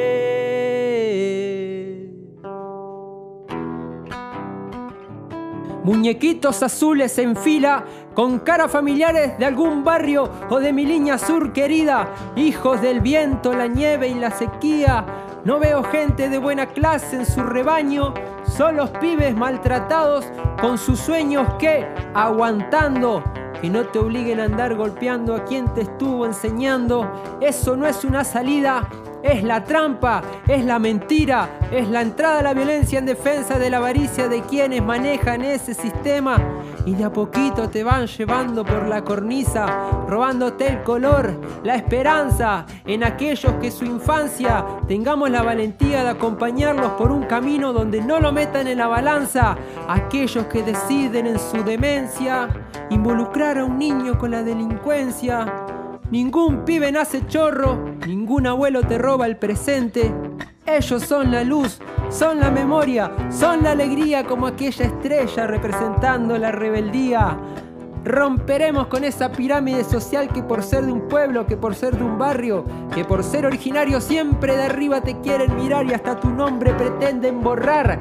Muñequitos 5.85 6.63
azules 6.63 7.17
en 7.19 7.35
fila, 7.35 7.85
con 8.13 8.39
caras 8.39 8.71
familiares 8.71 9.37
de 9.37 9.45
algún 9.45 9.83
barrio 9.83 10.29
o 10.49 10.59
de 10.59 10.73
mi 10.73 10.85
línea 10.85 11.17
sur 11.17 11.53
querida, 11.53 12.09
hijos 12.35 12.81
del 12.81 13.01
viento, 13.01 13.53
la 13.53 13.67
nieve 13.67 14.07
y 14.07 14.15
la 14.15 14.31
sequía. 14.31 15.05
No 15.45 15.59
veo 15.59 15.83
gente 15.83 16.27
de 16.27 16.39
buena 16.39 16.65
clase 16.65 17.17
en 17.17 17.25
su 17.27 17.43
rebaño, 17.43 18.15
son 18.47 18.77
los 18.77 18.89
pibes 18.89 19.35
maltratados 19.35 20.25
con 20.59 20.79
sus 20.79 20.99
sueños 20.99 21.47
que, 21.59 21.85
aguantando, 22.15 23.23
que 23.61 23.69
no 23.69 23.85
te 23.85 23.99
obliguen 23.99 24.39
a 24.39 24.45
andar 24.45 24.73
golpeando 24.73 25.35
a 25.35 25.45
quien 25.45 25.71
te 25.75 25.81
estuvo 25.81 26.25
enseñando, 26.25 27.37
eso 27.41 27.77
no 27.77 27.85
es 27.85 28.03
una 28.03 28.23
salida, 28.23 28.89
es 29.25 29.43
la 29.43 29.63
trampa, 29.63 30.21
es 30.47 30.63
la 30.63 30.77
mentira, 30.77 31.57
es 31.71 31.89
la 31.89 32.01
entrada 32.01 32.39
a 32.39 32.43
la 32.43 32.53
violencia 32.53 32.99
en 32.99 33.07
defensa 33.07 33.57
de 33.57 33.71
la 33.71 33.77
avaricia 33.77 34.27
de 34.27 34.41
quienes 34.41 34.83
manejan 34.83 35.43
ese 35.43 35.73
sistema. 35.73 36.37
Y 36.85 36.93
de 36.93 37.05
a 37.05 37.11
poquito 37.11 37.67
te 37.67 37.83
van 37.83 38.05
llevando 38.05 38.63
por 38.63 38.87
la 38.87 39.03
cornisa, 39.03 39.65
robándote 40.07 40.67
el 40.67 40.83
color, 40.83 41.41
la 41.63 41.75
esperanza 41.75 42.67
en 42.85 43.03
aquellos 43.03 43.53
que 43.53 43.71
su 43.71 43.85
infancia 43.85 44.63
tengamos 44.87 45.31
la 45.31 45.41
valentía 45.41 46.03
de 46.03 46.09
acompañarlos 46.09 46.91
por 46.91 47.11
un 47.11 47.23
camino 47.23 47.73
donde 47.73 48.01
no 48.01 48.19
lo 48.19 48.31
metan 48.31 48.67
en 48.67 48.77
la 48.77 48.87
balanza, 48.87 49.57
aquellos 49.89 50.45
que 50.45 50.61
deciden 50.61 51.25
en 51.25 51.39
su 51.39 51.63
demencia 51.63 52.47
involucrar 52.91 53.57
a 53.57 53.65
un 53.65 53.79
niño 53.79 54.19
con 54.19 54.29
la 54.29 54.43
delincuencia 54.43 55.64
Ningún 56.11 56.65
pibe 56.65 56.91
nace 56.91 57.25
chorro, 57.25 57.79
ningún 58.05 58.45
abuelo 58.45 58.83
te 58.83 58.99
roba 58.99 59.25
el 59.25 59.37
presente. 59.37 60.13
Ellos 60.67 61.01
son 61.01 61.31
la 61.31 61.43
luz, 61.43 61.79
son 62.09 62.39
la 62.39 62.51
memoria, 62.51 63.11
son 63.31 63.63
la 63.63 63.71
alegría 63.71 64.23
como 64.23 64.45
aquella 64.45 64.85
estrella 64.85 65.47
representando 65.47 66.37
la 66.37 66.51
rebeldía. 66.51 67.39
Romperemos 68.03 68.85
con 68.85 69.03
esa 69.03 69.31
pirámide 69.31 69.83
social 69.83 70.27
que 70.27 70.43
por 70.43 70.61
ser 70.61 70.85
de 70.85 70.91
un 70.91 71.07
pueblo, 71.07 71.47
que 71.47 71.57
por 71.57 71.73
ser 71.73 71.97
de 71.97 72.03
un 72.03 72.19
barrio, 72.19 72.65
que 72.93 73.03
por 73.03 73.23
ser 73.23 73.47
originario 73.47 73.99
siempre 73.99 74.55
de 74.55 74.63
arriba 74.65 75.01
te 75.01 75.19
quieren 75.21 75.55
mirar 75.55 75.87
y 75.87 75.93
hasta 75.93 76.19
tu 76.19 76.29
nombre 76.29 76.75
pretenden 76.75 77.41
borrar. 77.41 77.99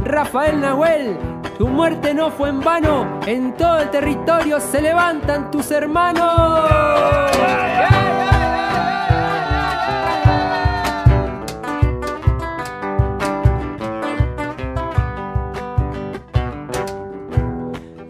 Rafael 0.00 0.60
Nahuel, 0.60 1.16
tu 1.58 1.68
muerte 1.68 2.14
no 2.14 2.30
fue 2.30 2.48
en 2.48 2.60
vano, 2.60 3.20
en 3.26 3.54
todo 3.54 3.80
el 3.80 3.90
territorio 3.90 4.60
se 4.60 4.80
levantan 4.80 5.50
tus 5.50 5.70
hermanos. 5.70 6.70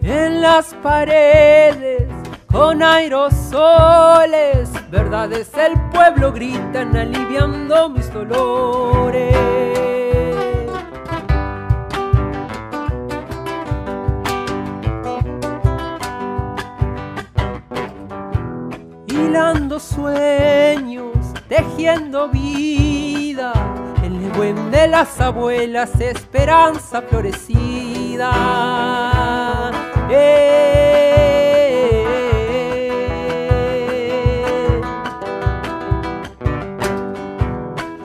En 0.01 0.41
las 0.41 0.73
paredes 0.75 2.07
con 2.51 2.81
aerosoles, 2.81 4.69
verdades 4.89 5.51
el 5.55 5.79
pueblo 5.91 6.31
gritan 6.31 6.95
aliviando 6.95 7.89
mis 7.89 8.11
dolores. 8.11 9.35
Hilando 19.19 19.79
sueños, 19.79 21.15
tejiendo 21.47 22.29
vida, 22.29 23.53
el 24.03 24.21
legüen 24.21 24.71
de 24.71 24.87
las 24.87 25.19
abuelas, 25.19 25.99
esperanza 25.99 27.01
florecida. 27.01 28.31
Eh. 30.09 30.79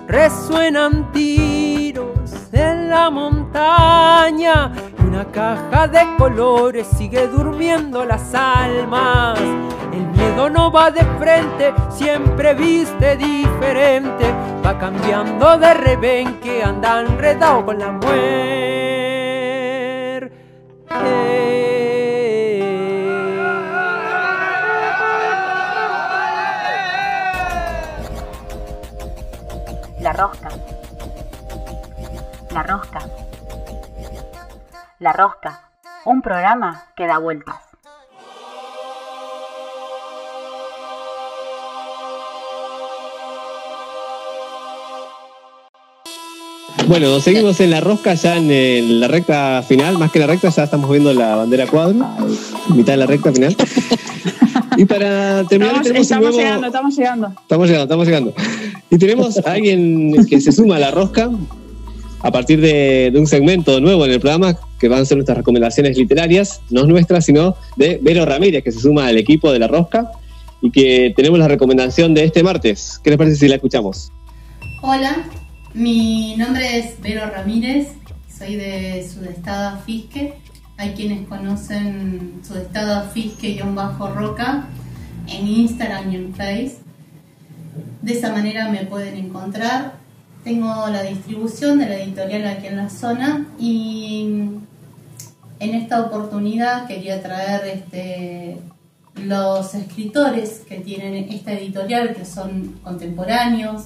Resuenan 0.07 1.11
tiros 1.13 2.31
en 2.53 2.89
la 2.89 3.11
montaña 3.11 4.73
una 5.15 5.31
caja 5.31 5.87
de 5.87 6.01
colores 6.19 6.89
sigue 6.99 7.29
durmiendo 7.29 8.05
las 8.05 8.35
almas 8.35 9.39
el 9.93 10.07
miedo 10.09 10.51
no 10.51 10.73
va 10.73 10.91
de 10.91 11.05
frente, 11.21 11.73
siempre 11.89 12.53
viste 12.55 13.17
diferente. 13.17 14.25
Va 14.67 14.77
cambiando 14.77 15.57
de 15.57 15.73
rebenque, 15.73 16.65
anda 16.65 17.01
enredado 17.03 17.65
con 17.65 17.79
la 17.79 17.93
muerte. 17.93 18.65
La 30.01 30.13
rosca. 30.13 30.49
La 32.51 32.63
rosca. 32.65 33.24
La 35.05 35.13
rosca. 35.13 35.53
Un 36.07 36.23
programa 36.23 36.71
que 36.97 37.07
da 37.07 37.19
vueltas. 37.19 37.61
Bueno, 46.87 47.19
seguimos 47.21 47.61
en 47.61 47.71
la 47.71 47.81
rosca, 47.81 48.15
ya 48.15 48.37
en 48.37 49.01
la 49.01 49.09
recta 49.09 49.63
final, 49.67 49.97
más 49.97 50.11
que 50.11 50.19
la 50.19 50.27
recta, 50.27 50.51
ya 50.51 50.65
estamos 50.65 50.91
viendo 50.91 51.15
la 51.15 51.37
bandera 51.37 51.67
cuadro, 51.67 51.95
mitad 52.75 52.93
de 52.93 52.97
la 52.99 53.07
recta 53.07 53.33
final. 53.33 53.57
Y 54.77 54.87
para 54.87 55.45
terminar, 55.45 55.77
Estamos, 55.77 56.01
estamos 56.03 56.23
nuevo- 56.35 56.39
llegando, 56.39 56.67
estamos 56.67 56.97
llegando. 56.97 57.29
Estamos 57.43 57.69
llegando, 57.69 57.85
estamos 57.85 58.07
llegando. 58.09 58.35
Y 58.91 58.99
tenemos 58.99 59.39
a 59.39 59.53
alguien 59.53 60.27
que 60.27 60.41
se 60.41 60.51
suma 60.51 60.77
a 60.77 60.79
la 60.81 60.91
rosca 60.91 61.31
a 62.21 62.31
partir 62.33 62.61
de, 62.61 63.11
de 63.13 63.21
un 63.21 63.29
segmento 63.29 63.79
nuevo 63.81 64.05
en 64.05 64.11
el 64.11 64.19
programa 64.21 64.57
que 64.85 64.89
van 64.91 65.01
a 65.01 65.05
ser 65.07 65.17
nuestras 65.17 65.39
recomendaciones 65.39 65.97
literarias, 65.97 66.61
no 66.69 66.85
nuestras, 66.85 67.25
sino 67.25 67.57
de 67.79 67.99
Vero 68.03 68.27
Ramírez, 68.27 68.63
que 68.63 68.71
se 68.71 68.81
suma 68.81 69.07
al 69.07 69.17
equipo 69.17 69.51
de 69.51 69.59
la 69.59 69.67
rosca 69.67 70.11
y 70.61 70.71
que 70.71 71.15
tenemos 71.17 71.39
la 71.39 71.49
recomendación 71.49 72.13
de 72.13 72.25
este 72.25 72.43
martes. 72.43 73.01
¿Qué 73.03 73.09
les 73.09 73.17
parece 73.17 73.37
si 73.37 73.49
la 73.49 73.55
escuchamos? 73.55 74.13
Hola, 74.83 75.25
mi 75.73 76.37
nombre 76.37 76.81
es 76.81 77.01
Vero 77.01 77.23
Ramírez, 77.31 77.93
soy 78.29 78.57
de 78.57 79.09
Sudestada 79.09 79.79
Fisque. 79.87 80.35
Hay 80.77 80.91
quienes 80.91 81.27
conocen 81.29 82.43
Sudestada 82.47 83.09
Fisque-Roca 83.09 84.69
en 85.29 85.49
Instagram 85.49 86.13
y 86.13 86.17
en 86.17 86.35
Face. 86.35 86.77
De 88.03 88.13
esa 88.13 88.33
manera 88.33 88.69
me 88.69 88.85
pueden 88.85 89.15
encontrar. 89.15 89.95
Tengo 90.45 90.89
la 90.91 91.05
distribución 91.05 91.79
de 91.79 91.89
la 91.89 92.03
editorial 92.03 92.47
aquí 92.49 92.67
en 92.67 92.77
la 92.77 92.91
zona 92.91 93.47
y 93.59 94.59
en 95.61 95.75
esta 95.75 96.01
oportunidad 96.01 96.87
quería 96.87 97.23
traer 97.23 97.67
este, 97.67 98.59
los 99.17 99.75
escritores 99.75 100.63
que 100.69 100.79
tienen 100.81 101.15
esta 101.31 101.53
editorial, 101.53 102.15
que 102.15 102.25
son 102.25 102.81
contemporáneos, 102.83 103.85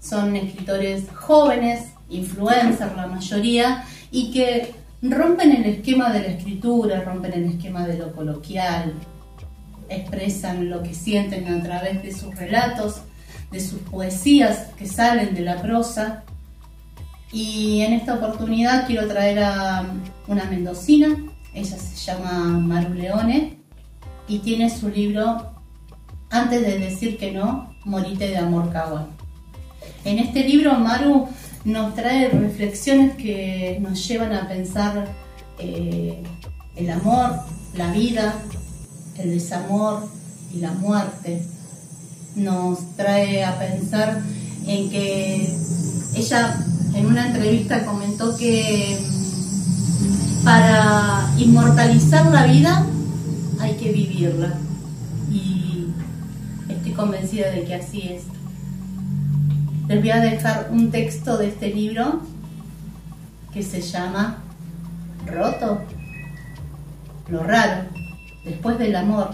son 0.00 0.36
escritores 0.36 1.04
jóvenes, 1.14 1.88
influencers 2.08 2.96
la 2.96 3.06
mayoría, 3.06 3.84
y 4.10 4.30
que 4.32 4.74
rompen 5.02 5.52
el 5.52 5.66
esquema 5.66 6.12
de 6.12 6.20
la 6.20 6.28
escritura, 6.28 7.02
rompen 7.02 7.32
el 7.32 7.44
esquema 7.44 7.86
de 7.86 7.98
lo 7.98 8.12
coloquial, 8.12 8.94
expresan 9.88 10.70
lo 10.70 10.82
que 10.82 10.94
sienten 10.94 11.48
a 11.48 11.62
través 11.62 12.02
de 12.02 12.12
sus 12.12 12.34
relatos, 12.34 13.02
de 13.50 13.60
sus 13.60 13.80
poesías 13.80 14.70
que 14.78 14.86
salen 14.86 15.34
de 15.34 15.42
la 15.42 15.60
prosa. 15.60 16.24
Y 17.34 17.80
en 17.80 17.94
esta 17.94 18.14
oportunidad 18.14 18.86
quiero 18.86 19.08
traer 19.08 19.40
a 19.42 19.84
una 20.28 20.44
mendocina, 20.44 21.08
ella 21.52 21.76
se 21.76 21.96
llama 21.96 22.60
Maru 22.60 22.94
Leone 22.94 23.58
y 24.28 24.38
tiene 24.38 24.70
su 24.70 24.88
libro 24.88 25.52
Antes 26.30 26.62
de 26.62 26.78
decir 26.78 27.18
que 27.18 27.32
no, 27.32 27.74
morite 27.84 28.28
de 28.28 28.38
amor 28.38 28.70
Caguán. 28.70 29.08
En 30.04 30.20
este 30.20 30.44
libro 30.44 30.74
Maru 30.74 31.26
nos 31.64 31.94
trae 31.96 32.28
reflexiones 32.28 33.16
que 33.16 33.78
nos 33.80 34.06
llevan 34.06 34.32
a 34.32 34.46
pensar 34.46 35.08
eh, 35.58 36.22
el 36.76 36.90
amor, 36.90 37.40
la 37.76 37.90
vida, 37.90 38.32
el 39.18 39.30
desamor 39.32 40.08
y 40.52 40.58
la 40.58 40.70
muerte. 40.70 41.42
Nos 42.36 42.94
trae 42.94 43.44
a 43.44 43.58
pensar 43.58 44.22
en 44.68 44.88
que 44.88 45.48
ella 46.14 46.64
en 46.94 47.06
una 47.06 47.26
entrevista 47.26 47.84
comentó 47.84 48.36
que 48.36 48.98
para 50.44 51.28
inmortalizar 51.38 52.26
la 52.26 52.46
vida 52.46 52.86
hay 53.60 53.74
que 53.74 53.92
vivirla. 53.92 54.54
Y 55.30 55.88
estoy 56.68 56.92
convencida 56.92 57.50
de 57.50 57.64
que 57.64 57.74
así 57.74 58.02
es. 58.02 58.22
Les 59.88 60.00
voy 60.00 60.10
a 60.10 60.20
dejar 60.20 60.68
un 60.70 60.90
texto 60.90 61.36
de 61.36 61.48
este 61.48 61.70
libro 61.70 62.20
que 63.52 63.62
se 63.62 63.80
llama 63.80 64.38
Roto. 65.26 65.80
Lo 67.28 67.42
raro, 67.42 67.84
después 68.44 68.78
del 68.78 68.94
amor, 68.96 69.30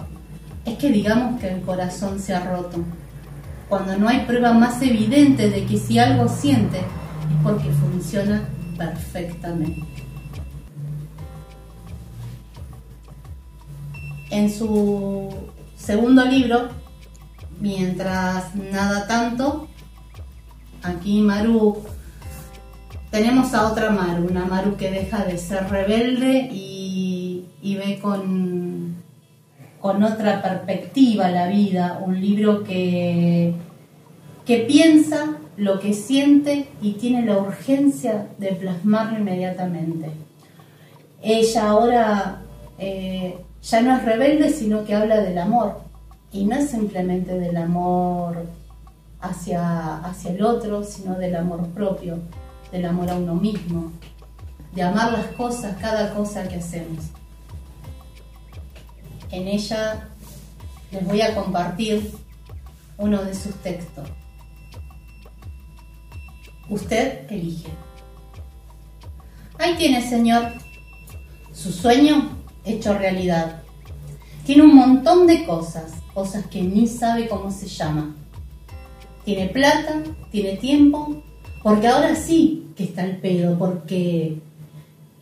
es 0.64 0.78
que 0.78 0.90
digamos 0.90 1.40
que 1.40 1.52
el 1.52 1.60
corazón 1.62 2.20
se 2.20 2.34
ha 2.34 2.40
roto. 2.40 2.78
cuando 3.68 3.96
no 3.96 4.08
hay 4.08 4.24
prueba 4.26 4.52
más 4.52 4.82
evidente 4.82 5.48
de 5.48 5.64
que 5.64 5.78
si 5.78 5.98
algo 5.98 6.28
siente 6.28 6.80
porque 7.42 7.70
funciona 7.70 8.48
perfectamente. 8.76 9.82
En 14.30 14.48
su 14.50 15.28
segundo 15.76 16.24
libro, 16.24 16.68
Mientras 17.60 18.54
nada 18.54 19.06
tanto, 19.06 19.68
aquí 20.82 21.20
Maru, 21.20 21.82
tenemos 23.10 23.52
a 23.52 23.70
otra 23.70 23.90
Maru, 23.90 24.28
una 24.30 24.46
Maru 24.46 24.78
que 24.78 24.90
deja 24.90 25.24
de 25.24 25.36
ser 25.36 25.68
rebelde 25.68 26.48
y, 26.50 27.44
ve 27.62 27.98
con, 28.00 28.96
con 29.78 30.02
otra 30.02 30.40
perspectiva 30.40 31.28
la 31.28 31.48
vida, 31.48 32.00
un 32.02 32.18
libro 32.18 32.64
que, 32.64 33.52
que 34.46 34.56
piensa 34.60 35.36
lo 35.60 35.78
que 35.78 35.92
siente 35.92 36.70
y 36.80 36.92
tiene 36.92 37.26
la 37.26 37.36
urgencia 37.36 38.28
de 38.38 38.52
plasmarlo 38.52 39.18
inmediatamente. 39.18 40.10
Ella 41.20 41.68
ahora 41.68 42.40
eh, 42.78 43.38
ya 43.62 43.82
no 43.82 43.94
es 43.94 44.02
rebelde, 44.02 44.48
sino 44.48 44.86
que 44.86 44.94
habla 44.94 45.20
del 45.20 45.36
amor. 45.36 45.82
Y 46.32 46.46
no 46.46 46.56
es 46.56 46.70
simplemente 46.70 47.38
del 47.38 47.58
amor 47.58 48.46
hacia, 49.20 49.98
hacia 49.98 50.30
el 50.30 50.42
otro, 50.42 50.82
sino 50.82 51.16
del 51.16 51.36
amor 51.36 51.68
propio, 51.68 52.18
del 52.72 52.86
amor 52.86 53.10
a 53.10 53.16
uno 53.16 53.34
mismo, 53.34 53.92
de 54.74 54.82
amar 54.82 55.12
las 55.12 55.26
cosas, 55.26 55.76
cada 55.78 56.14
cosa 56.14 56.48
que 56.48 56.54
hacemos. 56.54 57.04
En 59.30 59.46
ella 59.46 60.08
les 60.90 61.04
voy 61.04 61.20
a 61.20 61.34
compartir 61.34 62.12
uno 62.96 63.22
de 63.22 63.34
sus 63.34 63.54
textos. 63.56 64.08
Usted 66.70 67.30
elige. 67.30 67.68
Ahí 69.58 69.74
tiene, 69.76 70.08
Señor, 70.08 70.52
su 71.52 71.72
sueño 71.72 72.30
hecho 72.64 72.96
realidad. 72.96 73.62
Tiene 74.46 74.62
un 74.62 74.74
montón 74.74 75.26
de 75.26 75.44
cosas, 75.44 75.92
cosas 76.14 76.46
que 76.46 76.62
ni 76.62 76.86
sabe 76.86 77.28
cómo 77.28 77.50
se 77.50 77.66
llama. 77.66 78.14
Tiene 79.24 79.48
plata, 79.48 80.02
tiene 80.30 80.56
tiempo, 80.56 81.22
porque 81.62 81.88
ahora 81.88 82.14
sí 82.14 82.68
que 82.76 82.84
está 82.84 83.04
el 83.04 83.16
pedo, 83.16 83.58
porque... 83.58 84.38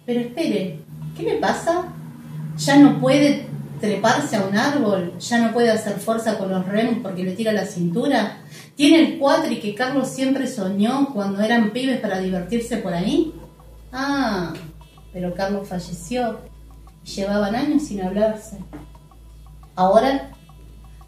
Pero 0.06 0.20
espere, 0.20 0.78
¿qué 1.16 1.22
le 1.22 1.36
pasa? 1.36 1.88
Ya 2.58 2.76
no 2.76 3.00
puede 3.00 3.46
treparse 3.80 4.36
a 4.36 4.46
un 4.46 4.56
árbol, 4.56 5.18
ya 5.18 5.38
no 5.38 5.52
puede 5.52 5.70
hacer 5.70 5.94
fuerza 5.98 6.38
con 6.38 6.50
los 6.50 6.66
remos 6.66 6.98
porque 7.02 7.24
le 7.24 7.32
tira 7.32 7.52
la 7.52 7.64
cintura. 7.64 8.38
¿Tiene 8.78 9.00
el 9.00 9.18
cuatri 9.18 9.58
que 9.58 9.74
Carlos 9.74 10.06
siempre 10.06 10.46
soñó 10.46 11.12
cuando 11.12 11.42
eran 11.42 11.72
pibes 11.72 11.98
para 11.98 12.20
divertirse 12.20 12.76
por 12.76 12.94
ahí? 12.94 13.34
Ah, 13.92 14.54
pero 15.12 15.34
Carlos 15.34 15.66
falleció 15.66 16.38
y 17.04 17.08
llevaban 17.08 17.56
años 17.56 17.82
sin 17.82 18.00
hablarse. 18.02 18.56
Ahora 19.74 20.30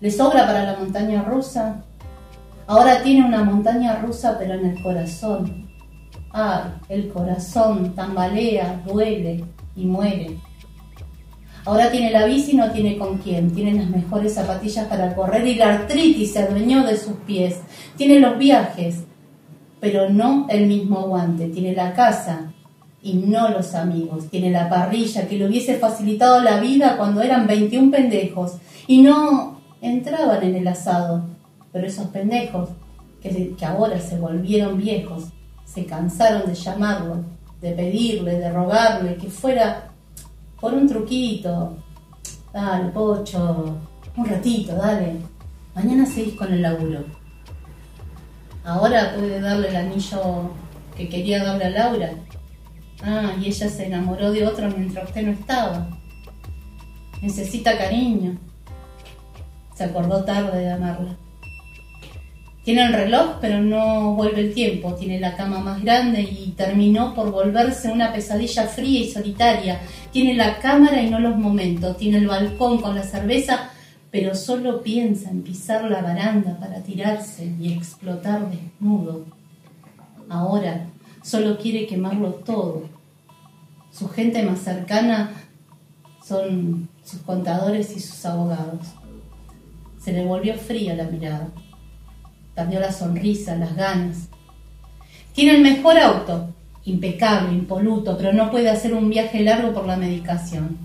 le 0.00 0.10
sobra 0.10 0.48
para 0.48 0.64
la 0.64 0.78
montaña 0.80 1.22
rusa. 1.22 1.84
Ahora 2.66 3.04
tiene 3.04 3.24
una 3.24 3.44
montaña 3.44 4.00
rusa 4.00 4.36
pero 4.36 4.54
en 4.54 4.66
el 4.66 4.82
corazón. 4.82 5.70
Ay, 6.32 6.72
el 6.88 7.08
corazón 7.12 7.94
tambalea, 7.94 8.82
duele 8.84 9.44
y 9.76 9.86
muere. 9.86 10.36
Ahora 11.64 11.90
tiene 11.90 12.10
la 12.10 12.24
bici 12.24 12.52
y 12.52 12.56
no 12.56 12.70
tiene 12.70 12.96
con 12.96 13.18
quién. 13.18 13.50
Tiene 13.50 13.74
las 13.74 13.90
mejores 13.90 14.34
zapatillas 14.34 14.86
para 14.86 15.14
correr 15.14 15.46
y 15.46 15.54
la 15.56 15.74
artritis 15.74 16.32
se 16.32 16.40
adueñó 16.40 16.84
de 16.86 16.96
sus 16.96 17.14
pies. 17.26 17.60
Tiene 17.96 18.18
los 18.18 18.38
viajes, 18.38 19.00
pero 19.78 20.08
no 20.08 20.46
el 20.48 20.66
mismo 20.66 21.02
guante. 21.02 21.48
Tiene 21.48 21.74
la 21.74 21.92
casa 21.92 22.52
y 23.02 23.14
no 23.14 23.50
los 23.50 23.74
amigos. 23.74 24.28
Tiene 24.30 24.50
la 24.50 24.68
parrilla 24.68 25.28
que 25.28 25.36
le 25.36 25.46
hubiese 25.46 25.76
facilitado 25.76 26.40
la 26.40 26.60
vida 26.60 26.96
cuando 26.96 27.22
eran 27.22 27.46
21 27.46 27.90
pendejos 27.90 28.54
y 28.86 29.02
no 29.02 29.60
entraban 29.82 30.42
en 30.42 30.56
el 30.56 30.68
asado. 30.68 31.24
Pero 31.72 31.86
esos 31.86 32.06
pendejos 32.06 32.70
que, 33.22 33.54
que 33.56 33.64
ahora 33.66 34.00
se 34.00 34.18
volvieron 34.18 34.78
viejos 34.78 35.24
se 35.66 35.84
cansaron 35.84 36.46
de 36.46 36.54
llamarlo, 36.54 37.16
de 37.60 37.72
pedirle, 37.72 38.38
de 38.38 38.50
rogarle 38.50 39.14
que 39.16 39.28
fuera 39.28 39.89
por 40.60 40.74
un 40.74 40.88
truquito. 40.88 41.76
Dale, 42.52 42.90
pocho, 42.90 43.78
un 44.16 44.26
ratito, 44.26 44.74
dale. 44.74 45.16
Mañana 45.74 46.04
seguís 46.04 46.34
con 46.34 46.52
el 46.52 46.62
laburo. 46.62 47.04
Ahora 48.64 49.14
puede 49.14 49.40
darle 49.40 49.68
el 49.68 49.76
anillo 49.76 50.50
que 50.96 51.08
quería 51.08 51.42
darle 51.42 51.64
a 51.64 51.70
Laura. 51.70 52.10
Ah, 53.02 53.32
y 53.40 53.46
ella 53.46 53.68
se 53.68 53.86
enamoró 53.86 54.30
de 54.30 54.46
otro 54.46 54.68
mientras 54.68 55.08
usted 55.08 55.22
no 55.22 55.32
estaba. 55.32 55.88
Necesita 57.22 57.78
cariño. 57.78 58.36
Se 59.74 59.84
acordó 59.84 60.24
tarde 60.24 60.58
de 60.58 60.72
amarla. 60.72 61.16
Tiene 62.64 62.84
el 62.84 62.92
reloj, 62.92 63.38
pero 63.40 63.60
no 63.62 64.14
vuelve 64.14 64.40
el 64.42 64.54
tiempo. 64.54 64.94
Tiene 64.94 65.18
la 65.18 65.34
cama 65.34 65.60
más 65.60 65.82
grande 65.82 66.20
y 66.20 66.52
terminó 66.56 67.14
por 67.14 67.30
volverse 67.30 67.90
una 67.90 68.12
pesadilla 68.12 68.66
fría 68.66 69.00
y 69.00 69.10
solitaria. 69.10 69.80
Tiene 70.12 70.34
la 70.34 70.58
cámara 70.58 71.00
y 71.00 71.08
no 71.08 71.18
los 71.18 71.36
momentos. 71.36 71.96
Tiene 71.96 72.18
el 72.18 72.28
balcón 72.28 72.82
con 72.82 72.94
la 72.94 73.02
cerveza, 73.02 73.70
pero 74.10 74.34
solo 74.34 74.82
piensa 74.82 75.30
en 75.30 75.42
pisar 75.42 75.84
la 75.84 76.02
baranda 76.02 76.58
para 76.58 76.82
tirarse 76.82 77.50
y 77.58 77.72
explotar 77.72 78.50
desnudo. 78.50 79.24
Ahora 80.28 80.86
solo 81.22 81.56
quiere 81.56 81.86
quemarlo 81.86 82.34
todo. 82.34 82.84
Su 83.90 84.08
gente 84.10 84.42
más 84.42 84.58
cercana 84.60 85.32
son 86.22 86.90
sus 87.04 87.20
contadores 87.22 87.96
y 87.96 88.00
sus 88.00 88.22
abogados. 88.26 88.86
Se 89.98 90.12
le 90.12 90.26
volvió 90.26 90.54
fría 90.54 90.94
la 90.94 91.04
mirada 91.04 91.48
perdió 92.60 92.78
la 92.78 92.92
sonrisa, 92.92 93.56
las 93.56 93.74
ganas. 93.74 94.28
Tiene 95.32 95.56
el 95.56 95.62
mejor 95.62 95.98
auto, 95.98 96.52
impecable, 96.84 97.54
impoluto, 97.54 98.18
pero 98.18 98.34
no 98.34 98.50
puede 98.50 98.68
hacer 98.68 98.92
un 98.92 99.08
viaje 99.08 99.42
largo 99.42 99.72
por 99.72 99.86
la 99.86 99.96
medicación. 99.96 100.76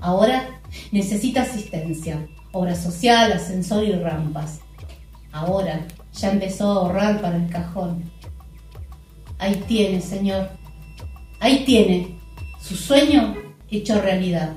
Ahora 0.00 0.60
necesita 0.92 1.42
asistencia, 1.42 2.24
obra 2.52 2.76
social, 2.76 3.32
ascensor 3.32 3.82
y 3.82 3.92
rampas. 3.92 4.60
Ahora 5.32 5.84
ya 6.12 6.30
empezó 6.30 6.70
a 6.70 6.74
ahorrar 6.76 7.20
para 7.20 7.36
el 7.36 7.48
cajón. 7.48 8.04
Ahí 9.38 9.56
tiene, 9.66 10.00
Señor. 10.00 10.50
Ahí 11.40 11.64
tiene 11.64 12.16
su 12.60 12.76
sueño 12.76 13.34
hecho 13.68 14.00
realidad. 14.00 14.54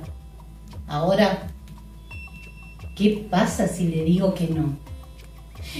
Ahora, 0.86 1.48
¿qué 2.94 3.26
pasa 3.28 3.66
si 3.66 3.88
le 3.88 4.04
digo 4.04 4.32
que 4.32 4.46
no? 4.46 4.87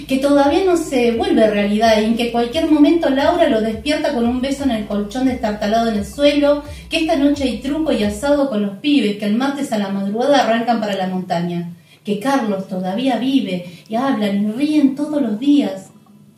Que 0.06 0.19
todavía 0.19 0.65
no 0.65 0.77
se 0.77 1.12
vuelve 1.12 1.51
realidad 1.51 2.01
y 2.01 2.05
en 2.05 2.16
que 2.16 2.31
cualquier 2.31 2.70
momento 2.70 3.10
Laura 3.10 3.48
lo 3.48 3.60
despierta 3.60 4.12
con 4.12 4.27
un 4.27 4.40
beso 4.40 4.65
en 4.65 4.70
el 4.70 4.86
colchón 4.86 5.27
destartalado 5.27 5.89
en 5.89 5.98
el 5.98 6.06
suelo, 6.06 6.62
que 6.89 6.98
esta 6.98 7.16
noche 7.16 7.44
hay 7.44 7.59
truco 7.59 7.93
y 7.93 8.05
asado 8.05 8.48
con 8.48 8.62
los 8.62 8.78
pibes, 8.78 9.19
que 9.19 9.27
el 9.27 9.36
martes 9.36 9.73
a 9.73 9.78
la 9.78 9.89
madrugada 9.89 10.44
arrancan 10.44 10.81
para 10.81 10.97
la 10.97 11.09
montaña, 11.09 11.73
que 12.05 12.20
Carlos 12.20 12.69
todavía 12.69 13.19
vive 13.19 13.82
y 13.89 13.94
hablan 13.94 14.48
y 14.48 14.52
ríen 14.52 14.94
todos 14.94 15.20
los 15.20 15.39
días, 15.39 15.90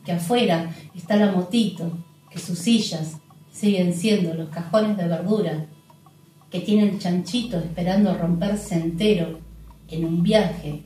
que 0.05 0.13
afuera 0.13 0.71
está 0.97 1.17
la 1.17 1.31
motito, 1.31 1.99
que 2.31 2.39
sus 2.39 2.59
sillas 2.59 3.17
siguen 3.53 3.93
siendo 3.93 4.33
los 4.35 4.49
cajones 4.49 4.97
de 4.97 5.09
verdura, 5.09 5.67
que 6.51 6.61
tiene 6.61 6.91
el 6.91 6.99
chanchito 6.99 7.59
esperando 7.59 8.15
romperse 8.15 8.75
entero 8.75 9.39
en 9.89 10.05
un 10.05 10.23
viaje 10.23 10.83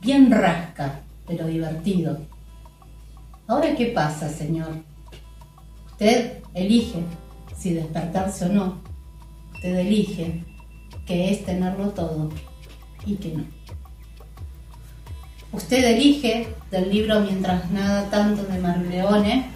bien 0.00 0.30
rasca 0.30 1.02
pero 1.28 1.46
divertido. 1.46 2.18
Ahora, 3.46 3.76
¿qué 3.76 3.86
pasa, 3.86 4.28
Señor? 4.28 4.70
Usted 5.92 6.38
elige 6.54 7.04
si 7.56 7.74
despertarse 7.74 8.46
o 8.46 8.48
no. 8.48 8.82
Usted 9.54 9.76
elige 9.76 10.44
que 11.06 11.30
es 11.30 11.44
tenerlo 11.44 11.90
todo 11.90 12.30
y 13.06 13.16
que 13.16 13.34
no. 13.34 13.44
Usted 15.52 15.84
elige 15.96 16.54
del 16.70 16.90
libro 16.90 17.20
Mientras 17.20 17.70
nada 17.70 18.10
tanto 18.10 18.42
de 18.44 18.58
Marleone. 18.58 19.46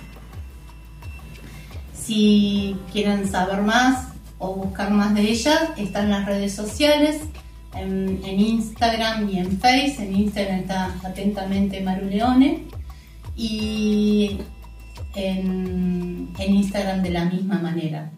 Si 1.94 2.76
quieren 2.90 3.30
saber 3.30 3.62
más 3.62 4.08
o 4.38 4.54
buscar 4.54 4.90
más 4.90 5.14
de 5.14 5.22
ella, 5.22 5.74
están 5.76 6.10
las 6.10 6.26
redes 6.26 6.54
sociales 6.54 7.20
en, 7.74 8.20
Instagram 8.24 9.28
y 9.28 9.38
en 9.38 9.58
Facebook. 9.58 10.04
En 10.04 10.16
Instagram 10.16 10.60
está 10.60 10.94
atentamente 11.04 11.80
Maru 11.80 12.06
Leone 12.06 12.64
y 13.36 14.38
en, 15.14 16.32
Instagram 16.38 17.02
de 17.02 17.10
la 17.10 17.24
misma 17.24 17.58
manera. 17.58 18.10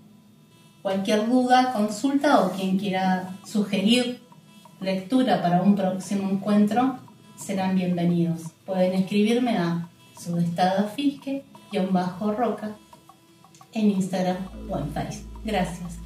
Cualquier 0.83 1.29
duda, 1.29 1.73
consulta 1.73 2.41
o 2.41 2.53
quien 2.53 2.79
quiera 2.79 3.37
sugerir 3.45 4.21
lectura 4.81 5.41
para 5.41 5.63
un 5.63 5.75
próximo 5.75 6.29
encuentro 6.31 6.99
serán 7.37 7.77
bienvenidos. 7.77 8.43
Pueden 8.67 8.93
escribirme 8.93 9.57
a 9.57 9.89
Sudestada 10.19 10.85
Fisque, 10.89 11.45
guion 11.73 11.93
bajo 11.93 12.33
Roca, 12.33 12.77
en 13.73 13.91
Instagram 13.91 14.37
o 14.69 14.79
en 14.79 14.91
Facebook. 14.93 15.41
Gracias. 15.45 16.04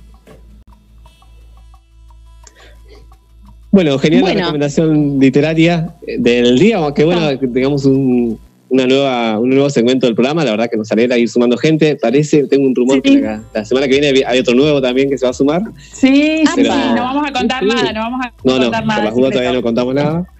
Bueno, 3.71 3.99
genial 3.99 4.25
la 4.25 4.33
recomendación 4.35 5.19
literaria 5.21 5.95
del 6.19 6.59
día. 6.59 6.79
Que 6.95 7.05
bueno, 7.05 7.39
tengamos 7.39 7.85
un, 7.85 8.39
una 8.71 8.87
nueva, 8.87 9.39
un 9.39 9.51
nuevo 9.51 9.69
segmento 9.69 10.07
del 10.07 10.15
programa. 10.15 10.45
La 10.45 10.53
verdad 10.53 10.69
que 10.71 10.77
nos 10.79 10.91
alegra 10.91 11.19
ir 11.19 11.29
sumando 11.29 11.57
gente. 11.59 11.97
Parece, 11.97 12.45
tengo 12.47 12.67
un 12.67 12.75
rumor 12.75 13.03
que 13.03 13.21
la, 13.21 13.43
la 13.53 13.65
semana 13.65 13.87
que 13.87 14.01
viene 14.01 14.23
hay 14.27 14.39
otro 14.39 14.55
nuevo 14.55 14.81
también 14.81 15.11
que 15.11 15.19
se 15.19 15.27
va 15.27 15.31
a 15.31 15.35
sumar. 15.35 15.63
Sí, 15.93 16.45
sí, 16.47 16.53
Pero- 16.57 16.73
sí, 16.73 16.79
no 16.95 17.03
vamos 17.03 17.29
a 17.29 17.33
contar 17.33 17.63
nada, 17.63 17.93
no 17.93 18.01
vamos 18.01 18.21
a 18.25 18.33
No, 18.43 18.55
no, 18.57 18.63
contar 18.65 18.85
por 18.85 18.89
nada. 18.89 19.11
todavía 19.31 19.53
no 19.53 19.63
contamos 19.63 19.95
nada. 19.95 20.25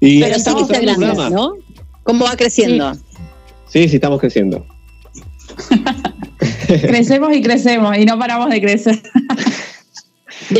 Y 0.00 0.20
Pero 0.20 0.26
sí 0.26 0.32
que 0.34 0.38
estamos 0.38 0.62
está 0.62 0.80
grande, 0.80 1.06
programa. 1.06 1.30
¿no? 1.30 1.54
¿Cómo 2.04 2.24
va 2.24 2.36
creciendo? 2.36 2.92
Sí, 3.68 3.88
sí, 3.88 3.96
estamos 3.96 4.20
creciendo. 4.20 4.64
Crecemos 6.66 7.34
y 7.34 7.42
crecemos 7.42 7.96
y 7.98 8.04
no 8.04 8.16
paramos 8.18 8.48
de 8.50 8.60
crecer. 8.60 9.00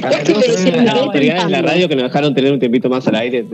Agradecemos 0.03 0.45
también 0.55 0.79
a 0.81 0.83
las 0.85 0.95
autoridades 0.95 1.45
de 1.45 1.51
la 1.51 1.63
radio 1.63 1.89
que 1.89 1.95
nos 1.97 2.05
dejaron 2.05 2.35
tener 2.35 2.53
un 2.53 2.59
tiempito 2.59 2.89
más 2.89 3.07
al 3.09 3.15
aire, 3.17 3.47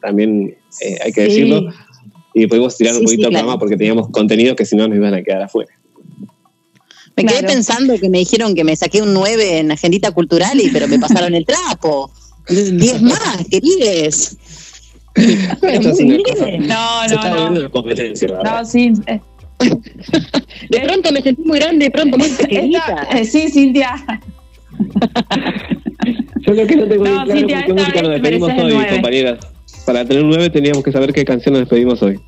también 0.00 0.56
eh, 0.80 0.98
hay 1.04 1.12
que 1.12 1.22
Sí. 1.26 1.28
decirlo. 1.42 1.72
Y 2.34 2.46
pudimos 2.46 2.76
tirar 2.76 2.94
un 2.94 3.00
Sí, 3.00 3.06
sí, 3.08 3.12
poquito 3.16 3.28
el 3.28 3.30
claro. 3.32 3.42
programa 3.44 3.58
porque 3.58 3.76
teníamos 3.76 4.08
contenido 4.10 4.56
que 4.56 4.64
si 4.64 4.74
no 4.76 4.88
nos 4.88 4.96
iban 4.96 5.12
a 5.14 5.22
quedar 5.22 5.42
afuera. 5.42 5.70
Me 7.14 7.24
quedé 7.26 7.42
pensando 7.42 7.98
que 7.98 8.08
me 8.08 8.18
dijeron 8.18 8.54
que 8.54 8.64
me 8.64 8.74
saqué 8.74 9.02
un 9.02 9.12
9 9.12 9.58
en 9.58 9.70
agendita 9.70 10.12
cultural, 10.12 10.58
y, 10.58 10.70
pero 10.70 10.88
me 10.88 10.98
pasaron 10.98 11.34
el 11.34 11.44
trapo. 11.44 12.10
10 12.48 13.02
más, 13.02 13.20
cosa- 15.82 16.04
bien. 16.46 16.66
No, 16.68 17.06
no, 17.08 17.50
no. 17.50 17.68
No, 18.42 18.64
sí. 18.64 18.92
eh, 19.06 19.20
De 20.70 20.80
pronto 20.80 21.12
me 21.12 21.20
sentí 21.22 21.42
muy 21.42 21.58
grande, 21.58 21.84
de 21.84 21.90
pronto 21.90 22.16
muy 22.16 22.28
pequeñita. 22.30 23.02
esta- 23.02 23.18
eh, 23.18 23.24
sí, 23.26 23.48
Cintia. 23.50 24.02
Yo 26.46 26.54
lo 26.54 26.66
que 26.66 26.76
no 26.76 26.86
tengo 26.86 27.04
No, 27.04 27.24
bien 27.24 27.46
claro 27.46 27.66
con 27.66 27.76
qué 27.76 27.82
música 27.82 28.02
nos 28.02 28.10
vez 28.10 28.22
despedimos 28.22 28.50
el 28.50 28.60
hoy, 28.60 28.86
compañeras. 28.86 29.38
Para 29.86 30.04
tener 30.04 30.22
un 30.24 30.30
9 30.30 30.50
teníamos 30.50 30.82
que 30.82 30.92
saber 30.92 31.12
qué 31.12 31.24
canción 31.24 31.52
nos 31.54 31.60
despedimos 31.62 32.02
hoy. 32.02 32.18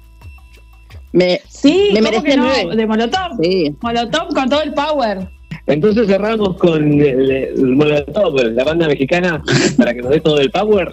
Me, 1.13 1.41
Sí, 1.49 1.91
Me 1.93 2.01
¿cómo 2.01 2.11
merece 2.11 2.27
que 2.27 2.37
no? 2.37 2.45
nueve. 2.45 2.77
De 2.77 2.87
Molotov. 2.87 3.31
Sí. 3.43 3.75
Molotov 3.83 4.29
con 4.35 4.49
todo 4.49 4.63
el 4.63 4.73
power. 4.75 5.29
Entonces 5.67 6.07
cerramos 6.09 6.57
con 6.57 7.01
el, 7.01 7.31
el 7.31 7.67
Molotov, 7.77 8.35
la 8.53 8.65
banda 8.65 8.87
mexicana, 8.89 9.43
para 9.79 9.95
que 9.95 10.03
nos 10.03 10.11
dé 10.11 10.21
todo 10.21 10.39
el 10.41 10.51
power. 10.51 10.93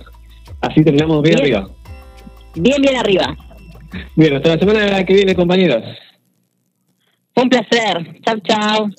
Así 0.61 0.83
terminamos 0.83 1.21
bien, 1.23 1.35
Bien. 1.35 1.55
arriba. 1.55 1.69
Bien, 2.55 2.81
bien 2.81 2.95
arriba. 2.97 3.37
Bien, 4.15 4.35
hasta 4.35 4.49
la 4.55 4.59
semana 4.59 5.03
que 5.05 5.13
viene, 5.13 5.35
compañeros. 5.35 5.83
Un 7.35 7.49
placer. 7.49 8.21
Chau, 8.25 8.39
chau. 8.41 8.89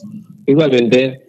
Igualmente. 0.47 1.22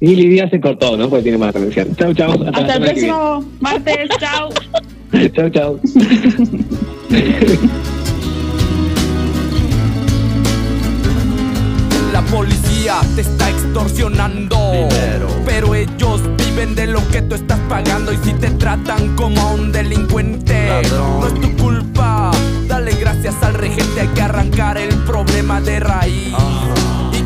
Y 0.00 0.16
Lidia 0.16 0.50
se 0.50 0.60
cortó, 0.60 0.96
¿no? 0.96 1.08
Porque 1.08 1.22
tiene 1.22 1.38
más 1.38 1.52
conexión. 1.52 1.94
Chau, 1.96 2.12
chau. 2.14 2.32
Hasta, 2.52 2.74
el 2.74 2.82
próximo 2.82 3.44
martes. 3.60 4.08
Chao. 4.18 4.50
Chau, 5.32 5.48
chau. 5.48 5.80
La 12.12 12.22
policía 12.22 12.96
te 13.14 13.20
está 13.20 13.48
extorsionando. 13.48 14.58
Pero 15.46 15.74
ellos 15.74 16.20
viven 16.36 16.74
de 16.74 16.88
lo 16.88 17.06
que 17.08 17.22
tú 17.22 17.36
estás 17.36 17.60
pagando. 17.68 18.12
Y 18.12 18.16
si 18.18 18.32
te 18.34 18.50
tratan 18.50 19.14
como 19.14 19.40
a 19.40 19.52
un 19.52 19.70
delincuente, 19.70 20.82
no 20.90 21.28
es 21.28 21.34
tu 21.40 21.56
culpa. 21.56 22.32
Dale 22.66 22.92
gracias 22.96 23.34
al 23.42 23.54
regente. 23.54 24.00
Hay 24.00 24.08
que 24.08 24.22
arrancar 24.22 24.78
el 24.78 24.94
problema 25.04 25.60
de 25.60 25.80
raíz. 25.80 26.34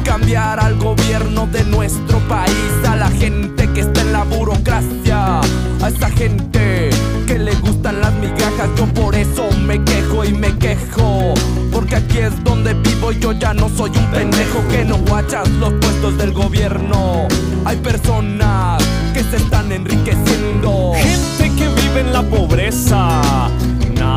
Cambiar 0.09 0.59
al 0.59 0.79
gobierno 0.79 1.47
de 1.49 1.65
nuestro 1.65 2.19
país. 2.29 2.73
A 2.89 2.97
la 2.97 3.11
gente 3.11 3.69
que 3.75 3.81
está 3.81 4.01
en 4.01 4.13
la 4.13 4.25
burocracia. 4.25 5.41
A 5.83 5.89
esa 5.89 6.09
gente 6.09 6.89
que 7.27 7.39
le 7.39 7.55
gustan 7.57 8.01
las 8.01 8.15
migajas. 8.15 8.71
Yo 8.77 8.87
por 8.87 9.15
eso 9.15 9.51
me 9.67 9.85
quejo 9.85 10.25
y 10.25 10.33
me 10.33 10.57
quejo. 10.57 11.35
Porque 11.71 11.97
aquí 11.97 12.19
es 12.19 12.33
donde 12.43 12.73
vivo 12.73 13.13
y 13.13 13.19
yo 13.19 13.33
ya 13.33 13.53
no 13.53 13.69
soy 13.69 13.91
un 13.91 14.07
pendejo 14.07 14.67
que 14.71 14.83
no 14.87 14.97
guachas 14.97 15.47
los 15.61 15.75
puestos 15.75 16.17
del 16.17 16.33
gobierno. 16.33 17.29
Hay 17.67 17.77
personas 17.77 18.83
que 19.13 19.23
se 19.23 19.37
están 19.37 19.71
enriqueciendo. 19.71 20.93
Gente 20.95 21.55
que 21.55 21.69
vive 21.69 22.01
en 22.01 22.13
la 22.15 22.23
pobreza. 22.23 23.51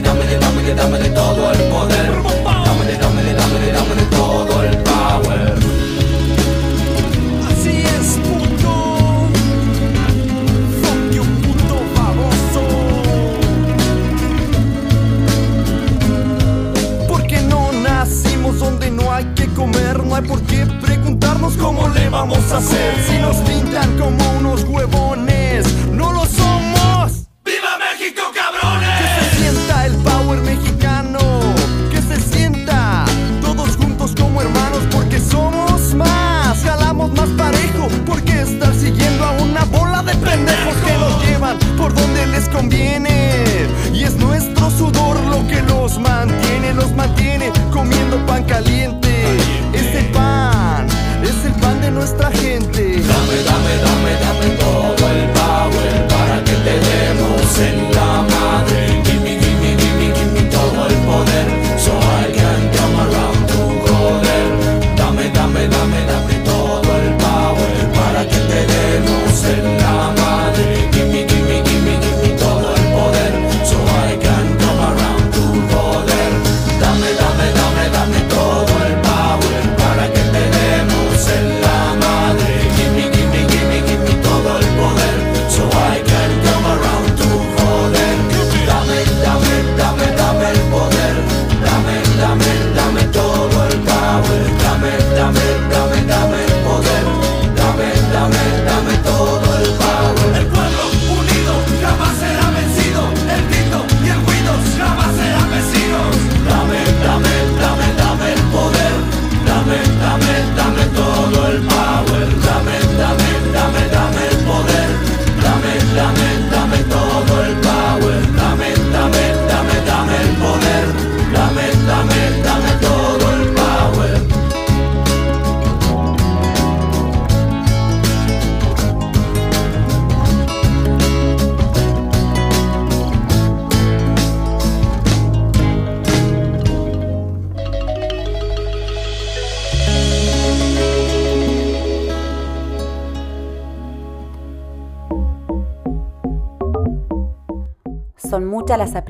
domine, 0.00 0.38
domine, 0.38 0.38
domine, 0.38 0.74
domine, 0.74 1.12
domine, 1.12 1.12
domine, 1.12 1.67